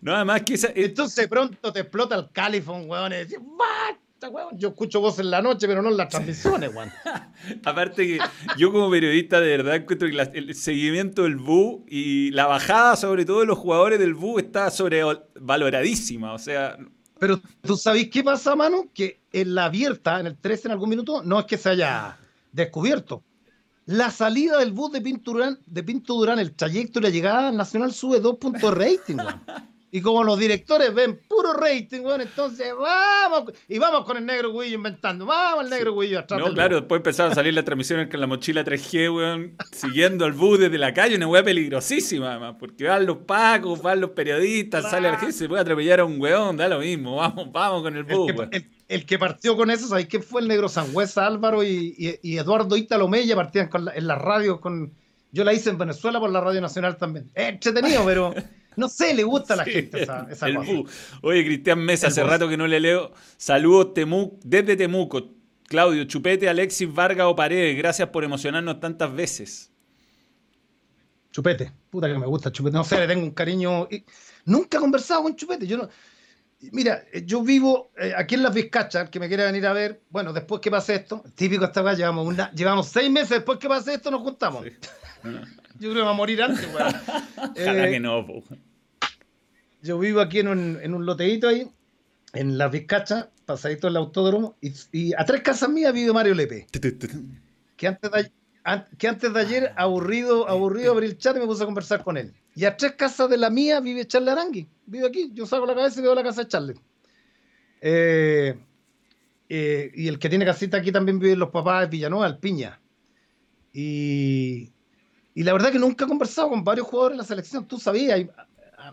No, 0.00 0.14
además 0.14 0.42
que 0.42 0.54
esa... 0.54 0.68
Entonces 0.74 1.26
pronto 1.26 1.72
te 1.72 1.80
explota 1.80 2.14
el 2.14 2.30
califón, 2.30 2.88
weón, 2.88 3.12
y 3.12 3.16
dices, 3.16 3.40
yo 4.56 4.68
escucho 4.68 5.00
voz 5.00 5.18
en 5.18 5.30
la 5.30 5.42
noche, 5.42 5.66
pero 5.66 5.82
no 5.82 5.90
en 5.90 5.96
las 5.96 6.08
transmisiones, 6.08 6.74
weón. 6.74 6.90
Aparte 7.64 8.06
que 8.06 8.18
yo 8.56 8.72
como 8.72 8.90
periodista 8.90 9.40
de 9.40 9.56
verdad 9.56 9.76
encuentro 9.76 10.08
que 10.08 10.38
el 10.38 10.54
seguimiento 10.54 11.24
del 11.24 11.36
BU 11.36 11.84
y 11.88 12.30
la 12.30 12.46
bajada 12.46 12.96
sobre 12.96 13.24
todo 13.24 13.40
de 13.40 13.46
los 13.46 13.58
jugadores 13.58 13.98
del 13.98 14.14
BU 14.14 14.38
está 14.38 14.70
sobrevaloradísima, 14.70 16.32
o 16.32 16.38
sea... 16.38 16.78
Pero 17.18 17.40
tú 17.62 17.76
sabes 17.76 18.10
qué 18.10 18.22
pasa, 18.22 18.54
Manu, 18.54 18.90
que 18.92 19.22
en 19.32 19.54
la 19.54 19.66
abierta, 19.66 20.20
en 20.20 20.26
el 20.26 20.36
13 20.36 20.68
en 20.68 20.72
algún 20.72 20.90
minuto, 20.90 21.22
no 21.22 21.40
es 21.40 21.46
que 21.46 21.56
se 21.56 21.70
haya 21.70 22.18
descubierto. 22.52 23.22
La 23.86 24.10
salida 24.10 24.58
del 24.58 24.72
bus 24.72 24.92
de 24.92 25.00
Pinto 25.00 25.32
Durán, 25.32 25.58
de 25.64 25.82
Pinto 25.82 26.14
Durán 26.14 26.38
el 26.38 26.54
trayecto 26.54 26.98
y 26.98 27.02
la 27.02 27.08
llegada 27.08 27.48
al 27.48 27.56
Nacional 27.56 27.92
sube 27.92 28.20
dos 28.20 28.36
puntos 28.36 28.62
de 28.62 28.70
rating, 28.70 29.16
weón. 29.16 29.40
Y 29.90 30.00
como 30.00 30.24
los 30.24 30.38
directores 30.38 30.92
ven 30.92 31.20
puro 31.28 31.52
rating, 31.52 32.02
bueno, 32.02 32.24
entonces 32.24 32.72
vamos, 32.78 33.52
y 33.68 33.78
vamos 33.78 34.04
con 34.04 34.16
el 34.16 34.26
negro 34.26 34.52
Guillo 34.52 34.74
inventando, 34.74 35.24
vamos 35.24 35.64
el 35.64 35.70
negro 35.70 35.98
Guillo 35.98 36.18
atrás. 36.18 36.40
No, 36.40 36.52
claro, 36.52 36.76
después 36.76 36.98
empezaron 36.98 37.32
a 37.32 37.34
salir 37.34 37.54
las 37.54 37.64
transmisiones 37.64 38.08
con 38.08 38.20
la 38.20 38.26
mochila 38.26 38.64
3G, 38.64 39.14
weón, 39.14 39.56
siguiendo 39.72 40.24
al 40.24 40.32
bus 40.32 40.58
desde 40.58 40.76
la 40.76 40.92
calle, 40.92 41.16
una 41.16 41.28
weá 41.28 41.44
peligrosísima, 41.44 42.32
además, 42.32 42.56
porque 42.58 42.84
van 42.84 43.06
los 43.06 43.18
pacos, 43.18 43.80
van 43.80 44.00
los 44.00 44.10
periodistas, 44.10 44.90
sale 44.90 45.08
la 45.08 45.18
gente, 45.18 45.32
se 45.32 45.48
puede 45.48 45.62
atropellar 45.62 46.00
a 46.00 46.04
un 46.04 46.20
weón, 46.20 46.56
da 46.56 46.68
lo 46.68 46.80
mismo, 46.80 47.16
vamos, 47.16 47.50
vamos 47.52 47.82
con 47.82 47.96
el 47.96 48.02
bus, 48.02 48.32
el 48.88 49.04
que, 49.04 49.18
partió 49.18 49.56
con 49.56 49.70
eso, 49.70 49.88
¿sabes 49.88 50.06
quién 50.06 50.22
fue 50.22 50.40
el 50.40 50.48
negro 50.48 50.68
Sangüesa 50.68 51.26
Álvaro 51.26 51.64
y, 51.64 52.18
Eduardo 52.22 52.76
Ítalo 52.76 53.08
Mella? 53.08 53.34
Partían 53.34 53.68
en 53.94 54.06
la 54.06 54.14
radio 54.14 54.60
con. 54.60 54.92
Yo 55.32 55.44
la 55.44 55.52
hice 55.52 55.70
en 55.70 55.78
Venezuela 55.78 56.20
por 56.20 56.30
la 56.30 56.40
Radio 56.40 56.60
Nacional 56.60 56.96
también. 56.96 57.30
entretenido, 57.34 58.04
pero. 58.04 58.32
No 58.76 58.88
sé, 58.88 59.14
le 59.14 59.24
gusta 59.24 59.54
a 59.54 59.56
la 59.56 59.64
gente 59.64 60.02
esa, 60.02 60.26
esa 60.30 60.54
cosa. 60.54 60.72
Oye, 61.22 61.44
Cristian 61.44 61.78
Mesa, 61.78 62.08
hace 62.08 62.22
rato 62.22 62.48
que 62.48 62.56
no 62.56 62.66
le 62.66 62.78
leo. 62.78 63.12
Saludos 63.36 63.92
desde 64.44 64.76
Temuco. 64.76 65.36
Claudio, 65.66 66.04
Chupete, 66.04 66.48
Alexis, 66.48 66.92
Vargas 66.92 67.26
o 67.26 67.34
Paredes, 67.34 67.76
gracias 67.76 68.08
por 68.10 68.22
emocionarnos 68.22 68.78
tantas 68.78 69.12
veces. 69.12 69.72
Chupete, 71.32 71.72
puta 71.90 72.06
que 72.06 72.18
me 72.18 72.26
gusta 72.26 72.52
Chupete. 72.52 72.76
No 72.76 72.84
sé, 72.84 72.98
le 72.98 73.06
tengo 73.06 73.24
un 73.24 73.32
cariño. 73.32 73.88
Nunca 74.44 74.78
he 74.78 74.80
conversado 74.80 75.24
con 75.24 75.34
Chupete. 75.34 75.66
Yo 75.66 75.76
no. 75.76 75.88
Mira, 76.72 77.04
yo 77.24 77.42
vivo 77.42 77.90
eh, 77.98 78.14
aquí 78.16 78.34
en 78.34 78.42
Las 78.42 78.54
Vizcachas, 78.54 79.10
que 79.10 79.20
me 79.20 79.28
quiere 79.28 79.44
venir 79.44 79.66
a 79.66 79.72
ver. 79.72 80.02
Bueno, 80.08 80.32
después 80.32 80.60
que 80.60 80.70
pase 80.70 80.94
esto, 80.94 81.22
típico 81.34 81.66
esta 81.66 81.80
acá, 81.80 81.92
llevamos, 81.92 82.26
una, 82.26 82.50
llevamos 82.52 82.88
seis 82.88 83.10
meses 83.10 83.30
después 83.30 83.58
que 83.58 83.68
pase 83.68 83.94
esto, 83.94 84.10
nos 84.10 84.22
juntamos. 84.22 84.64
Yo 85.78 85.90
creo 85.90 85.94
que 85.94 86.02
va 86.02 86.10
a 86.10 86.14
morir 86.14 86.42
antes, 86.42 86.66
weón. 86.74 86.94
Ojalá 87.56 87.88
que 87.88 88.00
no, 88.00 88.26
Yo 89.82 89.98
vivo 89.98 90.20
aquí 90.20 90.40
en 90.40 90.48
un, 90.48 90.78
en 90.82 90.94
un 90.94 91.06
loteíto 91.06 91.48
ahí, 91.48 91.68
en 92.32 92.58
Las 92.58 92.70
Vizcachas, 92.70 93.28
pasadito 93.44 93.88
el 93.88 93.96
autódromo, 93.96 94.56
y, 94.60 95.12
a 95.14 95.24
tres 95.24 95.42
casas 95.42 95.68
mías 95.68 95.92
vive 95.92 96.12
Mario 96.12 96.34
Lepe. 96.34 96.66
que 97.76 97.86
antes 97.86 98.10
de, 98.10 98.32
que 98.98 99.08
antes 99.08 99.32
de 99.32 99.40
ayer, 99.40 99.72
aburrido, 99.76 100.48
aburrido, 100.48 100.92
abrí 100.92 101.06
el 101.06 101.18
chat 101.18 101.36
y 101.36 101.40
me 101.40 101.46
puse 101.46 101.62
a 101.62 101.66
conversar 101.66 102.02
con 102.02 102.16
él. 102.16 102.34
Y 102.54 102.64
a 102.64 102.76
tres 102.76 102.92
casas 102.92 103.30
de 103.30 103.36
la 103.36 103.50
mía 103.50 103.80
vive 103.80 104.06
Charles 104.06 104.32
Arangui. 104.32 104.66
Vive 104.86 105.06
aquí. 105.06 105.30
Yo 105.34 105.46
saco 105.46 105.66
la 105.66 105.74
cabeza 105.74 106.00
y 106.00 106.02
veo 106.02 106.14
la 106.14 106.22
casa 106.22 106.42
de 106.42 106.48
Charles. 106.48 106.76
Eh, 107.80 108.58
eh, 109.48 109.92
y 109.94 110.08
el 110.08 110.18
que 110.18 110.28
tiene 110.28 110.44
casita 110.44 110.78
aquí 110.78 110.90
también 110.90 111.18
vive 111.18 111.36
los 111.36 111.50
papás 111.50 111.82
de 111.82 111.88
Villanueva, 111.88 112.26
Alpiña. 112.26 112.80
Y, 113.72 114.72
y 115.36 115.42
la 115.42 115.52
verdad 115.52 115.70
que 115.70 115.78
nunca 115.78 116.06
he 116.06 116.08
conversado 116.08 116.48
con 116.48 116.64
varios 116.64 116.86
jugadores 116.86 117.18
de 117.18 117.22
la 117.22 117.28
selección. 117.28 117.66
Tú 117.66 117.78
sabías, 117.78 118.24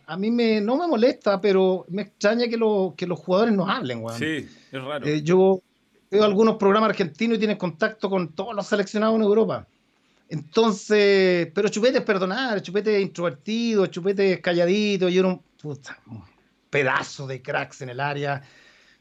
a, 0.05 0.17
mí 0.17 0.29
me, 0.29 0.59
no 0.59 0.75
me 0.75 0.85
molesta, 0.85 1.39
pero 1.39 1.85
me 1.87 2.01
extraña 2.01 2.49
que, 2.49 2.59
que 2.97 3.07
los 3.07 3.19
jugadores 3.19 3.53
nos 3.53 3.69
hablen, 3.69 4.03
weón. 4.03 4.19
Sí, 4.19 4.49
es 4.69 4.83
raro. 4.83 5.07
Eh, 5.07 5.21
yo 5.23 5.61
veo 6.11 6.25
algunos 6.25 6.57
programas 6.57 6.89
argentinos 6.89 7.37
y 7.37 7.39
tienen 7.39 7.55
contacto 7.55 8.09
con 8.09 8.33
todos 8.33 8.53
los 8.53 8.67
seleccionados 8.67 9.15
en 9.15 9.21
Europa. 9.21 9.65
Entonces, 10.27 11.47
pero 11.55 11.69
Chupete 11.69 11.99
es 11.99 12.03
perdonar, 12.03 12.61
Chupete 12.61 12.97
es 12.97 13.03
introvertido, 13.03 13.85
Chupete 13.85 14.33
es 14.33 14.41
calladito, 14.41 15.07
y 15.07 15.17
era 15.17 15.29
un, 15.29 15.41
pedazo 16.69 17.25
de 17.25 17.41
cracks 17.41 17.83
en 17.83 17.89
el 17.89 18.01
área. 18.01 18.41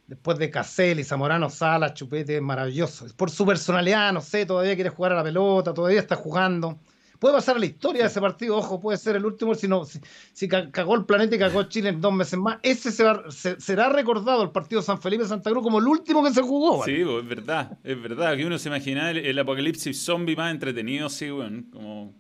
Después 0.07 0.39
de 0.39 0.49
Caselli, 0.49 1.03
Zamorano, 1.03 1.51
Sala, 1.51 1.93
Chupete 1.93 2.37
es 2.37 2.43
maravilloso. 2.43 3.05
Por 3.17 3.31
su 3.31 3.45
personalidad, 3.45 4.13
no 4.13 4.21
sé, 4.21 4.47
todavía 4.47 4.77
quiere 4.77 4.91
jugar 4.91 5.11
a 5.11 5.17
la 5.17 5.25
pelota, 5.25 5.75
todavía 5.75 5.99
está 5.99 6.15
jugando 6.15 6.79
puede 7.23 7.37
pasar 7.37 7.55
a 7.55 7.61
la 7.61 7.67
historia 7.67 8.03
de 8.03 8.09
ese 8.09 8.21
partido, 8.21 8.57
ojo, 8.57 8.81
puede 8.81 8.99
ser 8.99 9.15
el 9.15 9.25
último, 9.25 9.55
si, 9.55 9.69
no, 9.69 9.85
si, 10.33 10.49
cagó 10.49 10.97
el 10.97 11.05
planeta 11.05 11.37
y 11.37 11.39
cagó 11.39 11.63
Chile 11.63 11.91
en 11.91 12.01
dos 12.01 12.13
meses 12.13 12.37
más, 12.37 12.59
ese 12.65 12.91
será 12.91 13.89
recordado 13.91 14.43
el 14.43 14.51
partido 14.51 14.83
San 14.83 15.01
Felipe 15.01 15.25
Santa 15.25 15.49
Cruz 15.53 15.63
como 15.63 15.79
el 15.79 15.87
último 15.87 16.25
que 16.25 16.33
se 16.33 16.43
jugó. 16.43 16.85
Sí, 16.85 17.03
es 17.03 17.29
verdad, 17.29 17.79
es 17.85 18.03
verdad, 18.03 18.37
que 18.37 18.45
uno 18.45 18.59
se 18.59 18.71
imagina 18.71 19.13
el, 19.13 19.39
apocalipsis 19.39 20.05
zombie 20.05 20.35
más 20.35 20.51
entretenido, 20.51 21.09
sí, 21.09 21.31
bueno, 21.31 21.63
como 21.71 22.13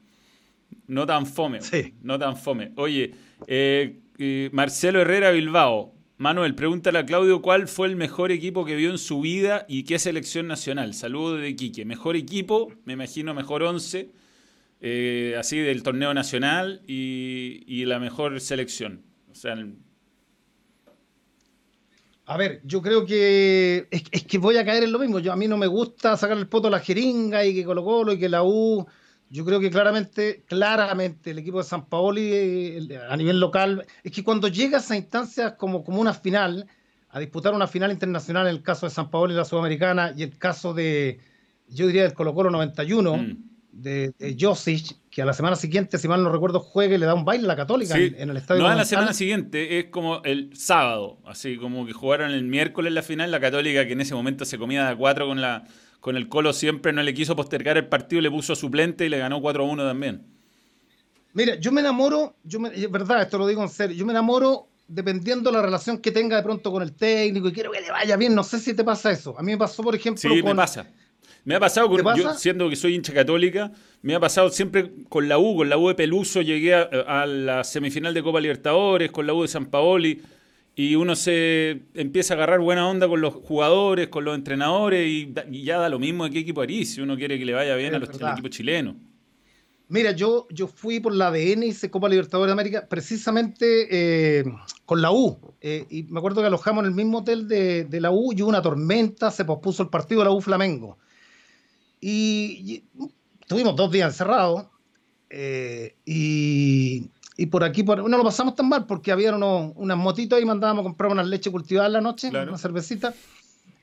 no 0.87 1.05
tan 1.05 1.27
fome, 1.27 1.63
sí. 1.63 1.95
no 2.01 2.17
tan 2.17 2.37
fome. 2.37 2.71
Oye, 2.77 3.13
eh, 3.49 3.99
eh, 4.19 4.51
Marcelo 4.53 5.01
Herrera 5.01 5.33
Bilbao, 5.33 5.95
Manuel, 6.19 6.55
pregúntale 6.55 7.01
a 7.01 7.07
Claudio 7.07 7.43
cuál 7.43 7.67
fue 7.67 7.89
el 7.89 7.97
mejor 7.97 8.31
equipo 8.31 8.65
que 8.65 8.77
vio 8.77 8.91
en 8.91 8.99
su 8.99 9.21
vida 9.21 9.67
y 9.69 9.83
qué 9.83 9.99
selección 9.99 10.47
nacional. 10.47 10.95
Saludos 10.95 11.41
de 11.41 11.57
Quique. 11.57 11.85
Mejor 11.85 12.15
equipo, 12.15 12.73
me 12.85 12.93
imagino 12.93 13.35
mejor 13.35 13.65
once 13.65 14.22
eh, 14.85 15.37
así 15.39 15.59
del 15.59 15.85
torneo 15.85 16.13
nacional 16.13 16.83
y, 16.89 17.85
la 17.85 18.01
mejor 18.01 18.41
selección. 18.41 19.05
O 19.31 19.35
sea, 19.37 19.57
a 22.25 22.37
ver, 22.37 22.61
yo 22.65 22.83
creo 22.83 23.07
que 23.07 23.87
es, 23.93 24.25
que 24.25 24.39
voy 24.39 24.57
a 24.57 24.65
caer 24.65 24.83
en 24.83 24.91
lo 24.91 24.99
mismo. 24.99 25.21
Yo, 25.21 25.33
a 25.33 25.37
mí 25.37 25.47
no 25.47 25.57
me 25.57 25.69
gusta 25.69 26.17
sacar 26.17 26.37
el 26.37 26.49
poto 26.49 26.67
a 26.67 26.73
la 26.73 26.81
jeringa 26.81 27.45
y 27.45 27.55
que 27.55 27.65
Colo 27.65 27.85
Colo 27.85 28.13
y 28.13 28.19
que 28.19 28.29
la 28.29 28.43
U. 28.43 28.85
Yo 29.31 29.45
creo 29.45 29.61
que 29.61 29.71
claramente, 29.71 30.43
claramente 30.49 31.31
el 31.31 31.39
equipo 31.39 31.59
de 31.59 31.65
San 31.65 31.87
Paoli 31.87 32.99
a 33.09 33.17
nivel 33.17 33.39
local, 33.39 33.87
es 34.03 34.11
que 34.11 34.25
cuando 34.25 34.49
llegas 34.49 34.91
a 34.91 34.97
instancias 34.97 35.53
como, 35.53 35.85
como 35.85 36.01
una 36.01 36.13
final, 36.13 36.67
a 37.09 37.21
disputar 37.21 37.55
una 37.55 37.69
final 37.69 37.93
internacional 37.93 38.49
en 38.49 38.57
el 38.57 38.63
caso 38.63 38.87
de 38.87 38.91
San 38.91 39.11
Paoli 39.11 39.33
y 39.33 39.37
la 39.37 39.45
Sudamericana 39.45 40.13
y 40.17 40.25
el 40.25 40.37
caso 40.39 40.75
de, 40.75 41.21
yo 41.69 41.87
diría, 41.87 42.03
del 42.03 42.15
Colo 42.15 42.35
Colo 42.35 42.51
91, 42.51 43.52
de, 43.73 44.13
de 44.19 44.37
Josic, 44.39 44.97
que 45.11 45.23
a 45.23 45.25
la 45.25 45.33
semana 45.33 45.57
siguiente, 45.57 45.99
si 45.99 46.07
mal 46.07 46.23
no 46.23 46.31
recuerdo, 46.31 46.61
juegue 46.61 46.95
y 46.95 46.99
le 46.99 47.07
da 47.07 47.15
un 47.15 47.25
baile 47.25 47.45
a 47.45 47.49
la 47.49 47.57
Católica 47.57 47.97
en, 47.97 48.31
el 48.31 48.37
estadio. 48.37 48.63
No 48.63 48.69
a 48.69 48.75
la 48.75 48.85
semana 48.85 49.13
siguiente, 49.13 49.79
es 49.79 49.87
como 49.87 50.23
el 50.25 50.57
sábado, 50.57 51.19
así 51.27 51.57
como 51.57 51.87
que 51.87 51.93
jugaron 51.93 52.31
el 52.31 52.45
miércoles 52.45 52.93
la 52.93 53.03
final, 53.03 53.31
la 53.31 53.41
Católica 53.41 53.87
que 53.87 53.95
en 53.95 54.03
ese 54.03 54.15
momento 54.15 54.45
se 54.45 54.59
comía 54.59 54.89
de 54.89 54.97
cuatro 54.97 55.27
con, 55.27 55.41
la, 55.41 55.65
con 56.01 56.17
el 56.17 56.29
Colo 56.29 56.53
siempre, 56.53 56.93
no 56.93 57.03
le 57.03 57.15
quiso 57.15 57.35
postergar 57.35 57.77
el 57.79 57.89
partido, 57.89 58.23
le 58.23 58.31
puso 58.31 58.55
suplente 58.55 59.07
y 59.07 59.09
le 59.09 59.19
ganó 59.19 59.41
4-1 59.41 59.77
también. 59.79 60.23
Mira, 61.35 61.55
yo 61.57 61.73
me 61.73 61.81
enamoro, 61.81 62.37
yo 62.45 62.61
me, 62.61 62.69
es 62.69 62.91
verdad, 62.91 63.23
esto 63.23 63.39
lo 63.39 63.47
digo 63.47 63.63
en 63.63 63.71
serio, 63.71 63.97
yo 63.97 64.05
me 64.05 64.13
enamoro 64.13 64.69
dependiendo 64.87 65.51
la 65.51 65.63
relación 65.63 65.99
que 65.99 66.11
tenga 66.11 66.37
de 66.37 66.43
pronto 66.43 66.71
con 66.71 66.83
el 66.83 66.93
técnico 66.93 67.49
y 67.49 67.53
quiero 67.53 67.71
que 67.71 67.81
le 67.81 67.91
vaya 67.91 68.17
bien, 68.17 68.35
no 68.35 68.45
sé 68.45 68.59
si 68.59 68.75
te 68.75 68.85
pasa 68.85 69.11
eso. 69.11 69.35
A 69.39 69.43
mí 69.43 69.53
me 69.53 69.59
pasó, 69.59 69.83
por 69.83 69.95
ejemplo, 69.95 70.21
sí, 70.21 70.43
me 70.43 70.55
pasa 70.55 70.87
Me 71.45 71.57
ha 71.57 71.61
pasado, 71.61 71.89
con, 71.89 72.17
yo 72.17 72.35
siendo 72.35 72.71
que 72.71 72.77
soy 72.77 72.95
hincha 72.95 73.13
católica, 73.13 73.73
me 74.03 74.15
ha 74.15 74.21
pasado 74.21 74.49
siempre 74.51 74.93
con 75.09 75.29
la 75.29 75.39
U, 75.39 75.57
con 75.57 75.69
la 75.69 75.77
U 75.77 75.89
de 75.89 75.95
Peluso, 75.95 76.41
llegué 76.41 76.75
a, 76.75 77.27
la 77.27 77.65
semifinal 77.65 78.15
de 78.15 78.23
Copa 78.23 78.41
Libertadores, 78.41 79.11
con 79.11 79.27
la 79.27 79.35
U 79.35 79.43
de 79.43 79.49
San 79.49 79.67
Paoli, 79.67 80.23
y 80.77 80.95
uno 80.95 81.17
se 81.17 81.83
empieza 81.95 82.35
a 82.35 82.37
agarrar 82.37 82.61
buena 82.61 82.89
onda 82.89 83.09
con 83.09 83.21
los 83.21 83.35
jugadores, 83.35 84.09
con 84.09 84.25
los 84.25 84.37
entrenadores, 84.37 85.07
y, 85.07 85.35
ya 85.65 85.79
da 85.79 85.89
lo 85.89 85.99
mismo 85.99 86.25
de 86.25 86.31
qué 86.31 86.39
equipo 86.39 86.63
eres, 86.63 86.95
si 86.95 87.01
uno 87.01 87.17
quiere 87.17 87.39
que 87.39 87.45
le 87.45 87.55
vaya 87.55 87.75
bien 87.75 87.95
a 87.95 87.99
los, 87.99 88.23
al 88.23 88.33
equipo 88.33 88.49
chileno. 88.49 88.95
Mira, 89.93 90.13
yo, 90.13 90.47
yo 90.49 90.69
fui 90.69 91.01
por 91.01 91.15
la 91.15 91.27
ADN 91.27 91.65
y 91.65 91.67
hice 91.67 91.91
Copa 91.91 92.09
Libertadores 92.09 92.49
de 92.49 92.53
América 92.53 92.87
precisamente 92.89 93.89
eh, 93.91 94.45
con 94.87 95.03
la 95.03 95.13
U. 95.13 95.39
Eh, 95.61 95.87
y 95.91 96.05
me 96.05 96.19
acuerdo 96.19 96.41
que 96.41 96.47
alojamos 96.47 96.85
en 96.85 96.89
el 96.89 96.95
mismo 96.95 97.19
hotel 97.19 97.47
de, 97.47 98.01
la 98.01 98.11
U 98.11 98.33
y 98.33 98.41
hubo 98.41 98.49
una 98.49 98.63
tormenta, 98.63 99.31
se 99.31 99.45
pospuso 99.45 99.83
el 99.83 99.91
partido 99.91 100.23
de 100.23 100.25
la 100.25 100.31
U 100.31 100.41
Flamengo. 100.41 100.97
Y, 102.03 102.83
tuvimos 103.47 103.77
dos 103.77 103.91
días 103.91 104.13
encerrados. 104.13 104.67
Eh, 105.31 105.95
y, 106.05 107.09
por 107.51 107.65
aquí 107.65 107.83
no 107.83 108.07
lo 108.07 108.23
pasamos 108.25 108.55
tan 108.55 108.69
mal 108.69 108.87
porque 108.87 109.11
había 109.11 109.35
unas 109.35 109.97
motitos 109.97 110.41
y 110.41 110.45
mandábamos 110.45 110.83
a 110.83 110.85
comprar 110.85 111.11
una 111.11 111.23
leche 111.23 111.51
cultivada 111.51 111.87
en 111.87 111.93
la 111.95 112.01
noche, 112.01 112.29
una 112.29 112.59
cervecita. 112.59 113.15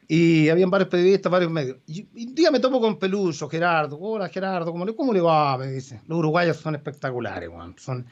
Y 0.08 0.50
habían 0.50 0.72
varios 0.72 0.90
periodistas, 0.90 1.32
varios 1.32 1.52
medios. 1.52 1.78
Y, 1.88 2.08
un 2.28 2.36
día 2.36 2.52
me 2.52 2.60
topo 2.60 2.82
con 2.82 3.00
Peluso, 3.00 3.48
Gerardo. 3.48 3.98
Hola, 4.00 4.28
Gerardo, 4.28 4.72
¿cómo 4.72 4.86
le, 4.86 4.96
cómo 4.96 5.14
le 5.14 5.22
va? 5.22 5.58
Me 5.58 5.68
dice. 5.68 6.02
Los 6.08 6.20
uruguayos 6.20 6.58
son 6.58 6.76
espectaculares, 6.76 7.50
Juan. 7.50 7.76
Son, 7.78 8.06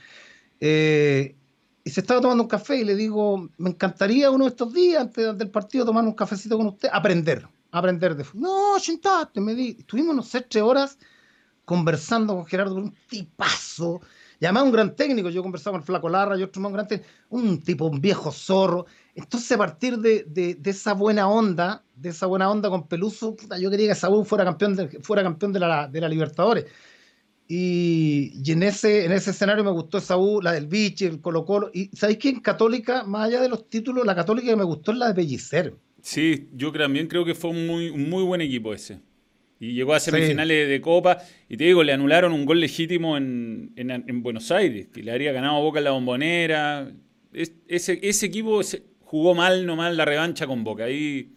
eh, 0.60 1.36
y 1.84 1.90
se 1.90 2.02
estaba 2.02 2.22
tomando 2.22 2.44
un 2.44 2.50
café 2.50 2.78
y 2.78 2.84
le 2.84 2.96
digo, 2.96 3.50
me 3.58 3.70
encantaría 3.72 4.30
uno 4.30 4.46
de 4.46 4.50
estos 4.50 4.74
días, 4.74 5.02
antes 5.02 5.38
del 5.38 5.50
partido, 5.50 5.86
tomar 5.86 6.04
un 6.04 6.14
cafecito 6.14 6.58
con 6.58 6.68
usted, 6.68 6.90
aprender. 6.92 7.48
Aprender 7.72 8.16
de. 8.16 8.26
No, 8.34 8.80
sentate, 8.80 9.40
me 9.42 9.54
di. 9.54 9.78
Estuvimos, 9.80 10.16
no 10.16 10.24
sé, 10.24 10.42
tres 10.42 10.64
horas 10.64 10.98
conversando 11.66 12.34
con 12.36 12.46
Gerardo, 12.46 12.76
un 12.76 12.96
tipazo. 13.10 14.00
Y 14.40 14.46
además 14.46 14.64
un 14.64 14.72
gran 14.72 14.96
técnico, 14.96 15.30
yo 15.30 15.42
conversaba 15.42 15.74
con 15.74 15.82
el 15.82 15.86
Flaco 15.86 16.10
Larra 16.10 16.38
y 16.38 16.44
otro 16.44 16.62
más 16.62 16.72
grande, 16.72 17.04
un 17.30 17.62
tipo, 17.62 17.86
un 17.88 18.00
viejo 18.00 18.32
zorro. 18.32 18.86
Entonces, 19.16 19.52
a 19.52 19.58
partir 19.58 19.98
de, 19.98 20.24
de, 20.28 20.58
esa 20.70 20.94
buena 20.94 21.28
onda, 21.28 21.84
de 21.96 22.10
esa 22.10 22.28
buena 22.28 22.50
onda 22.50 22.70
con 22.70 22.88
Peluso, 22.88 23.36
yo 23.60 23.70
quería 23.70 23.90
que 23.90 23.96
Saúl 23.96 24.26
fuera 24.26 24.46
campeón 24.46 24.76
de, 24.76 24.88
fuera 25.02 25.24
campeón 25.24 25.54
de 25.54 25.60
la, 25.60 25.88
de 25.88 26.00
la 26.00 26.08
Libertadores. 26.08 26.66
Y, 27.50 28.32
y, 28.44 28.52
en, 28.52 28.64
ese, 28.64 29.06
en 29.06 29.12
ese 29.12 29.32
escenario 29.32 29.64
me 29.64 29.72
gustó 29.72 30.00
Saúl, 30.00 30.44
la 30.44 30.54
del 30.54 30.68
Vichy, 30.68 31.06
el 31.06 31.20
Colo 31.20 31.44
Colo. 31.46 31.72
Y 31.74 31.90
¿sabéis 31.96 32.20
que 32.20 32.30
en 32.30 32.40
Católica, 32.42 33.04
más 33.04 33.28
allá 33.28 33.42
de 33.42 33.50
los 33.50 33.70
títulos, 33.70 34.06
la 34.06 34.16
Católica 34.16 34.50
que 34.50 34.56
me 34.56 34.64
gustó 34.64 34.92
es 34.92 34.98
la 35.00 35.08
de 35.08 35.16
Pellicer? 35.16 35.76
Sí, 36.08 36.48
yo 36.54 36.72
también 36.72 37.08
creo 37.08 37.26
que 37.26 37.36
fue 37.36 37.50
un 37.50 37.68
muy, 37.68 37.90
un 37.90 38.10
muy 38.10 38.24
buen 38.24 38.40
equipo 38.40 38.74
ese. 38.74 39.02
Y 39.60 39.74
llegó 39.74 39.94
a 39.94 40.00
semifinales 40.00 40.70
de 40.70 40.80
Copa. 40.80 41.18
Y 41.50 41.58
te 41.58 41.66
digo, 41.66 41.84
le 41.84 41.92
anularon 41.92 42.32
un 42.32 42.46
gol 42.46 42.62
legítimo 42.62 43.18
en, 43.18 43.74
en, 43.76 44.24
Buenos 44.24 44.50
Aires, 44.52 44.88
que 44.88 45.04
le 45.04 45.12
habría 45.12 45.34
ganado 45.34 45.62
Boca 45.62 45.80
en 45.80 45.84
la 45.84 45.92
bombonera. 45.92 46.90
ese, 47.34 48.00
ese 48.02 48.26
equipo 48.26 48.62
jugó 49.02 49.36
mal 49.36 49.66
nomás 49.66 49.94
la 49.98 50.06
revancha 50.06 50.48
con 50.48 50.64
Boca. 50.64 50.86
Ahí 50.86 51.34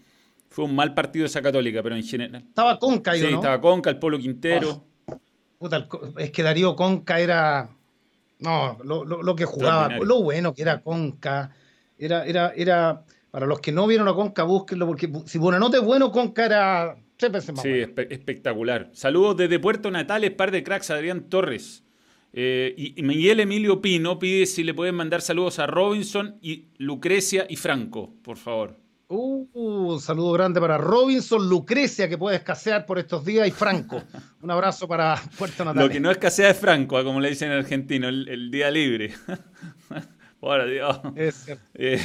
fue 0.49 0.67
un 0.67 0.77
mal 0.77 0.95
partido 0.95 1.27
esa 1.27 1.43
católica, 1.43 1.83
pero 1.83 1.97
en 1.97 2.05
general. 2.05 2.45
Estaba 2.47 2.79
Conca, 2.79 3.15
Sí, 3.15 3.27
estaba 3.27 3.61
Conca, 3.61 3.91
el 3.91 3.99
Polo 3.99 4.21
Quintero. 4.21 4.85
Oh, 5.59 5.69
es 6.17 6.31
que 6.31 6.45
Darío 6.45 6.77
Conca 6.77 7.19
era. 7.19 7.71
No, 8.39 8.79
lo, 8.85 9.05
lo, 9.05 9.35
que 9.35 9.47
jugaba, 9.47 9.89
lo 9.97 10.23
bueno 10.23 10.55
que 10.55 10.63
era 10.63 10.81
Conca. 10.81 11.51
Era, 11.99 12.25
era, 12.25 12.53
era. 12.55 13.05
Para 13.31 13.47
los 13.47 13.61
que 13.61 13.73
no 13.73 13.87
vieron 13.87 14.09
a 14.09 14.15
Conca, 14.15 14.43
búsquenlo, 14.43 14.87
porque 14.87 15.11
si 15.27 15.39
Buenanote 15.39 15.79
es 15.79 15.85
bueno, 15.85 16.11
Conca 16.11 16.47
era 16.47 16.97
Sí, 17.61 17.85
espectacular. 18.09 18.89
Saludos 18.95 19.37
desde 19.37 19.59
Puerto 19.59 19.91
Natales, 19.91 20.31
par 20.31 20.51
de 20.51 20.63
cracks, 20.63 20.91
Adrián 20.91 21.29
Torres. 21.29 21.85
Eh, 22.33 22.75
y, 22.77 23.03
Miguel 23.03 23.41
Emilio 23.41 23.83
Pino 23.83 24.19
pide 24.19 24.47
si 24.47 24.65
le 24.65 24.73
pueden 24.73 24.95
mandar 24.95 25.21
saludos 25.21 25.59
a 25.59 25.67
Robinson 25.67 26.39
y 26.41 26.69
Lucrecia 26.79 27.45
y 27.49 27.57
Franco, 27.57 28.15
por 28.23 28.39
favor. 28.39 28.79
Uh, 29.09 29.47
un 29.53 30.01
saludo 30.01 30.33
grande 30.33 30.61
para 30.61 30.79
Robinson, 30.79 31.47
Lucrecia, 31.47 32.09
que 32.09 32.17
puede 32.17 32.37
escasear 32.37 32.87
por 32.87 32.99
estos 32.99 33.25
días, 33.25 33.47
y 33.47 33.51
Franco. 33.51 34.03
Un 34.41 34.51
abrazo 34.51 34.87
para 34.87 35.21
Puerto 35.37 35.65
Natales. 35.65 35.89
Lo 35.89 35.93
que 35.93 36.01
no 36.01 36.11
escasea 36.13 36.51
es 36.51 36.59
Franco, 36.59 36.97
ah, 36.97 37.05
como 37.05 37.21
le 37.21 37.29
dicen 37.31 37.51
en 37.51 37.59
argentino, 37.59 38.09
el, 38.09 38.51
día 38.51 38.71
libre. 38.71 39.13
Por 40.41 40.71
Dios. 40.71 41.01
Es. 41.17 41.47
Eh, 41.75 42.01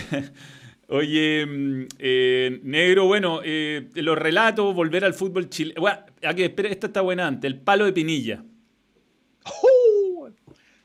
Oye, 0.87 1.45
mm, 1.45 1.87
eh, 1.97 2.59
negro, 2.63 3.05
bueno, 3.05 3.39
eh, 3.43 3.89
los 3.95 4.17
relatos, 4.17 4.75
volver 4.75 5.03
al 5.03 5.13
fútbol 5.13 5.49
chileno. 5.49 5.85
Aquí, 6.23 6.43
espera, 6.43 6.69
esta 6.69 6.87
está 6.87 7.01
buena 7.01 7.27
antes, 7.27 7.49
el 7.49 7.59
palo 7.59 7.85
de 7.85 7.93
Pinilla. 7.93 8.43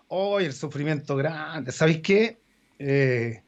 ¡Oh! 0.09 0.41
el 0.41 0.53
sufrimiento 0.53 1.15
grande. 1.17 1.71
¿Sabéis 1.71 2.01
qué? 2.01 2.41
Eh, 2.79 3.43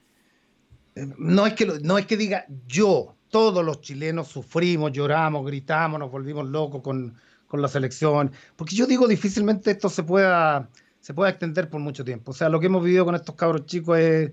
no, 0.95 1.47
es 1.47 1.55
que 1.55 1.67
no 1.67 1.99
es 1.99 2.07
que 2.07 2.17
diga 2.17 2.47
yo, 2.67 3.17
todos 3.31 3.65
los 3.65 3.81
chilenos 3.81 4.29
sufrimos, 4.29 4.93
lloramos, 4.93 5.45
gritamos, 5.45 5.99
nos 5.99 6.11
volvimos 6.11 6.49
locos 6.49 6.83
con, 6.83 7.17
con 7.49 7.63
la 7.63 7.69
selección. 7.69 8.31
Porque 8.55 8.77
yo 8.77 8.87
digo, 8.87 9.09
difícilmente 9.09 9.73
esto 9.73 9.89
se 9.89 10.05
pueda, 10.05 10.69
se 11.01 11.15
pueda 11.15 11.31
extender 11.31 11.69
por 11.69 11.81
mucho 11.81 12.05
tiempo. 12.05 12.31
O 12.31 12.35
sea, 12.35 12.49
lo 12.49 12.61
que 12.61 12.67
hemos 12.67 12.85
vivido 12.85 13.05
con 13.07 13.15
estos 13.15 13.35
cabros 13.35 13.67
chicos 13.67 13.99
es 13.99 14.31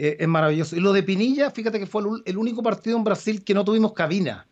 eh, 0.00 0.16
es 0.20 0.28
maravilloso. 0.28 0.76
Y 0.76 0.80
lo 0.80 0.92
de 0.92 1.02
Pinilla, 1.02 1.50
fíjate 1.50 1.80
que 1.80 1.86
fue 1.86 2.02
el, 2.24 2.38
único 2.38 2.62
partido 2.62 2.96
en 2.96 3.02
Brasil 3.02 3.42
que 3.42 3.52
no 3.52 3.64
tuvimos 3.64 3.94
cabina. 3.94 4.46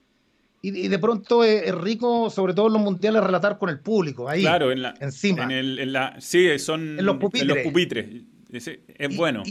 Y, 0.61 0.88
de 0.88 0.99
pronto 0.99 1.44
es, 1.44 1.72
rico, 1.72 2.28
sobre 2.28 2.53
todo 2.53 2.66
en 2.66 2.72
los 2.72 2.82
mundiales, 2.82 3.22
relatar 3.22 3.57
con 3.57 3.68
el 3.70 3.78
público, 3.78 4.28
ahí, 4.28 4.40
claro, 4.40 4.72
en 4.72 4.82
la, 4.82 4.94
encima. 4.99 5.44
En 5.44 5.53
el, 5.53 5.92
la, 5.92 6.20
sí, 6.20 6.59
son 6.59 6.99
en 6.99 7.07
los 7.07 7.18
pupitres. 7.18 8.24
Es, 8.51 9.16
bueno. 9.16 9.44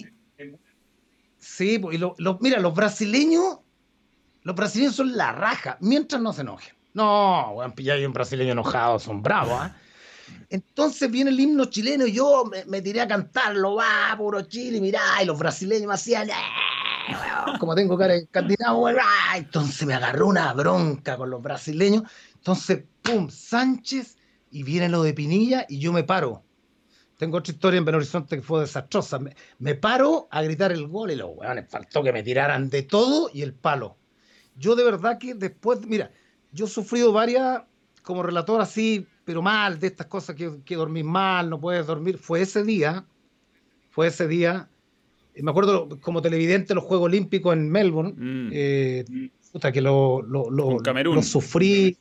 sí, 1.37 1.75
y 1.75 1.99
mira, 2.41 2.59
los 2.59 2.75
brasileños, 2.75 3.59
los 4.41 4.55
brasileños 4.57 4.95
son 4.95 5.15
la 5.15 5.31
raja, 5.31 5.77
mientras 5.79 6.21
no 6.21 6.33
se 6.33 6.41
enojen. 6.41 6.73
No, 6.93 7.53
bueno, 7.53 7.73
pillar 7.73 8.05
un 8.05 8.11
brasileño 8.11 8.51
enojado, 8.51 8.99
son 8.99 9.21
bravos, 9.21 9.57
¿ah? 9.57 9.77
Entonces 10.49 11.09
viene 11.09 11.31
el 11.31 11.39
himno 11.39 11.65
chileno 11.65 12.05
y 12.05 12.13
yo 12.13 12.49
me, 12.67 12.81
tiré 12.81 13.01
a 13.01 13.07
cantarlo, 13.07 13.75
va, 13.75 14.15
puro 14.17 14.41
Chile, 14.43 14.79
mirá, 14.79 15.01
y 15.21 15.25
los 15.25 15.37
brasileños 15.37 15.87
me 15.87 15.93
hacían, 15.93 16.29
eh, 16.29 16.33
como 17.59 17.75
tengo 17.75 17.97
cara 17.97 18.13
de 18.13 18.19
escandinavo, 18.21 18.87
entonces 19.35 19.85
me 19.87 19.93
agarró 19.93 20.27
una 20.27 20.53
bronca 20.53 21.17
con 21.17 21.29
los 21.29 21.41
brasileños. 21.41 22.03
Entonces, 22.35 22.83
pum, 23.01 23.29
Sánchez, 23.29 24.17
y 24.51 24.63
viene 24.63 24.89
lo 24.89 25.03
de 25.03 25.13
Pinilla, 25.13 25.65
y 25.67 25.79
yo 25.79 25.91
me 25.91 26.03
paro. 26.03 26.43
Tengo 27.17 27.37
otra 27.37 27.53
historia 27.53 27.77
en 27.77 27.85
Belo 27.85 27.97
Horizonte 27.97 28.35
que 28.35 28.41
fue 28.41 28.61
desastrosa. 28.61 29.19
Me, 29.59 29.75
paro 29.75 30.27
a 30.31 30.41
gritar 30.41 30.71
el 30.71 30.87
gol 30.87 31.11
y 31.11 31.15
los 31.15 31.29
weones 31.33 31.69
faltó 31.69 32.03
que 32.03 32.11
me 32.11 32.23
tiraran 32.23 32.69
de 32.69 32.83
todo 32.83 33.29
y 33.33 33.41
el 33.41 33.53
palo. 33.53 33.97
Yo 34.55 34.75
de 34.75 34.83
verdad 34.83 35.17
que 35.17 35.33
después, 35.33 35.85
mira, 35.85 36.11
yo 36.51 36.65
he 36.65 36.69
sufrido 36.69 37.13
varias, 37.13 37.63
como 38.03 38.21
relator 38.21 38.59
así, 38.61 39.07
pero 39.25 39.41
mal, 39.41 39.79
de 39.79 39.87
estas 39.87 40.07
cosas 40.07 40.35
que, 40.35 40.59
que 40.63 40.75
dormís 40.75 41.03
mal, 41.03 41.49
no 41.49 41.59
puedes 41.59 41.85
dormir. 41.87 42.17
Fue 42.17 42.41
ese 42.41 42.63
día, 42.63 43.03
fue 43.89 44.07
ese 44.07 44.27
día. 44.27 44.69
Me 45.35 45.51
acuerdo 45.51 45.89
como 45.99 46.21
televidente 46.21 46.75
los 46.75 46.83
Juegos 46.83 47.07
Olímpicos 47.07 47.53
en 47.53 47.69
Melbourne, 47.69 48.13
mm. 48.15 48.49
eh, 48.53 49.05
que 49.73 49.81
lo, 49.81 50.21
lo, 50.21 50.49
lo, 50.49 51.21
sufrí 51.23 51.97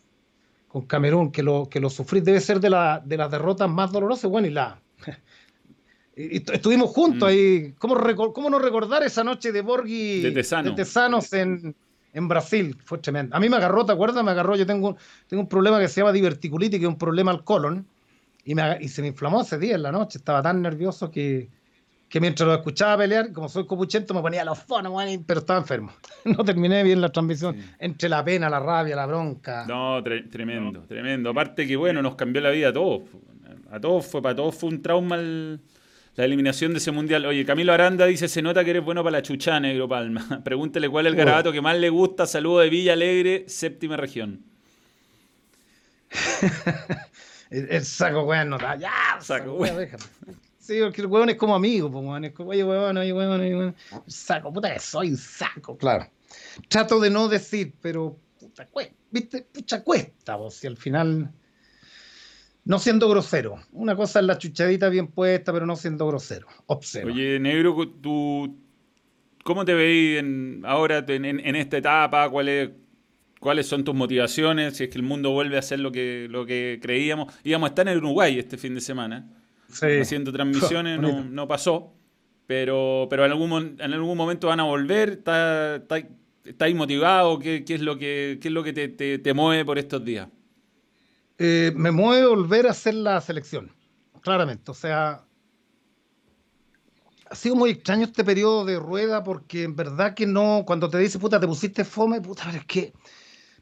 con 0.68 0.86
Camerún, 0.86 1.32
que 1.32 1.42
lo, 1.42 1.68
que 1.68 1.80
lo 1.80 1.88
sufrí, 1.88 2.20
debe 2.20 2.40
ser 2.40 2.60
de, 2.60 2.70
la, 2.70 3.02
de 3.04 3.16
las 3.16 3.30
derrotas 3.30 3.70
más 3.70 3.90
dolorosas. 3.90 4.30
Bueno, 4.30 4.46
y 4.46 4.50
la. 4.50 4.80
estuvimos 6.16 6.90
juntos 6.90 7.28
mm. 7.28 7.32
ahí. 7.32 7.74
¿Cómo, 7.78 7.96
¿Cómo, 8.32 8.50
no 8.50 8.58
recordar 8.58 9.02
esa 9.02 9.24
noche 9.24 9.50
de 9.50 9.62
Borghi 9.62 10.20
de, 10.20 10.32
Tesanos 10.32 11.32
en, 11.32 11.74
en 12.14 12.28
Brasil, 12.28 12.76
fue 12.82 12.98
tremendo. 12.98 13.36
A 13.36 13.40
mí 13.40 13.48
me 13.48 13.56
agarró, 13.56 13.84
¿te 13.84 13.92
acuerdas? 13.92 14.24
Me 14.24 14.30
agarró, 14.30 14.56
yo 14.56 14.64
tengo, 14.64 14.96
tengo 15.26 15.42
un 15.42 15.48
problema 15.48 15.80
que 15.80 15.88
se 15.88 16.00
llama 16.00 16.12
diverticulitis, 16.12 16.78
que 16.78 16.86
es 16.86 16.88
un 16.88 16.96
problema 16.96 17.32
al 17.32 17.44
colon, 17.44 17.86
y, 18.44 18.54
me, 18.54 18.78
y 18.80 18.88
se 18.88 19.02
me 19.02 19.08
inflamó 19.08 19.42
ese 19.42 19.58
día 19.58 19.74
en 19.74 19.82
la 19.82 19.92
noche, 19.92 20.18
estaba 20.18 20.40
tan 20.40 20.62
nervioso 20.62 21.10
que, 21.10 21.48
que 22.08 22.20
mientras 22.20 22.46
lo 22.46 22.54
escuchaba 22.54 22.98
pelear, 22.98 23.32
como 23.32 23.48
soy 23.48 23.66
copuchento, 23.66 24.14
me 24.14 24.20
ponía 24.20 24.44
los 24.44 24.60
fonos, 24.60 24.92
pero 25.26 25.40
estaba 25.40 25.58
enfermo. 25.58 25.92
No 26.24 26.42
terminé 26.44 26.82
bien 26.84 27.00
la 27.00 27.10
transmisión, 27.10 27.56
entre 27.78 28.08
la 28.08 28.24
pena, 28.24 28.48
la 28.48 28.60
rabia, 28.60 28.96
la 28.96 29.04
bronca. 29.04 29.66
No, 29.66 30.02
tremendo, 30.02 30.82
tremendo. 30.82 31.30
Aparte 31.30 31.66
que, 31.66 31.76
bueno, 31.76 32.00
nos 32.00 32.14
cambió 32.14 32.40
la 32.40 32.50
vida 32.50 32.68
a 32.68 32.72
todos. 32.72 33.02
A 33.70 33.80
todos 33.80 34.06
fue, 34.06 34.22
para 34.22 34.36
todos 34.36 34.54
fue 34.54 34.70
un 34.70 34.80
trauma 34.80 35.16
el 35.16 35.60
la 36.16 36.24
eliminación 36.24 36.72
de 36.72 36.78
ese 36.78 36.92
mundial. 36.92 37.26
Oye, 37.26 37.44
Camilo 37.44 37.72
Aranda 37.72 38.06
dice: 38.06 38.28
Se 38.28 38.42
nota 38.42 38.64
que 38.64 38.70
eres 38.70 38.84
bueno 38.84 39.02
para 39.02 39.18
la 39.18 39.22
chucha, 39.22 39.58
Negro 39.60 39.88
Palma. 39.88 40.40
Pregúntele 40.44 40.88
cuál 40.88 41.06
es 41.06 41.12
el 41.12 41.16
garabato 41.16 41.52
que 41.52 41.60
más 41.60 41.76
le 41.76 41.90
gusta. 41.90 42.26
Saludo 42.26 42.60
de 42.60 42.70
Villa 42.70 42.92
Alegre, 42.92 43.44
séptima 43.48 43.96
región. 43.96 44.44
el, 47.50 47.84
saco, 47.84 48.22
weón, 48.22 48.50
no 48.50 48.56
está. 48.56 48.76
Ya, 48.76 48.92
saco, 49.20 49.54
weón. 49.54 49.88
Sí, 50.58 50.78
porque 50.80 51.02
el 51.02 51.08
weón 51.08 51.28
es 51.28 51.36
como 51.36 51.54
amigo, 51.54 51.90
pues, 51.90 52.04
weón. 52.04 52.24
Es 52.24 52.32
como, 52.32 52.50
oye, 52.50 52.64
weón, 52.64 52.96
oye, 52.96 53.12
weón, 53.12 53.40
oye, 53.40 53.56
weón. 53.56 53.74
Saco, 54.06 54.52
puta 54.52 54.72
que 54.72 54.78
soy 54.78 55.10
un 55.10 55.16
saco, 55.16 55.76
claro. 55.76 56.08
Trato 56.68 57.00
de 57.00 57.10
no 57.10 57.28
decir, 57.28 57.74
pero 57.80 58.16
puta, 58.38 58.66
cuesta, 58.66 58.94
¿viste? 59.10 59.42
Pucha, 59.42 59.82
cuesta, 59.82 60.36
vos, 60.36 60.54
si 60.54 60.66
al 60.66 60.76
final 60.76 61.30
no 62.64 62.78
siendo 62.78 63.08
grosero. 63.08 63.58
Una 63.72 63.94
cosa 63.94 64.20
es 64.20 64.26
la 64.26 64.38
chuchadita 64.38 64.88
bien 64.88 65.08
puesta, 65.08 65.52
pero 65.52 65.66
no 65.66 65.76
siendo 65.76 66.06
grosero. 66.06 66.46
Observa. 66.66 67.12
Oye, 67.12 67.38
negro, 67.38 67.76
tú, 68.00 68.56
¿cómo 69.42 69.64
te 69.64 69.74
veis 69.74 70.18
en, 70.20 70.62
ahora 70.64 71.04
en, 71.06 71.56
esta 71.56 71.76
etapa? 71.76 72.28
¿Cuáles, 72.30 72.70
¿Cuáles 73.38 73.66
son 73.66 73.84
tus 73.84 73.94
motivaciones? 73.94 74.76
Si 74.76 74.84
es 74.84 74.90
que 74.90 74.98
el 74.98 75.04
mundo 75.04 75.30
vuelve 75.30 75.58
a 75.58 75.62
ser 75.62 75.80
lo 75.80 75.92
que, 75.92 76.26
lo 76.30 76.46
que 76.46 76.78
creíamos. 76.80 77.32
Íbamos 77.44 77.68
a 77.68 77.70
estar 77.70 77.88
en 77.88 77.98
Uruguay 77.98 78.38
este 78.38 78.56
fin 78.56 78.74
de 78.74 78.80
semana. 78.80 79.28
Haciendo 79.68 80.32
transmisiones, 80.32 80.98
no, 81.00 81.24
no, 81.24 81.46
pasó. 81.46 81.92
Pero, 82.46 83.06
pero 83.10 83.24
en, 83.24 83.32
algún, 83.32 83.76
en 83.78 83.92
algún 83.92 84.16
momento 84.16 84.48
van 84.48 84.60
a 84.60 84.64
volver. 84.64 85.10
¿Estás 85.10 85.82
está, 86.44 86.70
motivado? 86.70 87.38
¿Qué, 87.38 87.64
¿Qué, 87.64 87.74
es 87.74 87.80
lo 87.82 87.98
que, 87.98 88.38
qué 88.40 88.48
es 88.48 88.54
lo 88.54 88.62
que 88.62 88.72
te, 88.72 88.88
te, 88.88 89.18
te 89.18 89.34
mueve 89.34 89.64
por 89.64 89.78
estos 89.78 90.02
días? 90.04 90.28
Eh, 91.38 91.72
me 91.74 91.90
mueve 91.90 92.26
volver 92.26 92.66
a 92.66 92.70
hacer 92.70 92.94
la 92.94 93.20
selección, 93.20 93.72
claramente. 94.20 94.70
O 94.70 94.74
sea, 94.74 95.24
ha 97.28 97.34
sido 97.34 97.56
muy 97.56 97.70
extraño 97.70 98.04
este 98.04 98.22
periodo 98.22 98.64
de 98.64 98.78
rueda 98.78 99.24
porque 99.24 99.64
en 99.64 99.74
verdad 99.74 100.14
que 100.14 100.26
no, 100.26 100.62
cuando 100.66 100.88
te 100.88 100.98
dice, 100.98 101.18
puta, 101.18 101.40
te 101.40 101.46
pusiste 101.46 101.84
fome, 101.84 102.20
puta, 102.20 102.44
pero 102.46 102.58
es 102.58 102.64
que, 102.66 102.92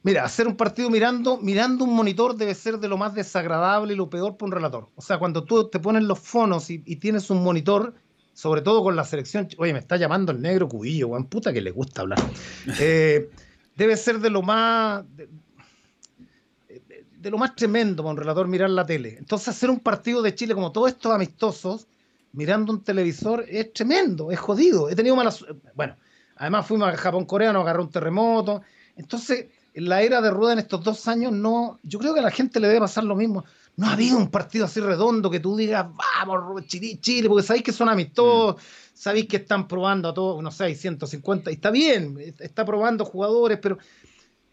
mira, 0.03 0.25
hacer 0.25 0.47
un 0.47 0.57
partido 0.57 0.91
mirando, 0.91 1.39
mirando 1.39 1.85
un 1.85 1.95
monitor 1.95 2.37
debe 2.37 2.55
ser 2.55 2.79
de 2.79 2.89
lo 2.89 2.99
más 2.99 3.15
desagradable 3.15 3.95
y 3.95 3.97
lo 3.97 4.11
peor 4.11 4.37
para 4.37 4.47
un 4.47 4.53
relator. 4.53 4.91
O 4.95 5.01
sea, 5.01 5.19
cuando 5.19 5.45
tú 5.45 5.71
te 5.71 5.79
pones 5.79 6.03
los 6.03 6.19
fonos 6.19 6.69
y, 6.69 6.79
tienes 6.97 7.31
un 7.31 7.43
monitor, 7.43 7.95
sobre 8.35 8.61
todo 8.61 8.83
con 8.83 8.97
la 8.97 9.05
selección, 9.05 9.49
oye, 9.57 9.73
me 9.73 9.79
está 9.79 9.97
llamando 9.97 10.33
el 10.33 10.43
negro 10.43 10.69
cubillo, 10.69 11.09
weón, 11.09 11.27
puta 11.27 11.53
que 11.53 11.63
le 11.63 11.71
gusta 11.71 12.03
hablar. 12.03 12.19
Eh, 12.79 13.31
debe 13.75 13.97
ser 13.97 14.19
de 14.19 14.29
lo 14.29 14.43
más, 14.43 15.05
de 15.17 15.29
lo 17.31 17.39
más 17.39 17.55
tremendo 17.55 18.03
para 18.03 18.13
un 18.13 18.17
relator 18.17 18.49
mirar 18.49 18.71
la 18.71 18.85
tele. 18.85 19.17
Entonces 19.19 19.49
hacer 19.49 19.71
un 19.71 19.81
partido 19.81 20.23
de 20.23 20.35
Chile 20.35 20.55
como 20.55 20.73
todos 20.73 20.89
estos 20.89 21.13
amistosos, 21.13 21.87
mirando 22.33 22.73
un 22.73 22.83
televisor, 22.83 23.45
es 23.49 23.73
tremendo, 23.73 24.31
es 24.31 24.39
jodido. 24.39 24.89
He 24.89 24.97
tenido 24.97 25.17
malas... 25.17 25.45
Bueno, 25.75 25.97
además 26.37 26.67
fuimos 26.67 26.89
a 26.89 26.97
Japón 26.97 27.25
coreano, 27.25 27.61
agarró 27.61 27.83
un 27.83 27.91
terremoto. 27.91 28.63
Entonces, 28.97 29.47
en 29.75 29.89
la 29.89 30.03
era 30.03 30.21
de 30.21 30.31
rueda 30.31 30.55
en 30.55 30.59
estos 30.59 30.83
dos 30.83 31.09
años, 31.09 31.33
no, 31.33 31.79
yo 31.83 31.99
creo 31.99 32.15
que 32.15 32.21
a 32.21 32.25
la 32.25 32.31
gente 32.31 32.61
le 32.61 32.69
debe 32.69 32.81
pasar 32.81 33.05
lo 33.05 33.17
mismo. 33.17 33.45
No 33.77 33.87
ha 33.87 33.93
habido 33.93 34.19
un 34.19 34.29
partido 34.29 34.67
así 34.67 34.81
redondo 34.81 35.31
que 35.31 35.41
tú 35.41 35.57
digas, 35.57 35.87
vamos, 36.27 36.67
Chile, 36.67 36.99
Chile 37.01 37.29
porque 37.29 37.47
sabéis 37.47 37.65
que 37.65 37.73
son 37.73 37.89
amistosos, 37.89 38.57
mm. 38.57 38.59
sabéis 38.93 39.27
que 39.27 39.39
están 39.39 39.67
probando 39.67 40.11
a 40.11 40.15
todos, 40.15 40.43
no 40.43 40.51
sé, 40.51 40.65
hay 40.65 40.75
150, 40.75 41.51
y 41.51 41.55
está 41.55 41.71
bien, 41.71 42.19
está 42.39 42.67
probando 42.67 43.07
jugadores, 43.07 43.59
pero 43.63 43.79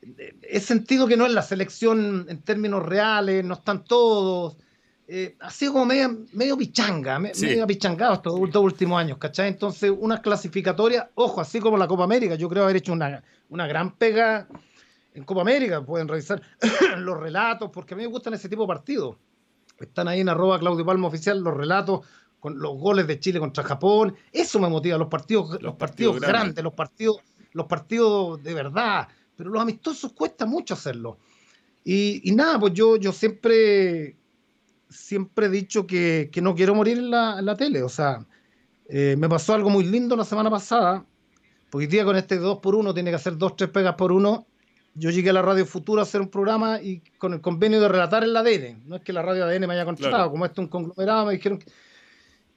he 0.02 0.60
sentido 0.60 1.08
que 1.08 1.18
no 1.18 1.26
es 1.26 1.34
la 1.34 1.42
selección 1.42 2.26
en 2.30 2.42
términos 2.42 2.86
reales, 2.86 3.44
no 3.44 3.56
están 3.56 3.84
todos. 3.84 4.58
Eh, 5.08 5.36
ha 5.40 5.50
sido 5.50 5.74
como 5.74 5.86
medio, 5.86 6.20
medio 6.34 6.58
pichanga, 6.58 7.18
medio 7.18 7.66
pichangado 7.66 8.14
estos 8.14 8.52
dos 8.52 8.64
últimos 8.64 9.00
años, 9.00 9.18
¿cachai? 9.18 9.48
Entonces, 9.48 9.92
unas 9.98 10.20
clasificatorias, 10.20 11.08
ojo, 11.16 11.42
así 11.42 11.60
como 11.60 11.78
la 11.78 11.88
Copa 11.88 12.04
América, 12.04 12.36
yo 12.36 12.48
creo 12.48 12.64
haber 12.64 12.78
hecho 12.78 12.94
una, 12.94 13.24
una 13.50 13.68
gran 13.68 13.96
pega 13.96 14.48
en 15.14 15.24
Copa 15.24 15.42
América, 15.42 15.84
pueden 15.84 16.08
revisar 16.08 16.42
los 16.98 17.20
relatos, 17.20 17.72
porque 17.72 17.96
a 17.96 17.98
mí 17.98 18.04
me 18.04 18.10
gustan 18.10 18.36
ese 18.36 18.48
tipo 18.50 18.64
de 18.64 18.68
partidos. 18.68 19.18
Están 19.80 20.08
ahí 20.08 20.20
en 20.20 20.30
arroba 20.30 20.60
Claudio 20.60 20.86
Palma 20.86 21.08
Oficial 21.08 21.40
los 21.40 21.56
relatos 21.56 22.02
con 22.40 22.60
los 22.60 22.78
goles 22.78 23.08
de 23.08 23.20
Chile 23.20 23.40
contra 23.40 23.64
Japón. 23.64 24.16
Eso 24.32 24.60
me 24.60 24.70
motiva, 24.70 24.98
los 24.98 25.08
partidos, 25.08 25.62
los, 25.62 25.76
partidos, 25.76 26.20
grandes, 26.20 26.64
los 26.64 26.74
partidos, 26.74 27.18
los 27.54 27.66
partidos 27.66 28.44
de 28.44 28.54
verdad 28.54 29.08
pero 29.40 29.52
los 29.52 29.62
amistosos 29.62 30.12
cuesta 30.12 30.46
mucho 30.46 30.74
hacerlo. 30.74 31.18
Y, 31.86 32.30
nada, 32.36 32.60
pues 32.60 32.74
yo, 32.74 32.98
yo 32.98 33.14
siempre, 33.14 34.18
siempre 34.90 35.46
he 35.46 35.50
dicho 35.50 35.88
que, 35.88 36.30
no 36.42 36.54
quiero 36.56 36.76
morir 36.76 36.98
en 36.98 37.10
la, 37.10 37.56
tele. 37.58 37.82
O 37.82 37.88
sea, 37.88 38.26
eh, 38.90 39.16
me 39.18 39.30
pasó 39.30 39.54
algo 39.54 39.70
muy 39.70 39.86
lindo 39.86 40.18
la 40.18 40.26
semana 40.26 40.50
pasada, 40.50 41.06
porque 41.70 41.86
hoy 41.86 41.88
día 41.90 42.04
con 42.04 42.18
este 42.18 42.36
2 42.36 42.60
por 42.60 42.76
1 42.76 42.94
tiene 42.94 43.12
que 43.12 43.16
hacer 43.16 43.38
dos, 43.38 43.56
tres 43.56 43.70
pegas 43.70 43.96
por 43.96 44.12
uno. 44.12 44.46
Yo 44.94 45.10
llegué 45.10 45.30
a 45.30 45.34
la 45.34 45.42
Radio 45.42 45.66
Futuro 45.66 46.02
a 46.02 46.04
hacer 46.04 46.20
un 46.20 46.28
programa 46.28 46.82
y 46.82 47.00
con 47.18 47.32
el 47.32 47.40
convenio 47.40 47.80
de 47.80 47.88
relatar 47.88 48.26
el 48.26 48.36
ADN. 48.36 48.90
No 48.90 48.98
es 48.98 49.04
que 49.04 49.14
la 49.14 49.22
radio 49.22 49.46
ADN 49.46 49.68
me 49.68 49.74
haya 49.74 49.86
contratado, 49.86 50.32
como 50.32 50.44
esto 50.44 50.62
es 50.62 50.66
un 50.66 50.70
conglomerado, 50.70 51.28
me 51.28 51.32
dijeron 51.32 51.60
que 51.60 51.72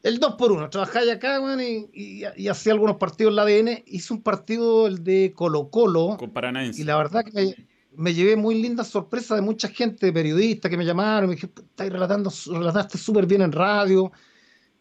el 0.02 0.18
2 0.18 0.34
por 0.34 0.50
1 0.50 0.70
trabajáis 0.70 1.10
acá, 1.10 1.40
y, 1.62 2.24
y, 2.36 2.48
hacía 2.48 2.72
algunos 2.72 2.96
partidos 2.96 3.30
en 3.30 3.36
la 3.36 3.42
ADN. 3.42 3.84
Hice 3.86 4.12
un 4.12 4.22
partido, 4.22 4.88
el 4.88 5.04
de 5.04 5.32
Colo 5.34 5.68
Colo. 5.70 6.16
Con 6.18 6.30
Paranaense. 6.30 6.80
Y 6.80 6.84
la 6.84 6.96
verdad 6.96 7.24
que 7.24 7.54
me, 7.94 8.12
llevé 8.12 8.36
muy 8.36 8.60
linda 8.60 8.82
sorpresa 8.82 9.36
de 9.36 9.42
mucha 9.42 9.68
gente, 9.68 10.12
periodistas 10.12 10.70
que 10.70 10.76
me 10.76 10.84
llamaron, 10.84 11.28
me 11.28 11.36
dijeron, 11.36 11.54
estáis 11.70 11.92
relatando, 11.92 12.32
relataste 12.50 12.98
súper 12.98 13.26
bien 13.26 13.42
en 13.42 13.52
radio. 13.52 14.10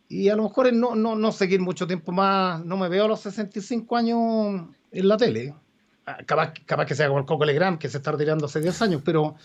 Y 0.07 0.27
a 0.29 0.35
lo 0.35 0.43
mejor 0.43 0.73
no, 0.73 0.95
no, 0.95 1.15
no 1.15 1.31
seguir 1.31 1.61
mucho 1.61 1.85
tiempo 1.85 2.11
más, 2.11 2.65
no 2.65 2.75
me 2.75 2.89
veo 2.89 3.05
a 3.05 3.09
los 3.09 3.21
65 3.21 3.95
años 3.95 4.69
en 4.91 5.07
la 5.07 5.17
tele. 5.17 5.53
Ah, 6.05 6.17
capaz, 6.25 6.53
capaz 6.65 6.85
que 6.87 6.95
sea 6.95 7.07
como 7.07 7.19
el 7.19 7.25
Coco 7.25 7.45
Legrand, 7.45 7.77
que 7.77 7.89
se 7.89 7.97
está 7.97 8.11
retirando 8.11 8.47
hace 8.47 8.59
10 8.59 8.81
años, 8.81 9.01
pero... 9.05 9.35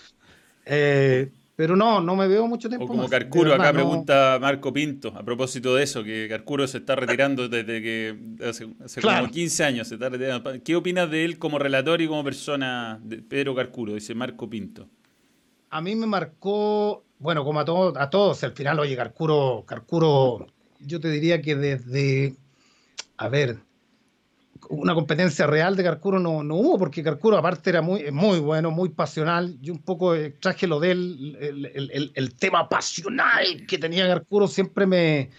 Eh, 0.64 1.30
pero 1.56 1.74
no, 1.74 2.02
no 2.02 2.14
me 2.14 2.28
veo 2.28 2.46
mucho 2.46 2.68
tiempo. 2.68 2.84
O 2.84 2.88
como 2.88 3.08
Carcuro, 3.08 3.54
acá 3.54 3.72
pregunta 3.72 4.38
Marco 4.38 4.74
Pinto, 4.74 5.08
a 5.16 5.24
propósito 5.24 5.74
de 5.74 5.84
eso, 5.84 6.04
que 6.04 6.26
Carcuro 6.28 6.66
se 6.68 6.78
está 6.78 6.94
retirando 6.94 7.48
desde 7.48 7.80
que 7.82 8.14
hace, 8.46 8.68
como 9.00 9.30
15 9.30 9.64
años 9.64 9.88
se 9.88 9.94
está 9.94 10.10
retirando. 10.10 10.62
¿Qué 10.62 10.76
opinas 10.76 11.10
de 11.10 11.24
él 11.24 11.38
como 11.38 11.58
relator 11.58 12.02
y 12.02 12.08
como 12.08 12.22
persona, 12.22 13.00
de 13.02 13.22
Pedro 13.22 13.54
Carcuro? 13.54 13.94
Dice 13.94 14.14
Marco 14.14 14.50
Pinto. 14.50 14.86
A 15.70 15.80
mí 15.80 15.96
me 15.96 16.06
marcó, 16.06 17.04
bueno, 17.18 17.42
como 17.42 17.58
a, 17.58 17.64
todos, 17.64 17.96
a 17.96 18.10
todos, 18.10 18.44
al 18.44 18.52
final, 18.52 18.78
oye, 18.78 18.94
Carcuro, 18.94 19.64
Carcuro, 19.66 20.46
yo 20.80 21.00
te 21.00 21.08
diría 21.08 21.40
que 21.40 21.56
desde, 21.56 22.36
a 23.16 23.28
ver, 23.30 23.60
una 24.70 24.94
competencia 24.94 25.46
real 25.46 25.76
de 25.76 25.84
Carcuro 25.84 26.18
no, 26.18 26.42
no 26.42 26.56
hubo, 26.56 26.78
porque 26.78 27.02
Carcuro 27.02 27.36
aparte 27.36 27.70
era 27.70 27.82
muy, 27.82 28.10
muy 28.12 28.38
bueno, 28.40 28.70
muy 28.70 28.90
pasional. 28.90 29.58
Yo 29.60 29.72
un 29.72 29.82
poco 29.82 30.14
traje 30.40 30.66
lo 30.66 30.80
de 30.80 30.90
él, 30.92 31.36
el, 31.40 32.12
el, 32.14 32.34
tema 32.36 32.68
pasional 32.68 33.66
que 33.66 33.78
tenía 33.78 34.06
Carcuro 34.06 34.48
siempre 34.48 34.86
me, 34.86 35.30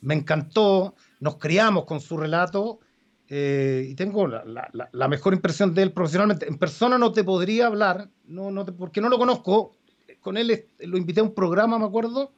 me 0.00 0.14
encantó. 0.14 0.94
Nos 1.20 1.36
criamos 1.36 1.84
con 1.84 2.00
su 2.00 2.16
relato 2.16 2.80
eh, 3.28 3.86
y 3.88 3.94
tengo 3.94 4.28
la, 4.28 4.44
la, 4.44 4.88
la, 4.92 5.08
mejor 5.08 5.34
impresión 5.34 5.74
de 5.74 5.82
él 5.82 5.92
profesionalmente. 5.92 6.46
En 6.46 6.58
persona 6.58 6.98
no 6.98 7.12
te 7.12 7.24
podría 7.24 7.66
hablar, 7.66 8.08
no, 8.26 8.50
no 8.50 8.64
porque 8.66 9.00
no 9.00 9.08
lo 9.08 9.18
conozco. 9.18 9.76
Con 10.20 10.36
él 10.36 10.66
lo 10.80 10.96
invité 10.96 11.20
a 11.20 11.24
un 11.24 11.34
programa, 11.34 11.78
me 11.78 11.86
acuerdo. 11.86 12.32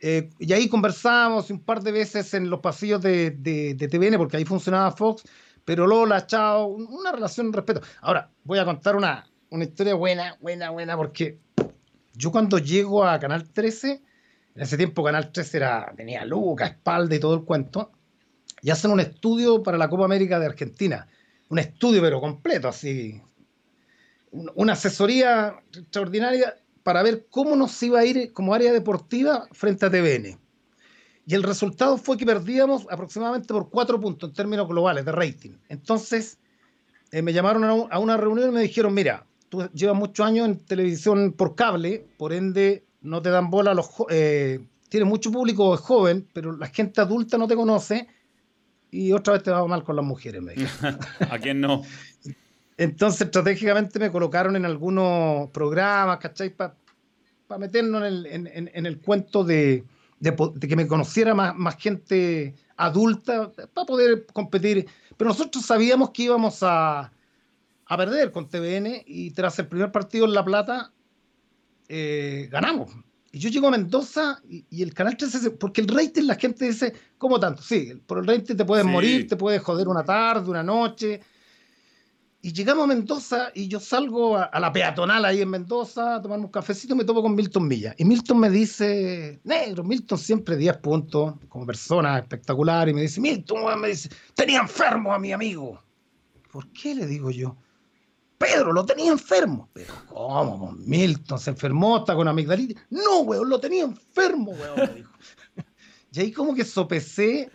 Eh, 0.00 0.30
y 0.38 0.52
ahí 0.52 0.68
conversamos 0.68 1.50
un 1.50 1.60
par 1.60 1.82
de 1.82 1.92
veces 1.92 2.34
en 2.34 2.50
los 2.50 2.60
pasillos 2.60 3.00
de, 3.00 3.30
de, 3.30 3.74
de 3.74 3.88
TVN, 3.88 4.18
porque 4.18 4.36
ahí 4.36 4.44
funcionaba 4.44 4.90
Fox, 4.92 5.24
pero 5.66 5.84
Lola, 5.84 6.26
chao, 6.26 6.68
una 6.68 7.10
relación 7.10 7.50
de 7.50 7.56
respeto. 7.56 7.82
Ahora, 8.00 8.30
voy 8.44 8.60
a 8.60 8.64
contar 8.64 8.94
una, 8.94 9.28
una 9.50 9.64
historia 9.64 9.94
buena, 9.94 10.36
buena, 10.40 10.70
buena, 10.70 10.96
porque 10.96 11.40
yo 12.14 12.30
cuando 12.30 12.58
llego 12.58 13.04
a 13.04 13.18
Canal 13.18 13.50
13, 13.50 14.00
en 14.54 14.62
ese 14.62 14.76
tiempo 14.76 15.02
Canal 15.02 15.32
13 15.32 15.56
era, 15.56 15.92
tenía 15.96 16.24
Luca, 16.24 16.66
espalda 16.66 17.16
y 17.16 17.18
todo 17.18 17.34
el 17.34 17.42
cuento, 17.42 17.90
y 18.62 18.70
hacen 18.70 18.92
un 18.92 19.00
estudio 19.00 19.60
para 19.64 19.76
la 19.76 19.88
Copa 19.88 20.04
América 20.04 20.38
de 20.38 20.46
Argentina. 20.46 21.08
Un 21.48 21.58
estudio, 21.58 22.00
pero 22.00 22.20
completo, 22.20 22.68
así. 22.68 23.20
Una 24.30 24.74
asesoría 24.74 25.56
extraordinaria 25.76 26.54
para 26.84 27.02
ver 27.02 27.26
cómo 27.28 27.56
nos 27.56 27.82
iba 27.82 27.98
a 27.98 28.04
ir 28.04 28.32
como 28.32 28.54
área 28.54 28.72
deportiva 28.72 29.48
frente 29.50 29.84
a 29.84 29.90
TVN. 29.90 30.38
Y 31.26 31.34
el 31.34 31.42
resultado 31.42 31.98
fue 31.98 32.16
que 32.16 32.24
perdíamos 32.24 32.86
aproximadamente 32.88 33.52
por 33.52 33.68
cuatro 33.68 34.00
puntos 34.00 34.30
en 34.30 34.34
términos 34.34 34.68
globales 34.68 35.04
de 35.04 35.10
rating. 35.10 35.50
Entonces, 35.68 36.38
eh, 37.10 37.20
me 37.20 37.32
llamaron 37.32 37.88
a, 37.90 37.98
una 37.98 38.16
reunión 38.16 38.50
y 38.50 38.52
me 38.52 38.60
dijeron, 38.60 38.94
mira, 38.94 39.26
tú 39.48 39.68
llevas 39.74 39.96
muchos 39.96 40.24
años 40.24 40.46
en 40.46 40.64
televisión 40.64 41.32
por 41.32 41.56
cable, 41.56 42.06
por 42.16 42.32
ende 42.32 42.84
no 43.00 43.20
te 43.22 43.30
dan 43.30 43.50
bola 43.50 43.72
a 43.72 43.74
los... 43.74 43.88
Eh, 44.08 44.64
tienes 44.88 45.08
mucho 45.08 45.32
público 45.32 45.76
joven, 45.76 46.28
pero 46.32 46.56
la 46.56 46.68
gente 46.68 47.00
adulta 47.00 47.36
no 47.36 47.48
te 47.48 47.56
conoce 47.56 48.06
y 48.92 49.10
otra 49.10 49.34
vez 49.34 49.42
te 49.42 49.50
va 49.50 49.66
mal 49.66 49.82
con 49.82 49.96
las 49.96 50.04
mujeres, 50.04 50.40
me 50.40 50.54
dijeron. 50.54 51.00
¿A 51.28 51.38
quién 51.40 51.60
no? 51.60 51.82
Entonces, 52.76 53.22
estratégicamente 53.22 53.98
me 53.98 54.12
colocaron 54.12 54.54
en 54.54 54.64
algunos 54.64 55.50
programas, 55.50 56.18
¿cachai? 56.18 56.50
Para 56.50 56.76
meternos 57.58 58.04
en 58.04 58.86
el 58.86 59.00
cuento 59.00 59.42
de 59.42 59.84
de, 60.18 60.34
que 60.68 60.76
me 60.76 60.86
conociera 60.86 61.34
más, 61.34 61.54
más 61.56 61.76
gente 61.76 62.54
adulta 62.76 63.50
para 63.74 63.86
poder 63.86 64.26
competir. 64.32 64.86
Pero 65.16 65.30
nosotros 65.30 65.64
sabíamos 65.64 66.10
que 66.10 66.24
íbamos 66.24 66.62
a, 66.62 67.12
a 67.86 67.96
perder 67.96 68.32
con 68.32 68.48
TVN 68.48 69.02
y 69.06 69.30
tras 69.30 69.58
el 69.58 69.68
primer 69.68 69.92
partido 69.92 70.26
en 70.26 70.34
La 70.34 70.44
Plata 70.44 70.92
eh, 71.88 72.48
ganamos. 72.50 72.90
Y 73.32 73.38
yo 73.38 73.50
llego 73.50 73.68
a 73.68 73.70
Mendoza 73.70 74.40
y, 74.48 74.82
el 74.82 74.94
canal 74.94 75.16
13, 75.16 75.50
porque 75.52 75.82
el 75.82 75.88
rating 75.88 76.22
la 76.22 76.36
gente 76.36 76.66
dice, 76.66 76.94
¿cómo 77.18 77.38
tanto? 77.38 77.62
Sí, 77.62 77.92
por 78.06 78.18
el 78.18 78.26
rating 78.26 78.56
te 78.56 78.64
puedes 78.64 78.84
morir, 78.84 79.26
te 79.28 79.36
puedes 79.36 79.62
joder 79.62 79.88
una 79.88 80.04
tarde, 80.04 80.48
una 80.48 80.62
noche. 80.62 81.20
Y 82.46 82.52
llegamos 82.52 82.84
a 82.84 82.86
Mendoza 82.86 83.50
y 83.54 83.66
yo 83.66 83.80
salgo 83.80 84.36
a, 84.36 84.60
la 84.60 84.72
peatonal 84.72 85.24
ahí 85.24 85.40
en 85.40 85.50
Mendoza 85.50 86.14
a 86.14 86.22
tomarme 86.22 86.44
un 86.44 86.52
cafecito 86.52 86.94
y 86.94 86.98
me 86.98 87.04
topo 87.04 87.20
con 87.20 87.34
Milton 87.34 87.68
Villa. 87.68 87.92
Y 87.98 88.04
Milton 88.04 88.38
me 88.38 88.48
dice, 88.48 89.40
negro, 89.42 89.82
Milton 89.82 90.16
siempre 90.16 90.56
10 90.56 90.76
puntos 90.76 91.34
como 91.48 91.66
persona 91.66 92.16
espectacular. 92.16 92.88
Y 92.88 92.94
me 92.94 93.00
dice, 93.00 93.20
Milton, 93.20 93.80
me 93.80 93.88
dice, 93.88 94.10
tenía 94.36 94.60
enfermo 94.60 95.12
a 95.12 95.18
mi 95.18 95.32
amigo. 95.32 95.82
¿Por 96.52 96.70
qué 96.70 96.94
le 96.94 97.08
digo 97.08 97.32
yo? 97.32 97.56
Pedro, 98.38 98.72
lo 98.72 98.86
tenía 98.86 99.10
enfermo. 99.10 99.68
Pero, 99.72 99.94
¿cómo? 100.06 100.70
Milton 100.78 101.40
se 101.40 101.50
enfermó, 101.50 101.96
está 101.96 102.14
con 102.14 102.28
amigdalitis. 102.28 102.76
No, 102.90 103.22
weón, 103.22 103.48
lo 103.48 103.58
tenía 103.58 103.82
enfermo, 103.82 104.52
weón, 104.52 104.76
me 104.76 105.64
y 106.12 106.20
ahí 106.20 106.30
como 106.30 106.54
que 106.54 106.64
sopesé 106.64 107.50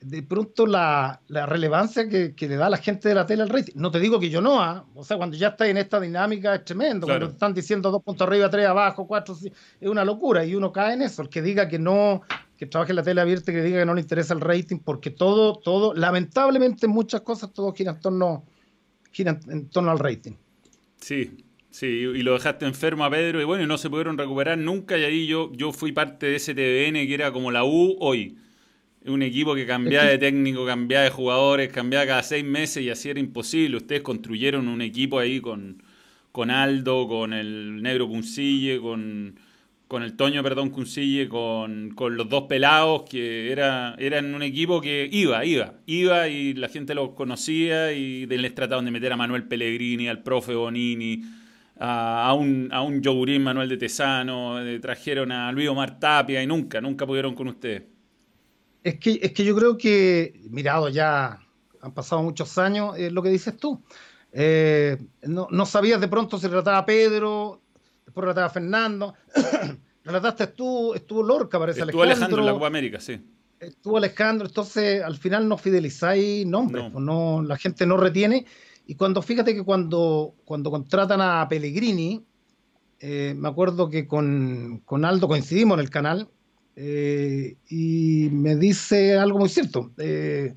de 0.00 0.22
pronto 0.22 0.66
la, 0.66 1.20
relevancia 1.28 2.08
que, 2.08 2.34
le 2.38 2.56
da 2.56 2.66
a 2.66 2.70
la 2.70 2.76
gente 2.76 3.08
de 3.08 3.14
la 3.14 3.26
tele 3.26 3.42
al 3.42 3.48
rating. 3.48 3.72
No 3.76 3.90
te 3.90 3.98
digo 3.98 4.20
que 4.20 4.30
yo 4.30 4.40
no, 4.40 4.62
¿ah? 4.62 4.84
o 4.94 5.02
sea, 5.04 5.16
cuando 5.16 5.36
ya 5.36 5.48
está 5.48 5.66
en 5.66 5.78
esta 5.78 6.00
dinámica 6.00 6.54
es 6.54 6.64
tremendo, 6.64 7.06
cuando 7.06 7.26
están 7.26 7.54
diciendo 7.54 7.90
dos 7.90 8.02
puntos 8.02 8.26
arriba, 8.26 8.50
tres 8.50 8.66
abajo, 8.66 9.06
cuatro, 9.06 9.34
es 9.34 9.88
una 9.88 10.04
locura 10.04 10.44
y 10.44 10.54
uno 10.54 10.72
cae 10.72 10.94
en 10.94 11.02
eso. 11.02 11.22
El 11.22 11.28
que 11.28 11.42
diga 11.42 11.68
que 11.68 11.78
no, 11.78 12.22
que 12.56 12.66
trabaje 12.66 12.92
en 12.92 12.96
la 12.96 13.02
tele 13.02 13.20
abierta, 13.20 13.52
que 13.52 13.62
diga 13.62 13.80
que 13.80 13.86
no 13.86 13.94
le 13.94 14.00
interesa 14.00 14.34
el 14.34 14.40
rating, 14.40 14.78
porque 14.78 15.10
todo, 15.10 15.56
todo, 15.56 15.94
lamentablemente 15.94 16.86
muchas 16.86 17.22
cosas, 17.22 17.52
todo 17.52 17.72
gira 17.72 17.92
en 17.92 18.00
torno, 18.00 18.44
gira 19.12 19.38
en 19.48 19.68
torno 19.68 19.90
al 19.90 19.98
rating. 19.98 20.32
Sí, 21.00 21.42
Sí, 21.76 21.86
y 21.86 22.22
lo 22.22 22.32
dejaste 22.32 22.64
enfermo 22.64 23.04
a 23.04 23.10
Pedro 23.10 23.38
y 23.38 23.44
bueno, 23.44 23.64
y 23.64 23.66
no 23.66 23.76
se 23.76 23.90
pudieron 23.90 24.16
recuperar 24.16 24.56
nunca 24.56 24.96
y 24.96 25.04
ahí 25.04 25.26
yo, 25.26 25.52
yo 25.52 25.72
fui 25.72 25.92
parte 25.92 26.24
de 26.24 26.36
ese 26.36 26.54
TVN 26.54 27.06
que 27.06 27.12
era 27.12 27.32
como 27.32 27.50
la 27.50 27.64
U 27.64 27.98
hoy 28.00 28.38
un 29.08 29.22
equipo 29.22 29.54
que 29.54 29.66
cambiaba 29.66 30.06
de 30.08 30.18
técnico, 30.18 30.66
cambiaba 30.66 31.04
de 31.04 31.10
jugadores, 31.10 31.68
cambiaba 31.70 32.06
cada 32.06 32.22
seis 32.22 32.44
meses 32.44 32.82
y 32.82 32.90
así 32.90 33.10
era 33.10 33.20
imposible. 33.20 33.76
Ustedes 33.76 34.02
construyeron 34.02 34.68
un 34.68 34.80
equipo 34.82 35.18
ahí 35.18 35.40
con, 35.40 35.82
con 36.32 36.50
Aldo, 36.50 37.08
con 37.08 37.32
el 37.32 37.82
Negro 37.82 38.08
Cuncille, 38.08 38.80
con, 38.80 39.38
con 39.88 40.02
el 40.02 40.16
Toño, 40.16 40.42
perdón, 40.42 40.70
Cuncille, 40.70 41.28
con, 41.28 41.90
con 41.94 42.16
los 42.16 42.28
dos 42.28 42.44
pelados, 42.48 43.04
que 43.08 43.52
era, 43.52 43.94
eran 43.98 44.34
un 44.34 44.42
equipo 44.42 44.80
que 44.80 45.08
iba, 45.10 45.44
iba, 45.44 45.74
iba 45.86 46.28
y 46.28 46.54
la 46.54 46.68
gente 46.68 46.94
los 46.94 47.10
conocía 47.10 47.92
y 47.92 48.26
les 48.26 48.54
trataban 48.54 48.84
de 48.84 48.90
meter 48.90 49.12
a 49.12 49.16
Manuel 49.16 49.44
Pellegrini, 49.44 50.08
al 50.08 50.22
profe 50.22 50.54
Bonini, 50.54 51.22
a, 51.78 52.34
un, 52.34 52.68
a 52.72 52.82
un 52.82 53.02
Yogurín 53.02 53.42
Manuel 53.42 53.68
de 53.68 53.76
Tesano, 53.76 54.60
eh, 54.64 54.78
trajeron 54.80 55.30
a 55.32 55.52
Luis 55.52 55.68
Omar 55.68 55.98
Tapia 55.98 56.42
y 56.42 56.46
nunca, 56.46 56.80
nunca 56.80 57.06
pudieron 57.06 57.34
con 57.34 57.48
ustedes. 57.48 57.95
Es 58.86 59.00
que, 59.00 59.18
es 59.20 59.32
que 59.32 59.44
yo 59.44 59.56
creo 59.56 59.76
que, 59.76 60.40
mirado 60.48 60.88
ya, 60.88 61.40
han 61.80 61.92
pasado 61.92 62.22
muchos 62.22 62.56
años, 62.56 62.96
es 62.96 63.10
lo 63.10 63.20
que 63.20 63.30
dices 63.30 63.56
tú. 63.56 63.82
Eh, 64.30 64.96
no, 65.22 65.66
sabías 65.66 66.00
de 66.00 66.06
pronto 66.06 66.38
si 66.38 66.46
trataba 66.46 66.78
a 66.78 66.86
Pedro, 66.86 67.62
después 68.04 68.24
trataba 68.24 68.46
a 68.46 68.50
Fernando. 68.50 69.14
Relataste 70.04 70.46
tú, 70.46 70.94
estuvo 70.94 71.24
Lorca, 71.24 71.58
parece 71.58 71.80
estuvo 71.80 72.04
Alejandro. 72.04 72.38
en 72.38 72.46
la 72.46 72.52
Copa 72.52 72.68
América, 72.68 73.00
sí. 73.00 73.20
Estuvo 73.58 73.96
Alejandro, 73.96 74.46
entonces 74.46 75.02
al 75.02 75.16
final 75.16 75.48
no 75.48 75.58
fidelizáis 75.58 76.46
nombres, 76.46 76.84
no. 76.84 76.92
Pues 76.92 77.04
no, 77.04 77.42
la 77.42 77.56
gente 77.56 77.86
no 77.86 77.96
retiene. 77.96 78.46
Y 78.86 78.94
cuando, 78.94 79.20
fíjate 79.20 79.52
que 79.52 79.64
cuando, 79.64 80.36
cuando 80.44 80.70
contratan 80.70 81.20
a 81.20 81.48
Pellegrini, 81.48 82.24
eh, 83.00 83.34
me 83.36 83.48
acuerdo 83.48 83.90
que 83.90 84.06
con, 84.06 84.80
con 84.84 85.04
Aldo 85.04 85.26
coincidimos 85.26 85.76
en 85.76 85.80
el 85.80 85.90
canal, 85.90 86.28
eh, 86.76 87.56
y 87.70 88.28
me 88.30 88.54
dice 88.54 89.16
algo 89.16 89.38
muy 89.38 89.48
cierto. 89.48 89.92
Eh, 89.96 90.54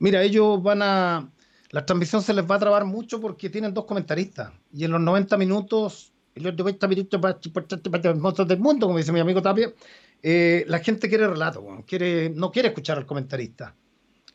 mira, 0.00 0.22
ellos 0.22 0.62
van 0.62 0.82
a. 0.82 1.32
La 1.70 1.86
transmisión 1.86 2.20
se 2.22 2.34
les 2.34 2.44
va 2.44 2.56
a 2.56 2.58
trabar 2.58 2.84
mucho 2.84 3.20
porque 3.20 3.48
tienen 3.48 3.72
dos 3.72 3.86
comentaristas. 3.86 4.52
Y 4.74 4.84
en 4.84 4.90
los 4.90 5.00
90 5.00 5.38
minutos, 5.38 6.12
en 6.34 6.42
los 6.42 6.56
90 6.56 6.88
minutos 6.88 7.20
para 7.20 7.38
del 8.44 8.58
mundo, 8.58 8.86
como 8.86 8.98
dice 8.98 9.12
mi 9.12 9.20
amigo 9.20 9.40
Tapia, 9.40 9.72
eh, 10.22 10.64
la 10.68 10.80
gente 10.80 11.08
quiere 11.08 11.26
relato, 11.28 11.64
quiere, 11.86 12.30
no 12.30 12.50
quiere 12.50 12.68
escuchar 12.68 12.98
al 12.98 13.06
comentarista. 13.06 13.74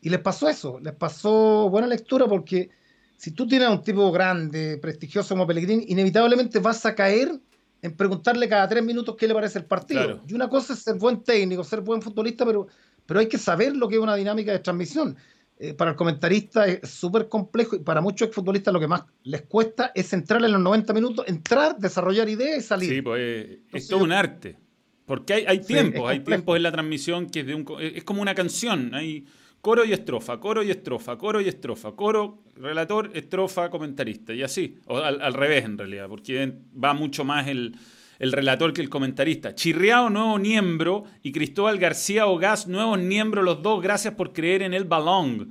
Y 0.00 0.10
les 0.10 0.20
pasó 0.20 0.48
eso, 0.48 0.80
les 0.80 0.94
pasó 0.94 1.68
buena 1.70 1.86
lectura 1.86 2.26
porque 2.26 2.70
si 3.16 3.32
tú 3.32 3.46
tienes 3.46 3.68
a 3.68 3.72
un 3.72 3.82
tipo 3.82 4.10
grande, 4.10 4.78
prestigioso 4.78 5.34
como 5.34 5.46
Pellegrini, 5.46 5.86
inevitablemente 5.88 6.58
vas 6.60 6.84
a 6.86 6.94
caer 6.94 7.40
en 7.82 7.96
preguntarle 7.96 8.48
cada 8.48 8.68
tres 8.68 8.84
minutos 8.84 9.16
qué 9.16 9.28
le 9.28 9.34
parece 9.34 9.58
el 9.58 9.64
partido. 9.64 10.20
Y 10.26 10.34
una 10.34 10.48
cosa 10.48 10.72
es 10.72 10.80
ser 10.80 10.96
buen 10.96 11.22
técnico, 11.22 11.62
ser 11.64 11.80
buen 11.80 12.02
futbolista, 12.02 12.44
pero, 12.44 12.66
pero 13.06 13.20
hay 13.20 13.28
que 13.28 13.38
saber 13.38 13.76
lo 13.76 13.88
que 13.88 13.96
es 13.96 14.00
una 14.00 14.16
dinámica 14.16 14.52
de 14.52 14.58
transmisión. 14.58 15.16
Eh, 15.60 15.74
para 15.74 15.90
el 15.90 15.96
comentarista 15.96 16.66
es 16.66 16.88
súper 16.88 17.28
complejo 17.28 17.74
y 17.74 17.80
para 17.80 18.00
muchos 18.00 18.32
futbolistas 18.32 18.72
lo 18.72 18.78
que 18.78 18.86
más 18.86 19.02
les 19.24 19.42
cuesta 19.42 19.90
es 19.92 20.12
entrar 20.12 20.44
en 20.44 20.52
los 20.52 20.60
90 20.60 20.92
minutos, 20.92 21.26
entrar, 21.26 21.76
desarrollar 21.76 22.28
ideas 22.28 22.58
y 22.58 22.62
salir. 22.62 22.90
Sí, 22.90 23.02
pues 23.02 23.58
es 23.72 23.88
todo 23.88 24.04
un 24.04 24.12
arte. 24.12 24.56
Porque 25.04 25.32
hay, 25.32 25.44
hay 25.46 25.60
tiempos, 25.60 26.08
hay 26.08 26.20
tiempos 26.20 26.56
en 26.56 26.62
la 26.62 26.70
transmisión 26.70 27.28
que 27.30 27.40
es, 27.40 27.46
de 27.46 27.54
un, 27.54 27.66
es 27.80 28.04
como 28.04 28.22
una 28.22 28.34
canción. 28.34 28.94
Hay, 28.94 29.24
Coro 29.60 29.84
y 29.84 29.92
estrofa, 29.92 30.38
coro 30.38 30.62
y 30.62 30.70
estrofa, 30.70 31.18
coro 31.18 31.40
y 31.40 31.48
estrofa, 31.48 31.92
coro, 31.92 32.44
relator, 32.56 33.10
estrofa, 33.12 33.68
comentarista, 33.70 34.32
y 34.32 34.42
así. 34.42 34.78
O 34.86 34.98
al, 34.98 35.34
revés, 35.34 35.64
en 35.64 35.76
realidad, 35.76 36.08
porque 36.08 36.52
va 36.82 36.94
mucho 36.94 37.24
más 37.24 37.48
el, 37.48 37.74
relator 38.20 38.72
que 38.72 38.80
el 38.80 38.88
comentarista. 38.88 39.54
Chirriao, 39.56 40.10
nuevo 40.10 40.38
miembro, 40.38 41.04
y 41.22 41.32
Cristóbal 41.32 41.78
García 41.78 42.26
Ogaz, 42.26 42.68
nuevos 42.68 43.00
miembros 43.00 43.44
los 43.44 43.60
dos, 43.60 43.82
gracias 43.82 44.14
por 44.14 44.32
creer 44.32 44.62
en 44.62 44.74
el 44.74 44.84
balón. 44.84 45.50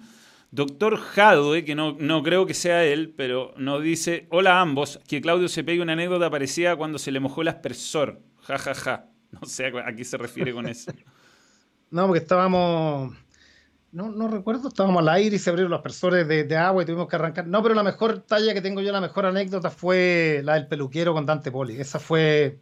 Doctor 0.51 0.95
Jadwe, 0.97 1.65
que 1.65 1.75
no, 1.75 1.97
no, 1.99 2.23
creo 2.23 2.45
que 2.45 2.53
sea 2.53 2.85
él, 2.85 3.13
pero 3.15 3.53
nos 3.57 3.83
dice, 3.83 4.27
hola 4.29 4.57
a 4.57 4.61
ambos, 4.61 5.01
que 5.05 5.19
Claudio 5.19 5.49
se 5.49 5.65
pegue 5.65 5.81
una 5.81 5.93
anécdota 5.93 6.29
parecida 6.29 6.77
cuando 6.77 6.97
se 6.97 7.11
le 7.11 7.19
mojó 7.19 7.41
el 7.41 7.49
aspersor. 7.49 8.21
Ja, 8.43 8.57
ja, 8.57 8.73
ja. 8.73 9.05
No 9.29 9.45
sé 9.45 9.65
a 9.65 9.93
qué 9.93 10.05
se 10.05 10.17
refiere 10.17 10.53
con 10.53 10.67
eso. 10.67 10.91
no, 11.91 12.07
porque 12.07 12.19
estábamos 12.19 13.13
no, 13.91 14.09
no 14.09 14.27
recuerdo, 14.27 14.67
estábamos 14.67 15.01
al 15.01 15.09
aire 15.09 15.37
y 15.37 15.39
se 15.39 15.49
abrieron 15.49 15.71
los 15.71 15.79
aspersores 15.79 16.27
de, 16.27 16.57
agua 16.57 16.83
y 16.83 16.85
tuvimos 16.85 17.07
que 17.07 17.15
arrancar. 17.15 17.47
No, 17.47 17.63
pero 17.63 17.73
la 17.73 17.83
mejor 17.83 18.19
talla 18.19 18.53
que 18.53 18.61
tengo 18.61 18.81
yo, 18.81 18.91
la 18.91 19.01
mejor 19.01 19.25
anécdota 19.25 19.69
fue 19.69 20.41
la 20.43 20.55
del 20.55 20.67
peluquero 20.67 21.13
con 21.13 21.25
Dante 21.25 21.51
Poli. 21.51 21.79
Esa 21.79 21.99
fue, 21.99 22.59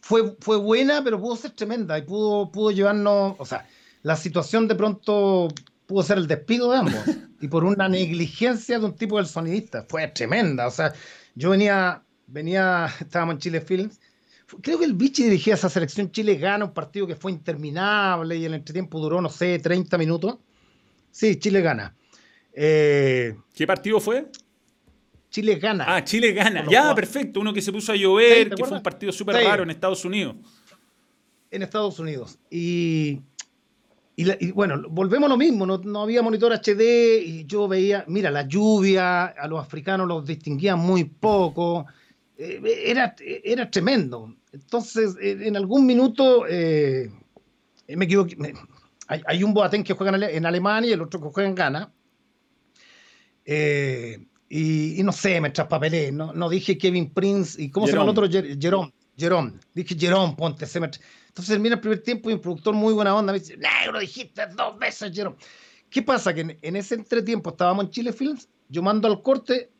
fue, 0.00 0.36
fue 0.40 0.56
buena, 0.56 1.02
pero 1.02 1.20
pudo 1.20 1.36
ser 1.36 1.50
tremenda 1.52 1.98
y 1.98 2.02
pudo, 2.02 2.50
pudo 2.52 2.70
llevarnos, 2.70 3.34
o 3.38 3.44
sea, 3.44 3.66
la 4.02 4.16
situación 4.16 4.68
de 4.68 4.76
pronto 4.76 5.48
pudo 5.86 6.02
ser 6.02 6.18
el 6.18 6.26
despido 6.26 6.70
de 6.70 6.78
ambos 6.78 7.02
y 7.40 7.48
por 7.48 7.64
una 7.64 7.88
negligencia 7.88 8.78
de 8.78 8.84
un 8.84 8.94
tipo 8.94 9.16
del 9.16 9.26
sonidista. 9.26 9.84
Fue 9.88 10.06
tremenda, 10.08 10.66
o 10.68 10.70
sea, 10.70 10.92
yo 11.34 11.50
venía, 11.50 12.02
venía, 12.26 12.86
estábamos 13.00 13.34
en 13.34 13.38
Chile 13.40 13.60
Films 13.60 14.00
creo 14.62 14.78
que 14.78 14.84
el 14.84 14.94
Vichy 14.94 15.24
dirigía 15.24 15.54
esa 15.54 15.68
selección 15.68 16.10
Chile 16.10 16.36
gana 16.36 16.64
un 16.64 16.72
partido 16.72 17.06
que 17.06 17.16
fue 17.16 17.32
interminable 17.32 18.36
y 18.36 18.44
el 18.44 18.54
entretiempo 18.54 18.98
duró, 18.98 19.20
no 19.20 19.28
sé, 19.28 19.58
30 19.58 19.98
minutos. 19.98 20.38
Sí, 21.10 21.36
Chile 21.36 21.60
gana. 21.60 21.94
Eh, 22.52 23.36
¿Qué 23.54 23.66
partido 23.66 24.00
fue? 24.00 24.26
Chile 25.30 25.56
gana. 25.56 25.84
Ah, 25.86 26.02
Chile 26.02 26.32
gana. 26.32 26.64
Ya, 26.68 26.94
perfecto. 26.94 27.40
Uno 27.40 27.52
que 27.52 27.62
se 27.62 27.72
puso 27.72 27.92
a 27.92 27.96
llover, 27.96 28.50
que 28.50 28.64
fue 28.64 28.76
un 28.76 28.82
partido 28.82 29.12
súper 29.12 29.36
raro 29.36 29.62
en 29.62 29.70
Estados 29.70 30.04
Unidos. 30.04 30.36
En 31.50 31.62
Estados 31.62 31.98
Unidos. 31.98 32.38
Y, 32.50 33.20
bueno, 34.54 34.82
volvemos 34.88 35.26
a 35.26 35.30
lo 35.30 35.36
mismo. 35.36 35.66
No, 35.66 36.02
había 36.02 36.22
monitor 36.22 36.52
HD 36.52 37.22
y 37.24 37.46
yo 37.46 37.68
veía, 37.68 38.04
mira, 38.08 38.30
la 38.30 38.42
lluvia, 38.46 39.26
a 39.26 39.46
los 39.46 39.60
africanos 39.60 40.08
los 40.08 40.26
distinguía 40.26 40.76
muy 40.76 41.04
poco. 41.04 41.86
Eh, 42.36 42.60
era, 42.86 43.14
era 43.20 43.70
tremendo. 43.70 44.34
Entonces, 44.52 45.14
en 45.20 45.56
algún 45.56 45.84
minuto 45.86 46.46
eh, 46.48 47.10
me 47.88 48.06
equivoqué 48.06 48.36
hay, 49.08 49.42
un 49.42 49.54
Boateng 49.54 49.82
que 49.82 49.94
juega 49.94 50.14
en, 50.28 50.44
Alemania 50.44 50.90
y 50.90 50.92
el 50.92 51.00
otro 51.00 51.20
que 51.20 51.28
juega 51.30 51.48
en 51.48 51.54
Ghana. 51.54 51.92
Eh, 53.44 54.26
y, 54.50 55.02
no 55.02 55.12
sé, 55.12 55.40
me 55.40 55.50
traspapelé. 55.50 56.12
No, 56.12 56.32
no 56.34 56.48
dije 56.48 56.76
Kevin 56.76 57.12
Prince. 57.12 57.60
¿Y 57.60 57.70
cómo 57.70 57.86
se 57.86 57.92
llama 57.92 58.04
el 58.04 58.10
otro? 58.10 58.28
Jerome. 58.28 58.92
Jerome. 59.16 59.54
Dije 59.74 59.96
Jerome, 59.98 60.34
ponte. 60.36 60.66
Entonces 60.66 61.54
termina 61.54 61.76
el 61.76 61.80
primer 61.80 62.02
tiempo 62.02 62.28
y 62.30 62.34
un 62.34 62.40
productor 62.40 62.74
muy 62.74 62.92
buena 62.92 63.14
onda 63.14 63.32
me 63.32 63.38
dice, 63.38 63.58
lo 63.90 63.98
dijiste 63.98 64.46
dos 64.56 64.78
veces, 64.78 65.10
Jerome. 65.14 65.36
¿Qué 65.90 66.02
pasa? 66.02 66.34
Que 66.34 66.58
en, 66.60 66.76
ese 66.76 66.94
entretiempo 66.94 67.50
estábamos 67.50 67.86
en 67.86 67.90
Chile 67.90 68.12
Films, 68.12 68.48
yo 68.68 68.82
mando 68.82 69.08
al 69.08 69.22
corte, 69.22 69.70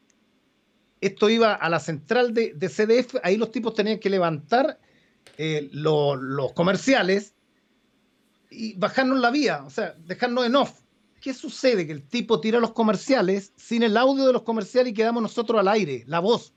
esto 1.00 1.28
iba 1.28 1.52
a 1.52 1.68
la 1.68 1.80
central 1.80 2.32
de, 2.32 2.54
CDF, 2.58 3.16
ahí 3.22 3.36
los 3.36 3.50
tipos 3.50 3.74
tenían 3.74 3.98
que 3.98 4.08
levantar 4.08 4.80
eh, 5.36 5.68
los 5.72 6.52
comerciales 6.54 7.34
y 8.50 8.74
bajarnos 8.74 9.18
la 9.20 9.30
vía, 9.30 9.62
o 9.64 9.70
sea, 9.70 9.94
dejarnos 9.98 10.46
en 10.46 10.56
off. 10.56 10.80
¿Qué 11.20 11.34
sucede? 11.34 11.86
Que 11.86 11.92
el 11.92 12.02
tipo 12.02 12.40
tira 12.40 12.60
los 12.60 12.72
comerciales 12.72 13.52
sin 13.56 13.82
el 13.82 13.96
audio 13.96 14.26
de 14.26 14.32
los 14.32 14.42
comerciales 14.42 14.92
y 14.92 14.94
quedamos 14.94 15.22
nosotros 15.22 15.58
al 15.58 15.68
aire, 15.68 16.04
la 16.06 16.20
voz. 16.20 16.52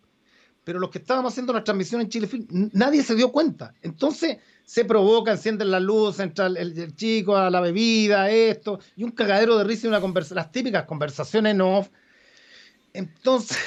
Pero 0.63 0.79
los 0.79 0.91
que 0.91 0.99
estábamos 0.99 1.33
haciendo 1.33 1.53
la 1.53 1.63
transmisión 1.63 2.01
en 2.01 2.09
Chile 2.09 2.27
Film, 2.27 2.45
nadie 2.73 3.01
se 3.01 3.15
dio 3.15 3.31
cuenta. 3.31 3.73
Entonces 3.81 4.37
se 4.63 4.85
provoca, 4.85 5.31
encienden 5.31 5.71
la 5.71 5.79
luz, 5.79 6.19
entra 6.19 6.45
el, 6.45 6.95
chico 6.95 7.35
a 7.35 7.49
la 7.49 7.59
bebida, 7.59 8.29
esto, 8.29 8.79
y 8.95 9.03
un 9.03 9.11
cagadero 9.11 9.57
de 9.57 9.63
risa 9.63 9.87
y 9.87 9.89
una 9.89 9.99
conversación, 9.99 10.35
las 10.35 10.51
típicas 10.51 10.85
conversaciones 10.85 11.53
en 11.53 11.61
off. 11.61 11.89
Entonces, 12.93 13.57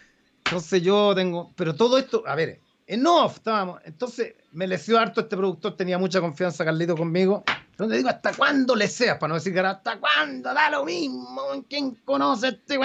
entonces 0.44 0.82
yo 0.82 1.14
tengo, 1.14 1.52
pero 1.56 1.74
todo 1.74 1.98
esto, 1.98 2.22
a 2.26 2.36
ver, 2.36 2.60
en 2.86 3.06
off 3.06 3.36
estábamos, 3.36 3.80
entonces 3.84 4.34
me 4.52 4.66
lesió 4.66 4.98
harto 4.98 5.22
este 5.22 5.36
productor, 5.36 5.76
tenía 5.76 5.98
mucha 5.98 6.20
confianza 6.20 6.64
Carlito 6.64 6.96
conmigo, 6.96 7.42
donde 7.76 7.96
digo, 7.96 8.08
¿hasta 8.08 8.32
cuándo 8.32 8.76
le 8.76 8.88
seas? 8.88 9.18
Para 9.18 9.28
no 9.28 9.34
decir 9.34 9.52
que 9.52 9.60
¿hasta 9.60 9.98
cuándo? 9.98 10.52
Da 10.54 10.70
lo 10.70 10.84
mismo, 10.84 11.64
¿quién 11.68 11.96
conoce 12.04 12.48
este? 12.48 12.78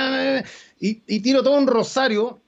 Y, 0.79 1.01
y 1.07 1.19
tiro 1.19 1.43
todo 1.43 1.57
un 1.57 1.67
rosario, 1.67 2.39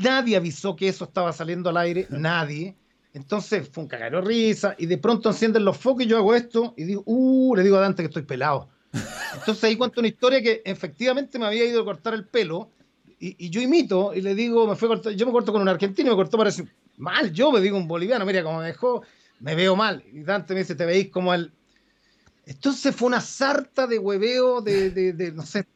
nadie 0.00 0.36
avisó 0.36 0.76
que 0.76 0.88
eso 0.88 1.04
estaba 1.04 1.32
saliendo 1.32 1.70
al 1.70 1.76
aire, 1.76 2.06
nadie. 2.10 2.74
Entonces 3.14 3.68
fue 3.70 3.84
un 3.84 3.88
cagaro 3.88 4.22
risa 4.22 4.74
y 4.78 4.86
de 4.86 4.96
pronto 4.96 5.28
encienden 5.28 5.64
los 5.64 5.76
focos 5.76 6.04
y 6.04 6.08
yo 6.08 6.16
hago 6.16 6.34
esto 6.34 6.72
y 6.76 6.84
digo, 6.84 7.02
uh, 7.04 7.54
le 7.54 7.62
digo 7.62 7.76
a 7.76 7.80
Dante 7.80 8.02
que 8.02 8.08
estoy 8.08 8.22
pelado. 8.22 8.68
Entonces 9.34 9.64
ahí 9.64 9.76
cuento 9.76 10.00
una 10.00 10.08
historia 10.08 10.42
que 10.42 10.62
efectivamente 10.64 11.38
me 11.38 11.46
había 11.46 11.64
ido 11.64 11.82
a 11.82 11.84
cortar 11.84 12.14
el 12.14 12.26
pelo 12.26 12.70
y, 13.18 13.50
yo 13.50 13.60
imito 13.60 14.12
y 14.14 14.20
le 14.20 14.34
digo, 14.34 14.66
me 14.66 14.74
fue 14.74 14.88
yo 15.14 15.26
me 15.26 15.32
corto 15.32 15.52
con 15.52 15.62
un 15.62 15.68
argentino 15.68 16.08
y 16.08 16.10
me 16.10 16.16
cortó 16.16 16.36
parece 16.36 16.66
mal, 16.96 17.32
yo 17.32 17.52
me 17.52 17.60
digo 17.60 17.76
un 17.76 17.86
boliviano, 17.86 18.26
mira 18.26 18.42
cómo 18.42 18.58
me 18.58 18.66
dejó, 18.66 19.02
me 19.42 19.54
veo 19.54 19.76
mal. 19.76 20.02
Y 20.12 20.22
Dante 20.22 20.54
me 20.54 20.60
dice, 20.60 20.74
te 20.74 20.86
veis 20.86 21.10
como 21.10 21.34
el... 21.34 21.52
Entonces 22.46 22.94
fue 22.96 23.08
una 23.08 23.20
sarta 23.20 23.86
de 23.86 23.98
hueveo 23.98 24.62
de, 24.62 24.90
de, 24.90 25.12
de 25.12 25.32
no 25.32 25.42
sé, 25.42 25.66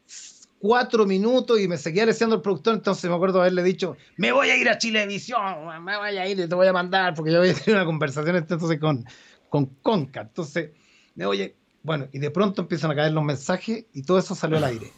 cuatro 0.59 1.05
minutos 1.05 1.59
y 1.59 1.67
me 1.67 1.77
seguía 1.77 2.05
leseando 2.05 2.35
el 2.35 2.41
productor, 2.41 2.73
entonces 2.73 3.09
me 3.09 3.15
acuerdo 3.15 3.39
haberle 3.39 3.63
dicho, 3.63 3.95
me 4.17 4.31
voy 4.31 4.49
a 4.49 4.57
ir 4.57 4.67
a 4.67 4.77
Chilevisión, 4.77 5.83
me 5.83 5.97
voy 5.97 6.17
a 6.17 6.27
ir 6.27 6.39
y 6.39 6.47
te 6.47 6.55
voy 6.55 6.67
a 6.67 6.73
mandar, 6.73 7.13
porque 7.13 7.31
yo 7.31 7.39
había 7.39 7.53
tenido 7.53 7.75
una 7.75 7.85
conversación 7.85 8.35
entonces 8.35 8.79
con, 8.79 9.05
con 9.49 9.67
Conca. 9.81 10.21
Entonces, 10.21 10.71
me 11.15 11.25
oye, 11.25 11.55
bueno, 11.83 12.07
y 12.11 12.19
de 12.19 12.31
pronto 12.31 12.63
empiezan 12.63 12.91
a 12.91 12.95
caer 12.95 13.13
los 13.13 13.23
mensajes 13.23 13.85
y 13.93 14.03
todo 14.03 14.19
eso 14.19 14.35
salió 14.35 14.57
al 14.57 14.65
aire. 14.65 14.91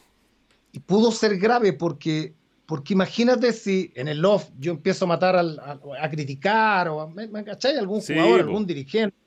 Y 0.72 0.80
pudo 0.80 1.12
ser 1.12 1.38
grave 1.38 1.74
porque, 1.74 2.34
porque 2.70 2.94
imagínate 2.94 3.52
si 3.52 3.92
en 3.96 4.08
el 4.08 4.20
loft 4.20 4.52
yo 4.60 4.74
empiezo 4.74 5.06
a 5.06 5.08
matar, 5.08 5.36
al, 5.36 5.60
a, 5.60 6.10
criticar, 6.12 6.88
o 6.90 7.10
¿me, 7.10 7.28
me 7.28 7.44
Algún 7.80 8.00
jugador, 8.00 8.42
algún 8.42 8.68
dirigente. 8.68 9.18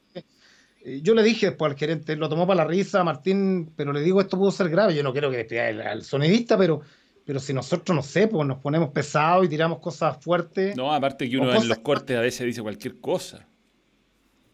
Eh, 0.84 1.00
yo 1.02 1.12
le 1.12 1.24
dije 1.24 1.46
después 1.46 1.72
al 1.72 1.76
gerente, 1.76 2.14
lo 2.14 2.28
tomó 2.28 2.46
para 2.46 2.62
la 2.62 2.70
risa, 2.70 3.02
Martín, 3.02 3.72
pero 3.74 3.92
le 3.92 4.00
digo, 4.00 4.20
esto 4.20 4.38
pudo 4.38 4.52
ser 4.52 4.68
grave. 4.68 4.94
Yo 4.94 5.02
no 5.02 5.10
quiero 5.10 5.28
que 5.28 5.38
despida 5.38 5.90
al 5.90 6.04
sonidista, 6.04 6.56
pero, 6.56 6.82
pero 7.24 7.40
si 7.40 7.52
nosotros, 7.52 7.96
no 7.96 8.04
sé, 8.04 8.28
pues 8.28 8.46
nos 8.46 8.58
ponemos 8.58 8.90
pesados 8.90 9.44
y 9.44 9.48
tiramos 9.48 9.80
cosas 9.80 10.22
fuertes. 10.22 10.76
No, 10.76 10.92
aparte 10.92 11.28
que 11.28 11.36
uno 11.36 11.52
en 11.52 11.66
los 11.66 11.78
cortes 11.78 12.16
a 12.16 12.20
veces 12.20 12.46
dice 12.46 12.62
cualquier 12.62 13.00
cosa. 13.00 13.48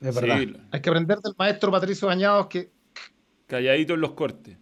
Es 0.00 0.14
verdad. 0.14 0.38
Hay 0.70 0.80
que 0.80 0.88
aprender 0.88 1.18
del 1.18 1.34
maestro 1.36 1.70
Patricio 1.70 2.08
Bañados 2.08 2.46
que 2.46 2.70
Calladito 3.46 3.92
en 3.92 4.00
los 4.00 4.12
cortes. 4.12 4.56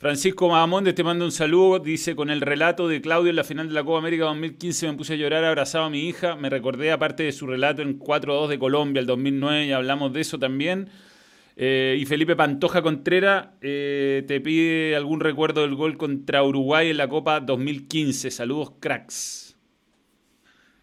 Francisco 0.00 0.48
Mahamonde 0.48 0.94
te 0.94 1.04
manda 1.04 1.26
un 1.26 1.30
saludo, 1.30 1.78
dice, 1.78 2.16
con 2.16 2.30
el 2.30 2.40
relato 2.40 2.88
de 2.88 3.02
Claudio 3.02 3.28
en 3.28 3.36
la 3.36 3.44
final 3.44 3.68
de 3.68 3.74
la 3.74 3.84
Copa 3.84 3.98
América 3.98 4.24
2015 4.24 4.86
me 4.86 4.96
puse 4.96 5.12
a 5.12 5.16
llorar 5.16 5.44
abrazado 5.44 5.84
a 5.84 5.90
mi 5.90 6.08
hija, 6.08 6.36
me 6.36 6.48
recordé 6.48 6.90
aparte 6.90 7.24
de 7.24 7.32
su 7.32 7.46
relato 7.46 7.82
en 7.82 7.98
4-2 7.98 8.48
de 8.48 8.58
Colombia 8.58 9.00
el 9.00 9.06
2009 9.06 9.66
y 9.66 9.72
hablamos 9.72 10.14
de 10.14 10.22
eso 10.22 10.38
también. 10.38 10.88
Eh, 11.54 11.98
y 12.00 12.06
Felipe 12.06 12.34
Pantoja 12.34 12.80
Contreras 12.80 13.48
eh, 13.60 14.24
te 14.26 14.40
pide 14.40 14.96
algún 14.96 15.20
recuerdo 15.20 15.60
del 15.60 15.74
gol 15.74 15.98
contra 15.98 16.42
Uruguay 16.44 16.88
en 16.88 16.96
la 16.96 17.06
Copa 17.06 17.40
2015. 17.40 18.30
Saludos, 18.30 18.72
cracks. 18.80 19.54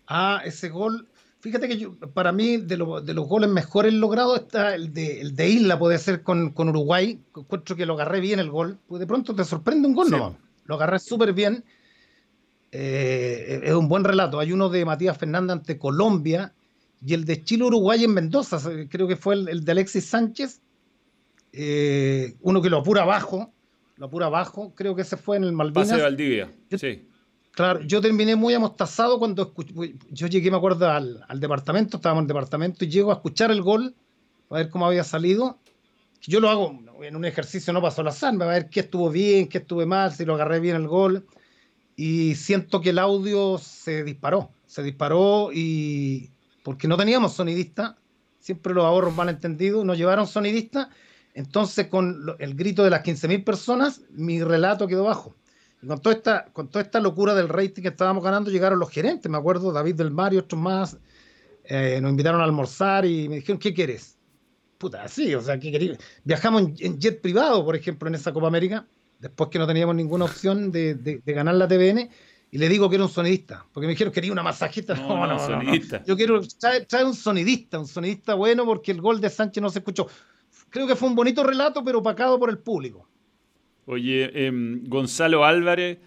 Ah, 0.05 0.43
ese 0.45 0.69
gol, 0.69 1.07
Fíjate 1.39 1.67
que 1.67 1.89
para 2.13 2.31
mí, 2.31 2.57
de, 2.57 2.77
los 2.77 3.27
goles 3.27 3.49
mejores 3.49 3.93
logrados, 3.93 4.39
está 4.39 4.73
el 4.73 4.91
de, 4.91 5.21
el 5.21 5.35
de 5.35 5.49
Isla, 5.49 5.77
puede 5.77 5.99
ser 5.99 6.23
con, 6.23 6.53
Uruguay. 6.55 7.19
Encuentro 7.35 7.75
que 7.75 7.85
lo 7.85 7.93
agarré 7.93 8.19
bien 8.19 8.39
el 8.39 8.49
gol. 8.49 8.79
Pues 8.87 8.99
de 8.99 9.07
pronto 9.07 9.35
te 9.35 9.43
sorprende 9.43 9.87
un 9.87 9.93
gol, 9.93 10.09
¿no? 10.09 10.37
Lo 10.65 10.75
agarré 10.75 10.99
súper 10.99 11.33
bien. 11.33 11.63
Eh, 12.71 13.61
es 13.63 13.73
un 13.73 13.87
buen 13.87 14.03
relato. 14.03 14.39
Hay 14.39 14.51
uno 14.51 14.69
de 14.69 14.83
Matías 14.83 15.17
Fernández 15.17 15.53
ante 15.53 15.77
Colombia 15.77 16.53
y 17.05 17.13
el 17.13 17.23
de 17.23 17.43
Chile-Uruguay 17.43 18.03
en 18.03 18.13
Mendoza. 18.13 18.59
Creo 18.89 19.07
que 19.07 19.15
fue 19.15 19.35
el, 19.35 19.63
de 19.63 19.71
Alexis 19.71 20.05
Sánchez. 20.05 20.61
Eh, 21.53 22.35
uno 22.41 22.61
que 22.61 22.69
lo 22.69 22.77
apura 22.77 23.03
abajo. 23.03 23.53
Lo 23.97 24.07
apura 24.07 24.25
abajo. 24.25 24.73
Creo 24.75 24.95
que 24.95 25.03
ese 25.03 25.17
fue 25.17 25.37
en 25.37 25.43
el 25.43 25.53
Malvinas. 25.53 25.87
Pase 25.87 25.97
de 25.97 26.03
Valdivia. 26.03 26.51
sí. 26.75 27.07
Claro, 27.57 27.81
yo 27.81 28.01
terminé 28.01 28.35
muy 28.35 28.53
amostazado 28.53 29.17
cuando 29.17 29.41
escuché, 29.41 29.95
yo 30.11 30.27
llegué, 30.27 30.51
me 30.51 30.57
acuerdo, 30.57 30.91
al, 30.91 31.39
departamento, 31.39 31.97
estábamos 31.97 32.21
en 32.21 32.25
el 32.25 32.27
departamento 32.27 32.85
y 32.85 32.87
llego 32.87 33.09
a 33.09 33.15
escuchar 33.15 33.49
el 33.49 33.63
gol, 33.63 33.95
a 34.51 34.57
ver 34.57 34.69
cómo 34.69 34.85
había 34.85 35.03
salido. 35.03 35.57
Yo 36.21 36.39
lo 36.39 36.51
hago 36.51 36.79
en 37.01 37.15
un 37.15 37.25
ejercicio 37.25 37.73
no 37.73 37.81
pasó 37.81 38.03
la 38.03 38.11
sal, 38.11 38.39
a 38.43 38.45
ver 38.45 38.69
qué 38.69 38.81
estuvo 38.81 39.09
bien, 39.09 39.49
qué 39.49 39.57
estuve 39.57 39.87
mal, 39.87 40.13
si 40.13 40.23
lo 40.23 40.35
agarré 40.35 40.59
bien 40.59 40.75
el 40.75 40.87
gol. 40.87 41.25
Y 41.95 42.35
siento 42.35 42.79
que 42.79 42.91
el 42.91 42.99
audio 42.99 43.57
se 43.57 44.03
disparó, 44.03 44.51
se 44.67 44.83
disparó 44.83 45.49
y 45.51 46.29
porque 46.61 46.87
no 46.87 46.95
teníamos 46.95 47.33
sonidista, 47.33 47.97
siempre 48.39 48.75
los 48.75 48.85
ahorros 48.85 49.15
mal 49.15 49.29
entendidos, 49.29 49.83
nos 49.83 49.97
llevaron 49.97 50.27
sonidista, 50.27 50.91
entonces 51.33 51.87
con 51.87 52.23
el 52.37 52.53
grito 52.53 52.83
de 52.83 52.91
las 52.91 53.03
15.000 53.03 53.43
personas, 53.43 54.01
mi 54.11 54.43
relato 54.43 54.85
quedó 54.85 55.05
bajo 55.05 55.33
con 55.85 56.01
toda, 56.01 56.15
esta, 56.15 56.45
con 56.53 56.69
toda 56.69 56.83
esta 56.83 56.99
locura 56.99 57.35
del 57.35 57.49
rating 57.49 57.81
que 57.81 57.89
estábamos 57.89 58.23
ganando, 58.23 58.49
llegaron 58.49 58.79
los 58.79 58.89
gerentes, 58.89 59.31
me 59.31 59.37
acuerdo, 59.37 59.71
David 59.71 59.95
del 59.95 60.11
Mar 60.11 60.33
y 60.33 60.37
otros 60.37 60.59
más, 60.59 60.97
eh, 61.63 61.99
nos 62.01 62.11
invitaron 62.11 62.41
a 62.41 62.45
almorzar 62.45 63.05
y 63.05 63.29
me 63.29 63.35
dijeron, 63.35 63.59
¿qué 63.59 63.73
quieres? 63.73 64.17
Puta, 64.77 65.07
sí, 65.07 65.33
o 65.35 65.41
sea, 65.41 65.59
¿qué 65.59 65.71
querías? 65.71 65.97
Viajamos 66.23 66.63
en, 66.79 66.99
jet 66.99 67.21
privado, 67.21 67.63
por 67.65 67.75
ejemplo, 67.75 68.07
en 68.07 68.15
esa 68.15 68.31
Copa 68.31 68.47
América, 68.47 68.87
después 69.19 69.49
que 69.49 69.59
no 69.59 69.67
teníamos 69.67 69.95
ninguna 69.95 70.25
opción 70.25 70.71
de, 70.71 71.21
ganar 71.25 71.55
la 71.55 71.67
TVN, 71.67 72.09
y 72.49 72.57
le 72.57 72.69
digo 72.69 72.89
que 72.89 72.95
era 72.95 73.05
un 73.05 73.11
sonidista, 73.11 73.65
porque 73.73 73.87
me 73.87 73.93
dijeron, 73.93 74.13
quería 74.13 74.31
una 74.31 74.43
masajista. 74.43 74.95
No, 74.95 75.27
no, 75.27 75.63
no, 75.63 75.75
Yo 76.05 76.15
quiero 76.15 76.41
traer, 76.59 76.87
un 77.05 77.13
sonidista, 77.13 77.77
un 77.77 77.87
sonidista 77.87 78.35
bueno, 78.35 78.65
porque 78.65 78.91
el 78.91 79.01
gol 79.01 79.19
de 79.19 79.29
Sánchez 79.29 79.61
no 79.61 79.69
se 79.69 79.79
escuchó. 79.79 80.07
Creo 80.69 80.87
que 80.87 80.95
fue 80.95 81.09
un 81.09 81.15
bonito 81.15 81.43
relato, 81.43 81.83
pero 81.83 81.99
opacado 81.99 82.39
por 82.39 82.49
el 82.49 82.59
público. 82.59 83.07
Oye, 83.87 84.47
em, 84.47 84.83
Gonzalo 84.83 85.45
Álvarez 85.45 85.97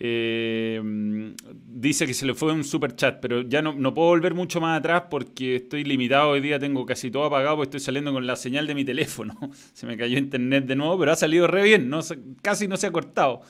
em, 0.00 1.34
dice 1.66 2.06
que 2.06 2.14
se 2.14 2.24
le 2.24 2.32
fue 2.32 2.54
un 2.54 2.64
super 2.64 2.96
chat, 2.96 3.18
pero 3.20 3.42
ya 3.42 3.60
no, 3.60 3.74
no, 3.74 3.92
puedo 3.92 4.08
volver 4.08 4.32
mucho 4.32 4.62
más 4.62 4.78
atrás 4.78 5.04
porque 5.10 5.56
estoy 5.56 5.84
limitado. 5.84 6.30
Hoy 6.30 6.40
día 6.40 6.58
tengo 6.58 6.86
casi 6.86 7.10
todo 7.10 7.24
apagado 7.24 7.56
porque 7.56 7.76
estoy 7.76 7.80
saliendo 7.80 8.14
con 8.14 8.26
la 8.26 8.34
señal 8.34 8.66
de 8.66 8.74
mi 8.74 8.82
teléfono. 8.82 9.34
Se 9.74 9.86
me 9.86 9.98
cayó 9.98 10.16
internet 10.16 10.64
de 10.64 10.74
nuevo, 10.74 10.98
pero 10.98 11.12
ha 11.12 11.16
salido 11.16 11.46
re 11.46 11.62
bien, 11.64 11.90
no, 11.90 12.00
casi 12.40 12.66
no 12.66 12.78
se 12.78 12.86
ha 12.86 12.92
cortado. 12.92 13.42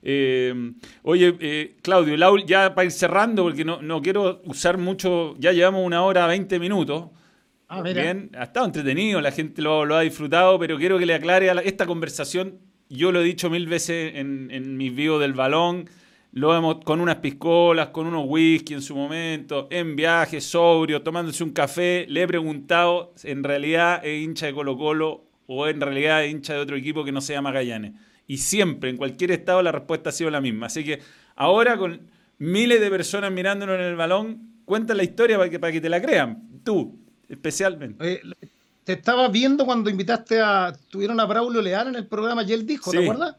Em, 0.00 0.76
oye, 1.02 1.34
eh, 1.40 1.76
Claudio, 1.82 2.14
ya 2.46 2.72
para 2.72 2.84
ir 2.84 2.92
cerrando, 2.92 3.42
porque 3.42 3.64
no, 3.64 3.82
no, 3.82 4.00
quiero 4.00 4.42
usar 4.44 4.78
mucho, 4.78 5.34
ya 5.40 5.50
llevamos 5.50 5.84
una 5.84 6.04
hora, 6.04 6.28
20 6.28 6.60
minutos. 6.60 7.06
Ah, 7.66 7.82
Bien, 7.82 8.30
ha 8.38 8.44
estado 8.44 8.66
entretenido, 8.66 9.20
la 9.20 9.32
gente 9.32 9.60
lo, 9.60 9.84
lo, 9.84 9.96
ha 9.96 10.02
disfrutado, 10.02 10.56
pero 10.60 10.78
quiero 10.78 10.98
que 10.98 11.06
le 11.06 11.14
aclare 11.14 11.50
a 11.50 11.54
esta 11.54 11.86
conversación 11.86 12.60
yo 12.88 13.12
lo 13.12 13.20
he 13.20 13.24
dicho 13.24 13.50
mil 13.50 13.66
veces 13.66 14.12
en, 14.16 14.76
mis 14.76 14.94
videos 14.94 15.20
del 15.20 15.32
balón, 15.32 15.88
lo 16.32 16.56
hemos 16.56 16.84
con 16.84 17.00
unas 17.00 17.16
piscolas, 17.16 17.88
con 17.88 18.06
unos 18.06 18.24
whisky 18.26 18.74
en 18.74 18.82
su 18.82 18.94
momento, 18.94 19.68
en 19.70 19.94
viaje, 19.94 20.40
sobrio, 20.40 21.02
tomándose 21.02 21.44
un 21.44 21.50
café, 21.50 22.06
le 22.08 22.22
he 22.22 22.26
preguntado, 22.26 23.12
en 23.22 23.44
realidad 23.44 24.04
es 24.04 24.22
hincha 24.22 24.46
de 24.46 24.54
Colo 24.54 24.76
Colo 24.76 25.24
o 25.46 25.68
en 25.68 25.80
realidad 25.80 26.24
es 26.24 26.32
hincha 26.32 26.54
de 26.54 26.60
otro 26.60 26.76
equipo 26.76 27.04
que 27.04 27.12
no 27.12 27.20
se 27.20 27.34
llama 27.34 27.50
Magallanes. 27.50 27.92
Y 28.26 28.38
siempre, 28.38 28.90
en 28.90 28.96
cualquier 28.96 29.30
estado, 29.30 29.62
la 29.62 29.70
respuesta 29.70 30.10
ha 30.10 30.12
sido 30.12 30.30
la 30.30 30.40
misma. 30.40 30.66
Así 30.66 30.82
que 30.82 31.00
ahora 31.36 31.76
con 31.76 32.00
miles 32.38 32.80
de 32.80 32.90
personas 32.90 33.30
mirándonos 33.30 33.76
en 33.76 33.82
el 33.82 33.96
balón, 33.96 34.54
cuenta 34.64 34.94
la 34.94 35.04
historia 35.04 35.36
para 35.36 35.50
que, 35.50 35.58
para 35.58 35.72
que 35.72 35.80
te 35.80 35.88
la 35.88 36.00
crean. 36.00 36.42
Tú, 36.64 36.98
especialmente 37.28 38.22
te 38.84 38.92
estaba 38.92 39.28
viendo 39.28 39.64
cuando 39.64 39.90
invitaste 39.90 40.40
a. 40.40 40.72
Tuvieron 40.88 41.18
a 41.18 41.24
Braulio 41.24 41.62
Leal 41.62 41.88
en 41.88 41.96
el 41.96 42.06
programa 42.06 42.42
y 42.42 42.52
él 42.52 42.66
dijo, 42.66 42.90
¿te 42.90 42.98
acuerdas? 42.98 43.36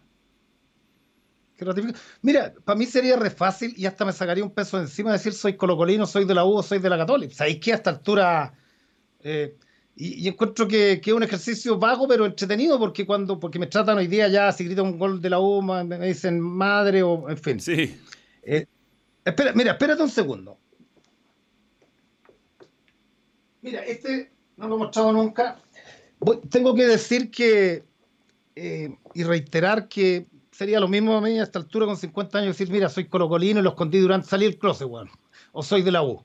Mira, 2.22 2.54
para 2.66 2.78
mí 2.78 2.86
sería 2.86 3.16
re 3.16 3.30
fácil 3.30 3.74
y 3.78 3.86
hasta 3.86 4.04
me 4.04 4.12
sacaría 4.12 4.44
un 4.44 4.52
peso 4.52 4.78
encima 4.78 5.12
de 5.12 5.20
decir 5.20 5.34
soy 5.34 5.56
colocolino, 5.56 6.06
soy 6.06 6.26
de 6.26 6.34
la 6.34 6.44
U, 6.44 6.62
soy 6.62 6.80
de 6.80 6.90
la 6.90 6.98
Católica. 6.98 7.34
¿Sabéis 7.34 7.60
que 7.60 7.72
a 7.72 7.76
esta 7.76 7.92
altura? 7.92 8.54
Eh, 9.22 9.56
y, 9.96 10.28
encuentro 10.28 10.68
que, 10.68 11.02
es 11.04 11.14
un 11.14 11.24
ejercicio 11.24 11.80
vago 11.80 12.06
pero 12.08 12.26
entretenido 12.26 12.78
porque 12.78 13.06
cuando 13.06 13.40
porque 13.40 13.60
me 13.60 13.68
tratan 13.68 13.98
hoy 13.98 14.08
día 14.08 14.28
ya 14.28 14.52
si 14.52 14.66
grito 14.66 14.84
un 14.84 15.00
gol 15.00 15.22
de 15.22 15.30
la 15.30 15.40
U 15.40 15.62
me, 15.62 15.98
dicen 16.00 16.42
madre 16.42 17.04
o 17.04 17.30
en 17.30 17.38
fin. 17.38 17.60
Sí. 17.62 17.98
Eh, 18.44 18.66
espera, 19.24 19.54
mira, 19.54 19.72
espérate 19.72 20.04
un 20.04 20.10
segundo. 20.10 20.58
Mira, 23.62 23.82
este 23.86 24.35
no 24.58 24.68
lo 24.68 24.76
he 24.76 24.80
mostrado 24.80 25.12
nunca. 25.12 25.60
tengo 26.50 26.76
que 26.76 26.86
decir 26.86 27.32
que, 27.32 27.84
eh, 28.56 28.96
y 29.14 29.24
reiterar 29.24 29.88
que 29.88 30.28
sería 30.52 30.80
lo 30.80 30.88
mismo 30.88 31.18
a 31.18 31.22
mí 31.22 31.38
a 31.40 31.44
esta 31.44 31.60
altura 31.60 31.86
con 31.86 31.98
50 31.98 32.38
años 32.38 32.58
decir, 32.58 32.72
mira, 32.72 32.90
soy 32.90 33.06
colocolino 33.06 33.60
y 33.60 33.64
lo 33.64 33.72
escondí 33.72 34.00
durante 34.00 34.28
salir 34.28 34.50
el 34.50 34.58
closet, 34.58 34.88
bueno, 34.88 35.12
o 35.52 35.62
soy 35.62 35.82
de 35.82 35.92
la 35.92 36.04
U. 36.04 36.24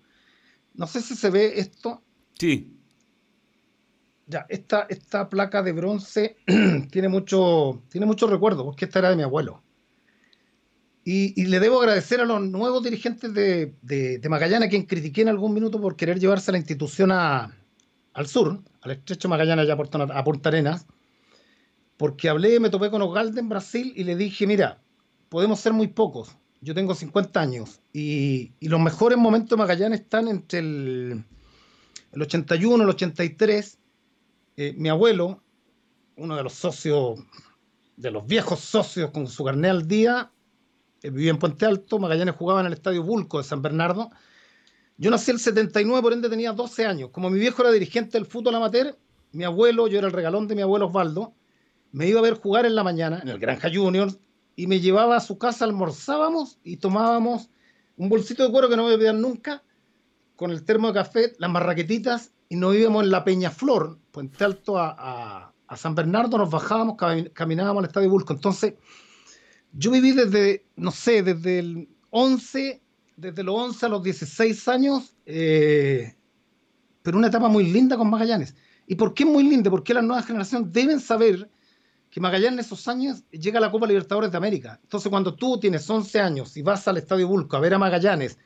No 0.75 0.87
sé 0.87 1.03
si 1.03 1.17
se 1.17 1.31
ve 1.31 1.59
esto. 1.59 2.03
Sí. 2.39 2.77
Ya, 4.27 4.47
esta, 4.49 4.87
esta 4.89 5.29
placa 5.29 5.63
de 5.63 5.73
bronce 5.73 6.37
tiene 6.91 7.09
mucho, 7.09 7.83
tiene 7.89 8.07
mucho 8.07 8.29
recuerdo, 8.29 8.65
porque 8.65 8.85
esta 8.85 9.01
era 9.01 9.11
de 9.11 9.17
mi 9.17 9.25
abuelo. 9.25 9.63
Y, 11.03 11.47
le 11.47 11.59
debo 11.59 11.81
agradecer 11.81 12.21
a 12.21 12.25
los 12.25 12.41
nuevos 12.41 12.85
dirigentes 12.85 13.35
de, 13.35 13.75
de, 13.83 14.29
Magallanes, 14.29 14.69
a 14.69 14.71
quien 14.71 14.85
critiqué 14.85 15.23
en 15.23 15.29
algún 15.29 15.53
minuto 15.53 15.81
por 15.81 15.97
querer 15.97 16.21
llevarse 16.21 16.53
la 16.53 16.59
institución 16.59 17.11
a, 17.11 17.60
al 18.13 18.27
sur, 18.27 18.63
al 18.83 18.91
estrecho 18.91 19.29
Magallanes, 19.29 19.65
allá 19.65 19.75
a 19.75 20.25
Punta, 20.25 20.49
Arenas, 20.49 20.87
porque 21.97 22.29
hablé, 22.29 22.61
me 22.61 22.71
topé 22.71 22.91
con 22.91 23.03
Ogalde 23.03 23.41
en 23.41 23.49
Brasil 23.49 23.93
y 23.97 24.05
le 24.05 24.17
dije, 24.17 24.47
mira, 24.47 24.81
podemos 25.29 25.61
ser 25.61 25.73
muy 25.73 25.89
pocos, 25.89 26.37
yo 26.61 26.75
tengo 26.75 26.95
50 26.95 27.41
años 27.41 27.81
y, 27.93 28.53
y 28.61 28.69
los 28.69 28.81
mejores 28.81 29.19
momentos 29.19 29.51
de 29.51 29.57
Magallanes 29.57 30.01
están 30.01 30.29
entre 30.29 30.59
el, 30.59 31.25
el 32.13 32.23
81, 32.23 32.83
el 32.83 32.91
83. 32.91 33.79
Eh, 34.57 34.75
mi 34.77 34.89
abuelo, 34.89 35.43
uno 36.17 36.37
de 36.37 36.43
los 36.43 36.55
socios, 36.55 37.21
de 37.97 38.11
los 38.11 38.27
viejos 38.27 38.61
socios 38.61 39.11
con 39.11 39.27
su 39.27 39.45
carné 39.45 39.69
al 39.69 39.87
día, 39.87 40.31
eh, 41.03 41.11
vivía 41.11 41.31
en 41.31 41.39
Puente 41.39 41.67
Alto, 41.67 41.99
Magallanes 41.99 42.37
jugaba 42.37 42.61
en 42.61 42.67
el 42.67 42.73
Estadio 42.73 43.03
Bulco 43.03 43.39
de 43.39 43.45
San 43.45 43.63
Bernardo. 43.63 44.11
Yo 45.01 45.11
nací 45.11 45.31
el 45.31 45.41
79, 45.41 46.03
por 46.03 46.13
ende 46.13 46.29
tenía 46.29 46.53
12 46.53 46.85
años. 46.85 47.09
Como 47.11 47.31
mi 47.31 47.39
viejo 47.41 47.63
era 47.63 47.73
dirigente 47.73 48.19
del 48.19 48.27
fútbol 48.27 48.55
amateur, 48.55 48.99
mi 49.33 49.45
abuelo, 49.45 49.89
yo 49.89 49.97
era 49.97 50.07
el 50.07 50.13
regalón 50.13 50.47
de 50.47 50.55
mi 50.55 50.61
abuelo 50.61 50.89
Osvaldo, 50.89 51.33
me 51.91 52.07
iba 52.07 52.21
a 52.21 52.23
ver 52.23 52.35
jugar 52.35 52.67
en 52.67 52.75
la 52.75 52.85
mañana 52.85 53.19
en 53.23 53.31
el 53.31 53.39
Granja 53.39 53.71
Junior 53.73 54.13
y 54.57 54.67
me 54.67 54.79
llevaba 54.79 55.17
a 55.17 55.21
su 55.21 55.39
casa, 55.39 55.65
almorzábamos 55.65 56.59
y 56.63 56.77
tomábamos 56.77 57.49
un 57.97 58.11
bolsito 58.11 58.45
de 58.45 58.51
cuero 58.51 58.69
que 58.69 58.77
no 58.77 58.85
me 58.85 58.93
olvidar 58.93 59.15
nunca, 59.15 59.63
con 60.37 60.51
el 60.51 60.65
termo 60.65 60.89
de 60.89 60.95
café, 60.95 61.33
las 61.39 61.51
marraquetitas 61.51 62.33
y 62.51 62.57
nos 62.57 62.77
íbamos 62.77 63.03
en 63.03 63.11
la 63.11 63.25
Peña 63.25 63.51
Flor, 63.51 63.99
Puente 64.13 64.45
Alto 64.45 64.77
a, 64.77 65.55
a 65.67 65.77
San 65.77 65.95
Bernardo, 65.95 66.37
nos 66.37 66.51
bajábamos, 66.51 66.97
caminábamos 67.33 67.81
al 67.81 67.89
Estadio 67.89 68.11
Bulco. 68.11 68.35
Entonces, 68.35 68.75
yo 69.73 69.93
viví 69.93 70.13
desde, 70.13 70.67
no 70.77 70.91
sé, 70.91 71.23
desde 71.23 71.61
el 71.61 71.89
11, 72.11 72.83
desde 73.21 73.43
los 73.43 73.55
11 73.55 73.87
a 73.87 73.89
los 73.89 74.03
16 74.03 74.69
años, 74.69 75.15
eh, 75.27 76.15
pero 77.03 77.19
una 77.19 77.29
etapa 77.29 77.49
muy 77.49 77.71
linda 77.71 77.97
con 77.97 78.09
Magallanes. 78.09 78.55
¿Y 78.87 78.95
por 78.95 79.15
qué 79.15 79.25
muy 79.25 79.45
linda? 79.45 79.71
Porque 79.71 79.95
las 79.95 80.03
nuevas 80.03 80.27
generaciones 80.27 80.73
deben 80.73 81.01
saber 81.01 81.49
que 82.11 82.21
Magallanes 82.21 82.53
en 82.53 82.59
esos 82.61 82.89
años 82.89 83.23
llega 83.31 83.59
a 83.59 83.61
la 83.61 83.71
Copa 83.71 83.87
Libertadores 83.87 84.31
de 84.33 84.37
América. 84.37 84.81
Entonces, 84.83 85.11
cuando 85.11 85.35
tú 85.35 85.61
tienes 85.61 85.89
11 85.89 86.19
años 86.21 86.57
y 86.57 86.63
vas 86.63 86.89
al 86.89 86.97
Estadio 86.97 87.29
Bulco 87.29 87.57
a 87.57 87.61
ver 87.61 87.75
a 87.75 87.79
Magallanes, 87.79 88.39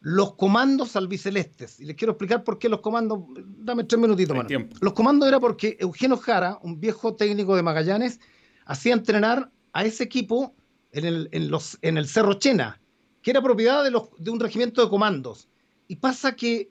los 0.00 0.34
comandos 0.34 0.96
albicelestes, 0.96 1.80
y 1.80 1.86
les 1.86 1.96
quiero 1.96 2.12
explicar 2.12 2.44
por 2.44 2.58
qué 2.58 2.68
los 2.68 2.80
comandos, 2.80 3.20
dame 3.36 3.84
tres 3.84 3.98
minutitos, 3.98 4.36
más. 4.36 4.46
Los 4.80 4.92
comandos 4.92 5.26
era 5.26 5.40
porque 5.40 5.78
Eugenio 5.80 6.18
Jara, 6.18 6.58
un 6.62 6.78
viejo 6.78 7.14
técnico 7.14 7.56
de 7.56 7.62
Magallanes, 7.62 8.20
hacía 8.66 8.92
entrenar 8.92 9.50
a 9.72 9.84
ese 9.84 10.04
equipo 10.04 10.54
en 10.92 11.06
el, 11.06 11.28
en 11.32 11.50
los, 11.50 11.78
en 11.80 11.96
el 11.96 12.06
Cerro 12.06 12.34
Chena, 12.34 12.82
que 13.24 13.30
era 13.30 13.42
propiedad 13.42 13.82
de, 13.82 13.90
los, 13.90 14.10
de 14.18 14.30
un 14.30 14.38
regimiento 14.38 14.82
de 14.84 14.90
comandos. 14.90 15.48
Y 15.88 15.96
pasa 15.96 16.36
que, 16.36 16.70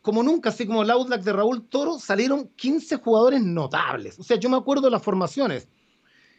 como 0.00 0.22
nunca, 0.22 0.50
así 0.50 0.64
como 0.64 0.82
el 0.82 0.90
Outlack 0.90 1.22
de 1.22 1.32
Raúl 1.32 1.68
Toro, 1.68 1.98
salieron 1.98 2.48
15 2.54 2.96
jugadores 2.98 3.42
notables. 3.42 4.16
O 4.16 4.22
sea, 4.22 4.36
yo 4.36 4.48
me 4.48 4.56
acuerdo 4.56 4.84
de 4.84 4.92
las 4.92 5.02
formaciones. 5.02 5.66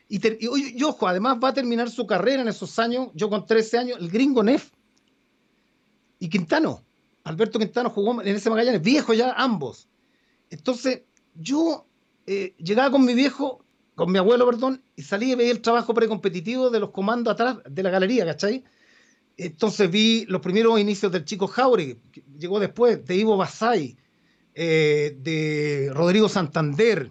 Y, 0.07 0.21
y, 0.25 0.83
ojo, 0.83 1.09
además 1.09 1.39
va 1.43 1.49
a 1.49 1.53
terminar 1.53 1.89
su 1.89 2.07
carrera 2.07 2.41
en 2.41 2.47
esos 2.47 2.79
años, 2.79 3.09
yo 3.13 3.29
con 3.29 3.45
13 3.45 3.77
años, 3.77 3.97
el 3.99 4.09
gringo 4.09 4.41
Neff 4.41 4.71
y 6.19 6.29
Quintano. 6.29 6.85
Alberto 7.25 7.59
Quintano 7.59 7.89
jugó 7.89 8.21
en 8.21 8.33
ese 8.33 8.49
Magallanes, 8.49 8.81
viejo 8.81 9.13
ya 9.13 9.33
ambos. 9.33 9.89
Entonces, 10.49 11.01
yo 11.35 11.85
eh, 12.27 12.55
llegaba 12.57 12.91
con 12.91 13.03
mi 13.03 13.13
viejo 13.13 13.65
con 13.95 14.09
mi 14.09 14.17
abuelo, 14.19 14.45
perdón, 14.45 14.81
y 14.95 15.01
salí 15.01 15.33
y 15.33 15.35
veía 15.35 15.51
el 15.51 15.59
trabajo 15.59 15.93
precompetitivo 15.93 16.69
de 16.69 16.79
los 16.79 16.91
comandos 16.91 17.33
atrás 17.33 17.57
de 17.69 17.83
la 17.83 17.89
galería, 17.89 18.25
¿cachai? 18.25 18.63
Entonces 19.41 19.89
vi 19.89 20.25
los 20.25 20.41
primeros 20.41 20.77
inicios 20.81 21.13
del 21.13 21.23
chico 21.23 21.47
Jauregui, 21.47 21.97
que 22.11 22.23
llegó 22.37 22.59
después, 22.59 23.05
de 23.05 23.15
Ivo 23.15 23.37
Basay, 23.37 23.95
eh, 24.53 25.15
de 25.17 25.89
Rodrigo 25.93 26.27
Santander, 26.27 27.09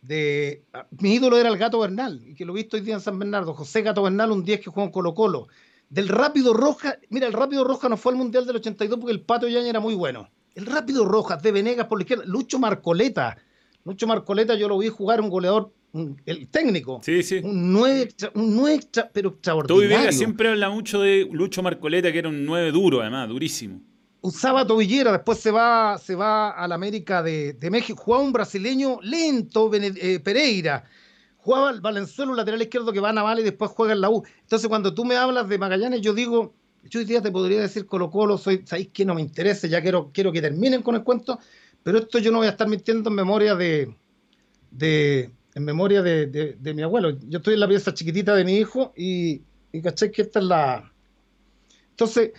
de... 0.00 0.62
Ah, 0.72 0.86
mi 1.00 1.14
ídolo 1.14 1.36
era 1.36 1.48
el 1.48 1.58
Gato 1.58 1.80
Bernal, 1.80 2.22
y 2.24 2.36
que 2.36 2.44
lo 2.44 2.52
he 2.52 2.62
visto 2.62 2.76
hoy 2.76 2.82
día 2.82 2.94
en 2.94 3.00
San 3.00 3.18
Bernardo, 3.18 3.52
José 3.52 3.82
Gato 3.82 4.04
Bernal, 4.04 4.30
un 4.30 4.44
10 4.44 4.60
que 4.60 4.70
jugó 4.70 4.84
en 4.84 4.92
Colo 4.92 5.12
Colo. 5.12 5.48
Del 5.88 6.06
Rápido 6.06 6.54
Roja, 6.54 6.98
mira, 7.08 7.26
el 7.26 7.32
Rápido 7.32 7.64
Roja 7.64 7.88
no 7.88 7.96
fue 7.96 8.12
al 8.12 8.18
Mundial 8.18 8.46
del 8.46 8.56
82 8.56 9.00
porque 9.00 9.12
el 9.12 9.22
Pato 9.22 9.48
Yaña 9.48 9.70
era 9.70 9.80
muy 9.80 9.96
bueno. 9.96 10.30
El 10.54 10.66
Rápido 10.66 11.04
Roja 11.04 11.36
de 11.36 11.50
Venegas 11.50 11.88
por 11.88 11.98
la 11.98 12.04
izquierda, 12.04 12.24
Lucho 12.26 12.60
Marcoleta. 12.60 13.38
Lucho 13.84 14.06
Marcoleta 14.06 14.54
yo 14.54 14.68
lo 14.68 14.78
vi 14.78 14.88
jugar, 14.88 15.20
un 15.20 15.30
goleador 15.30 15.72
el 15.92 16.48
técnico. 16.48 17.00
Sí, 17.02 17.22
sí. 17.22 17.40
Un 17.42 17.72
9, 17.72 18.08
un 18.34 18.80
pero 19.12 19.30
extraordinario. 19.30 19.88
Vega 19.88 20.12
siempre 20.12 20.48
habla 20.48 20.70
mucho 20.70 21.00
de 21.00 21.28
Lucho 21.30 21.62
Marcoleta, 21.62 22.12
que 22.12 22.18
era 22.18 22.28
un 22.28 22.44
9 22.44 22.70
duro, 22.70 23.00
además, 23.00 23.28
durísimo. 23.28 23.80
Usaba 24.22 24.66
tobillera, 24.66 25.12
después 25.12 25.38
se 25.38 25.50
va, 25.50 25.98
se 25.98 26.14
va 26.14 26.50
a 26.50 26.68
la 26.68 26.74
América 26.74 27.22
de, 27.22 27.56
México. 27.70 28.00
Jugaba 28.02 28.22
un 28.22 28.32
brasileño 28.32 28.98
lento, 29.02 29.70
eh, 29.72 30.20
Pereira. 30.20 30.84
Jugaba 31.38 31.70
el 31.70 31.80
Valenzuela, 31.80 32.32
un 32.32 32.36
lateral 32.36 32.60
izquierdo 32.60 32.92
que 32.92 33.00
va 33.00 33.10
a 33.10 33.12
Naval 33.14 33.40
y 33.40 33.42
después 33.42 33.70
juega 33.70 33.94
en 33.94 34.02
la 34.02 34.10
U. 34.10 34.22
Entonces, 34.42 34.68
cuando 34.68 34.92
tú 34.92 35.04
me 35.04 35.16
hablas 35.16 35.48
de 35.48 35.58
Magallanes, 35.58 36.02
yo 36.02 36.12
digo, 36.12 36.54
yo 36.84 37.00
hoy 37.00 37.06
día 37.06 37.22
te 37.22 37.30
podría 37.30 37.60
decir 37.60 37.86
Colo 37.86 38.10
Colo, 38.10 38.36
soy, 38.36 38.62
sabéis 38.66 38.88
que 38.88 39.06
no 39.06 39.14
me 39.14 39.22
interesa, 39.22 39.66
ya 39.66 39.80
quiero, 39.80 40.10
quiero 40.12 40.32
que 40.32 40.42
terminen 40.42 40.82
con 40.82 40.94
el 40.94 41.02
cuento, 41.02 41.38
pero 41.82 41.98
esto 41.98 42.18
yo 42.18 42.30
no 42.30 42.38
voy 42.38 42.46
a 42.46 42.50
estar 42.50 42.68
mintiendo 42.68 43.08
en 43.08 43.16
memoria 43.16 43.54
de, 43.54 43.94
de 44.70 45.30
en 45.60 45.64
memoria 45.66 46.02
de, 46.02 46.74
mi 46.74 46.82
abuelo. 46.82 47.10
Yo 47.28 47.38
estoy 47.38 47.54
en 47.54 47.60
la 47.60 47.68
pieza 47.68 47.94
chiquitita 47.94 48.34
de 48.34 48.44
mi 48.44 48.56
hijo 48.56 48.92
y, 48.96 49.42
y 49.72 49.82
caché 49.82 50.10
que 50.10 50.22
esta 50.22 50.40
es 50.40 50.46
la... 50.46 50.92
Entonces, 51.90 52.32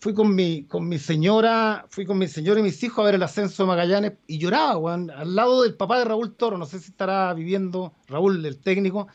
fui 0.00 0.14
con 0.14 0.34
mi, 0.34 0.64
con 0.64 0.88
mi 0.88 0.98
señora, 0.98 1.86
fui 1.90 2.06
con 2.06 2.18
mi 2.18 2.26
señora 2.26 2.60
y 2.60 2.62
mis 2.62 2.82
hijos 2.82 3.00
a 3.00 3.06
ver 3.06 3.16
el 3.16 3.22
ascenso 3.22 3.62
de 3.62 3.66
Magallanes 3.68 4.12
y 4.26 4.38
lloraba, 4.38 4.94
al 4.94 5.34
lado 5.34 5.62
del 5.62 5.74
papá 5.74 5.98
de 5.98 6.06
Raúl 6.06 6.34
Toro, 6.34 6.56
no 6.56 6.66
sé 6.66 6.78
si 6.78 6.90
estará 6.90 7.32
viviendo 7.34 7.92
Raúl, 8.08 8.44
el 8.44 8.58
técnico, 8.58 9.08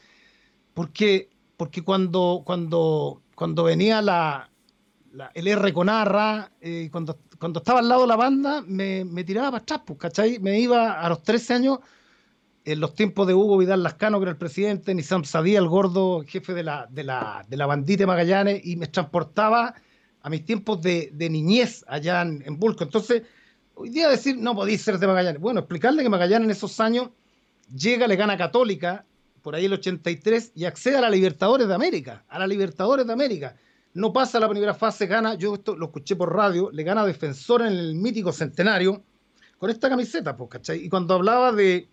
porque, 0.76 1.30
porque 1.58 1.84
cuando, 1.84 2.44
cuando, 2.46 3.22
cuando 3.36 3.64
venía 3.64 4.02
la, 4.02 4.50
el 5.34 5.48
R 5.48 5.74
con 5.74 5.90
Arra, 5.90 6.52
eh, 6.62 6.90
cuando, 6.92 7.18
cuando 7.40 7.60
estaba 7.60 7.80
al 7.80 7.90
lado 7.90 8.02
de 8.02 8.08
la 8.08 8.16
banda, 8.16 8.64
me, 8.68 9.06
me 9.06 9.24
tiraba 9.24 9.52
para 9.52 9.64
atrás, 9.64 9.82
pues, 9.86 9.98
¿cachai? 9.98 10.40
Me 10.40 10.60
iba 10.60 11.02
a 11.02 11.10
los 11.10 11.24
13 11.24 11.54
años 11.56 11.80
en 12.66 12.80
los 12.80 12.94
tiempos 12.94 13.28
de 13.28 13.34
Hugo 13.34 13.58
Vidal 13.58 13.84
Lascano, 13.84 14.20
que 14.20 14.24
era 14.24 14.32
el 14.32 14.38
presidente, 14.38 14.94
ni 14.94 15.04
Sam 15.04 15.24
Sadía, 15.24 15.60
el 15.60 15.68
gordo 15.68 16.24
jefe 16.28 16.54
de 16.54 16.64
la, 16.64 16.88
de 16.90 17.04
la, 17.04 17.46
de 17.48 17.58
la 17.58 17.66
bandita 17.66 18.04
de 18.04 18.08
Magallanes, 18.08 18.66
y 18.66 18.76
me 18.76 18.88
transportaba 18.88 19.74
a 20.22 20.30
mis 20.30 20.46
tiempos 20.46 20.82
de, 20.82 21.12
niñez 21.18 21.86
allá 21.88 22.22
en, 22.22 22.44
en, 22.46 22.60
Bulco. 22.60 22.84
Entonces, 22.84 23.24
hoy 23.76 23.90
día 23.90 24.10
decir, 24.10 24.38
no 24.38 24.54
podéis 24.54 24.82
ser 24.82 25.00
de 25.00 25.08
Magallanes. 25.08 25.42
Bueno, 25.42 25.62
explicarle 25.62 26.04
que 26.04 26.10
Magallanes 26.10 26.46
en 26.46 26.52
esos 26.52 26.80
años 26.80 27.10
llega, 27.74 28.08
le 28.08 28.16
gana 28.16 28.38
Católica, 28.38 29.06
por 29.42 29.56
ahí 29.56 29.66
el 29.66 29.74
83, 29.74 30.52
y 30.56 30.66
accede 30.66 30.98
a 30.98 31.02
la 31.02 31.10
Libertadores 31.10 31.68
de 31.68 31.74
América, 31.74 32.26
a 32.28 32.40
la 32.40 32.48
Libertadores 32.48 33.08
de 33.08 33.14
América. 33.14 33.56
No 33.94 34.14
pasa 34.14 34.40
la 34.40 34.50
primera 34.50 34.74
fase, 34.74 35.08
gana, 35.08 35.36
yo 35.36 35.56
esto 35.56 35.76
lo 35.76 35.88
escuché 35.88 36.16
por 36.16 36.36
radio, 36.36 36.70
le 36.72 36.84
gana 36.84 37.06
Defensor 37.06 37.62
en 37.62 37.74
el 37.74 37.96
mítico 37.96 38.32
centenario, 38.32 39.04
con 39.58 39.70
esta 39.70 39.90
camiseta, 39.90 40.38
pues, 40.38 40.50
¿cachai? 40.50 40.86
Y 40.86 40.90
cuando 40.90 41.16
hablaba 41.16 41.52
de 41.52 41.90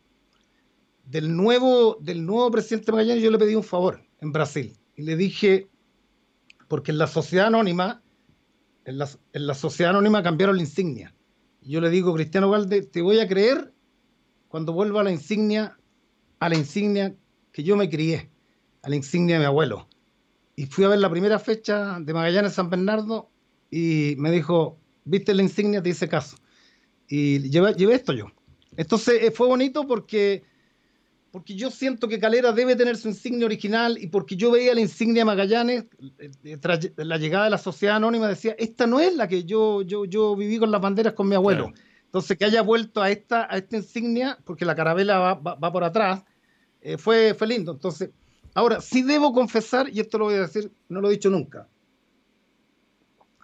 del 1.07 1.35
nuevo, 1.35 1.97
del 2.01 2.27
nuevo 2.27 2.51
presidente 2.51 2.93
Magallanes, 2.93 3.23
yo 3.23 3.31
le 3.31 3.39
pedí 3.39 3.55
un 3.55 3.62
favor 3.62 4.03
en 4.20 4.33
Brasil. 4.33 4.77
Y 4.97 5.03
le 5.03 5.16
dije, 5.16 5.69
porque 6.69 6.91
en 6.91 6.99
la 6.99 7.07
sociedad 7.07 7.47
anónima, 7.47 8.03
en 8.85 8.99
la, 8.99 9.09
en 9.33 9.47
la 9.47 9.55
sociedad 9.55 9.91
anónima 9.91 10.23
cambiaron 10.23 10.57
la 10.57 10.62
insignia. 10.62 11.15
Yo 11.62 11.81
le 11.81 11.91
digo, 11.91 12.15
Cristiano 12.15 12.51
Valde, 12.51 12.83
te 12.83 13.03
voy 13.03 13.19
a 13.20 13.28
creer 13.28 13.73
cuando 14.49 14.73
vuelva 14.73 15.01
a 15.01 15.05
la 15.05 15.12
insignia, 15.12 15.77
a 16.39 16.49
la 16.49 16.57
insignia 16.57 17.15
que 17.53 17.62
yo 17.62 17.77
me 17.77 17.89
crié, 17.89 18.31
a 18.83 18.89
la 18.89 18.97
insignia 18.97 19.37
de 19.37 19.41
mi 19.41 19.47
abuelo. 19.47 19.89
Y 20.55 20.66
fui 20.66 20.85
a 20.85 20.89
ver 20.89 20.99
la 20.99 21.11
primera 21.11 21.39
fecha 21.39 21.99
de 22.01 22.15
Magallanes 22.15 22.55
San 22.55 22.70
Bernardo 22.70 23.31
y 23.70 24.15
me 24.19 24.31
dijo, 24.31 24.78
¿viste 25.05 25.35
la 25.35 25.43
insignia? 25.43 25.83
Te 25.83 25.91
hice 25.91 26.09
caso. 26.09 26.37
Y 27.09 27.51
llevé, 27.51 27.74
llevé 27.74 27.95
esto 27.95 28.12
yo. 28.12 28.27
Entonces 28.77 29.23
eh, 29.23 29.31
fue 29.31 29.47
bonito 29.47 29.87
porque 29.87 30.45
porque 31.36 31.54
yo 31.54 31.70
siento 31.70 32.08
que 32.08 32.18
Calera 32.18 32.50
debe 32.50 32.76
tener 32.76 32.96
su 32.96 33.08
insignia 33.08 33.44
original 33.44 33.98
y 34.00 34.06
porque 34.06 34.36
yo 34.36 34.50
veía 34.50 34.74
la 34.74 34.80
insignia 34.80 35.22
Magallanes, 35.22 35.84
eh, 36.18 36.56
tras 36.56 36.90
la 36.96 37.18
llegada 37.18 37.44
de 37.44 37.50
la 37.50 37.58
sociedad 37.58 37.96
anónima, 37.96 38.26
decía, 38.26 38.56
esta 38.58 38.86
no 38.86 39.00
es 39.00 39.14
la 39.14 39.28
que 39.28 39.44
yo, 39.44 39.82
yo, 39.82 40.06
yo 40.06 40.34
viví 40.34 40.58
con 40.58 40.70
las 40.70 40.80
banderas 40.80 41.12
con 41.12 41.28
mi 41.28 41.34
abuelo. 41.34 41.74
Entonces, 42.06 42.38
que 42.38 42.46
haya 42.46 42.62
vuelto 42.62 43.02
a 43.02 43.10
esta, 43.10 43.46
a 43.52 43.58
esta 43.58 43.76
insignia, 43.76 44.38
porque 44.44 44.64
la 44.64 44.74
carabela 44.74 45.34
va, 45.34 45.72
por 45.72 45.84
atrás, 45.84 46.24
eh, 46.80 46.96
fue, 46.96 47.34
fue 47.34 47.48
lindo. 47.48 47.72
Entonces, 47.72 48.08
ahora, 48.54 48.80
sí 48.80 49.02
debo 49.02 49.34
confesar, 49.34 49.90
y 49.92 50.00
esto 50.00 50.16
lo 50.16 50.24
voy 50.24 50.36
a 50.36 50.40
decir, 50.40 50.72
no 50.88 51.02
lo 51.02 51.08
he 51.08 51.12
dicho 51.12 51.28
nunca. 51.28 51.68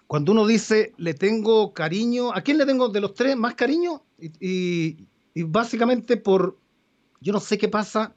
Cuando 0.07 0.31
uno 0.31 0.47
dice, 0.47 0.93
le 0.97 1.13
tengo 1.13 1.75
cariño, 1.75 2.33
¿a 2.33 2.41
quién 2.41 2.57
le 2.57 2.65
tengo 2.65 2.89
de 2.89 3.01
los 3.01 3.13
tres 3.13 3.37
más 3.37 3.53
cariño? 3.53 4.01
y 4.39 5.43
básicamente 5.43 6.17
por, 6.17 6.57
yo 7.23 7.33
no 7.33 7.39
sé 7.39 7.57
qué 7.57 7.69
pasa 7.69 8.13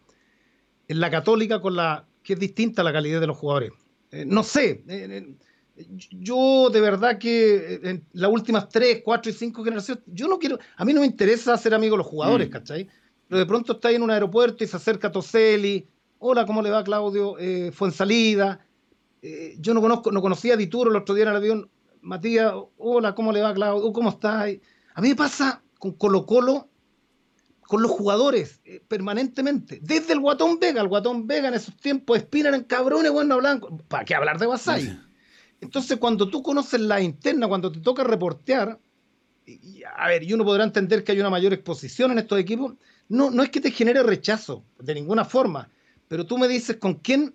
en 0.88 1.00
la 1.00 1.10
católica 1.10 1.60
con 1.60 1.76
la 1.76 2.06
que 2.22 2.34
es 2.34 2.38
distinta 2.38 2.82
la 2.82 2.92
calidad 2.92 3.20
de 3.20 3.26
los 3.26 3.38
jugadores. 3.38 3.72
no 4.26 4.42
sé, 4.42 4.84
yo 6.10 6.70
de 6.70 6.80
verdad 6.80 7.18
que 7.18 7.80
en 7.82 8.04
las 8.12 8.30
últimas 8.30 8.68
tres, 8.68 9.02
cuatro 9.04 9.30
y 9.30 9.34
cinco 9.34 9.62
generaciones, 9.62 10.02
yo 10.06 10.26
no 10.28 10.38
quiero, 10.38 10.58
a 10.76 10.84
mí 10.84 10.92
no 10.92 11.00
me 11.00 11.06
interesa 11.06 11.56
ser 11.56 11.74
amigo 11.74 11.94
de 11.94 11.98
los 11.98 12.06
jugadores, 12.06 12.48
mm. 12.48 12.52
¿cachai? 12.52 12.88
Pero 13.28 13.38
de 13.38 13.46
pronto 13.46 13.74
está 13.74 13.88
ahí 13.88 13.96
en 13.96 14.02
un 14.02 14.10
aeropuerto 14.10 14.64
y 14.64 14.66
se 14.66 14.76
acerca 14.76 15.12
Toselli, 15.12 15.86
hola, 16.18 16.46
¿cómo 16.46 16.62
le 16.62 16.70
va 16.70 16.84
Claudio? 16.84 17.38
Eh, 17.38 17.70
fue 17.72 17.88
en 17.88 17.94
salida, 17.94 18.66
eh, 19.22 19.56
yo 19.58 19.74
no 19.74 19.80
conozco, 19.80 20.12
no 20.12 20.22
conocía 20.22 20.54
a 20.54 20.56
Dituro 20.56 20.90
el 20.90 20.96
otro 20.96 21.14
día 21.14 21.24
en 21.24 21.30
el 21.30 21.36
avión, 21.36 21.70
Matías, 22.00 22.54
hola, 22.78 23.14
¿cómo 23.14 23.32
le 23.32 23.42
va 23.42 23.52
Claudio? 23.52 23.92
¿Cómo 23.92 24.10
está? 24.10 24.42
A 24.42 25.00
mí 25.00 25.08
me 25.08 25.16
pasa 25.16 25.62
con 25.78 25.92
Colo 25.92 26.24
Colo, 26.24 26.68
con 27.66 27.82
los 27.82 27.90
jugadores, 27.90 28.60
eh, 28.64 28.80
permanentemente, 28.86 29.80
desde 29.82 30.12
el 30.12 30.20
Guatón 30.20 30.58
Vega, 30.60 30.80
el 30.80 30.88
Guatón 30.88 31.26
Vega 31.26 31.48
en 31.48 31.54
esos 31.54 31.76
tiempos, 31.76 32.18
espinan 32.18 32.54
en 32.54 32.64
cabrones, 32.64 33.10
bueno, 33.10 33.38
blanco, 33.38 33.76
¿para 33.88 34.04
qué 34.04 34.14
hablar 34.14 34.38
de 34.38 34.46
Basay? 34.46 34.98
Entonces, 35.60 35.98
cuando 35.98 36.28
tú 36.28 36.42
conoces 36.42 36.80
la 36.80 37.00
interna, 37.00 37.48
cuando 37.48 37.72
te 37.72 37.80
toca 37.80 38.04
reportear, 38.04 38.78
y, 39.44 39.82
a 39.82 40.08
ver, 40.08 40.22
y 40.22 40.32
uno 40.32 40.44
podrá 40.44 40.64
entender 40.64 41.02
que 41.02 41.12
hay 41.12 41.20
una 41.20 41.30
mayor 41.30 41.52
exposición 41.52 42.12
en 42.12 42.18
estos 42.18 42.38
equipos, 42.38 42.74
no, 43.08 43.30
no 43.30 43.42
es 43.42 43.50
que 43.50 43.60
te 43.60 43.70
genere 43.70 44.02
rechazo, 44.02 44.64
de 44.78 44.94
ninguna 44.94 45.24
forma, 45.24 45.68
pero 46.08 46.24
tú 46.24 46.38
me 46.38 46.48
dices 46.48 46.76
con 46.76 46.94
quién, 46.94 47.32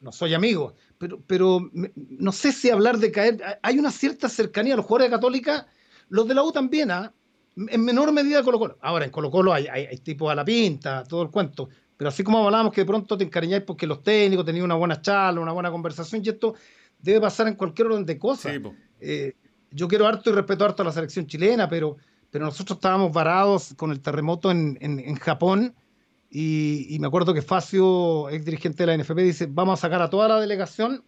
no 0.00 0.12
soy 0.12 0.34
amigo, 0.34 0.74
pero, 0.98 1.20
pero 1.26 1.70
no 1.72 2.32
sé 2.32 2.52
si 2.52 2.70
hablar 2.70 2.98
de 2.98 3.10
caer, 3.10 3.58
hay 3.62 3.78
una 3.78 3.90
cierta 3.90 4.28
cercanía 4.28 4.74
a 4.74 4.76
los 4.76 4.86
jugadores 4.86 5.10
de 5.10 5.16
Católica, 5.16 5.66
los 6.08 6.28
de 6.28 6.34
la 6.34 6.44
U 6.44 6.52
también, 6.52 6.90
¿ah? 6.90 7.12
En 7.56 7.84
menor 7.84 8.12
medida 8.12 8.42
Colo 8.42 8.58
Colo. 8.58 8.78
Ahora, 8.82 9.04
en 9.04 9.10
Colo 9.10 9.30
Colo 9.30 9.52
hay, 9.52 9.66
hay, 9.66 9.96
tipos 9.98 10.30
a 10.30 10.34
la 10.34 10.44
pinta, 10.44 11.04
todo 11.04 11.22
el 11.22 11.30
cuento, 11.30 11.68
pero 11.96 12.08
así 12.08 12.22
como 12.22 12.44
hablábamos 12.44 12.72
que 12.72 12.82
de 12.82 12.86
pronto 12.86 13.16
te 13.16 13.24
encariñáis 13.24 13.62
porque 13.64 13.86
los 13.86 14.02
técnicos 14.02 14.44
tenían 14.44 14.66
una 14.66 14.74
buena 14.74 15.00
charla, 15.00 15.40
una 15.40 15.52
buena 15.52 15.70
conversación, 15.70 16.22
y 16.24 16.28
esto 16.28 16.54
debe 16.98 17.20
pasar 17.20 17.48
en 17.48 17.54
cualquier 17.54 17.88
orden 17.88 18.04
de 18.04 18.18
cosas. 18.18 18.60
Eh, 19.00 19.34
yo 19.70 19.88
quiero 19.88 20.06
harto 20.06 20.30
y 20.30 20.32
respeto 20.34 20.64
harto 20.64 20.82
a 20.82 20.86
la 20.86 20.92
selección 20.92 21.26
chilena, 21.26 21.68
pero, 21.68 21.96
pero 22.30 22.44
nosotros 22.44 22.76
estábamos 22.76 23.12
varados 23.12 23.74
con 23.74 23.90
el 23.90 24.00
terremoto 24.00 24.50
en, 24.50 24.76
en, 24.80 25.14
Japón 25.16 25.74
y, 26.30 26.96
me 27.00 27.06
acuerdo 27.06 27.32
que 27.32 27.42
Facio, 27.42 28.28
ex 28.30 28.44
dirigente 28.44 28.84
de 28.84 28.96
la 28.96 29.02
NFP, 29.02 29.18
dice, 29.18 29.48
vamos 29.50 29.78
a 29.78 29.82
sacar 29.82 30.02
a 30.02 30.10
toda 30.10 30.28
la 30.28 30.40
delegación, 30.40 31.04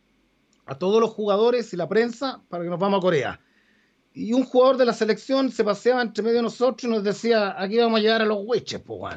a 0.65 0.79
todos 0.79 1.01
los 1.01 1.11
jugadores 1.11 1.73
y 1.73 1.77
la 1.77 1.89
prensa 1.89 2.43
para 2.49 2.65
que 2.65 2.71
nos 2.71 2.79
vamos 2.79 2.99
a 2.99 3.03
Corea. 3.03 3.41
Y 4.19 4.33
un 4.33 4.43
jugador 4.43 4.77
de 4.79 4.85
la 4.85 4.93
selección 4.93 5.53
se 5.53 5.63
paseaba 5.63 6.03
entre 6.03 6.25
medio 6.25 6.39
de 6.39 6.43
nosotros 6.43 6.83
y 6.83 6.89
nos 6.89 7.05
decía, 7.05 7.55
aquí 7.57 7.79
vamos 7.79 8.01
a 8.01 8.03
llegar 8.03 8.21
a 8.21 8.25
los 8.25 8.39
huiches, 8.43 8.81
pues, 8.81 9.15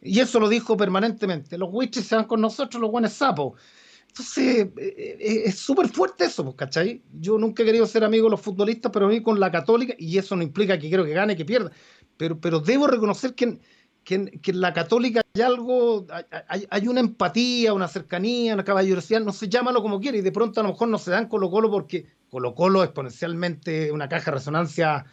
Y 0.00 0.20
eso 0.20 0.40
lo 0.40 0.48
dijo 0.48 0.74
permanentemente, 0.74 1.58
los 1.58 1.68
huiches 1.70 2.06
se 2.06 2.16
van 2.16 2.24
con 2.24 2.40
nosotros, 2.40 2.80
los 2.80 2.90
buenos 2.90 3.12
sapos. 3.12 3.60
Entonces, 4.08 4.68
eh, 4.78 5.16
eh, 5.20 5.42
es 5.44 5.58
súper 5.58 5.88
fuerte 5.88 6.24
eso, 6.24 6.44
pues, 6.44 6.56
¿cachai? 6.56 7.02
Yo 7.20 7.36
nunca 7.36 7.62
he 7.62 7.66
querido 7.66 7.86
ser 7.86 8.04
amigo 8.04 8.24
de 8.24 8.30
los 8.30 8.40
futbolistas, 8.40 8.90
pero 8.90 9.04
a 9.04 9.10
mí 9.10 9.22
con 9.22 9.38
la 9.38 9.50
católica, 9.50 9.94
y 9.98 10.16
eso 10.16 10.34
no 10.34 10.42
implica 10.42 10.78
que 10.78 10.88
quiero 10.88 11.04
que 11.04 11.12
gane, 11.12 11.36
que 11.36 11.44
pierda, 11.44 11.70
pero, 12.16 12.40
pero 12.40 12.58
debo 12.58 12.86
reconocer 12.86 13.34
que 13.34 13.58
en, 14.14 14.26
que, 14.40 14.52
la 14.52 14.72
católica 14.72 15.20
hay 15.34 15.42
algo, 15.42 16.06
hay, 16.70 16.88
una 16.88 17.00
empatía, 17.00 17.72
una 17.72 17.88
cercanía, 17.88 18.54
una 18.54 18.64
caballerosidad, 18.64 19.20
no 19.20 19.32
sé, 19.32 19.48
llámalo 19.48 19.82
como 19.82 20.00
quiera, 20.00 20.18
y 20.18 20.22
de 20.22 20.32
pronto 20.32 20.60
a 20.60 20.62
lo 20.62 20.70
mejor 20.70 20.88
no 20.88 20.98
se 20.98 21.10
dan 21.10 21.28
Colo 21.28 21.50
Colo 21.50 21.70
porque 21.70 22.06
Colo 22.28 22.54
Colo 22.54 22.82
es 22.82 22.88
exponencialmente 22.88 23.92
una 23.92 24.08
caja 24.08 24.30
de 24.30 24.36
resonancia 24.36 25.04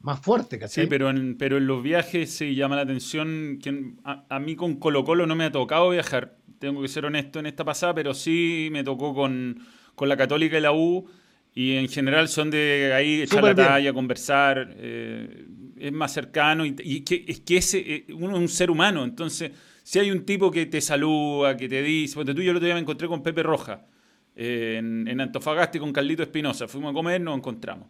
más 0.00 0.20
fuerte, 0.20 0.58
¿cachai? 0.58 0.84
Sí, 0.84 0.90
pero 0.90 1.10
en, 1.10 1.36
pero 1.36 1.56
en 1.56 1.66
los 1.66 1.82
viajes 1.82 2.30
se 2.30 2.54
llama 2.54 2.76
la 2.76 2.82
atención 2.82 3.58
que 3.62 3.94
a, 4.04 4.24
a 4.28 4.38
mí 4.38 4.56
con 4.56 4.76
Colo 4.76 5.04
Colo 5.04 5.26
no 5.26 5.34
me 5.34 5.44
ha 5.44 5.52
tocado 5.52 5.90
viajar 5.90 6.36
tengo 6.58 6.82
que 6.82 6.88
ser 6.88 7.04
honesto 7.04 7.38
en 7.38 7.46
esta 7.46 7.64
pasada, 7.64 7.94
pero 7.94 8.14
sí 8.14 8.68
me 8.72 8.84
tocó 8.84 9.14
con, 9.14 9.58
la 10.00 10.16
Católica 10.16 10.58
y 10.58 10.60
la 10.60 10.72
U. 10.72 11.08
Y 11.54 11.76
en 11.76 11.88
general 11.88 12.28
son 12.28 12.50
de 12.50 12.92
ahí 12.94 13.22
echar 13.22 13.42
la 13.42 13.54
talla, 13.54 13.92
conversar, 13.94 14.74
eh, 14.76 15.46
es 15.88 15.92
más 15.92 16.12
cercano. 16.12 16.64
Y, 16.64 17.00
que, 17.00 17.24
es 17.26 17.40
que 17.40 17.56
ese, 17.58 17.78
eh, 17.78 18.06
uno 18.14 18.34
es 18.36 18.40
un 18.40 18.48
ser 18.48 18.70
humano, 18.70 19.04
entonces 19.04 19.52
si 19.86 20.00
hay 20.00 20.10
un 20.10 20.24
tipo 20.24 20.50
que 20.50 20.66
te 20.66 20.80
saluda, 20.80 21.56
que 21.56 21.68
te 21.68 21.80
dice, 21.80 22.16
porque 22.16 22.34
tú 22.34 22.42
yo 22.42 22.50
el 22.50 22.56
otro 22.56 22.66
día 22.66 22.74
me 22.74 22.80
encontré 22.80 23.06
con 23.06 23.22
Pepe 23.22 23.44
Roja 23.44 23.86
eh, 24.34 24.78
en, 24.78 25.20
Antofagasta 25.20 25.78
y 25.78 25.80
con 25.80 25.92
Carlito 25.92 26.24
Espinosa, 26.24 26.66
fuimos 26.66 26.90
a 26.90 26.92
comer, 26.92 27.20
nos 27.20 27.36
encontramos. 27.36 27.86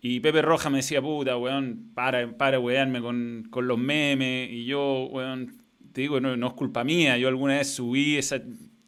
Y 0.00 0.20
Pepe 0.20 0.42
Roja 0.42 0.70
me 0.70 0.78
decía, 0.78 1.02
puta, 1.02 1.36
weón, 1.36 1.90
para, 1.92 2.38
para 2.38 2.60
wearme 2.60 3.00
con, 3.00 3.48
con 3.50 3.66
los 3.66 3.78
memes. 3.78 4.48
Y 4.50 4.64
yo, 4.64 5.08
weón, 5.10 5.60
te 5.92 6.02
digo, 6.02 6.20
no, 6.20 6.46
es 6.46 6.52
culpa 6.54 6.84
mía. 6.84 7.18
Yo 7.18 7.26
alguna 7.26 7.58
vez 7.58 7.74
subí 7.74 8.16
esa. 8.16 8.40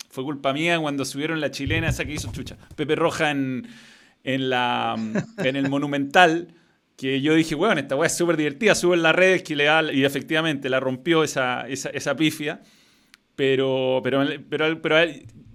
Fue 0.08 0.24
culpa 0.24 0.52
mía 0.52 0.78
cuando 0.78 1.04
subieron 1.04 1.40
la 1.40 1.50
chilena, 1.50 1.88
esa 1.88 2.04
que 2.04 2.12
hizo 2.12 2.30
chucha. 2.32 2.56
Pepe 2.76 2.94
Roja 2.94 3.32
en, 3.32 3.66
en, 4.24 4.48
la, 4.48 4.94
en 5.38 5.56
el 5.56 5.68
Monumental. 5.68 6.54
Que 6.96 7.20
yo 7.20 7.34
dije, 7.34 7.54
bueno, 7.54 7.80
esta 7.80 7.96
weá 7.96 8.06
es 8.06 8.16
súper 8.16 8.36
divertida. 8.36 8.74
Sube 8.74 8.94
en 8.94 9.02
las 9.02 9.14
redes 9.14 9.42
que 9.42 9.56
le 9.56 9.66
y 9.92 10.04
efectivamente 10.04 10.68
la 10.68 10.80
rompió 10.80 11.24
esa, 11.24 11.66
esa, 11.68 12.16
pifia. 12.16 12.60
Pero, 13.34 14.00
pero, 14.04 14.24
pero, 14.48 14.80
pero 14.80 14.96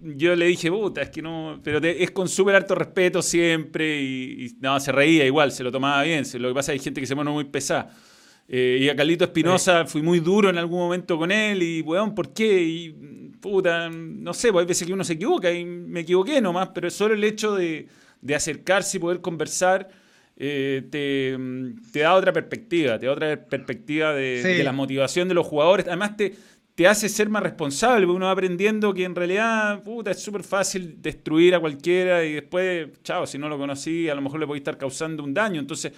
yo 0.01 0.35
le 0.35 0.47
dije, 0.47 0.71
puta, 0.71 1.01
es 1.01 1.09
que 1.09 1.21
no. 1.21 1.59
Pero 1.63 1.79
es 1.79 2.11
con 2.11 2.27
súper 2.27 2.55
alto 2.55 2.75
respeto 2.75 3.21
siempre. 3.21 4.01
Y, 4.01 4.57
no, 4.59 4.79
se 4.79 4.91
reía 4.91 5.25
igual, 5.25 5.51
se 5.51 5.63
lo 5.63 5.71
tomaba 5.71 6.03
bien. 6.03 6.25
Lo 6.39 6.49
que 6.49 6.55
pasa 6.55 6.73
es 6.73 6.77
que 6.77 6.81
hay 6.81 6.83
gente 6.83 7.01
que 7.01 7.07
se 7.07 7.15
pone 7.15 7.29
muy 7.29 7.45
pesada. 7.45 7.91
Eh, 8.49 8.79
y 8.81 8.89
a 8.89 8.95
Carlito 8.95 9.25
Espinosa 9.25 9.85
fui 9.85 10.01
muy 10.01 10.21
duro 10.21 10.49
en 10.49 10.57
algún 10.57 10.79
momento 10.79 11.17
con 11.17 11.31
él 11.31 11.61
y, 11.61 11.81
weón, 11.81 12.15
¿por 12.15 12.33
qué? 12.33 12.63
Y, 12.63 12.89
puta, 13.41 13.89
no 13.89 14.33
sé, 14.33 14.51
pues 14.51 14.63
hay 14.63 14.67
veces 14.67 14.87
que 14.87 14.93
uno 14.93 15.03
se 15.03 15.13
equivoca 15.13 15.51
y 15.51 15.65
me 15.65 16.01
equivoqué 16.01 16.39
nomás, 16.39 16.69
pero 16.73 16.89
solo 16.89 17.13
el 17.13 17.23
hecho 17.23 17.55
de, 17.55 17.87
acercarse 18.33 18.97
y 18.97 18.99
poder 18.99 19.21
conversar 19.21 19.89
eh, 20.39 20.83
te, 20.91 21.99
da 21.99 22.13
otra 22.13 22.31
perspectiva, 22.31 22.99
te 22.99 23.07
da 23.07 23.11
otra 23.11 23.43
perspectiva 23.43 24.13
de, 24.13 24.61
la 24.63 24.71
motivación 24.71 25.27
de 25.27 25.33
los 25.33 25.47
jugadores. 25.47 25.87
Además, 25.87 26.15
te, 26.15 26.35
te 26.75 26.87
hace 26.87 27.09
ser 27.09 27.27
más 27.27 27.41
responsable, 27.41 28.05
porque 28.05 28.17
uno 28.17 28.27
va 28.27 28.33
aprendiendo 28.33 28.93
que 28.93 29.03
en 29.03 29.15
realidad, 29.15 29.81
puta, 29.81 30.11
es 30.11 30.19
súper 30.21 30.43
fácil 30.43 31.01
destruir 31.01 31.55
a 31.55 31.59
cualquiera 31.59 32.23
y 32.23 32.33
después, 32.33 32.89
chao, 33.01 33.25
si 33.25 33.39
no 33.39 33.49
lo 33.49 33.57
conocí, 33.57 34.07
a 34.09 34.15
lo 34.15 34.21
mejor 34.21 34.39
le 34.39 34.45
puede 34.45 34.59
estar 34.59 34.77
causando 34.77 35.23
un 35.23 35.33
daño. 35.33 35.59
Entonces, 35.59 35.91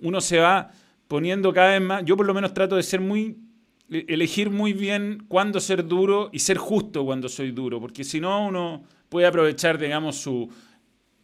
uno 0.00 0.20
se 0.20 0.40
va 0.40 0.70
poniendo 1.08 1.52
cada 1.54 1.70
vez 1.70 1.80
más, 1.80 2.04
yo 2.04 2.18
por 2.18 2.26
lo 2.26 2.34
menos 2.34 2.52
trato 2.52 2.76
de 2.76 2.82
ser 2.82 3.00
muy, 3.00 3.38
e-, 3.90 4.04
elegir 4.08 4.50
muy 4.50 4.74
bien 4.74 5.24
cuándo 5.26 5.58
ser 5.58 5.86
duro 5.86 6.28
y 6.32 6.40
ser 6.40 6.58
justo 6.58 7.06
cuando 7.06 7.30
soy 7.30 7.52
duro, 7.52 7.80
porque 7.80 8.04
si 8.04 8.20
no 8.20 8.46
uno 8.46 8.84
puede 9.08 9.26
aprovechar, 9.26 9.78
digamos, 9.78 10.16
su 10.16 10.50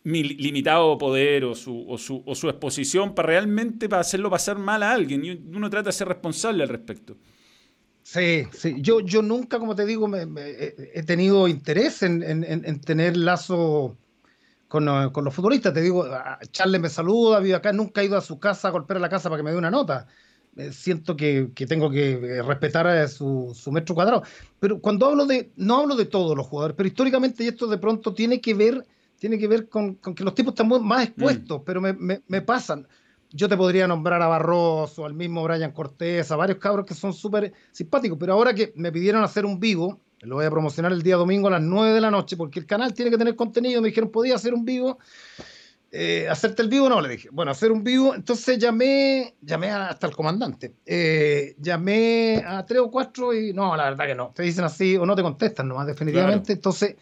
limitado 0.05 0.99
poder 0.99 1.45
o 1.45 1.55
su, 1.55 1.85
o 1.89 1.97
su, 1.99 2.23
o 2.27 2.35
su 2.35 2.49
exposición 2.49 3.15
para 3.15 3.29
realmente 3.29 3.89
para 3.89 4.01
hacerlo 4.01 4.31
pasar 4.31 4.59
mal 4.59 4.83
a 4.83 4.93
alguien. 4.93 5.49
Uno 5.55 5.71
trata 5.71 5.91
de 5.91 5.93
ser 5.93 6.09
responsable 6.09 6.63
al 6.63 6.69
respecto. 6.69 7.17
Sí, 8.03 8.45
sí. 8.53 8.77
Yo, 8.81 9.01
yo 9.01 9.23
nunca, 9.23 9.59
como 9.59 9.77
te 9.77 9.87
digo, 9.87 10.11
he 10.17 11.03
tenido 11.05 11.47
interés 11.47 12.03
en, 12.03 12.23
en, 12.23 12.45
en 12.45 12.81
tener 12.81 13.17
lazo 13.17 13.97
eh, 14.73 15.11
con, 15.13 15.25
los 15.25 15.35
futbolistas. 15.35 15.75
Te 15.75 15.83
digo, 15.83 16.07
Charles 16.51 16.81
me 16.81 16.89
saluda, 16.89 17.41
vive 17.41 17.55
acá, 17.55 17.73
nunca 17.73 18.01
he 18.01 18.07
ido 18.07 18.17
a 18.17 18.23
su 18.23 18.39
casa 18.39 18.69
a 18.69 18.71
golpear 18.71 18.97
a 18.97 19.01
la 19.01 19.09
casa 19.09 19.29
para 19.29 19.39
que 19.39 19.45
me 19.45 19.51
dé 19.51 19.59
una 19.59 19.71
nota. 19.71 20.07
Eh, 20.57 20.73
siento 20.73 21.17
que, 21.17 21.51
tengo 21.69 21.91
que 21.91 22.13
eh, 22.13 22.43
respetar 22.43 23.09
su, 23.09 23.53
su, 23.55 23.71
metro 23.73 23.95
cuadrado. 23.95 24.23
Pero 24.59 24.81
cuando 24.81 25.07
hablo 25.07 25.27
de, 25.27 25.53
no 25.57 25.81
hablo 25.81 25.95
de 25.97 26.07
todos 26.07 26.37
los 26.37 26.47
jugadores, 26.47 26.77
pero 26.77 26.87
históricamente, 26.87 27.45
y 27.45 27.49
esto 27.49 27.67
de 27.67 27.79
pronto 27.79 28.15
tiene 28.15 28.41
que 28.41 28.55
ver, 28.55 28.87
tiene 29.23 29.39
que 29.39 29.47
ver 29.47 29.69
con, 29.69 29.95
que 29.95 30.25
los 30.25 30.35
tipos 30.35 30.51
están 30.51 30.67
más 30.85 31.05
expuestos, 31.05 31.61
mm. 31.61 31.65
pero 31.65 31.81
me, 31.81 31.93
me, 32.27 32.43
pasan. 32.43 32.89
Yo 33.31 33.49
te 33.49 33.57
podría 33.57 33.87
nombrar 33.87 34.21
a 34.21 34.27
Barroso, 34.27 35.07
al 35.07 35.15
mismo 35.15 35.45
Brian 35.45 35.71
Cortés, 35.71 36.33
a 36.33 36.35
varios 36.35 36.59
cabros 36.59 36.85
que 36.85 36.95
son 36.95 37.13
súper 37.13 37.53
simpáticos, 37.71 38.19
pero 38.19 38.33
ahora 38.33 38.53
que 38.53 38.73
me 38.75 38.91
pidieron 38.91 39.23
hacer 39.23 39.47
un 39.47 39.61
vivo, 39.61 40.01
lo 40.23 40.35
voy 40.35 40.45
a 40.45 40.51
promocionar 40.51 40.91
el 40.91 41.05
día 41.05 41.15
domingo 41.15 41.47
a 41.47 41.53
las 41.53 41.63
9 41.63 41.93
de 41.93 42.01
la 42.01 42.11
noche 42.11 42.37
porque 42.37 42.59
el 42.59 42.67
canal 42.67 42.95
tiene 42.95 43.13
que 43.13 43.17
tener 43.17 43.37
contenido. 43.37 43.81
Me 43.81 43.91
dijeron, 43.91 44.11
¿podía 44.11 44.35
hacer 44.35 44.55
un 44.55 44.65
vivo? 44.65 44.99
Eh, 45.93 46.27
¿Hacerte 46.29 46.63
el 46.63 46.69
vivo? 46.69 46.89
No, 46.89 47.01
le 47.01 47.11
dije. 47.11 47.29
Bueno, 47.31 47.53
hacer 47.53 47.71
un 47.71 47.85
vivo. 47.85 48.17
Entonces 48.17 48.59
llamé, 48.59 49.37
llamé 49.41 49.71
hasta 49.71 50.09
el 50.09 50.17
comandante. 50.17 50.75
Eh, 50.85 51.55
llamé 51.61 52.43
a 52.45 52.67
tres 52.67 52.81
o 52.81 52.91
cuatro 52.91 53.33
y 53.33 53.53
no, 53.53 53.77
la 53.77 53.85
verdad 53.85 54.05
que 54.05 54.17
no. 54.17 54.33
Te 54.35 54.43
dicen 54.43 54.65
así 54.65 54.97
o 54.97 55.07
no 55.07 55.15
te 55.15 55.23
contestan 55.23 55.69
nomás, 55.69 55.87
definitivamente. 55.87 56.55
Entonces, 56.55 56.97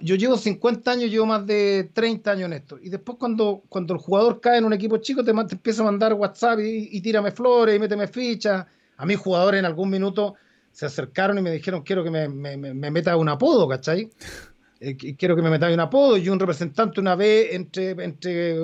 yo 0.00 0.14
llevo 0.16 0.36
50 0.36 0.90
años, 0.90 1.10
llevo 1.10 1.26
más 1.26 1.46
de 1.46 1.90
30 1.92 2.30
años 2.30 2.46
en 2.46 2.52
esto. 2.54 2.78
Y 2.80 2.90
después 2.90 3.18
cuando, 3.18 3.62
cuando 3.68 3.94
el 3.94 4.00
jugador 4.00 4.40
cae 4.40 4.58
en 4.58 4.64
un 4.64 4.72
equipo 4.72 4.98
chico, 4.98 5.24
te, 5.24 5.30
empieza 5.30 5.82
a 5.82 5.86
mandar 5.86 6.14
WhatsApp 6.14 6.60
y, 6.60 6.88
y 6.92 7.00
tírame 7.00 7.32
flores 7.32 7.76
y 7.76 7.78
méteme 7.78 8.06
fichas. 8.06 8.66
A 8.96 9.06
mí 9.06 9.14
jugadores 9.14 9.58
en 9.58 9.66
algún 9.66 9.90
minuto 9.90 10.34
se 10.70 10.86
acercaron 10.86 11.38
y 11.38 11.42
me 11.42 11.50
dijeron, 11.50 11.82
quiero 11.82 12.04
que 12.04 12.10
me, 12.10 12.28
me, 12.28 12.56
me 12.56 12.90
meta 12.90 13.16
un 13.16 13.28
apodo, 13.28 13.68
¿cachai? 13.68 14.10
Eh, 14.80 14.96
quiero 15.16 15.34
que 15.34 15.40
me 15.40 15.48
meta 15.48 15.72
un 15.72 15.80
apodo. 15.80 16.16
Y 16.16 16.28
un 16.28 16.38
representante 16.38 17.00
una 17.00 17.14
vez, 17.14 17.54
entre, 17.54 17.90
entre 17.92 18.58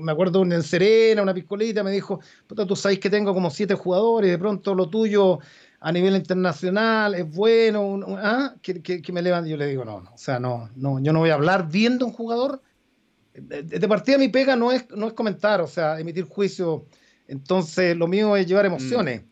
me 0.00 0.10
acuerdo, 0.10 0.42
en 0.42 0.62
Serena, 0.62 1.22
una 1.22 1.34
piscolita, 1.34 1.84
me 1.84 1.92
dijo, 1.92 2.20
puta, 2.46 2.66
tú 2.66 2.74
sabes 2.74 2.98
que 2.98 3.08
tengo 3.08 3.32
como 3.32 3.50
siete 3.50 3.74
jugadores, 3.74 4.30
de 4.30 4.38
pronto 4.38 4.74
lo 4.74 4.88
tuyo 4.88 5.38
a 5.80 5.92
nivel 5.92 6.14
internacional, 6.14 7.14
es 7.14 7.28
bueno, 7.34 7.98
¿ah? 8.18 8.54
que, 8.60 8.82
que, 8.82 9.12
me 9.12 9.22
levante. 9.22 9.48
Yo 9.48 9.56
le 9.56 9.66
digo, 9.66 9.84
no, 9.84 10.02
no, 10.02 10.12
o 10.12 10.18
sea, 10.18 10.38
no, 10.38 10.68
no, 10.76 11.00
yo 11.00 11.12
no 11.12 11.20
voy 11.20 11.30
a 11.30 11.34
hablar 11.34 11.68
viendo 11.68 12.04
un 12.04 12.12
jugador. 12.12 12.60
De, 13.32 13.88
partida 13.88 14.18
mi 14.18 14.28
pega 14.28 14.56
no 14.56 14.72
es, 14.72 14.90
no 14.90 15.06
es 15.06 15.14
comentar, 15.14 15.62
o 15.62 15.66
sea, 15.66 15.98
emitir 15.98 16.24
juicio. 16.24 16.86
Entonces, 17.26 17.96
lo 17.96 18.08
mío 18.08 18.36
es 18.36 18.46
llevar 18.46 18.66
emociones. 18.66 19.22
Mm. 19.22 19.26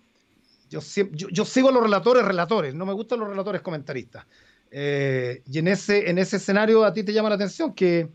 Yo, 0.71 0.81
yo, 1.13 1.29
yo, 1.31 1.45
sigo 1.45 1.69
a 1.69 1.73
los 1.73 1.83
relatores, 1.83 2.25
relatores, 2.25 2.75
no 2.75 2.87
me 2.87 2.93
gustan 2.95 3.21
los 3.21 3.29
relatores 3.29 3.61
comentaristas. 3.61 4.25
Eh, 4.71 5.43
y 5.47 5.59
en 5.59 5.69
ese, 5.69 6.09
en 6.09 6.19
ese 6.19 6.37
escenario 6.37 6.85
a 6.85 6.93
ti 6.93 7.03
te 7.03 7.13
llama 7.13 7.31
la 7.31 7.35
atención 7.35 7.75
que, 7.75 8.09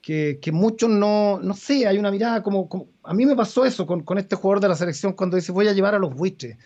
que, 0.00 0.38
que 0.40 0.52
muchos 0.52 0.90
no, 0.90 1.38
no 1.40 1.54
sé, 1.54 1.86
hay 1.86 1.98
una 1.98 2.10
mirada 2.10 2.42
como, 2.42 2.68
como, 2.68 2.88
a 3.02 3.14
mí 3.14 3.24
me 3.26 3.36
pasó 3.36 3.64
eso 3.64 3.86
con, 3.86 4.02
con, 4.02 4.18
este 4.18 4.34
jugador 4.36 4.60
de 4.60 4.68
la 4.68 4.76
selección 4.76 5.12
cuando 5.12 5.36
dice 5.36 5.52
voy 5.52 5.68
a 5.68 5.72
llevar 5.72 5.94
a 5.94 5.98
los 5.98 6.14
buitres. 6.14 6.56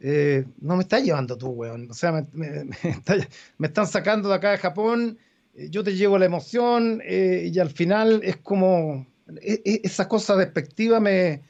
Eh, 0.00 0.44
no 0.60 0.76
me 0.76 0.82
estás 0.82 1.02
llevando 1.04 1.36
tú, 1.36 1.48
weón. 1.48 1.90
O 1.90 1.94
sea, 1.94 2.12
me, 2.12 2.26
me, 3.58 3.66
están 3.66 3.86
sacando 3.86 4.28
de 4.28 4.34
acá 4.34 4.52
de 4.52 4.58
Japón, 4.58 5.18
eh, 5.54 5.68
yo 5.70 5.84
te 5.84 5.94
llevo 5.94 6.18
la 6.18 6.26
emoción 6.26 7.02
y 7.06 7.58
al 7.58 7.70
final 7.70 8.20
es 8.24 8.38
como, 8.38 9.06
e, 9.40 9.62
e, 9.64 9.80
esa 9.84 10.08
cosa 10.08 10.36
despectiva 10.36 11.00
me, 11.00 11.42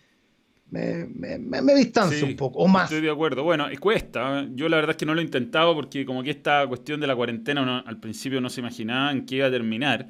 me, 0.71 1.39
me, 1.39 1.63
me 1.63 1.75
distancio 1.75 2.27
un 2.27 2.37
poco, 2.37 2.61
o 2.61 2.69
más. 2.69 2.85
Estoy 2.85 3.05
de 3.05 3.11
acuerdo. 3.11 3.43
Bueno, 3.43 3.67
cuesta. 3.81 4.47
Yo 4.55 4.69
la 4.69 4.77
verdad 4.77 4.93
es 4.93 4.97
que 4.97 5.07
no 5.07 5.15
lo 5.15 5.21
he 5.21 5.25
intentado 5.25 5.75
porque 5.75 6.05
como 6.05 6.23
que 6.23 6.31
esta 6.31 6.67
cuestión 6.67 7.01
de 7.01 7.07
la 7.07 7.17
cuarentena 7.17 7.81
al 7.81 7.99
principio 7.99 8.41
no 8.41 8.49
se 8.49 8.61
imaginaba 8.61 9.11
en 9.13 9.27
qué 9.27 9.37
iba 9.37 9.47
a 9.47 9.51
terminar, 9.51 10.09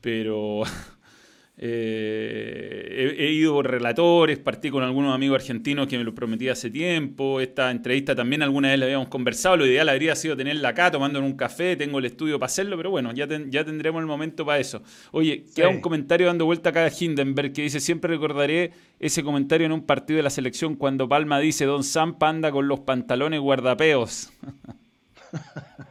pero 0.00 0.62
Eh, 1.60 3.16
he, 3.18 3.32
ido 3.32 3.54
por 3.54 3.68
relatores, 3.68 4.38
partí 4.38 4.70
con 4.70 4.84
algunos 4.84 5.12
amigos 5.12 5.42
argentinos 5.42 5.88
que 5.88 5.98
me 5.98 6.04
lo 6.04 6.14
prometí 6.14 6.48
hace 6.48 6.70
tiempo. 6.70 7.40
Esta 7.40 7.72
entrevista 7.72 8.14
también 8.14 8.42
alguna 8.42 8.68
vez 8.68 8.78
la 8.78 8.86
habíamos 8.86 9.08
conversado. 9.08 9.56
Lo 9.56 9.66
ideal 9.66 9.88
habría 9.88 10.14
sido 10.14 10.36
tenerla 10.36 10.68
acá 10.68 10.92
tomando 10.92 11.18
en 11.18 11.24
un 11.24 11.32
café. 11.32 11.74
Tengo 11.74 11.98
el 11.98 12.04
estudio 12.04 12.38
para 12.38 12.46
hacerlo, 12.46 12.76
pero 12.76 12.90
bueno, 12.90 13.12
ya, 13.12 13.26
ya 13.48 13.64
tendremos 13.64 14.00
el 14.00 14.06
momento 14.06 14.46
para 14.46 14.60
eso. 14.60 14.82
Oye, 15.10 15.44
queda 15.54 15.68
un 15.68 15.80
comentario 15.80 16.28
dando 16.28 16.44
vuelta 16.44 16.70
acá 16.70 16.84
de 16.84 16.92
Hindenburg 16.96 17.52
que 17.52 17.62
dice: 17.62 17.80
Siempre 17.80 18.14
recordaré 18.14 18.70
ese 19.00 19.24
comentario 19.24 19.66
en 19.66 19.72
un 19.72 19.82
partido 19.82 20.18
de 20.18 20.22
la 20.22 20.30
selección 20.30 20.76
cuando 20.76 21.08
Palma 21.08 21.40
dice: 21.40 21.64
Don 21.64 21.82
Zampa 21.82 22.28
anda 22.28 22.52
con 22.52 22.68
los 22.68 22.80
pantalones 22.80 23.40
guardapeos. 23.40 24.30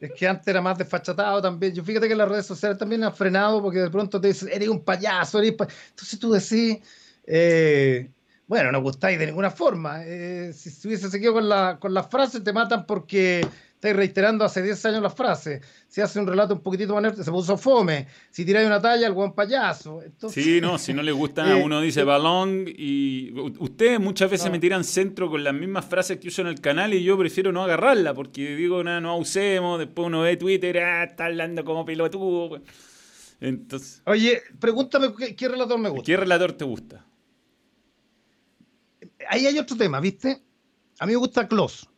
Es 0.00 0.12
que 0.12 0.26
antes 0.26 0.48
era 0.48 0.62
más 0.62 0.78
desfachatado 0.78 1.42
también. 1.42 1.74
Yo 1.74 1.84
fíjate 1.84 2.08
que 2.08 2.14
las 2.14 2.28
redes 2.28 2.46
sociales 2.46 2.78
también 2.78 3.04
han 3.04 3.14
frenado 3.14 3.62
porque 3.62 3.80
de 3.80 3.90
pronto 3.90 4.20
te 4.20 4.28
dicen, 4.28 4.48
eres 4.50 4.68
un 4.68 4.82
payaso, 4.82 5.38
eres 5.38 5.50
Entonces 5.50 6.18
tú 6.18 6.32
decís, 6.32 6.78
eh, 7.26 8.10
bueno, 8.46 8.72
no 8.72 8.80
gustáis 8.80 9.18
de 9.18 9.26
ninguna 9.26 9.50
forma. 9.50 10.02
Eh, 10.04 10.52
si 10.54 10.70
estuviese 10.70 11.10
seguido 11.10 11.34
con 11.34 11.48
la, 11.48 11.78
con 11.78 11.92
las 11.92 12.08
frases, 12.08 12.42
te 12.42 12.52
matan 12.52 12.86
porque 12.86 13.46
estáis 13.80 13.96
reiterando 13.96 14.44
hace 14.44 14.62
10 14.62 14.84
años 14.84 15.02
las 15.02 15.14
frases. 15.14 15.62
Si 15.88 16.02
hace 16.02 16.20
un 16.20 16.26
relato 16.26 16.52
un 16.52 16.60
poquitito 16.60 16.94
más 17.00 17.16
se 17.16 17.30
puso 17.30 17.56
fome. 17.56 18.06
Si 18.30 18.44
tiráis 18.44 18.66
una 18.66 18.78
talla, 18.78 19.06
el 19.06 19.14
buen 19.14 19.32
payaso. 19.32 20.02
Sí, 20.28 20.60
no, 20.60 20.76
si 20.76 20.92
no 20.92 21.02
le 21.02 21.12
gusta, 21.12 21.50
eh, 21.58 21.64
uno 21.64 21.80
dice 21.80 22.02
eh, 22.02 22.04
balón 22.04 22.66
y 22.68 23.32
ustedes 23.58 23.98
muchas 23.98 24.30
veces 24.30 24.50
me 24.50 24.58
tiran 24.58 24.84
centro 24.84 25.30
con 25.30 25.42
las 25.42 25.54
mismas 25.54 25.86
frases 25.86 26.18
que 26.18 26.28
uso 26.28 26.42
en 26.42 26.48
el 26.48 26.60
canal 26.60 26.92
y 26.92 27.02
yo 27.02 27.16
prefiero 27.16 27.52
no 27.52 27.64
agarrarla 27.64 28.12
porque 28.12 28.54
digo, 28.54 28.84
nada, 28.84 29.00
no 29.00 29.16
usemos, 29.16 29.78
después 29.78 30.08
uno 30.08 30.20
ve 30.20 30.36
Twitter, 30.36 30.78
ah, 30.80 31.04
está 31.04 31.24
hablando 31.24 31.64
como 31.64 31.82
pilotudo. 31.86 32.50
Pues. 32.50 32.62
Entonces, 33.40 34.02
Oye, 34.04 34.42
pregúntame 34.58 35.08
qué, 35.34 35.48
relator 35.48 35.78
me 35.78 35.88
gusta. 35.88 36.04
¿Qué 36.04 36.18
relator 36.18 36.52
te 36.52 36.66
gusta? 36.66 37.06
Ahí 39.26 39.46
hay 39.46 39.58
otro 39.58 39.74
tema, 39.74 40.00
¿viste? 40.00 40.42
A 40.98 41.06
mí 41.06 41.12
me 41.12 41.18
gusta 41.18 41.48
Klaus. 41.48 41.88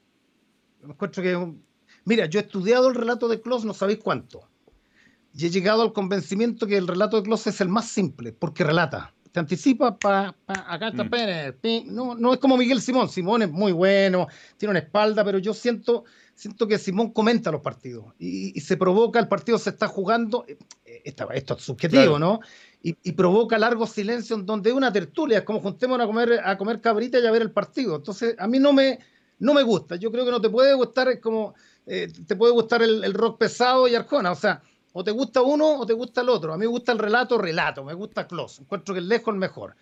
Me 0.80 0.92
encuentro 0.92 1.22
que 1.24 1.30
es 1.32 1.36
un 1.36 1.71
Mira, 2.04 2.26
yo 2.26 2.40
he 2.40 2.42
estudiado 2.42 2.88
el 2.88 2.94
relato 2.94 3.28
de 3.28 3.40
Kloss, 3.40 3.64
no 3.64 3.74
sabéis 3.74 4.00
cuánto. 4.02 4.48
Y 5.34 5.46
he 5.46 5.50
llegado 5.50 5.82
al 5.82 5.92
convencimiento 5.92 6.66
que 6.66 6.76
el 6.76 6.88
relato 6.88 7.16
de 7.16 7.22
Kloss 7.22 7.46
es 7.46 7.60
el 7.60 7.68
más 7.68 7.88
simple, 7.88 8.32
porque 8.32 8.64
relata. 8.64 9.14
Te 9.32 9.40
anticipa, 9.40 9.98
pa, 9.98 10.36
acá 10.46 10.88
está 10.88 11.04
mm. 11.04 11.86
no, 11.86 12.14
no 12.14 12.34
es 12.34 12.38
como 12.38 12.58
Miguel 12.58 12.82
Simón. 12.82 13.08
Simón 13.08 13.40
es 13.40 13.50
muy 13.50 13.72
bueno, 13.72 14.28
tiene 14.58 14.72
una 14.72 14.80
espalda, 14.80 15.24
pero 15.24 15.38
yo 15.38 15.54
siento, 15.54 16.04
siento 16.34 16.68
que 16.68 16.76
Simón 16.76 17.12
comenta 17.12 17.50
los 17.50 17.62
partidos 17.62 18.12
y, 18.18 18.60
se 18.60 18.76
provoca, 18.76 19.18
el 19.18 19.28
partido 19.28 19.56
se 19.56 19.70
está 19.70 19.88
jugando, 19.88 20.44
eh, 20.46 20.58
esto, 21.04 21.56
es 21.56 21.64
subjetivo, 21.64 22.18
¿no? 22.18 22.40
Y, 22.82 23.12
provoca 23.12 23.56
largos 23.58 23.90
silencios 23.90 24.40
en 24.40 24.44
donde 24.44 24.70
una 24.70 24.92
tertulia, 24.92 25.38
es 25.38 25.44
como 25.44 25.60
juntémonos 25.60 26.04
a 26.04 26.08
comer, 26.08 26.40
a 26.44 26.58
comer 26.58 26.82
cabrita 26.82 27.18
y 27.18 27.26
a 27.26 27.30
ver 27.30 27.42
el 27.42 27.52
partido. 27.52 27.96
Entonces, 27.96 28.34
a 28.38 28.46
mí 28.46 28.58
no 28.58 28.74
me, 28.74 28.98
no 29.38 29.54
me 29.54 29.62
gusta. 29.62 29.96
Yo 29.96 30.12
creo 30.12 30.26
que 30.26 30.30
no 30.30 30.40
te 30.42 30.50
puede 30.50 30.74
gustar, 30.74 31.08
es 31.08 31.20
como 31.20 31.54
eh, 31.86 32.12
te 32.26 32.36
puede 32.36 32.52
gustar 32.52 32.82
el, 32.82 33.14
rock 33.14 33.38
pesado 33.38 33.88
y 33.88 33.94
Arjona, 33.94 34.32
o 34.32 34.36
sea, 34.36 34.62
o 34.92 35.02
te 35.02 35.10
gusta 35.10 35.42
uno 35.42 35.80
o 35.80 35.86
te 35.86 35.92
gusta 35.92 36.20
el 36.20 36.28
otro. 36.28 36.52
A 36.52 36.56
mí 36.56 36.60
me 36.60 36.66
gusta 36.66 36.92
el 36.92 36.98
relato, 36.98 37.38
relato, 37.38 37.84
me 37.84 37.94
gusta 37.94 38.26
Close, 38.26 38.62
encuentro 38.62 38.94
que 38.94 39.00
el 39.00 39.08
lejos 39.08 39.32
el 39.32 39.40
mejor. 39.40 39.74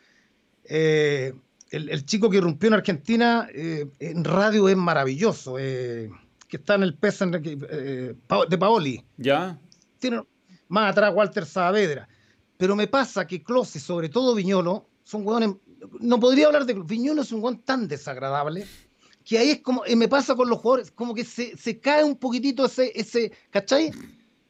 Eh, 0.64 1.34
el, 1.70 2.04
chico 2.04 2.30
que 2.30 2.38
irrumpió 2.38 2.68
en 2.68 2.74
Argentina 2.74 3.48
eh, 3.52 3.86
en 4.00 4.24
radio 4.24 4.68
es 4.68 4.76
maravilloso, 4.76 5.54
que 5.56 6.10
está 6.50 6.74
en 6.74 6.82
el 6.82 6.94
PES 6.94 7.18
de 7.30 8.58
Paoli. 8.58 9.04
Ya. 9.16 9.58
Tiene 9.98 10.22
más 10.68 10.90
atrás 10.90 11.12
Walter 11.14 11.46
Saavedra. 11.46 12.08
Pero 12.56 12.74
me 12.76 12.88
pasa 12.88 13.26
que 13.26 13.42
Close 13.42 13.78
y 13.78 13.80
sobre 13.80 14.08
todo 14.08 14.34
Viñolo 14.34 14.88
son 15.04 15.26
hueones. 15.26 15.50
No 16.00 16.18
podría 16.18 16.46
hablar 16.46 16.66
de 16.66 16.74
Viñolo, 16.74 17.22
es 17.22 17.32
un 17.32 17.42
hueón 17.42 17.58
tan 17.62 17.86
desagradable 17.88 18.66
que 19.24 19.38
ahí 19.38 19.50
es 19.50 19.60
como, 19.60 19.84
y 19.86 19.96
me 19.96 20.08
pasa 20.08 20.34
con 20.34 20.48
los 20.48 20.58
jugadores, 20.58 20.90
como 20.90 21.14
que 21.14 21.24
se, 21.24 21.56
se 21.56 21.78
cae 21.78 22.04
un 22.04 22.16
poquitito 22.16 22.64
ese, 22.64 22.92
ese 22.94 23.32
¿cachai? 23.50 23.90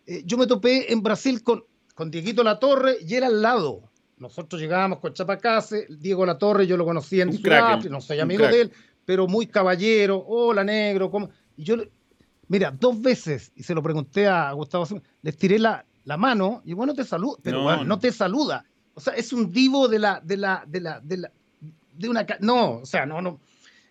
Eh, 0.06 0.22
yo 0.24 0.36
me 0.36 0.46
topé 0.46 0.92
en 0.92 1.02
Brasil 1.02 1.42
con, 1.42 1.64
con 1.94 2.10
Dieguito 2.10 2.42
La 2.42 2.58
Torre 2.58 2.96
y 3.06 3.14
era 3.14 3.26
al 3.26 3.42
lado. 3.42 3.82
Nosotros 4.18 4.60
llegábamos 4.60 4.98
con 4.98 5.14
Chapacase, 5.14 5.86
Diego 5.88 6.26
La 6.26 6.36
Torre, 6.36 6.66
yo 6.66 6.76
lo 6.76 6.84
conocía 6.84 7.22
en 7.22 7.32
Sudáfrica, 7.32 7.88
no 7.90 8.00
soy 8.00 8.20
amigo 8.20 8.46
de 8.46 8.62
él, 8.62 8.72
pero 9.04 9.26
muy 9.26 9.46
caballero, 9.46 10.22
hola 10.26 10.62
negro, 10.62 11.10
¿cómo? 11.10 11.30
Y 11.56 11.64
yo, 11.64 11.76
mira, 12.48 12.70
dos 12.70 13.00
veces, 13.00 13.50
y 13.56 13.62
se 13.62 13.74
lo 13.74 13.82
pregunté 13.82 14.28
a 14.28 14.52
Gustavo, 14.52 14.86
les 15.22 15.36
tiré 15.36 15.58
la, 15.58 15.84
la 16.04 16.16
mano 16.16 16.60
y 16.64 16.74
bueno, 16.74 16.94
te 16.94 17.04
saluda, 17.04 17.38
pero 17.42 17.62
bueno, 17.62 17.84
no 17.84 17.98
te 17.98 18.12
saluda. 18.12 18.64
O 18.94 19.00
sea, 19.00 19.14
es 19.14 19.32
un 19.32 19.50
divo 19.50 19.88
de 19.88 19.98
la, 19.98 20.20
de 20.22 20.36
la, 20.36 20.64
de 20.66 20.80
la, 20.80 21.00
de 21.00 21.16
la, 21.16 21.32
de 21.96 22.08
una, 22.08 22.26
no, 22.40 22.78
o 22.78 22.86
sea, 22.86 23.06
no, 23.06 23.22
no, 23.22 23.40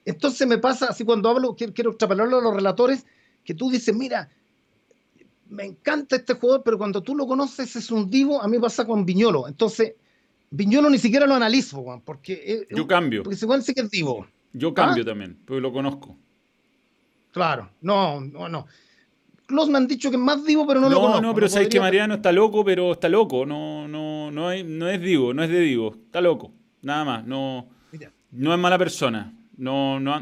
entonces 0.10 0.48
me 0.48 0.58
pasa 0.58 0.88
así 0.88 1.04
cuando 1.04 1.30
hablo, 1.30 1.56
quiero, 1.56 1.74
quiero 1.74 1.92
extrapolarlo 1.92 2.40
a 2.40 2.42
los 2.42 2.54
relatores, 2.54 3.06
que 3.44 3.54
tú 3.54 3.70
dices, 3.70 3.96
mira, 3.96 4.30
me 5.50 5.66
encanta 5.66 6.16
este 6.16 6.34
jugador, 6.34 6.64
pero 6.64 6.78
cuando 6.78 7.02
tú 7.02 7.16
lo 7.16 7.28
conoces 7.28 7.76
es 7.76 7.92
un 7.92 8.10
divo, 8.10 8.42
a 8.42 8.48
mí 8.48 8.60
pasa 8.60 8.86
con 8.86 9.06
Viñolo. 9.06 9.48
Entonces, 9.48 9.94
Viñolo 10.52 10.90
ni 10.90 10.98
siquiera 10.98 11.28
lo 11.28 11.36
analizo, 11.36 12.02
porque... 12.04 12.68
Yo 12.72 12.88
cambio. 12.88 13.24
Porque 13.24 13.38
igual 13.40 13.64
sí 13.64 13.74
que 13.74 13.82
es 13.82 13.92
divo. 13.92 14.26
Yo 14.54 14.74
cambio 14.74 15.04
¿Ah? 15.04 15.08
también, 15.08 15.38
porque 15.46 15.62
lo 15.62 15.72
conozco. 15.72 16.18
Claro, 17.32 17.70
no, 17.82 18.20
no, 18.20 18.50
no. 18.50 18.66
Los 19.50 19.70
me 19.70 19.78
han 19.78 19.88
dicho 19.88 20.10
que 20.10 20.16
es 20.16 20.22
más 20.22 20.44
divo, 20.44 20.66
pero 20.68 20.80
no, 20.80 20.90
lo 20.90 21.00
conozco. 21.00 21.22
No, 21.22 21.36
pero 21.36 21.50
sabes 21.50 21.70
que 21.70 21.80
Mariano 21.80 22.16
está 22.16 22.32
loco, 22.32 22.64
pero 22.64 22.94
está 22.94 23.10
loco. 23.10 23.46
No, 23.46 23.88
no, 23.88 24.32
no, 24.32 24.52
no 24.64 24.90
es 24.90 25.02
divo, 25.02 25.34
no 25.34 25.44
es 25.44 25.50
de 25.50 25.60
divo. 25.60 25.94
Está 25.94 26.22
loco. 26.22 26.52
Nada 26.82 27.06
más. 27.06 27.26
No, 27.26 27.68
no 28.32 28.54
es 28.54 28.60
mala 28.60 28.78
persona. 28.78 29.34
No, 29.60 30.00
no, 30.00 30.14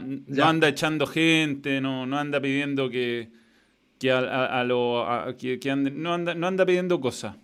anda 0.44 0.68
echando 0.68 1.06
gente, 1.06 1.80
no, 1.80 2.08
no 2.08 2.18
anda 2.18 2.42
pidiendo 2.42 2.90
que, 2.90 3.30
que 4.00 4.12
a, 4.12 4.64
lo, 4.64 5.06
que, 5.38 5.60
no, 5.76 6.14
anda, 6.16 6.34
no 6.34 6.48
anda 6.48 6.66
pidiendo 6.66 7.00
cosas. 7.00 7.36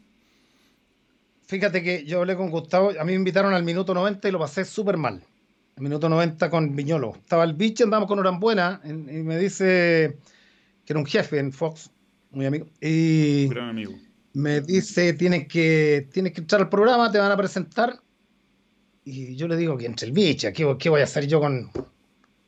Fíjate 1.46 1.84
que 1.84 2.04
yo 2.04 2.22
hablé 2.22 2.36
con 2.36 2.50
Gustavo, 2.50 2.90
a 3.00 3.04
mí 3.04 3.12
me 3.12 3.18
invitaron 3.18 3.54
al 3.54 3.64
minuto 3.64 3.94
90 3.94 4.28
y 4.28 4.32
lo 4.32 4.40
pasé 4.40 4.66
súper 4.66 4.98
mal. 4.98 5.22
El 5.76 5.84
minuto 5.84 6.10
90 6.10 6.50
con 6.50 6.76
Viñolo. 6.76 7.14
Estaba 7.16 7.44
el 7.44 7.54
bicho, 7.54 7.84
andamos 7.84 8.08
con 8.08 8.18
Orambuena 8.18 8.82
y 8.84 8.92
me 8.92 9.38
dice 9.38 10.18
que 10.86 10.94
era 10.94 11.00
un 11.00 11.06
jefe 11.06 11.38
en 11.38 11.52
Fox, 11.52 11.92
muy 12.32 12.48
amigo. 12.48 12.66
Y 12.82 13.50
Gran 13.50 13.70
amigo. 13.70 13.94
me 14.34 14.62
dice, 14.62 15.14
tienes 15.14 15.48
que, 15.48 16.08
tienes 16.12 16.34
que 16.34 16.42
entrar 16.42 16.62
al 16.62 16.70
programa, 16.70 17.12
te 17.12 17.20
van 17.20 17.32
a 17.32 17.38
presentar 17.38 18.03
y 19.06 19.36
yo 19.36 19.48
le 19.48 19.58
digo 19.58 19.78
que 19.78 19.86
entre 19.86 20.08
el 20.08 20.14
bicha, 20.14 20.54
¿qué, 20.54 20.64
voy 20.66 21.02
a 21.02 21.04
hacer 21.04 21.28
yo 21.28 21.40
con, 21.40 21.70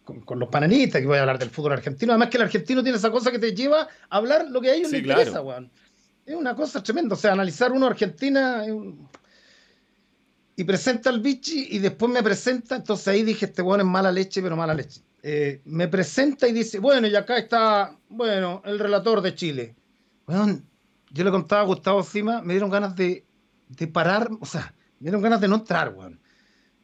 con, 0.03 0.40
los 0.40 0.49
pananistas? 0.49 1.02
Que 1.02 1.07
voy 1.07 1.18
a 1.18 1.22
hablar 1.22 1.38
del 1.38 1.49
fútbol 1.49 1.73
argentino. 1.73 2.14
Además 2.14 2.30
que 2.30 2.38
el 2.38 2.44
argentino 2.44 2.82
tiene 2.82 2.98
esa 2.98 3.11
cosa 3.11 3.32
que 3.32 3.40
te 3.40 3.53
lleva 3.53 3.82
a 4.10 4.18
hablar 4.18 4.48
lo 4.49 4.61
que 4.61 4.69
a 4.69 4.76
ellos 4.76 4.91
les 4.91 5.02
interesa, 5.02 5.41
weón. 5.41 5.69
Es 6.26 6.36
una 6.36 6.56
cosa 6.56 6.82
tremenda. 6.82 7.15
O 7.15 7.18
sea, 7.18 7.34
analizar 7.34 7.72
uno 7.72 7.88
Argentina 7.88 8.64
y 10.56 10.64
presenta 10.64 11.10
al 11.10 11.19
bichi 11.19 11.68
y 11.72 11.80
después 11.80 12.11
me 12.11 12.23
presenta. 12.23 12.77
Entonces 12.77 13.07
ahí 13.10 13.23
dije, 13.23 13.48
este 13.48 13.61
weón 13.61 13.82
es 13.82 13.86
mala 13.86 14.11
leche, 14.11 14.41
pero 14.41 14.56
mala 14.56 14.73
leche. 14.73 15.02
Eh, 15.23 15.61
me 15.65 15.88
presenta 15.88 16.48
y 16.48 16.53
dice, 16.53 16.80
bueno, 16.80 17.07
y 17.07 17.15
acá 17.15 17.38
está, 17.38 17.98
bueno, 18.07 18.61
el 18.64 18.80
relator 18.80 19.22
de 19.22 19.36
Chile. 19.36 19.76
Weón, 20.27 20.64
yo 21.11 21.23
le 21.23 21.32
contaba 21.32 21.64
a 21.64 21.65
Gustavo 21.65 22.02
Cima, 22.03 22.41
me 22.41 22.53
dieron 22.53 22.69
ganas 22.69 22.95
de, 22.95 23.26
de 23.69 23.88
parar, 23.88 24.30
o 24.40 24.45
sea, 24.45 24.73
me 24.99 25.06
dieron 25.06 25.22
ganas 25.22 25.41
de 25.41 25.48
no 25.48 25.56
entrar, 25.56 25.94
weón 25.94 26.19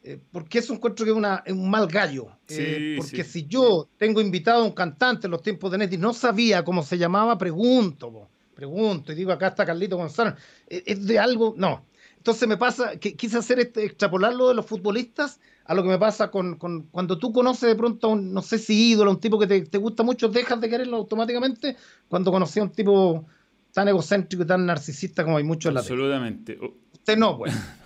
eh, 0.04 0.18
porque 0.32 0.58
eso 0.58 0.74
encuentro 0.74 1.04
que 1.04 1.12
es, 1.12 1.52
un 1.52 1.70
mal 1.70 1.86
gallo. 1.86 2.28
Eh, 2.48 2.96
porque 2.98 3.22
si 3.22 3.46
yo 3.46 3.88
tengo 3.96 4.20
invitado 4.20 4.62
a 4.62 4.64
un 4.64 4.72
cantante 4.72 5.26
en 5.26 5.30
los 5.30 5.42
tiempos 5.42 5.70
de 5.70 5.78
Neti, 5.78 5.96
no 5.96 6.12
sabía 6.12 6.64
cómo 6.64 6.82
se 6.82 6.98
llamaba, 6.98 7.38
pregunto, 7.38 8.28
pregunto, 8.54 9.12
y 9.12 9.14
digo, 9.14 9.32
acá 9.32 9.48
está 9.48 9.64
Carlito 9.64 9.96
González, 9.96 10.34
eh, 10.66 10.82
¿es 10.86 11.06
de 11.06 11.18
algo? 11.18 11.54
No. 11.56 11.84
Entonces 12.16 12.48
me 12.48 12.56
pasa, 12.56 12.96
que 12.98 13.14
quise 13.14 13.38
hacer 13.38 13.60
este, 13.60 13.84
extrapolarlo 13.84 14.48
de 14.48 14.54
los 14.54 14.66
futbolistas 14.66 15.40
a 15.64 15.74
lo 15.74 15.82
que 15.82 15.88
me 15.88 15.98
pasa 15.98 16.30
con, 16.30 16.56
cuando 16.56 17.18
tú 17.18 17.32
conoces 17.32 17.68
de 17.68 17.76
pronto 17.76 18.08
a 18.08 18.10
un, 18.10 18.32
no 18.32 18.42
sé 18.42 18.58
si 18.58 18.92
ídolo, 18.92 19.10
un 19.10 19.20
tipo 19.20 19.38
que 19.38 19.46
te, 19.46 19.78
gusta 19.78 20.02
mucho, 20.02 20.28
dejas 20.28 20.60
de 20.60 20.68
quererlo 20.68 20.96
automáticamente 20.96 21.76
cuando 22.08 22.30
conocí 22.32 22.60
a 22.60 22.64
un 22.64 22.70
tipo 22.70 23.24
tan 23.72 23.88
egocéntrico 23.88 24.42
y 24.44 24.46
tan 24.46 24.66
narcisista 24.66 25.24
como 25.24 25.36
hay 25.36 25.44
muchos 25.44 25.70
en 25.70 25.74
la 25.74 25.80
Absolutamente. 25.80 26.58
Usted 26.92 27.16
no, 27.16 27.38
pues. 27.38 27.54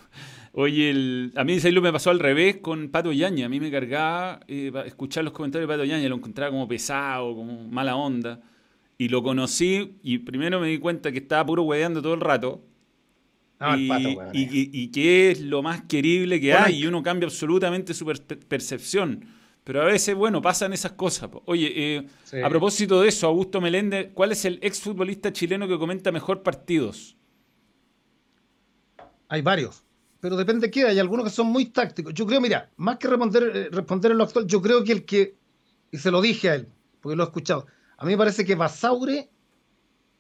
Oye, 0.59 1.31
a 1.35 1.45
mí 1.45 1.61
lo 1.61 1.83
me 1.83 1.93
pasó 1.93 2.09
al 2.09 2.19
revés 2.19 2.57
con 2.63 2.89
Pato 2.89 3.13
Yaña. 3.13 3.45
A 3.45 3.49
mí 3.51 3.61
me 3.61 3.71
cargaba 3.71 4.41
eh, 4.49 4.73
escuchar 4.87 5.23
los 5.23 5.35
comentarios 5.35 5.69
de 5.69 5.75
Pato 5.75 5.85
Yaña, 5.85 6.09
lo 6.09 6.17
encontraba 6.17 6.51
como 6.51 6.67
pesado, 6.67 7.37
como 7.37 7.69
mala 7.69 7.95
onda. 7.95 8.41
Y 8.97 9.11
lo 9.11 9.23
conocí 9.23 9.99
y 10.03 10.17
primero 10.17 10.59
me 10.59 10.69
di 10.69 10.79
cuenta 10.79 11.13
que 11.13 11.19
estaba 11.19 11.45
puro 11.45 11.65
hueveando 11.65 12.01
todo 12.01 12.15
el 12.15 12.23
rato. 12.23 12.65
y, 13.77 13.91
y, 14.33 14.89
que 14.89 15.31
es 15.31 15.43
lo 15.43 15.63
más 15.63 15.83
querible 15.83 16.41
que 16.41 16.55
hay 16.55 16.83
y 16.83 16.87
uno 16.87 17.03
cambia 17.03 17.27
absolutamente 17.27 17.93
su 17.93 18.07
percepción. 18.49 19.27
Pero 19.63 19.83
a 19.83 19.85
veces, 19.85 20.15
bueno, 20.15 20.41
pasan 20.41 20.73
esas 20.73 20.93
cosas. 20.93 21.29
Oye, 21.45 21.71
eh, 21.77 22.07
a 22.43 22.49
propósito 22.49 23.03
de 23.03 23.09
eso, 23.09 23.27
Augusto 23.27 23.61
Meléndez, 23.61 24.09
¿cuál 24.15 24.33
es 24.33 24.47
el 24.47 24.59
exfutbolista 24.63 25.35
chileno 25.35 25.69
que 25.69 25.79
comenta 25.79 26.11
mejor 26.11 26.43
partidos? 26.43 27.15
Hay 29.29 29.43
varios 29.43 29.86
pero 30.21 30.37
depende 30.37 30.67
de 30.67 30.71
qué. 30.71 30.85
Hay 30.85 30.99
algunos 30.99 31.25
que 31.25 31.31
son 31.31 31.49
muy 31.49 31.67
tácticos. 31.67 32.15
Yo 32.15 32.27
creo, 32.27 32.41
mira, 32.41 32.71
más 32.77 32.97
que 32.99 33.09
responder, 33.09 33.53
eh, 33.55 33.69
responder 33.71 34.13
en 34.13 34.19
lo 34.19 34.25
actual, 34.25 34.47
yo 34.47 34.63
creo 34.63 34.85
que 34.85 34.93
el 34.93 35.05
que, 35.05 35.37
y 35.91 35.99
se 35.99 36.11
lo 36.11 36.21
dije 36.21 36.51
a 36.51 36.55
él, 36.57 36.69
porque 37.01 37.17
lo 37.17 37.23
he 37.23 37.27
escuchado, 37.27 37.67
a 37.99 38.05
mí 38.05 38.13
me 38.13 38.19
parece 38.19 38.45
que 38.45 38.55
Basaure, 38.55 39.29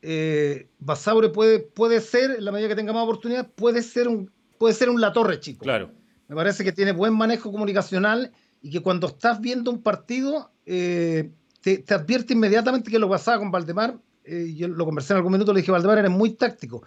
eh, 0.02 0.68
Basaure 0.78 1.30
puede, 1.30 1.60
puede 1.60 2.00
ser, 2.00 2.32
en 2.32 2.44
la 2.44 2.52
medida 2.52 2.68
que 2.68 2.76
tenga 2.76 2.92
más 2.92 3.04
oportunidad, 3.04 3.50
puede 3.50 3.82
ser 3.82 4.08
un, 4.08 4.30
puede 4.58 4.74
ser 4.74 4.90
un 4.90 5.00
La 5.00 5.12
Torre, 5.12 5.40
chico. 5.40 5.64
Claro. 5.64 5.90
Me 6.28 6.34
parece 6.34 6.64
que 6.64 6.72
tiene 6.72 6.92
buen 6.92 7.14
manejo 7.14 7.52
comunicacional 7.52 8.32
y 8.60 8.70
que 8.70 8.80
cuando 8.80 9.06
estás 9.06 9.40
viendo 9.40 9.70
un 9.70 9.82
partido, 9.82 10.50
eh, 10.64 11.30
te, 11.60 11.84
advierte 11.94 12.32
inmediatamente 12.32 12.90
que 12.90 12.98
lo 12.98 13.08
pasaba 13.08 13.38
con 13.38 13.50
Valdemar. 13.50 13.98
yo 14.24 14.68
lo 14.68 14.84
conversé 14.84 15.12
en 15.12 15.18
algún 15.18 15.32
minuto, 15.32 15.52
le 15.52 15.60
dije, 15.60 15.70
Valdemar, 15.70 15.98
eres 15.98 16.10
muy 16.10 16.30
táctico 16.30 16.82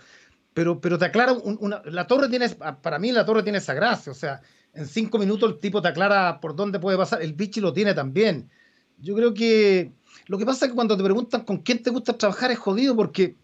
pero, 0.53 0.81
pero 0.81 0.97
te 0.97 1.05
aclara, 1.05 1.33
una, 1.33 1.81
la 1.85 2.07
torre 2.07 2.27
tiene, 2.29 2.49
para 2.49 2.99
mí 2.99 3.11
la 3.11 3.25
torre 3.25 3.43
tiene 3.43 3.59
esa 3.59 3.73
gracia, 3.73 4.11
o 4.11 4.15
sea, 4.15 4.41
en 4.73 4.87
cinco 4.87 5.17
minutos 5.17 5.51
el 5.51 5.59
tipo 5.59 5.81
te 5.81 5.87
aclara 5.87 6.39
por 6.39 6.55
dónde 6.55 6.79
puede 6.79 6.97
pasar, 6.97 7.21
el 7.21 7.33
bichi 7.33 7.59
lo 7.59 7.73
tiene 7.73 7.93
también. 7.93 8.49
Yo 8.97 9.15
creo 9.15 9.33
que 9.33 9.91
lo 10.27 10.37
que 10.37 10.45
pasa 10.45 10.65
es 10.65 10.71
que 10.71 10.75
cuando 10.75 10.97
te 10.97 11.03
preguntan 11.03 11.43
con 11.43 11.57
quién 11.59 11.81
te 11.81 11.89
gusta 11.89 12.13
trabajar 12.13 12.51
es 12.51 12.59
jodido 12.59 12.95
porque 12.95 13.35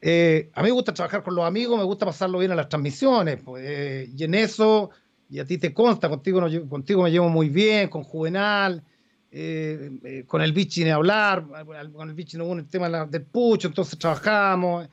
eh, 0.00 0.50
a 0.54 0.62
mí 0.62 0.68
me 0.68 0.72
gusta 0.72 0.94
trabajar 0.94 1.22
con 1.22 1.34
los 1.34 1.44
amigos, 1.44 1.78
me 1.78 1.84
gusta 1.84 2.06
pasarlo 2.06 2.38
bien 2.38 2.52
en 2.52 2.56
las 2.56 2.68
transmisiones, 2.68 3.40
pues, 3.42 3.64
eh, 3.66 4.10
y 4.16 4.24
en 4.24 4.34
eso, 4.34 4.90
y 5.28 5.40
a 5.40 5.44
ti 5.44 5.58
te 5.58 5.72
consta, 5.74 6.08
contigo, 6.08 6.40
contigo 6.68 7.02
me 7.02 7.10
llevo 7.10 7.28
muy 7.28 7.48
bien, 7.48 7.88
con 7.88 8.04
Juvenal, 8.04 8.84
eh, 9.30 10.24
con 10.26 10.40
el 10.40 10.52
bichi 10.52 10.84
ni 10.84 10.90
hablar, 10.90 11.44
con 11.92 12.08
el 12.08 12.14
bichi 12.14 12.36
no 12.36 12.44
hubo 12.44 12.54
el 12.54 12.68
tema 12.68 13.06
del 13.06 13.22
pucho, 13.22 13.68
entonces 13.68 13.98
trabajamos 13.98 14.88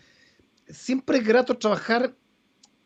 siempre 0.68 1.18
es 1.18 1.26
grato 1.26 1.58
trabajar, 1.58 2.14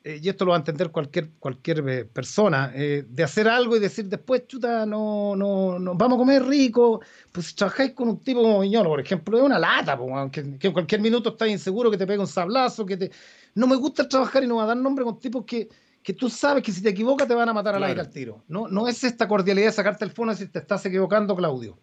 eh, 0.04 0.20
y 0.22 0.30
esto 0.30 0.46
lo 0.46 0.52
va 0.52 0.58
a 0.58 0.60
entender 0.60 0.92
cualquier, 0.92 1.30
cualquier 1.40 1.88
eh, 1.90 2.06
persona, 2.06 2.72
eh, 2.74 3.06
de 3.08 3.24
hacer 3.24 3.50
algo 3.50 3.76
y 3.76 3.80
decir 3.80 4.06
después, 4.06 4.48
chuta, 4.48 4.86
no, 4.86 5.36
no, 5.36 5.78
no, 5.78 5.96
vamos 5.96 6.16
a 6.16 6.20
comer 6.20 6.46
rico. 6.46 7.02
Pues 7.32 7.48
si 7.48 7.56
trabajáis 7.56 7.92
con 7.92 8.08
un 8.08 8.20
tipo 8.20 8.42
como 8.42 8.62
Viñolo, 8.62 8.90
por 8.90 9.02
ejemplo, 9.02 9.38
es 9.38 9.44
una 9.44 9.60
lata, 9.60 10.00
que, 10.32 10.40
en 10.40 10.74
cualquier 10.74 11.02
minuto 11.02 11.30
estás 11.30 11.50
inseguro, 11.50 11.92
que 11.92 11.98
te 11.98 12.08
pega 12.08 12.22
un 12.22 12.28
sablazo, 12.28 12.86
que 12.86 12.98
te... 12.98 13.12
No 13.56 13.68
me 13.68 13.76
gusta 13.76 14.08
trabajar 14.08 14.44
y 14.44 14.48
no 14.48 14.58
va 14.58 14.64
a 14.64 14.68
dar 14.68 14.78
nombre 14.78 15.04
con 15.04 15.20
tipos 15.20 15.44
que, 15.44 15.68
que 16.02 16.14
tú 16.14 16.30
sabes 16.30 16.64
que 16.64 16.72
si 16.72 16.82
te 16.82 16.90
equivocas 16.90 17.28
te 17.28 17.34
van 17.34 17.50
a 17.50 17.54
matar 17.54 17.76
al 17.76 17.84
aire 17.84 18.00
al 18.00 18.10
tiro. 18.10 18.44
No, 18.48 18.70
no 18.70 18.88
es 18.88 19.04
esta 19.04 19.28
cordialidad 19.28 19.68
de 19.68 19.74
sacarte 19.74 20.06
el 20.06 20.12
fono 20.12 20.34
si 20.34 20.48
te 20.48 20.60
estás 20.60 20.86
equivocando, 20.86 21.36
Claudio. 21.36 21.78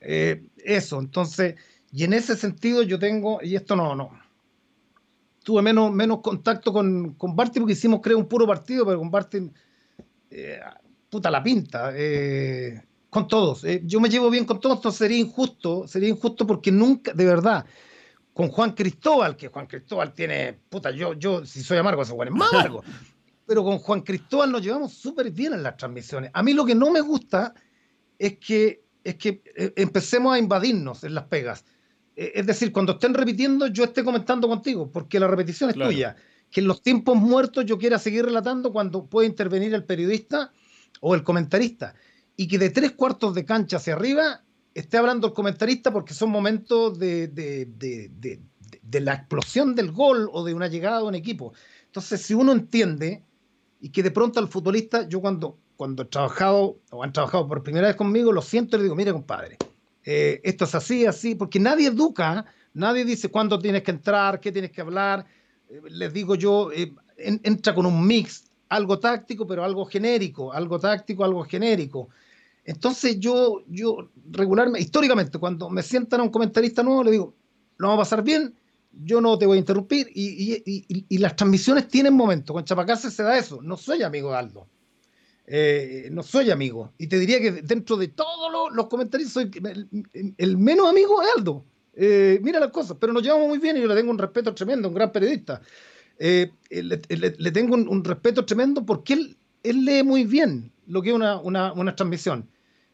eso, 0.00 1.00
entonces, 1.00 1.56
y 1.90 2.04
en 2.04 2.12
ese 2.12 2.36
sentido 2.36 2.82
yo 2.82 3.00
tengo, 3.00 3.40
y 3.42 3.56
esto 3.56 3.74
no, 3.74 3.96
no, 3.96 4.12
tuve 5.46 5.62
menos, 5.62 5.92
menos 5.92 6.22
contacto 6.22 6.72
con, 6.72 7.14
con 7.14 7.36
Barty 7.36 7.60
porque 7.60 7.74
hicimos, 7.74 8.00
creo, 8.02 8.18
un 8.18 8.26
puro 8.26 8.48
partido, 8.48 8.84
pero 8.84 8.98
con 8.98 9.12
Barty, 9.12 9.48
eh, 10.28 10.58
puta 11.08 11.30
la 11.30 11.40
pinta, 11.40 11.92
eh, 11.94 12.82
con 13.08 13.28
todos. 13.28 13.62
Eh, 13.62 13.80
yo 13.84 14.00
me 14.00 14.08
llevo 14.08 14.28
bien 14.28 14.44
con 14.44 14.58
todos, 14.58 14.78
entonces 14.78 14.98
sería 14.98 15.18
injusto, 15.18 15.86
sería 15.86 16.08
injusto 16.08 16.48
porque 16.48 16.72
nunca, 16.72 17.12
de 17.12 17.24
verdad, 17.24 17.64
con 18.32 18.48
Juan 18.48 18.72
Cristóbal, 18.72 19.36
que 19.36 19.46
Juan 19.46 19.68
Cristóbal 19.68 20.12
tiene, 20.14 20.58
puta, 20.68 20.90
yo, 20.90 21.12
yo 21.12 21.46
si 21.46 21.62
soy 21.62 21.78
amargo, 21.78 22.02
ese 22.02 22.12
Juan 22.12 22.26
es 22.26 22.34
más 22.34 22.52
amargo, 22.52 22.82
pero 23.46 23.62
con 23.62 23.78
Juan 23.78 24.00
Cristóbal 24.00 24.50
nos 24.50 24.62
llevamos 24.62 24.94
súper 24.94 25.30
bien 25.30 25.52
en 25.52 25.62
las 25.62 25.76
transmisiones. 25.76 26.32
A 26.34 26.42
mí 26.42 26.54
lo 26.54 26.66
que 26.66 26.74
no 26.74 26.90
me 26.90 27.02
gusta 27.02 27.54
es 28.18 28.36
que, 28.38 28.82
es 29.04 29.14
que 29.14 29.42
empecemos 29.76 30.34
a 30.34 30.40
invadirnos 30.40 31.04
en 31.04 31.14
las 31.14 31.26
pegas 31.26 31.64
es 32.16 32.46
decir, 32.46 32.72
cuando 32.72 32.92
estén 32.92 33.12
repitiendo, 33.12 33.66
yo 33.66 33.84
esté 33.84 34.02
comentando 34.02 34.48
contigo, 34.48 34.90
porque 34.90 35.20
la 35.20 35.28
repetición 35.28 35.70
es 35.70 35.76
tuya. 35.76 36.16
Que 36.50 36.60
en 36.60 36.66
los 36.66 36.80
tiempos 36.82 37.16
muertos 37.16 37.66
yo 37.66 37.76
quiera 37.76 37.98
seguir 37.98 38.24
relatando 38.24 38.72
cuando 38.72 39.04
puede 39.04 39.28
intervenir 39.28 39.74
el 39.74 39.84
periodista 39.84 40.52
o 41.00 41.14
el 41.14 41.22
comentarista. 41.22 41.94
Y 42.36 42.48
que 42.48 42.58
de 42.58 42.70
tres 42.70 42.92
cuartos 42.92 43.34
de 43.34 43.44
cancha 43.44 43.76
hacia 43.76 43.94
arriba 43.94 44.42
esté 44.72 44.96
hablando 44.96 45.26
el 45.26 45.32
comentarista 45.34 45.92
porque 45.92 46.14
son 46.14 46.30
momentos 46.30 46.98
de, 46.98 47.28
de, 47.28 49.00
la 49.00 49.14
explosión 49.14 49.74
del 49.74 49.92
gol 49.92 50.30
o 50.32 50.44
de 50.44 50.54
una 50.54 50.68
llegada 50.68 50.98
de 50.98 51.04
un 51.04 51.14
equipo. 51.14 51.52
Entonces, 51.86 52.22
si 52.22 52.32
uno 52.32 52.52
entiende 52.52 53.22
y 53.80 53.90
que 53.90 54.02
de 54.02 54.10
pronto 54.10 54.40
al 54.40 54.48
futbolista, 54.48 55.06
yo 55.08 55.20
cuando, 55.20 55.58
cuando 55.76 56.04
he 56.04 56.06
trabajado 56.06 56.78
o 56.90 57.02
han 57.02 57.12
trabajado 57.12 57.46
por 57.46 57.62
primera 57.62 57.88
vez 57.88 57.96
conmigo, 57.96 58.32
lo 58.32 58.40
siento 58.40 58.76
y 58.76 58.78
le 58.78 58.84
digo, 58.84 58.96
mire 58.96 59.12
compadre, 59.12 59.58
eh, 60.06 60.40
esto 60.44 60.64
es 60.64 60.74
así, 60.76 61.04
así, 61.04 61.34
porque 61.34 61.58
nadie 61.58 61.88
educa, 61.88 62.46
nadie 62.72 63.04
dice 63.04 63.28
cuándo 63.28 63.58
tienes 63.58 63.82
que 63.82 63.90
entrar, 63.90 64.38
qué 64.38 64.52
tienes 64.52 64.70
que 64.70 64.80
hablar. 64.80 65.26
Eh, 65.68 65.80
les 65.90 66.12
digo 66.12 66.36
yo, 66.36 66.70
eh, 66.70 66.94
entra 67.18 67.74
con 67.74 67.86
un 67.86 68.06
mix, 68.06 68.44
algo 68.68 69.00
táctico, 69.00 69.46
pero 69.48 69.64
algo 69.64 69.84
genérico, 69.84 70.52
algo 70.52 70.78
táctico, 70.78 71.24
algo 71.24 71.42
genérico. 71.42 72.08
Entonces 72.64 73.18
yo, 73.18 73.64
yo 73.66 74.10
regularmente, 74.30 74.80
históricamente, 74.80 75.38
cuando 75.38 75.68
me 75.70 75.82
sientan 75.82 76.20
a 76.20 76.22
un 76.22 76.30
comentarista 76.30 76.84
nuevo, 76.84 77.02
le 77.02 77.10
digo, 77.10 77.34
lo 77.78 77.88
vamos 77.88 78.00
a 78.00 78.04
pasar 78.04 78.22
bien, 78.22 78.54
yo 78.92 79.20
no 79.20 79.36
te 79.36 79.46
voy 79.46 79.56
a 79.56 79.60
interrumpir, 79.60 80.08
y, 80.14 81.18
las 81.18 81.36
transmisiones 81.36 81.88
tienen 81.88 82.14
momentos, 82.14 82.54
con 82.54 82.64
Chapacase 82.64 83.10
se 83.10 83.22
da 83.24 83.36
eso, 83.36 83.60
no 83.60 83.76
soy 83.76 84.02
amigo 84.02 84.30
de 84.30 84.36
Aldo. 84.36 84.66
Eh, 85.46 86.08
no 86.10 86.22
soy 86.22 86.50
amigo. 86.50 86.92
Y 86.98 87.06
te 87.06 87.18
diría 87.18 87.40
que 87.40 87.52
dentro 87.52 87.96
de 87.96 88.08
todos 88.08 88.74
los, 88.74 88.86
comentarios 88.86 89.30
soy 89.30 89.50
el, 90.38 90.56
menos 90.56 90.88
amigo 90.88 91.20
de 91.20 91.26
Aldo. 91.36 91.64
Eh, 91.94 92.40
mira 92.42 92.60
las 92.60 92.70
cosas, 92.70 92.96
pero 93.00 93.12
nos 93.12 93.22
llevamos 93.22 93.48
muy 93.48 93.58
bien 93.58 93.76
y 93.76 93.80
yo 93.80 93.86
le 93.86 93.94
tengo 93.94 94.10
un 94.10 94.18
respeto 94.18 94.54
tremendo, 94.54 94.88
un 94.88 94.94
gran 94.94 95.12
periodista. 95.12 95.60
Eh, 96.18 96.50
le, 96.70 97.50
tengo 97.52 97.74
un, 97.74 98.04
respeto 98.04 98.44
tremendo 98.44 98.84
porque 98.84 99.14
él, 99.14 99.36
lee 99.62 100.02
muy 100.02 100.24
bien 100.24 100.72
lo 100.86 101.00
que 101.00 101.10
es 101.10 101.14
una, 101.14 101.40
una, 101.40 101.94
transmisión. 101.94 102.48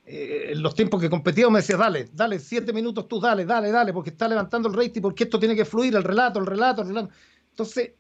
en 0.05 0.63
los 0.63 0.75
tiempos 0.75 1.01
que 1.01 1.09
competía 1.09 1.49
me 1.49 1.61
decía, 1.61 1.77
dale, 1.77 2.11
dale, 2.13 2.39
siete 2.39 2.73
minutos 2.73 3.09
tú, 3.09 3.21
dale, 3.21 3.45
dale, 3.45 3.71
dale, 3.71 3.93
porque 3.93 4.11
está 4.11 4.29
levantando 4.29 4.69
el 4.69 4.75
rating, 4.75 5.01
porque 5.01 5.25
esto 5.25 5.39
tiene 5.39 5.57
que 5.57 5.65
fluir, 5.65 5.95
el 5.95 6.05
relato, 6.05 6.39
el 6.39 6.47
relato, 6.47 6.83
el 6.83 6.89
relato. 6.89 7.11
Entonces, 7.51 7.93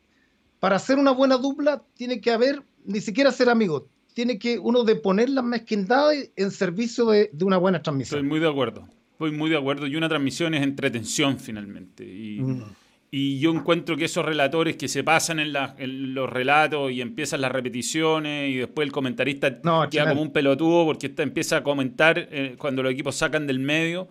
para 0.60 0.76
hacer 0.76 0.98
una 0.98 1.10
buena 1.12 1.36
dupla, 1.36 1.82
tiene 1.94 2.20
que 2.20 2.30
haber, 2.30 2.62
ni 2.84 3.00
siquiera 3.00 3.32
ser 3.32 3.48
amigos, 3.48 3.84
tiene 4.14 4.38
que 4.38 4.58
uno 4.58 4.84
de 4.84 4.96
poner 4.96 5.30
las 5.30 5.44
mezquindades 5.44 6.32
en 6.36 6.50
servicio 6.50 7.06
de, 7.10 7.30
una 7.42 7.56
buena 7.56 7.82
transmisión. 7.82 8.18
Estoy 8.18 8.28
muy 8.28 8.40
de 8.40 8.48
acuerdo. 8.48 8.88
Estoy 9.12 9.32
muy 9.32 9.50
de 9.50 9.56
acuerdo. 9.56 9.86
Y 9.86 9.96
una 9.96 10.08
transmisión 10.08 10.54
es 10.54 10.62
entretención 10.62 11.38
finalmente. 11.38 12.04
Y, 12.04 12.40
mm. 12.40 13.38
yo 13.38 13.52
encuentro 13.52 13.96
que 13.96 14.06
esos 14.06 14.24
relatores 14.24 14.76
que 14.76 14.88
se 14.88 15.04
pasan 15.04 15.38
en, 15.38 16.14
los 16.14 16.30
relatos 16.30 16.90
y 16.92 17.00
empiezan 17.00 17.40
las 17.40 17.52
repeticiones 17.52 18.50
y 18.50 18.56
después 18.56 18.86
el 18.86 18.92
comentarista 18.92 19.60
queda 19.90 20.08
como 20.08 20.22
un 20.22 20.32
pelotudo 20.32 20.84
porque 20.84 21.12
empieza 21.18 21.58
a 21.58 21.62
comentar 21.62 22.28
eh, 22.30 22.56
cuando 22.58 22.82
los 22.82 22.92
equipos 22.92 23.16
sacan 23.16 23.46
del 23.46 23.58
medio. 23.58 24.08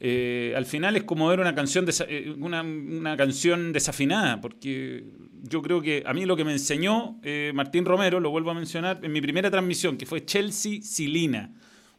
Eh, 0.00 0.54
al 0.56 0.64
final 0.64 0.96
es 0.96 1.02
como 1.02 1.26
ver 1.28 1.40
una 1.40 1.54
canción, 1.54 1.86
eh, 2.08 2.32
una, 2.38 3.16
canción 3.16 3.72
desafinada, 3.72 4.40
porque 4.40 5.04
yo 5.42 5.60
creo 5.60 5.82
que 5.82 6.04
a 6.06 6.14
mí 6.14 6.24
lo 6.24 6.36
que 6.36 6.44
me 6.44 6.52
enseñó 6.52 7.18
eh, 7.24 7.50
Martín 7.54 7.84
Romero, 7.84 8.20
lo 8.20 8.30
vuelvo 8.30 8.52
a 8.52 8.54
mencionar, 8.54 9.00
en 9.02 9.10
mi 9.10 9.20
primera 9.20 9.50
transmisión, 9.50 9.96
que 9.96 10.06
fue 10.06 10.24
Chelsea-Silina, 10.24 11.52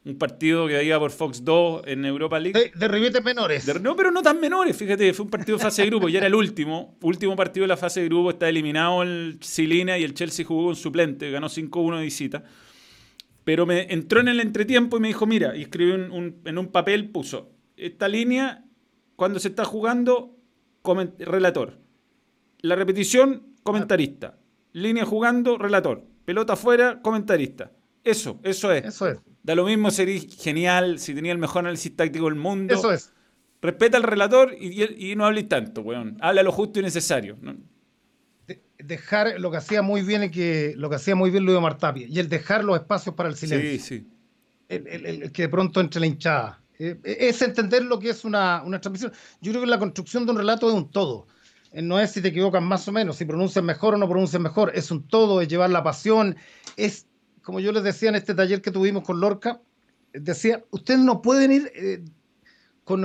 un 0.06 0.18
partido 0.18 0.66
que 0.66 0.82
iba 0.82 0.98
por 0.98 1.12
Fox 1.12 1.44
2 1.44 1.82
en 1.88 2.06
Europa 2.06 2.40
League. 2.40 2.72
De, 2.74 2.88
ribetes 2.88 3.22
menores. 3.22 3.82
no, 3.82 3.98
pero 3.98 4.12
no 4.12 4.22
tan 4.22 4.40
menores, 4.40 4.78
fíjate, 4.78 5.14
fue 5.14 5.26
un 5.26 5.32
partido 5.32 5.58
de 5.58 5.64
fase 5.66 5.82
de 5.82 5.90
grupo, 5.90 6.08
ya 6.08 6.20
era 6.20 6.28
el 6.28 6.36
último, 6.36 6.98
último 7.02 7.36
partido 7.36 7.66
de 7.66 7.68
la 7.68 7.78
fase 7.78 8.00
de 8.00 8.06
grupo, 8.06 8.30
está 8.30 8.48
eliminado 8.48 9.04
el 9.04 9.40
Silina 9.42 9.98
y 9.98 10.06
el 10.06 10.14
Chelsea 10.14 10.46
jugó 10.46 10.68
con 10.68 10.78
suplente, 10.78 11.30
ganó 11.32 11.50
5-1 11.50 11.98
de 11.98 12.04
visita. 12.04 12.44
Pero 13.44 13.66
me 13.66 13.92
entró 13.92 14.22
en 14.22 14.30
el 14.30 14.40
entretiempo 14.40 14.98
y 14.98 15.00
me 15.02 15.08
dijo, 15.10 15.26
mira, 15.26 15.58
y 15.58 15.64
escribió 15.64 15.96
en 15.96 16.58
un 16.58 16.68
papel, 16.68 17.10
puso, 17.10 17.59
esta 17.80 18.08
línea, 18.08 18.66
cuando 19.16 19.40
se 19.40 19.50
está 19.50 19.66
jugando, 19.66 20.36
relator. 21.20 21.80
La 22.62 22.76
repetición, 22.76 23.56
comentarista. 23.64 24.38
Línea 24.74 25.06
jugando, 25.06 25.58
relator. 25.58 26.06
Pelota 26.26 26.54
afuera, 26.54 27.02
comentarista. 27.02 27.72
Eso, 28.04 28.40
eso 28.44 28.72
es. 28.72 28.86
Eso 28.86 29.08
es. 29.08 29.18
Da 29.44 29.56
lo 29.56 29.66
mismo 29.66 29.92
sería 29.92 30.22
genial, 30.38 31.00
si 31.00 31.14
tenía 31.14 31.32
el 31.32 31.38
mejor 31.38 31.60
análisis 31.60 31.96
táctico 31.96 32.26
del 32.26 32.36
mundo. 32.36 32.76
Eso 32.76 32.92
es. 32.92 33.12
Respeta 33.62 33.98
al 33.98 34.04
relator 34.04 34.54
y, 34.54 35.16
no 35.16 35.26
hables 35.26 35.50
tanto, 35.50 35.82
weón. 35.82 36.18
Habla 36.22 36.44
lo 36.44 36.52
justo 36.52 36.80
y 36.80 36.84
necesario. 36.84 37.38
dejar 38.78 39.40
lo 39.40 39.52
que 39.52 39.58
hacía 39.58 39.82
muy 39.82 40.02
bien 40.02 40.32
que 40.32 40.74
lo 40.78 40.90
que 40.90 40.96
hacía 40.96 41.16
muy 41.16 41.30
bien 41.30 41.46
Luis 41.46 41.60
Martapia 41.60 42.08
y 42.08 42.20
el 42.20 42.30
dejar 42.30 42.64
los 42.64 42.78
espacios 42.78 43.16
para 43.16 43.30
el 43.30 43.36
silencio. 43.36 43.72
Sí, 43.72 43.80
sí. 43.80 44.08
El, 44.70 45.32
que 45.32 45.44
de 45.44 45.50
pronto 45.50 45.82
entre 45.82 46.00
la 46.00 46.08
hinchada. 46.08 46.62
Eh, 46.80 46.98
es 47.04 47.42
entender 47.42 47.84
lo 47.84 48.00
que 48.00 48.10
es 48.10 48.24
una, 48.24 48.64
una 48.64 48.80
transmisión. 48.80 49.12
Yo 49.42 49.52
creo 49.52 49.64
que 49.64 49.70
la 49.70 49.80
construcción 49.80 50.26
de 50.26 50.32
un 50.32 50.38
relato 50.38 50.68
es 50.70 50.74
un 50.74 50.90
todo. 50.90 51.28
Eh, 51.72 51.82
no 51.82 52.00
es 52.00 52.12
si 52.12 52.22
te 52.22 52.30
equivocas 52.30 52.64
más 52.64 52.88
o 52.88 52.92
menos, 52.94 53.18
si 53.18 53.26
pronuncias 53.26 53.64
mejor 53.64 53.94
o 53.94 53.98
no 53.98 54.08
pronuncias 54.08 54.42
mejor. 54.42 54.72
Es 54.74 54.90
un 54.90 55.06
todo, 55.06 55.42
es 55.42 55.50
llevar 55.50 55.70
la 55.70 55.84
pasión. 55.84 56.38
Es, 56.78 57.06
como 57.44 57.60
yo 57.60 57.74
les 57.74 57.84
decía 57.84 58.10
en 58.10 58.16
este 58.16 58.34
taller 58.34 58.62
que 58.62 58.72
tuvimos 58.72 59.04
con 59.04 59.20
Lorca, 59.20 59.62
decía, 60.14 60.64
ustedes 60.72 61.02
no 61.02 61.22
pueden 61.22 61.52
ir 61.52 61.72
eh, 61.76 62.04
con, 62.86 63.04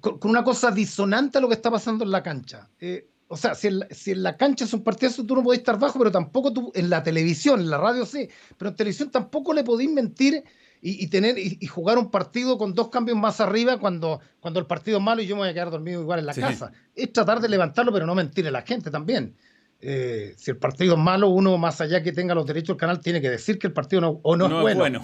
con, 0.00 0.30
una 0.30 0.42
cosa 0.42 0.70
disonante 0.70 1.38
a 1.38 1.40
lo 1.42 1.48
que 1.48 1.54
está 1.54 1.70
pasando 1.70 2.04
en 2.04 2.10
la 2.10 2.22
cancha. 2.22 2.70
o 3.28 3.36
sea, 3.36 3.54
si 3.54 3.68
en, 3.68 3.80
la, 3.80 3.88
si 3.90 4.12
en 4.12 4.22
la 4.22 4.36
cancha 4.38 4.64
es 4.64 4.72
un 4.72 4.82
partido, 4.82 5.12
tú 5.26 5.36
no 5.36 5.42
podés 5.42 5.58
estar 5.58 5.78
bajo, 5.78 5.98
pero 5.98 6.10
tampoco 6.10 6.52
tú, 6.54 6.72
en 6.74 6.88
la 6.88 7.02
televisión, 7.02 7.60
en 7.60 7.70
la 7.70 7.78
radio 7.78 8.06
sí, 8.06 8.28
pero 8.56 8.70
en 8.70 8.76
televisión 8.76 9.10
tampoco 9.10 9.52
le 9.52 9.62
podéis 9.62 9.90
mentir 9.90 10.42
y, 10.84 11.06
tener 11.06 11.38
y, 11.38 11.64
jugar 11.68 11.96
un 11.96 12.10
partido 12.10 12.58
con 12.58 12.74
dos 12.74 12.88
cambios 12.88 13.16
más 13.16 13.40
arriba 13.40 13.78
cuando, 13.78 14.20
cuando 14.40 14.58
el 14.58 14.66
partido 14.66 14.98
es 14.98 15.04
malo 15.04 15.22
y 15.22 15.26
yo 15.26 15.36
me 15.36 15.42
voy 15.42 15.50
a 15.50 15.54
quedar 15.54 15.70
dormido 15.70 16.00
igual 16.02 16.18
en 16.18 16.26
la 16.26 16.34
casa. 16.34 16.72
Es 16.92 17.12
tratar 17.12 17.40
de 17.40 17.48
levantarlo, 17.48 17.92
pero 17.92 18.04
no 18.04 18.16
mentir 18.16 18.48
a 18.48 18.50
la 18.50 18.62
gente 18.62 18.90
también. 18.90 19.36
Eh, 19.80 20.34
si 20.36 20.50
el 20.50 20.56
partido 20.56 20.94
es 20.94 21.00
malo, 21.00 21.28
uno 21.28 21.56
más 21.56 21.80
allá 21.80 22.02
que 22.02 22.10
tenga 22.10 22.34
los 22.34 22.46
derechos 22.46 22.68
del 22.68 22.76
canal 22.78 23.00
tiene 23.00 23.20
que 23.20 23.30
decir 23.30 23.60
que 23.60 23.68
el 23.68 23.72
partido 23.72 24.00
no, 24.00 24.20
o 24.24 24.36
no, 24.36 24.68
es 24.68 24.76
bueno. 24.76 25.00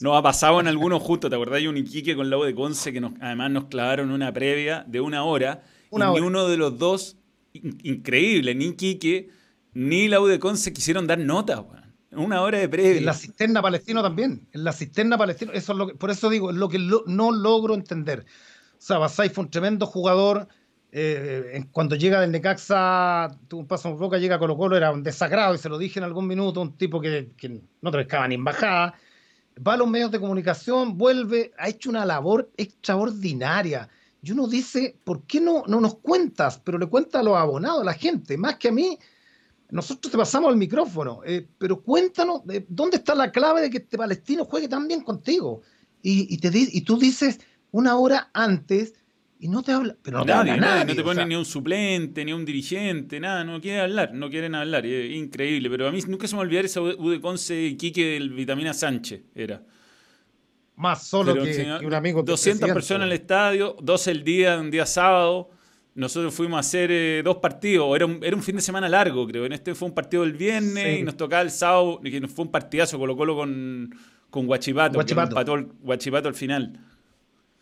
Nos 0.00 0.16
ha 0.16 0.22
pasado 0.22 0.60
en 0.60 0.68
algunos 0.68 1.02
justo, 1.02 1.28
¿te 1.28 1.34
acordás? 1.34 1.56
Hay 1.56 1.66
un 1.66 1.76
Iquique 1.76 2.14
con 2.14 2.30
la 2.30 2.36
de 2.36 2.54
Conce 2.54 2.92
que 2.92 3.00
nos, 3.00 3.12
además 3.20 3.50
nos 3.50 3.64
clavaron 3.64 4.12
una 4.12 4.32
previa 4.32 4.84
de 4.86 5.00
una 5.00 5.24
hora 5.24 5.62
y 5.90 5.96
ni 5.96 6.20
uno 6.20 6.46
de 6.46 6.56
los 6.56 6.78
dos, 6.78 7.16
increíble, 7.52 8.54
ni 8.54 8.66
Iquique 8.66 9.30
ni 9.74 10.06
la 10.06 10.20
U 10.20 10.26
de 10.26 10.38
Conce 10.38 10.72
quisieron 10.72 11.08
dar 11.08 11.18
nota, 11.18 11.64
una 12.12 12.42
hora 12.42 12.58
de 12.58 12.68
previa. 12.68 12.98
En 12.98 13.06
la 13.06 13.14
cisterna 13.14 13.62
palestino 13.62 14.02
también. 14.02 14.46
En 14.52 14.64
la 14.64 14.72
cisterna 14.72 15.16
palestino. 15.16 15.52
Eso 15.52 15.72
es 15.72 15.78
lo 15.78 15.86
que, 15.88 15.94
por 15.94 16.10
eso 16.10 16.28
digo, 16.28 16.50
es 16.50 16.56
lo 16.56 16.68
que 16.68 16.78
no 16.78 17.32
logro 17.32 17.74
entender. 17.74 18.26
O 18.82 18.84
sea, 18.84 18.98
Basay 18.98 19.28
fue 19.28 19.44
un 19.44 19.50
tremendo 19.50 19.86
jugador. 19.86 20.48
Eh, 20.94 21.64
cuando 21.72 21.96
llega 21.96 22.20
del 22.20 22.32
Necaxa, 22.32 23.34
tuvo 23.48 23.60
un 23.62 23.66
paso 23.66 23.88
en 23.88 23.96
boca, 23.96 24.18
llega 24.18 24.36
a 24.36 24.38
Colo 24.38 24.58
Colo, 24.58 24.76
era 24.76 24.90
un 24.90 25.02
desagrado, 25.02 25.54
y 25.54 25.58
se 25.58 25.70
lo 25.70 25.78
dije 25.78 25.98
en 25.98 26.04
algún 26.04 26.26
minuto, 26.26 26.60
un 26.60 26.76
tipo 26.76 27.00
que, 27.00 27.30
no 27.80 27.90
te 27.90 27.98
pescaba 27.98 28.28
ni 28.28 28.34
en 28.34 28.44
bajada. 28.44 28.94
Va 29.66 29.74
a 29.74 29.76
los 29.78 29.88
medios 29.88 30.10
de 30.10 30.20
comunicación, 30.20 30.98
vuelve, 30.98 31.52
ha 31.58 31.68
hecho 31.68 31.88
una 31.88 32.04
labor 32.04 32.50
extraordinaria. 32.56 33.88
Y 34.20 34.32
uno 34.32 34.46
dice, 34.46 34.96
¿por 35.04 35.22
qué 35.22 35.40
no, 35.40 35.62
no 35.66 35.80
nos 35.80 35.96
cuentas? 35.96 36.60
Pero 36.62 36.76
le 36.76 36.86
cuenta 36.86 37.20
a 37.20 37.22
los 37.22 37.36
abonados, 37.36 37.80
a 37.80 37.84
la 37.84 37.94
gente, 37.94 38.36
más 38.36 38.56
que 38.56 38.68
a 38.68 38.72
mí 38.72 38.98
nosotros 39.72 40.12
te 40.12 40.18
pasamos 40.18 40.50
el 40.50 40.58
micrófono, 40.58 41.22
eh, 41.24 41.46
pero 41.56 41.80
cuéntanos 41.80 42.42
eh, 42.50 42.66
dónde 42.68 42.98
está 42.98 43.14
la 43.14 43.32
clave 43.32 43.62
de 43.62 43.70
que 43.70 43.78
este 43.78 43.96
palestino 43.96 44.44
juegue 44.44 44.68
tan 44.68 44.86
bien 44.86 45.00
contigo. 45.00 45.62
Y, 46.02 46.36
te, 46.38 46.50
y 46.52 46.80
tú 46.82 46.98
dices 46.98 47.40
una 47.70 47.96
hora 47.96 48.28
antes 48.34 48.92
y 49.38 49.48
no 49.48 49.62
te 49.62 49.72
habla, 49.72 49.96
pero 50.02 50.18
no, 50.18 50.26
te 50.26 50.32
habla 50.32 50.56
nadie, 50.56 50.84
no 50.84 50.94
te 50.96 51.02
pone 51.02 51.24
ni 51.24 51.36
un 51.36 51.44
suplente, 51.44 52.24
ni 52.24 52.32
un 52.32 52.44
dirigente, 52.44 53.18
nada, 53.18 53.44
no 53.44 53.60
quieren 53.60 53.82
hablar, 53.82 54.12
no 54.12 54.28
quieren 54.28 54.54
hablar, 54.56 54.84
es 54.84 55.16
increíble, 55.16 55.70
pero 55.70 55.86
a 55.86 55.92
mí 55.92 56.00
nunca 56.06 56.26
se 56.26 56.34
me 56.34 56.42
olvidar 56.42 56.64
esa 56.64 56.80
U 56.80 57.08
de 57.08 57.20
Conce 57.20 57.76
Quique 57.78 58.04
del 58.04 58.30
Vitamina 58.30 58.74
Sánchez, 58.74 59.22
era. 59.34 59.62
Más 60.76 61.06
solo 61.06 61.34
que, 61.34 61.78
un 61.84 61.94
amigo. 61.94 62.22
200 62.22 62.68
personas 62.72 63.06
en 63.06 63.12
el 63.12 63.12
estadio, 63.12 63.76
dos 63.80 64.06
el 64.08 64.24
día, 64.24 64.58
un 64.58 64.70
día 64.70 64.86
sábado, 64.86 65.50
nosotros 65.94 66.34
fuimos 66.34 66.56
a 66.56 66.60
hacer 66.60 66.90
eh, 66.90 67.22
dos 67.24 67.36
partidos, 67.36 67.94
era 67.94 68.06
un, 68.06 68.20
era 68.22 68.34
un 68.34 68.42
fin 68.42 68.56
de 68.56 68.62
semana 68.62 68.88
largo, 68.88 69.26
creo. 69.26 69.44
En 69.44 69.52
este 69.52 69.74
fue 69.74 69.88
un 69.88 69.94
partido 69.94 70.24
el 70.24 70.32
viernes 70.32 71.00
y 71.00 71.02
nos 71.02 71.16
tocaba 71.16 71.42
el 71.42 71.50
sábado, 71.50 72.00
que 72.02 72.28
fue 72.28 72.46
un 72.46 72.50
partidazo, 72.50 72.98
Colo 72.98 73.16
Colo 73.16 73.36
con, 73.36 73.94
con 74.30 74.46
Guachipato, 74.46 74.94
Guachipato. 74.94 75.54
el 75.54 75.66
Guachipato 75.82 76.28
al 76.28 76.34
final. 76.34 76.80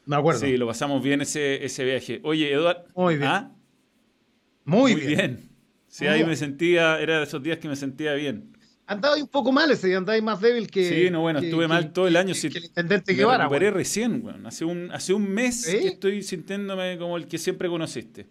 Me 0.07 0.17
acuerdo. 0.17 0.41
Sí, 0.41 0.57
lo 0.57 0.67
pasamos 0.67 1.03
bien 1.03 1.21
ese, 1.21 1.65
ese 1.65 1.85
viaje. 1.85 2.21
Oye, 2.23 2.53
Eduardo. 2.53 2.85
Muy 2.95 3.17
bien. 3.17 3.29
¿ah? 3.29 3.53
Muy, 4.65 4.95
bien. 4.95 5.49
Sí, 5.89 6.07
ahí 6.07 6.25
me 6.25 6.37
sentía, 6.37 7.01
era 7.01 7.19
de 7.19 7.25
esos 7.25 7.43
días 7.43 7.59
que 7.59 7.69
me 7.69 7.75
sentía 7.75 8.15
bien. 8.15 8.50
Andaba 8.91 9.15
un 9.15 9.29
poco 9.29 9.53
mal 9.53 9.71
ese 9.71 9.87
día, 9.87 9.99
andaba 9.99 10.21
más 10.21 10.41
débil 10.41 10.69
que. 10.69 10.89
Sí, 10.89 11.11
no, 11.11 11.21
bueno, 11.21 11.39
estuve 11.39 11.69
mal 11.69 11.93
todo 11.93 12.09
el 12.09 12.17
año. 12.17 12.35
Que, 12.35 12.49
el 12.49 12.65
intendente 12.65 13.15
Me 13.15 13.39
recuperé 13.39 13.71
recién, 13.71 14.21
bueno. 14.21 14.49
Hace 14.49 14.65
un, 14.65 14.91
hace 14.91 15.15
un 15.15 15.31
mes 15.31 15.65
que 15.65 15.87
estoy 15.87 16.25
sintiéndome 16.25 16.99
como 16.99 17.17
el 17.17 17.29
que 17.29 17.39
siempre 17.39 17.69
conociste. 17.69 18.27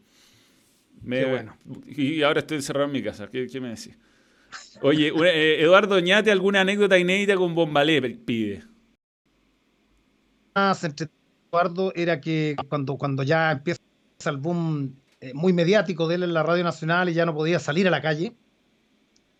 Qué 1.02 1.24
bueno. 1.24 1.56
Y 1.88 2.22
ahora 2.24 2.42
estoy 2.42 2.58
encerrado 2.58 2.88
en 2.88 2.92
mi 2.92 3.02
casa. 3.02 3.30
¿Qué, 3.30 3.48
me 3.62 3.70
decís? 3.70 3.98
Oye, 4.82 5.14
eh, 5.24 5.62
Eduardo 5.62 5.98
Ñate, 5.98 6.30
¿alguna 6.30 6.60
anécdota 6.60 6.98
inédita 6.98 7.38
con 7.38 7.56
Bombalé 7.56 8.02
pide? 8.02 8.64
Más 10.56 10.84
entre 10.84 11.08
Eduardo 11.54 11.94
era 11.96 12.20
que 12.20 12.58
cuando, 12.68 12.98
cuando 12.98 13.24
ya 13.24 13.52
empieza 13.52 13.80
el 14.26 14.36
boom 14.36 14.94
eh, 15.22 15.34
muy 15.34 15.54
mediático 15.54 16.06
de 16.10 16.16
él 16.16 16.24
en 16.24 16.34
la 16.34 16.44
Radio 16.44 16.66
Nacional 16.66 17.08
y 17.08 17.14
ya 17.14 17.26
no 17.26 17.34
podía 17.34 17.60
salir 17.60 17.88
a 17.88 17.92
la 17.92 18.02
calle, 18.02 18.34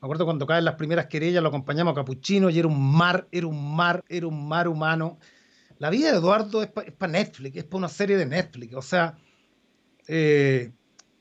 me 0.02 0.06
acuerdo 0.06 0.26
cuando 0.26 0.48
caen 0.48 0.64
las 0.64 0.76
primeras 0.76 1.08
querellas, 1.08 1.44
lo 1.44 1.50
acompañamos 1.50 1.92
a 1.92 1.96
Capuchino 1.96 2.50
y 2.50 2.58
era 2.58 2.70
un 2.70 2.92
mar, 2.96 3.28
era 3.32 3.48
un 3.48 3.76
mar, 3.76 4.04
era 4.08 4.28
un 4.28 4.48
mar 4.48 4.70
humano. 4.70 5.20
La 5.78 5.90
vida 5.90 6.12
de 6.12 6.18
Eduardo 6.18 6.64
es 6.64 6.70
para 6.70 7.12
Netflix, 7.12 7.58
es 7.58 7.64
para 7.66 7.78
una 7.80 7.90
serie 7.90 8.16
de 8.16 8.26
Netflix. 8.26 8.74
O 8.76 8.82
sea, 8.82 9.18
eh, 10.08 10.72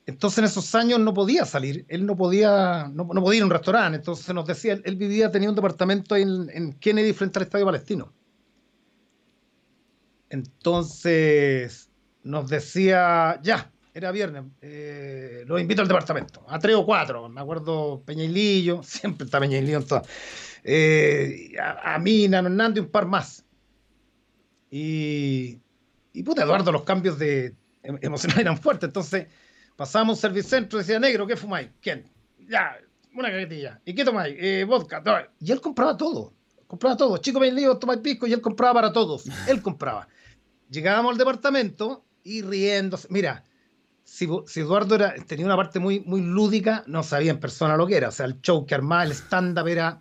entonces 0.06 0.38
en 0.38 0.44
esos 0.44 0.74
años 0.76 1.00
no 1.00 1.12
podía 1.12 1.44
salir, 1.44 1.84
él 1.88 2.06
no 2.06 2.16
podía, 2.16 2.88
no, 2.94 3.06
podía 3.09 3.38
ir 3.38 3.42
a 3.42 3.46
un 3.46 3.50
restaurante. 3.50 3.96
Entonces 3.98 4.32
nos 4.32 4.46
decía, 4.46 4.78
él, 4.84 4.96
vivía, 4.96 5.30
tenía 5.32 5.48
un 5.48 5.56
departamento 5.56 6.14
en, 6.14 6.48
en, 6.50 6.72
Kennedy 6.74 7.12
frente 7.12 7.40
al 7.40 7.44
Estadio 7.46 7.66
Palestino. 7.66 8.12
Entonces 10.30 11.90
nos 12.22 12.48
decía, 12.48 13.40
ya, 13.42 13.72
era 13.94 14.12
viernes, 14.12 14.44
eh, 14.60 15.44
lo 15.47 15.59
invito 15.59 15.82
al 15.82 15.89
departamento, 15.89 16.44
a 16.48 16.59
tres 16.59 16.77
o 16.77 16.85
cuatro, 16.85 17.28
me 17.28 17.40
acuerdo 17.40 18.02
Peñailillo, 18.05 18.82
siempre 18.85 19.24
está 19.24 19.40
Peñailillo 19.40 19.78
en 19.78 19.86
todas, 19.86 20.06
eh, 20.65 21.52
a, 21.59 21.98
mí, 21.98 22.28
Nano 22.28 22.48
Hernández 22.48 22.82
y 22.82 22.86
un 22.86 22.90
par 22.90 23.06
más. 23.06 23.44
Y, 24.70 25.59
y 26.12 26.23
puta, 26.23 26.43
Eduardo, 26.43 26.73
los 26.73 26.82
cambios 26.82 27.19
de 27.19 27.55
em, 27.82 27.98
emocionales 28.02 28.43
eran 28.43 28.59
fuertes, 28.59 28.89
entonces 28.89 29.28
pasamos 29.77 30.19
un 30.19 30.20
servicentro, 30.20 30.78
decía, 30.78 30.98
negro, 30.98 31.27
¿qué 31.27 31.36
fumáis? 31.36 31.70
¿Quién? 31.81 32.05
Ya, 32.48 32.77
una 33.15 33.31
cajetilla. 33.31 33.81
¿Y 33.85 33.94
qué 33.94 34.05
tomáis? 34.05 34.36
Eh, 34.39 34.65
vodka. 34.65 35.02
Y 35.40 35.52
él 35.52 35.60
compraba 35.60 35.97
todo, 35.97 36.35
compraba 36.66 36.97
todo. 36.97 37.16
Chico 37.19 37.40
Peñailillo, 37.40 37.78
tomáis 37.78 38.01
pisco 38.01 38.27
y 38.27 38.32
él 38.32 38.40
compraba 38.40 38.74
para 38.74 38.93
todos, 38.93 39.24
él 39.48 39.62
compraba. 39.62 40.06
Llegábamos 40.70 41.12
al 41.12 41.19
departamento 41.19 42.05
y 42.23 42.43
riéndose, 42.43 43.09
mira, 43.10 43.43
si, 44.09 44.26
Eduardo 44.60 44.94
era, 44.94 45.14
tenía 45.26 45.44
una 45.44 45.56
parte 45.56 45.78
muy, 45.78 46.01
muy 46.01 46.22
lúdica, 46.22 46.82
no 46.86 47.02
sabía 47.02 47.30
en 47.30 47.39
persona 47.39 47.76
lo 47.76 47.86
que 47.86 47.97
era. 47.97 48.09
O 48.09 48.12
sea, 48.12 48.24
el 48.24 48.40
show 48.40 48.64
que 48.64 48.74
armaba, 48.74 49.05
el 49.05 49.12
stand-up 49.12 49.68
era 49.68 50.01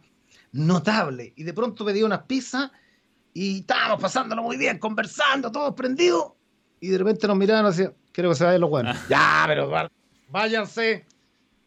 notable. 0.54 1.34
Y 1.36 1.44
de 1.44 1.54
pronto 1.54 1.86
pedía 1.86 2.06
unas 2.06 2.24
pizzas 2.24 2.72
y 3.34 3.60
estábamos 3.60 4.02
pasándolo 4.02 4.42
muy 4.44 4.56
bien, 4.56 4.80
conversando, 4.80 5.52
todos 5.52 5.76
prendidos. 5.76 6.32
Y 6.80 6.88
de 6.88 6.98
repente 6.98 7.28
nos 7.28 7.38
miraban 7.38 7.66
y 7.66 7.70
decían, 7.70 7.94
quiero 8.14 8.30
que 8.30 8.36
se 8.36 8.46
vayan 8.46 8.62
los 8.62 8.70
buenos. 8.70 8.98
Ah. 8.98 9.06
ya, 9.10 9.44
pero 9.46 9.66
Eduardo, 9.66 9.92
váyanse. 10.30 11.06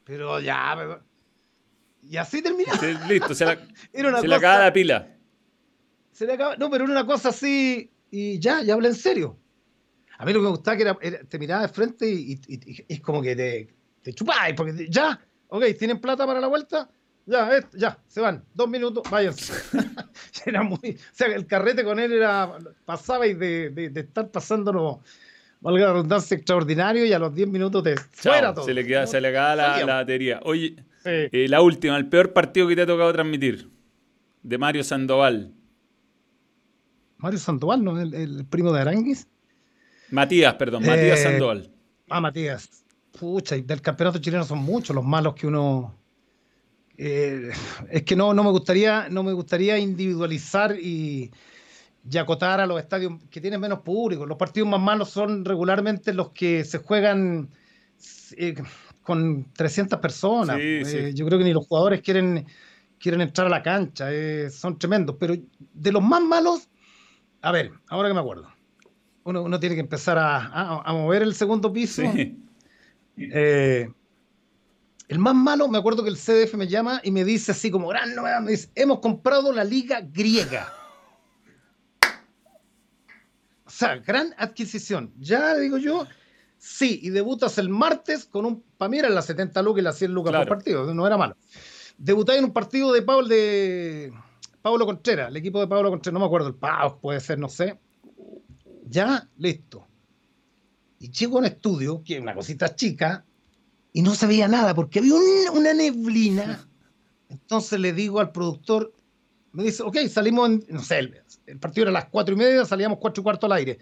Pero 0.04 0.40
ya, 0.40 0.74
pero... 0.76 1.02
Y 2.02 2.16
así 2.16 2.40
terminaba. 2.40 2.80
listo, 3.06 3.34
se, 3.34 3.44
la, 3.44 3.58
se 3.92 4.28
le 4.28 4.34
acaba 4.34 4.64
la 4.64 4.72
pila. 4.72 5.14
Se 6.10 6.26
le 6.26 6.32
acaba, 6.32 6.56
no, 6.56 6.70
pero 6.70 6.84
era 6.84 6.92
una 6.92 7.06
cosa 7.06 7.28
así 7.28 7.92
y 8.10 8.38
ya, 8.38 8.62
ya 8.62 8.74
hablé 8.74 8.88
en 8.88 8.94
serio. 8.94 9.36
A 10.20 10.26
mí 10.26 10.34
lo 10.34 10.40
que 10.40 10.44
me 10.44 10.50
gustaba 10.50 10.76
que 10.76 10.82
era, 10.82 11.24
te 11.24 11.38
miraba 11.38 11.62
de 11.62 11.68
frente 11.68 12.06
y, 12.06 12.38
es 12.86 13.00
como 13.00 13.22
que 13.22 13.34
te, 13.34 13.68
te 14.02 14.12
chupáis, 14.12 14.54
porque 14.54 14.86
ya, 14.90 15.18
ok, 15.48 15.64
¿tienen 15.78 15.98
plata 15.98 16.26
para 16.26 16.38
la 16.38 16.46
vuelta? 16.46 16.90
Ya, 17.24 17.66
ya, 17.72 17.98
se 18.06 18.20
van, 18.20 18.44
dos 18.52 18.68
minutos, 18.68 19.02
váyanse. 19.10 19.54
era 20.44 20.62
muy, 20.62 20.78
o 20.90 21.14
sea, 21.14 21.28
el 21.28 21.46
carrete 21.46 21.84
con 21.84 21.98
él 21.98 22.12
era, 22.12 22.54
pasaba 22.84 23.26
y 23.26 23.32
de, 23.32 23.70
de, 23.70 23.88
de 23.88 24.00
estar 24.00 24.30
pasándolo, 24.30 25.00
valga 25.62 25.86
la 25.86 25.92
redundancia, 25.94 26.36
extraordinario 26.36 27.06
y 27.06 27.14
a 27.14 27.18
los 27.18 27.34
diez 27.34 27.48
minutos 27.48 27.82
te 27.82 27.96
fuera 27.96 28.52
todo. 28.52 28.66
Se 28.66 28.74
le, 28.74 28.84
queda, 28.84 29.06
se 29.06 29.22
le 29.22 29.28
acaba 29.28 29.56
la, 29.56 29.86
la, 29.86 29.94
batería. 29.94 30.40
Oye, 30.44 30.76
eh, 31.06 31.46
la 31.48 31.62
última, 31.62 31.96
el 31.96 32.10
peor 32.10 32.34
partido 32.34 32.68
que 32.68 32.76
te 32.76 32.82
ha 32.82 32.86
tocado 32.86 33.10
transmitir. 33.10 33.70
de 34.42 34.58
Mario 34.58 34.84
Sandoval. 34.84 35.54
Mario 37.16 37.38
Sandoval, 37.38 37.82
¿no? 37.82 37.98
El, 37.98 38.12
el 38.12 38.44
primo 38.44 38.70
de 38.70 38.82
Aranguis. 38.82 39.26
Matías, 40.10 40.54
perdón, 40.54 40.84
Matías 40.84 41.20
eh, 41.20 41.22
Sandoval. 41.22 41.70
Ah, 42.08 42.20
Matías. 42.20 42.84
Pucha, 43.18 43.56
y 43.56 43.62
del 43.62 43.80
campeonato 43.80 44.18
chileno 44.18 44.44
son 44.44 44.58
muchos 44.58 44.94
los 44.94 45.04
malos 45.04 45.34
que 45.34 45.46
uno. 45.46 45.96
Eh, 46.96 47.50
es 47.90 48.02
que 48.02 48.14
no, 48.14 48.34
no 48.34 48.44
me 48.44 48.50
gustaría, 48.50 49.08
no 49.08 49.22
me 49.22 49.32
gustaría 49.32 49.78
individualizar 49.78 50.76
y, 50.78 51.30
y, 52.10 52.18
acotar 52.18 52.60
a 52.60 52.66
los 52.66 52.78
estadios 52.78 53.14
que 53.30 53.40
tienen 53.40 53.60
menos 53.60 53.80
público. 53.80 54.26
Los 54.26 54.36
partidos 54.36 54.68
más 54.68 54.80
malos 54.80 55.10
son 55.10 55.44
regularmente 55.44 56.12
los 56.12 56.30
que 56.30 56.64
se 56.64 56.78
juegan 56.78 57.48
eh, 58.36 58.54
con 59.02 59.50
300 59.54 59.98
personas. 59.98 60.58
Yo 61.14 61.26
creo 61.26 61.38
que 61.38 61.44
ni 61.44 61.54
los 61.54 61.66
jugadores 61.66 62.02
quieren, 62.02 62.46
quieren 62.98 63.22
entrar 63.22 63.46
a 63.46 63.50
la 63.50 63.62
cancha. 63.62 64.08
son 64.50 64.78
tremendos. 64.78 65.16
Pero 65.18 65.34
de 65.58 65.92
los 65.92 66.02
más 66.02 66.22
malos, 66.22 66.68
a 67.40 67.50
ver, 67.50 67.72
ahora 67.88 68.08
que 68.08 68.14
me 68.14 68.20
acuerdo 68.20 68.59
uno, 69.24 69.60
tiene 69.60 69.74
que 69.74 69.80
empezar 69.80 70.18
a, 70.18 70.92
mover 70.92 71.22
el 71.22 71.34
segundo 71.34 71.72
piso. 71.72 72.02
Eh, 73.22 73.86
el 75.08 75.18
más 75.18 75.34
malo, 75.34 75.68
me 75.68 75.76
acuerdo 75.76 76.02
que 76.02 76.08
el 76.08 76.16
CDF 76.16 76.54
me 76.54 76.68
llama 76.68 77.02
y 77.04 77.10
me 77.10 77.22
dice 77.22 77.52
así 77.52 77.70
como, 77.70 77.88
gran 77.88 78.14
me 78.42 78.52
dice, 78.52 78.70
hemos 78.74 79.00
comprado 79.00 79.52
la 79.52 79.62
liga 79.62 80.00
griega. 80.00 80.72
O 83.66 83.70
sea, 83.70 83.96
gran 83.96 84.34
adquisición. 84.38 85.12
Ya 85.18 85.54
digo 85.56 85.76
yo, 85.76 86.06
sí, 86.56 86.98
y 87.02 87.10
debutas 87.10 87.58
el 87.58 87.68
martes 87.68 88.24
con 88.24 88.46
un, 88.46 88.62
para 88.78 88.88
mí 88.88 88.98
eran 88.98 89.14
las 89.14 89.26
70 89.26 89.60
lucas 89.62 89.80
y 89.80 89.84
las 89.84 89.98
100 89.98 90.14
lucas 90.14 90.34
por 90.34 90.48
partido, 90.48 90.94
no 90.94 91.06
era 91.06 91.18
malo. 91.18 91.36
Debutáis 91.98 92.38
en 92.38 92.46
un 92.46 92.52
partido 92.52 92.90
de 92.92 93.02
Pablo, 93.02 93.28
de 93.28 94.14
Pablo 94.62 94.86
Contreras, 94.86 95.28
el 95.28 95.36
equipo 95.36 95.60
de 95.60 95.66
Pablo 95.66 95.90
Contreras, 95.90 96.14
no 96.14 96.20
me 96.20 96.26
acuerdo, 96.26 96.48
el 96.48 96.54
Pau 96.54 96.98
puede 97.00 97.20
ser, 97.20 97.38
no 97.38 97.50
sé 97.50 97.78
ya, 98.90 99.28
listo. 99.38 99.86
Y 100.98 101.10
llego 101.10 101.36
a 101.36 101.40
un 101.40 101.46
estudio, 101.46 102.02
que 102.04 102.16
es 102.16 102.20
una 102.20 102.34
cosita 102.34 102.74
chica, 102.74 103.24
y 103.92 104.02
no 104.02 104.14
se 104.14 104.26
veía 104.26 104.48
nada 104.48 104.74
porque 104.74 104.98
había 104.98 105.14
una 105.52 105.72
neblina. 105.72 106.68
Entonces 107.28 107.78
le 107.80 107.92
digo 107.92 108.20
al 108.20 108.32
productor, 108.32 108.92
me 109.52 109.64
dice, 109.64 109.82
ok, 109.82 109.96
salimos, 110.08 110.50
en, 110.50 110.64
no 110.68 110.82
sé, 110.82 110.98
el, 111.46 111.58
partido 111.58 111.84
era 111.84 111.90
a 111.90 112.00
las 112.02 112.10
cuatro 112.10 112.34
y 112.34 112.38
media, 112.38 112.64
salíamos 112.64 112.98
cuatro 112.98 113.20
y 113.20 113.24
cuarto 113.24 113.46
al 113.46 113.52
aire. 113.52 113.78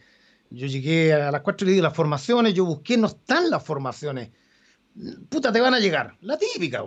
Yo 0.50 0.66
llegué 0.66 1.12
a 1.12 1.30
las 1.30 1.40
cuatro 1.40 1.66
y 1.66 1.70
le 1.70 1.76
di 1.76 1.82
las 1.82 1.94
formaciones, 1.94 2.54
yo 2.54 2.64
busqué, 2.64 2.96
no 2.96 3.08
están 3.08 3.50
las 3.50 3.64
formaciones. 3.64 4.30
Puta, 5.28 5.52
te 5.52 5.60
van 5.60 5.74
a 5.74 5.80
llegar. 5.80 6.16
La 6.20 6.38
típica, 6.38 6.84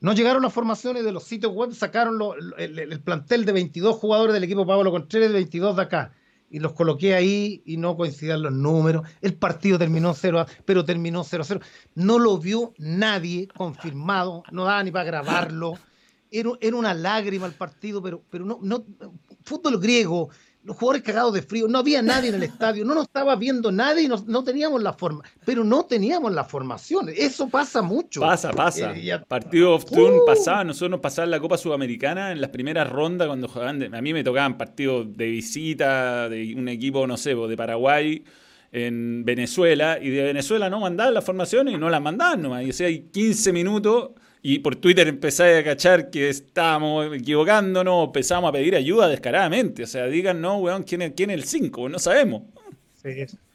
No 0.00 0.12
llegaron 0.12 0.42
las 0.42 0.52
formaciones 0.52 1.04
de 1.04 1.12
los 1.12 1.24
sitios 1.24 1.52
web, 1.52 1.72
sacaron 1.72 2.18
el, 2.58 2.78
el, 2.78 3.00
plantel 3.00 3.44
de 3.44 3.52
22 3.52 3.96
jugadores 3.96 4.34
del 4.34 4.44
equipo 4.44 4.66
Pablo 4.66 4.90
Contreras, 4.90 5.28
de 5.28 5.34
22 5.34 5.76
de 5.76 5.82
acá 5.82 6.12
y 6.54 6.60
los 6.60 6.72
coloqué 6.72 7.16
ahí 7.16 7.64
y 7.66 7.78
no 7.78 7.96
coincidían 7.96 8.40
los 8.40 8.52
números. 8.52 9.04
El 9.20 9.34
partido 9.34 9.76
terminó 9.76 10.14
0 10.14 10.46
pero 10.64 10.84
terminó 10.84 11.24
0-0. 11.24 11.60
No 11.96 12.20
lo 12.20 12.38
vio 12.38 12.72
nadie 12.78 13.48
confirmado, 13.48 14.44
no 14.52 14.64
daba 14.64 14.84
ni 14.84 14.92
para 14.92 15.04
grabarlo. 15.04 15.72
Era, 16.30 16.50
era 16.60 16.76
una 16.76 16.94
lágrima 16.94 17.46
el 17.46 17.54
partido, 17.54 18.00
pero, 18.00 18.22
pero 18.30 18.44
no, 18.44 18.60
no, 18.62 18.84
fútbol 19.42 19.80
griego, 19.80 20.30
los 20.64 20.76
jugadores 20.76 21.02
cagados 21.02 21.34
de 21.34 21.42
frío, 21.42 21.68
no 21.68 21.78
había 21.78 22.02
nadie 22.02 22.30
en 22.30 22.36
el 22.36 22.42
estadio, 22.42 22.84
no 22.84 22.94
nos 22.94 23.04
estaba 23.04 23.36
viendo 23.36 23.70
nadie 23.70 24.04
y 24.04 24.08
no, 24.08 24.44
teníamos 24.44 24.82
la 24.82 24.94
forma, 24.94 25.22
pero 25.44 25.62
no 25.62 25.84
teníamos 25.84 26.32
la 26.32 26.44
formación. 26.44 27.10
Eso 27.14 27.48
pasa 27.48 27.82
mucho. 27.82 28.20
Pasa, 28.20 28.50
pasa. 28.50 28.92
Eh, 28.96 29.18
Partido 29.28 29.74
of 29.74 29.84
Turn 29.84 30.14
uh. 30.14 30.26
pasaba, 30.26 30.64
nosotros 30.64 30.90
nos 30.90 31.00
pasaba 31.00 31.26
la 31.26 31.38
Copa 31.38 31.58
Sudamericana 31.58 32.32
en 32.32 32.40
las 32.40 32.50
primeras 32.50 32.88
rondas 32.90 33.28
cuando 33.28 33.46
jugaban, 33.46 33.94
a 33.94 34.00
mí 34.00 34.12
me 34.12 34.24
tocaban 34.24 34.56
partidos 34.56 35.14
de 35.16 35.26
visita 35.26 36.28
de 36.28 36.54
un 36.56 36.68
equipo, 36.68 37.06
no 37.06 37.16
sé, 37.16 37.34
de 37.34 37.56
Paraguay 37.56 38.24
en 38.72 39.24
Venezuela 39.24 39.98
y 40.02 40.10
de 40.10 40.24
Venezuela 40.24 40.68
no 40.68 40.80
mandaban 40.80 41.14
las 41.14 41.24
formaciones 41.24 41.74
y 41.74 41.78
no 41.78 41.90
las 41.90 42.02
mandaban 42.02 42.42
nomás. 42.42 42.64
Y 42.64 42.70
o 42.70 42.72
sea, 42.72 42.88
hay 42.88 43.02
15 43.02 43.52
minutos 43.52 44.10
y 44.46 44.58
por 44.58 44.76
Twitter 44.76 45.08
empezáis 45.08 45.58
a 45.58 45.64
cachar 45.64 46.10
que 46.10 46.28
estábamos 46.28 47.16
equivocándonos, 47.16 48.08
empezamos 48.08 48.50
a 48.50 48.52
pedir 48.52 48.76
ayuda 48.76 49.08
descaradamente. 49.08 49.84
O 49.84 49.86
sea, 49.86 50.04
digan, 50.04 50.42
no, 50.42 50.58
weón, 50.58 50.82
¿quién 50.82 51.00
es, 51.00 51.14
quién 51.16 51.30
es 51.30 51.36
el 51.36 51.44
5? 51.44 51.88
No 51.88 51.98
sabemos. 51.98 52.42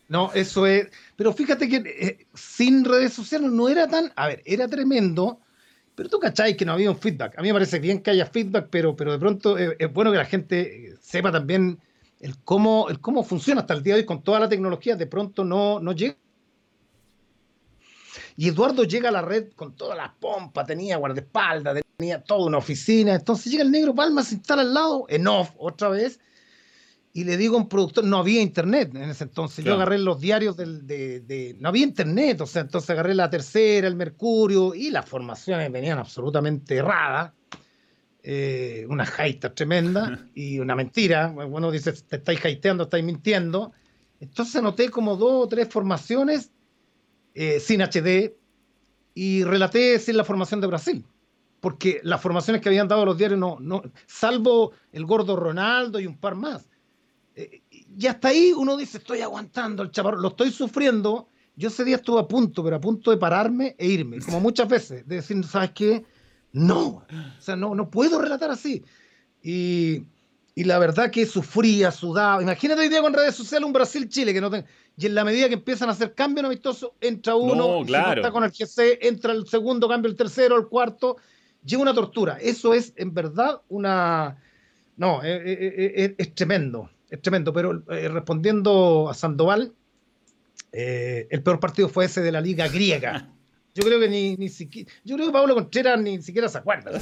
No, 0.08 0.34
eso 0.34 0.66
es. 0.66 0.88
Pero 1.16 1.32
fíjate 1.32 1.70
que 1.70 1.76
eh, 1.76 2.26
sin 2.34 2.84
redes 2.84 3.14
sociales 3.14 3.52
no 3.52 3.70
era 3.70 3.88
tan. 3.88 4.12
A 4.16 4.30
ver, 4.30 4.42
era 4.46 4.68
tremendo. 4.68 5.40
Pero 5.94 6.10
tú 6.10 6.18
cacháis 6.18 6.58
que 6.58 6.66
no 6.66 6.72
había 6.72 6.90
un 6.90 6.98
feedback. 6.98 7.38
A 7.38 7.44
mí 7.44 7.50
me 7.50 7.54
parece 7.54 7.78
bien 7.78 8.02
que 8.02 8.10
haya 8.10 8.26
feedback, 8.26 8.70
pero, 8.72 8.96
pero 8.96 9.12
de 9.12 9.20
pronto 9.20 9.60
eh, 9.60 9.76
es 9.78 9.94
bueno 9.94 10.12
que 10.12 10.18
la 10.18 10.26
gente 10.26 10.96
sepa 11.00 11.32
también 11.32 11.78
el 12.20 12.36
cómo, 12.40 12.90
el 12.90 13.00
cómo 13.00 13.24
funciona 13.24 13.62
hasta 13.62 13.76
el 13.76 13.84
día 13.84 13.94
de 13.94 14.00
hoy 14.00 14.06
con 14.08 14.24
toda 14.24 14.40
la 14.40 14.50
tecnología. 14.50 14.96
De 14.96 15.06
pronto 15.06 15.46
no, 15.46 15.80
no 15.80 15.92
llega 15.92 16.16
y 18.40 18.48
Eduardo 18.48 18.86
llega 18.86 19.10
a 19.10 19.12
la 19.12 19.22
red 19.22 19.52
con 19.54 19.76
toda 19.76 19.98
la 19.98 20.16
pompa, 20.18 20.64
tenía 20.64 20.96
guardaespaldas, 20.96 21.82
tenía 21.98 22.24
toda 22.24 22.46
una 22.46 22.60
oficina. 22.60 23.14
Entonces 23.14 23.52
llega 23.52 23.66
el 23.66 23.70
negro 23.72 23.94
Palma, 23.94 24.24
se 24.24 24.36
instala 24.36 24.62
al 24.62 24.74
lado, 24.74 25.06
en 25.10 25.28
off, 25.28 25.50
otra 25.58 25.90
vez, 25.90 26.22
y 27.12 27.26
le 27.26 27.36
digo 27.36 27.58
a 27.58 27.60
un 27.60 27.68
productor, 27.68 28.06
no 28.06 28.20
había 28.20 28.42
internet 28.42 28.96
en 28.96 29.10
ese 29.10 29.26
entonces. 29.26 29.66
Yo 29.66 29.74
agarré 29.74 29.98
los 29.98 30.22
diarios 30.22 30.56
del, 30.56 30.88
de, 30.88 31.58
No 31.60 31.68
había 31.68 31.84
internet, 31.84 32.40
o 32.40 32.48
sea, 32.48 32.62
entonces 32.62 32.90
agarré 32.92 33.14
la 33.14 33.30
tercera, 33.30 33.90
el 33.90 33.98
Mercurio, 33.98 34.74
y 34.74 34.90
las 34.90 35.06
formaciones 35.06 35.70
venían 35.70 36.00
absolutamente 36.00 36.78
erradas. 36.78 37.34
Eh, 38.24 38.86
una 38.88 39.06
jaita 39.06 39.54
tremenda 39.54 40.30
y 40.34 40.60
una 40.60 40.78
mentira. 40.78 41.28
Bueno, 41.28 41.72
dice, 41.72 41.92
te 41.92 42.16
estáis 42.16 42.46
haiteando, 42.46 42.86
estáis 42.86 43.04
mintiendo. 43.04 43.74
Entonces 44.22 44.56
anoté 44.56 44.88
como 44.88 45.18
dos 45.18 45.44
o 45.44 45.48
tres 45.50 45.68
formaciones 45.68 46.52
eh, 47.42 47.62
sin 47.62 47.80
HD 47.80 48.36
y 49.14 49.46
relaté 49.46 49.98
sin 50.00 50.18
la 50.18 50.26
formación 50.26 50.60
de 50.60 50.68
Brasil. 50.68 51.06
Porque 51.62 52.02
las 52.04 52.22
formaciones 52.22 52.62
que 52.62 52.68
habían 52.68 52.90
dado 52.90 53.06
los 53.06 53.18
diarios, 53.18 53.40
no, 53.40 53.56
no 53.62 53.82
salvo 54.08 54.74
el 54.92 55.06
gordo 55.06 55.38
Ronaldo 55.38 56.02
y 56.02 56.06
un 56.06 56.18
par 56.18 56.36
más. 56.36 56.68
Eh, 57.36 57.62
y 57.98 58.08
hasta 58.08 58.28
ahí 58.28 58.52
uno 58.52 58.76
dice, 58.76 58.98
estoy 58.98 59.22
aguantando 59.22 59.84
el 59.84 59.92
chaparro, 59.92 60.18
lo 60.18 60.28
estoy 60.28 60.52
sufriendo. 60.52 61.30
Yo 61.56 61.70
ese 61.70 61.86
día 61.86 61.96
estuve 61.96 62.20
a 62.20 62.28
punto, 62.28 62.62
pero 62.62 62.76
a 62.76 62.82
punto 62.82 63.10
de 63.10 63.16
pararme 63.16 63.74
e 63.78 63.88
irme, 63.88 64.20
como 64.20 64.42
muchas 64.42 64.68
veces, 64.68 65.08
de 65.08 65.16
decir, 65.16 65.42
¿sabes 65.46 65.72
qué? 65.72 66.04
No, 66.52 66.88
o 66.88 67.06
sea, 67.42 67.56
no, 67.56 67.74
no 67.74 67.90
puedo 67.90 68.20
relatar 68.20 68.52
así. 68.52 68.84
Y, 69.42 70.04
y 70.60 70.66
la 70.66 70.78
verdad 70.78 71.10
que 71.10 71.26
sufría, 71.26 71.90
sudaba. 71.90 72.44
Imagínate 72.44 72.82
hoy 72.82 72.90
día 72.90 73.02
con 73.02 73.14
redes 73.14 73.34
sociales 73.34 73.66
un 73.66 73.72
Brasil-Chile 73.72 74.34
que 74.34 74.42
no 74.42 74.52
y 74.98 75.06
en 75.06 75.16
la 75.16 75.24
medida 75.24 75.48
que 75.48 75.54
empiezan 75.54 75.88
a 75.88 75.94
hacer 75.94 76.14
cambios 76.14 76.46
amistosos, 76.46 76.92
entra 77.00 77.34
uno, 77.34 77.82
está 77.82 78.30
con 78.30 78.44
el 78.44 78.52
GC, 78.52 79.00
entra 79.08 79.32
el 79.32 79.48
segundo, 79.48 79.88
cambio 79.88 80.12
el 80.12 80.18
tercero, 80.18 80.58
el 80.58 80.68
cuarto, 80.68 81.16
llega 81.64 81.82
una 81.82 81.94
tortura. 81.94 82.40
Eso 82.42 82.74
es 82.74 82.92
en 82.98 83.14
verdad 83.14 83.62
una... 83.70 84.44
No, 84.98 85.24
eh, 85.24 85.42
eh, 85.46 85.94
eh, 85.96 86.16
es 86.18 86.36
tremendo, 86.36 86.90
es 87.10 87.22
tremendo, 87.22 87.54
pero 87.54 87.82
respondiendo 87.88 89.08
a 89.10 89.14
Sandoval, 89.14 89.72
el 90.74 91.42
peor 91.42 91.62
partido 91.62 91.88
fue 91.88 92.04
ese 92.04 92.20
de 92.20 92.34
la 92.34 92.42
liga 92.42 92.68
griega. 92.68 93.30
Yo 93.80 93.86
creo 93.86 94.00
que 94.00 94.10
ni, 94.10 94.36
ni 94.36 94.50
siquiera. 94.50 94.92
Yo 95.06 95.16
creo 95.16 95.28
que 95.28 95.34
Pablo 95.34 95.56
Contreras 95.56 96.02
ni 96.02 96.22
siquiera 96.22 96.50
se 96.50 96.58
acuerda. 96.58 96.92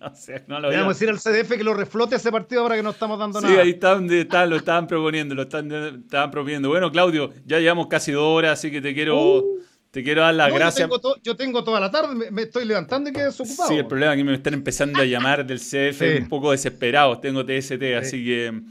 no 0.00 0.14
sé, 0.14 0.44
no 0.46 0.60
lo 0.60 0.70
Vamos 0.70 0.86
a 0.86 0.88
decir 0.88 1.10
al 1.10 1.18
CDF 1.18 1.58
que 1.58 1.64
lo 1.64 1.74
reflote 1.74 2.16
ese 2.16 2.32
partido 2.32 2.62
ahora 2.62 2.76
que 2.76 2.82
no 2.82 2.90
estamos 2.90 3.18
dando 3.18 3.40
nada. 3.40 3.52
Sí, 3.52 3.60
ahí 3.60 3.70
está 3.70 3.90
donde 3.90 4.22
está, 4.22 4.46
lo 4.46 4.56
estaban 4.56 4.86
proponiendo, 4.86 5.34
lo 5.34 5.42
están, 5.42 5.70
estaban 5.70 6.30
proponiendo. 6.30 6.70
Bueno, 6.70 6.90
Claudio, 6.90 7.34
ya 7.44 7.58
llevamos 7.58 7.88
casi 7.88 8.12
dos 8.12 8.24
horas, 8.24 8.58
así 8.58 8.70
que 8.70 8.80
te 8.80 8.94
quiero. 8.94 9.40
Uh. 9.40 9.58
te 9.90 10.02
quiero 10.02 10.22
dar 10.22 10.34
las 10.34 10.54
gracias. 10.54 10.88
Yo 11.22 11.36
tengo, 11.36 11.62
toda 11.62 11.80
la 11.80 11.90
tarde, 11.90 12.30
me, 12.30 12.42
estoy 12.42 12.64
levantando 12.64 13.10
y 13.10 13.12
quedo 13.12 13.26
desocupado. 13.26 13.68
Sí, 13.68 13.76
el 13.76 13.86
problema 13.86 14.14
es 14.14 14.16
que 14.16 14.24
me 14.24 14.34
están 14.34 14.54
empezando 14.54 15.02
a 15.02 15.04
llamar 15.04 15.44
del 15.44 15.60
CF 15.60 16.22
un 16.22 16.28
poco 16.30 16.52
desesperados. 16.52 17.20
Tengo 17.20 17.44
TST, 17.44 17.82
así 17.98 18.24
que 18.24 18.62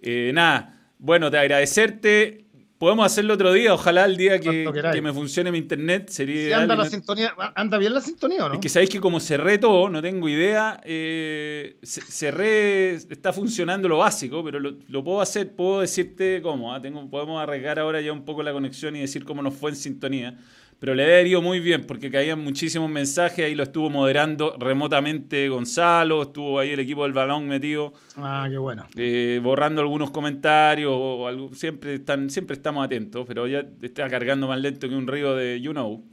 eh, 0.00 0.32
nada. 0.34 0.76
Bueno, 0.98 1.30
te 1.30 1.38
agradecerte. 1.38 2.46
Podemos 2.82 3.06
hacerlo 3.06 3.34
otro 3.34 3.52
día, 3.52 3.72
ojalá 3.72 4.04
el 4.06 4.16
día 4.16 4.40
que, 4.40 5.00
me 5.00 5.12
funcione 5.12 5.52
mi 5.52 5.58
internet 5.58 6.08
sería. 6.08 6.58
anda, 6.58 6.74
la 6.74 6.90
sintonía, 6.90 7.32
¿Anda 7.54 7.78
bien 7.78 7.94
la 7.94 8.00
sintonía 8.00 8.44
o 8.44 8.48
no? 8.48 8.54
Es 8.56 8.60
que 8.60 8.68
sabéis 8.68 8.90
que 8.90 9.00
como 9.00 9.20
cerré 9.20 9.58
todo, 9.58 9.88
no 9.88 10.02
tengo 10.02 10.28
idea. 10.28 10.80
Eh, 10.82 11.76
cerré, 11.84 12.94
está 12.94 13.32
funcionando 13.32 13.88
lo 13.88 13.98
básico, 13.98 14.42
pero 14.42 14.58
lo, 14.58 15.04
puedo 15.04 15.20
hacer, 15.20 15.54
puedo 15.54 15.82
decirte 15.82 16.42
cómo. 16.42 16.74
¿ah? 16.74 16.82
Tengo, 16.82 17.08
podemos 17.08 17.40
arriesgar 17.40 17.78
ahora 17.78 18.00
ya 18.00 18.12
un 18.12 18.24
poco 18.24 18.42
la 18.42 18.52
conexión 18.52 18.96
y 18.96 19.00
decir 19.02 19.24
cómo 19.24 19.42
nos 19.42 19.54
fue 19.54 19.70
en 19.70 19.76
sintonía 19.76 20.36
pero 20.82 20.96
le 20.96 21.20
he 21.20 21.28
ido 21.28 21.40
muy 21.40 21.60
bien 21.60 21.84
porque 21.84 22.10
caían 22.10 22.42
muchísimos 22.42 22.90
mensajes, 22.90 23.44
ahí 23.44 23.54
lo 23.54 23.62
estuvo 23.62 23.88
moderando 23.88 24.56
remotamente 24.58 25.48
Gonzalo, 25.48 26.22
estuvo 26.22 26.58
ahí 26.58 26.70
el 26.70 26.80
equipo 26.80 27.04
del 27.04 27.12
balón 27.12 27.46
metido. 27.46 27.92
Ah, 28.16 28.48
qué 28.50 28.58
bueno. 28.58 28.88
Eh, 28.96 29.38
borrando 29.40 29.80
algunos 29.80 30.10
comentarios, 30.10 30.90
o 30.92 31.28
algo, 31.28 31.54
siempre, 31.54 31.94
están, 31.94 32.30
siempre 32.30 32.56
estamos 32.56 32.84
atentos, 32.84 33.24
pero 33.28 33.46
ya 33.46 33.64
está 33.80 34.10
cargando 34.10 34.48
más 34.48 34.60
lento 34.60 34.88
que 34.88 34.96
un 34.96 35.06
río 35.06 35.36
de 35.36 35.60
You 35.60 35.70
Know. 35.70 36.04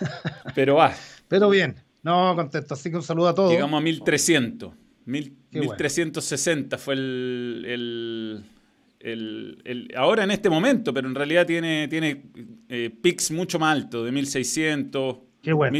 Pero 0.56 0.74
va. 0.74 0.92
pero 1.28 1.48
bien. 1.48 1.76
No, 2.02 2.34
contento. 2.34 2.74
Así 2.74 2.90
que 2.90 2.96
un 2.96 3.04
saludo 3.04 3.28
a 3.28 3.34
todos. 3.36 3.52
Llegamos 3.52 3.78
a 3.78 3.80
1300. 3.80 4.72
1360 5.06 6.76
fue 6.76 6.94
el, 6.94 7.64
el, 7.68 8.44
Ahora 9.96 10.24
en 10.24 10.30
este 10.30 10.48
momento, 10.48 10.94
pero 10.94 11.08
en 11.08 11.14
realidad 11.14 11.46
tiene, 11.46 11.88
tiene 11.88 12.24
eh, 12.68 12.90
pics 13.02 13.30
mucho 13.30 13.58
más 13.58 13.72
altos, 13.76 14.04
de 14.04 14.12
1600. 14.12 15.16
Qué 15.42 15.52
bueno. 15.52 15.78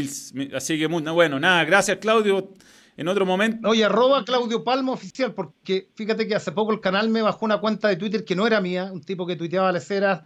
así 0.55 0.77
que, 0.77 0.87
bueno, 0.87 1.39
nada, 1.39 1.63
gracias 1.65 1.97
Claudio. 1.97 2.53
En 2.97 3.09
otro 3.09 3.25
momento. 3.25 3.67
Oye, 3.67 3.83
arroba 3.83 4.23
Claudio 4.23 4.63
Palma 4.63 4.93
oficial, 4.93 5.33
porque 5.33 5.89
fíjate 5.95 6.27
que 6.27 6.35
hace 6.35 6.53
poco 6.53 6.71
el 6.71 6.79
canal 6.79 7.09
me 7.09 7.21
bajó 7.21 7.43
una 7.43 7.57
cuenta 7.57 7.89
de 7.89 7.97
Twitter 7.97 8.23
que 8.23 8.37
no 8.37 8.47
era 8.47 8.61
mía, 8.61 8.89
un 8.93 9.01
tipo 9.01 9.27
que 9.27 9.35
tuiteaba 9.35 9.69
leceras 9.73 10.21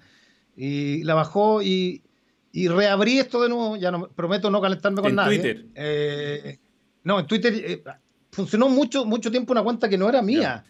y 0.55 1.03
la 1.03 1.15
bajó 1.15 1.63
y, 1.63 2.03
y 2.51 2.67
reabrí 2.67 3.17
esto 3.17 3.41
de 3.41 3.49
nuevo. 3.49 3.75
Ya 3.75 3.89
no 3.89 4.09
prometo 4.09 4.51
no 4.51 4.61
calentarme 4.61 5.01
con 5.01 5.09
¿En 5.09 5.15
nadie. 5.15 5.39
Twitter? 5.39 5.65
Eh, 5.73 6.59
no, 7.05 7.19
en 7.19 7.25
Twitter 7.25 7.53
eh, 7.55 7.83
funcionó 8.31 8.69
mucho, 8.69 9.03
mucho 9.03 9.31
tiempo 9.31 9.51
una 9.51 9.63
cuenta 9.63 9.89
que 9.89 9.97
no 9.97 10.07
era 10.07 10.21
mía. 10.21 10.63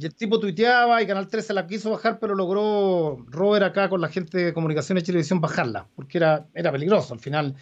Y 0.00 0.06
el 0.06 0.14
tipo 0.14 0.38
tuiteaba 0.38 1.02
y 1.02 1.06
Canal 1.08 1.26
13 1.26 1.52
la 1.54 1.66
quiso 1.66 1.90
bajar, 1.90 2.20
pero 2.20 2.36
logró 2.36 3.24
Robert 3.28 3.64
acá 3.64 3.88
con 3.88 4.00
la 4.00 4.08
gente 4.08 4.38
de 4.38 4.54
comunicación 4.54 4.96
y 4.96 5.02
televisión 5.02 5.40
bajarla, 5.40 5.88
porque 5.96 6.18
era, 6.18 6.46
era 6.54 6.70
peligroso 6.70 7.14
al 7.14 7.20
final. 7.20 7.56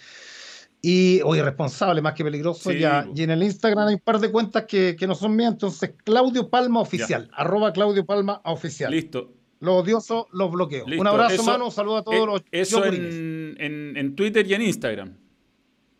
Y, 0.82 1.22
o 1.24 1.34
irresponsable, 1.34 2.02
más 2.02 2.12
que 2.12 2.22
peligroso. 2.22 2.70
ya. 2.72 3.08
Y 3.14 3.22
en 3.22 3.30
el 3.30 3.42
Instagram 3.42 3.88
hay 3.88 3.94
un 3.94 4.00
par 4.00 4.20
de 4.20 4.30
cuentas 4.30 4.66
que, 4.66 4.96
que 4.96 5.06
no 5.06 5.14
son 5.14 5.34
mías. 5.34 5.52
Entonces, 5.52 5.94
Claudio 6.04 6.50
Palma 6.50 6.80
Oficial. 6.80 7.30
Arroba 7.32 7.72
Claudio 7.72 8.04
Palma 8.04 8.42
Oficial. 8.44 8.90
Listo. 8.90 9.32
Los 9.60 9.82
odiosos 9.82 10.26
los 10.32 10.50
bloqueo. 10.50 10.84
Un 10.84 11.06
abrazo, 11.06 11.42
mano. 11.42 11.64
Un 11.64 11.72
saludo 11.72 11.96
a 11.96 12.04
todos 12.04 12.18
eh, 12.18 12.26
los. 12.26 12.42
Eso 12.52 12.84
en, 12.84 13.56
en, 13.58 13.96
en 13.96 14.14
Twitter 14.14 14.46
y 14.46 14.52
en 14.52 14.60
Instagram. 14.62 15.16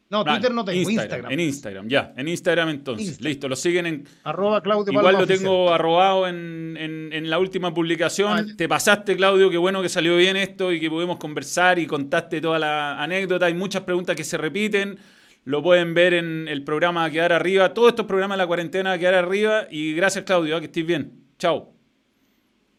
No, 0.09 0.25
Twitter 0.25 0.55
no 0.55 0.65
tengo, 0.65 0.89
Instagram, 0.89 1.33
En 1.33 1.41
Instagram, 1.41 1.89
ya. 1.89 2.13
En 2.17 2.29
Instagram 2.29 2.69
entonces. 2.69 3.21
Listo, 3.21 3.49
lo 3.49 3.57
siguen 3.57 3.87
en... 3.87 4.09
Arroba 4.23 4.63
Claudio 4.63 4.93
Igual 4.93 5.17
lo 5.17 5.27
tengo 5.27 5.73
arrobado 5.73 6.29
en, 6.29 6.77
en, 6.79 7.31
la 7.31 7.41
última 7.41 7.75
publicación. 7.75 8.57
Te 8.57 8.69
pasaste, 8.69 9.17
Claudio, 9.17 9.51
qué 9.51 9.57
bueno 9.57 9.83
que 9.83 9.89
salió 9.89 10.17
bien 10.17 10.37
esto 10.37 10.71
y 10.73 10.79
que 10.79 10.89
pudimos 10.89 11.17
conversar 11.17 11.81
y 11.81 11.87
contaste 11.87 12.41
toda 12.41 12.61
la 12.61 13.03
anécdota. 13.03 13.47
Hay 13.47 13.55
muchas 13.55 13.83
preguntas 13.83 14.15
que 14.15 14.23
se 14.23 14.39
repiten. 14.39 14.97
Lo 15.45 15.61
pueden 15.63 15.93
ver 15.93 16.15
en 16.15 16.47
el 16.47 16.63
programa 16.63 17.05
a 17.05 17.11
quedar 17.11 17.33
arriba. 17.33 17.75
Todos 17.75 17.89
estos 17.89 18.07
programas 18.07 18.37
de 18.37 18.43
la 18.43 18.47
cuarentena 18.47 18.93
a 18.93 18.99
quedar 18.99 19.15
arriba. 19.15 19.67
Y 19.71 19.93
gracias, 19.95 20.25
Claudio, 20.25 20.59
que 20.61 20.67
estés 20.67 20.87
bien. 20.87 21.25
Chao. 21.39 21.73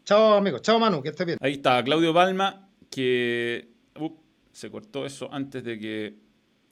Chao, 0.05 0.35
amigo. 0.35 0.59
Chao, 0.59 0.79
Manu, 0.79 1.01
que 1.01 1.09
estés 1.09 1.25
bien. 1.25 1.37
Ahí 1.41 1.53
está, 1.53 1.83
Claudio 1.83 2.13
Palma, 2.13 2.69
que... 2.89 3.69
Uh, 3.99 4.11
se 4.51 4.71
cortó 4.71 5.05
eso 5.05 5.29
antes 5.31 5.63
de 5.63 5.77
que 5.77 6.26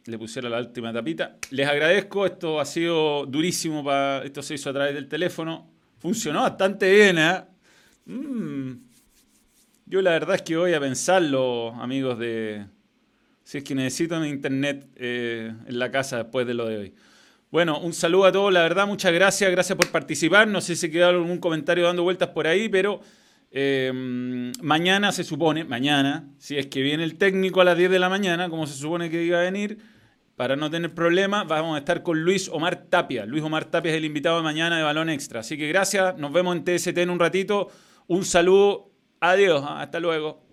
le 0.05 0.17
pusiera 0.19 0.49
la 0.49 0.59
última 0.59 0.93
tapita. 0.93 1.37
Les 1.49 1.67
agradezco, 1.67 2.25
esto 2.25 2.59
ha 2.59 2.65
sido 2.65 3.25
durísimo, 3.25 3.83
para 3.83 4.23
esto 4.23 4.41
se 4.41 4.53
hizo 4.53 4.69
a 4.69 4.73
través 4.73 4.93
del 4.93 5.07
teléfono. 5.07 5.69
Funcionó 5.97 6.41
bastante 6.41 6.91
bien, 6.91 7.17
¿eh? 7.17 7.43
Mm. 8.05 8.73
Yo 9.87 10.01
la 10.01 10.11
verdad 10.11 10.35
es 10.35 10.41
que 10.41 10.57
voy 10.57 10.73
a 10.73 10.79
pensarlo, 10.79 11.73
amigos 11.79 12.17
de... 12.19 12.65
Si 13.43 13.59
es 13.59 13.63
que 13.63 13.75
necesito 13.75 14.17
un 14.17 14.25
internet 14.25 14.87
eh, 14.95 15.53
en 15.67 15.79
la 15.79 15.91
casa 15.91 16.17
después 16.17 16.47
de 16.47 16.55
lo 16.55 16.65
de 16.65 16.77
hoy. 16.77 16.93
Bueno, 17.51 17.79
un 17.79 17.93
saludo 17.93 18.25
a 18.25 18.31
todos, 18.31 18.51
la 18.51 18.63
verdad, 18.63 18.87
muchas 18.87 19.13
gracias, 19.13 19.51
gracias 19.51 19.77
por 19.77 19.89
participar. 19.89 20.47
No 20.47 20.61
sé 20.61 20.75
si 20.75 20.89
quedó 20.89 21.09
algún 21.09 21.37
comentario 21.37 21.85
dando 21.85 22.01
vueltas 22.01 22.29
por 22.29 22.47
ahí, 22.47 22.69
pero 22.69 23.01
eh, 23.51 23.91
mañana 24.61 25.11
se 25.11 25.23
supone, 25.23 25.63
mañana, 25.63 26.27
si 26.39 26.57
es 26.57 26.67
que 26.67 26.81
viene 26.81 27.03
el 27.03 27.17
técnico 27.17 27.61
a 27.61 27.63
las 27.63 27.77
10 27.77 27.91
de 27.91 27.99
la 27.99 28.09
mañana, 28.09 28.49
como 28.49 28.65
se 28.65 28.73
supone 28.73 29.11
que 29.11 29.23
iba 29.23 29.39
a 29.39 29.43
venir, 29.43 29.77
para 30.35 30.55
no 30.55 30.69
tener 30.69 30.93
problemas, 30.93 31.47
vamos 31.47 31.75
a 31.75 31.79
estar 31.79 32.03
con 32.03 32.21
Luis 32.21 32.49
Omar 32.49 32.87
Tapia. 32.89 33.25
Luis 33.25 33.43
Omar 33.43 33.65
Tapia 33.65 33.91
es 33.91 33.97
el 33.97 34.05
invitado 34.05 34.37
de 34.37 34.43
mañana 34.43 34.77
de 34.77 34.83
Balón 34.83 35.09
Extra. 35.09 35.39
Así 35.39 35.57
que 35.57 35.67
gracias, 35.67 36.17
nos 36.17 36.33
vemos 36.33 36.55
en 36.55 36.63
TST 36.63 36.97
en 36.97 37.09
un 37.09 37.19
ratito. 37.19 37.69
Un 38.07 38.25
saludo, 38.25 38.91
adiós, 39.21 39.63
hasta 39.65 39.99
luego. 39.99 40.44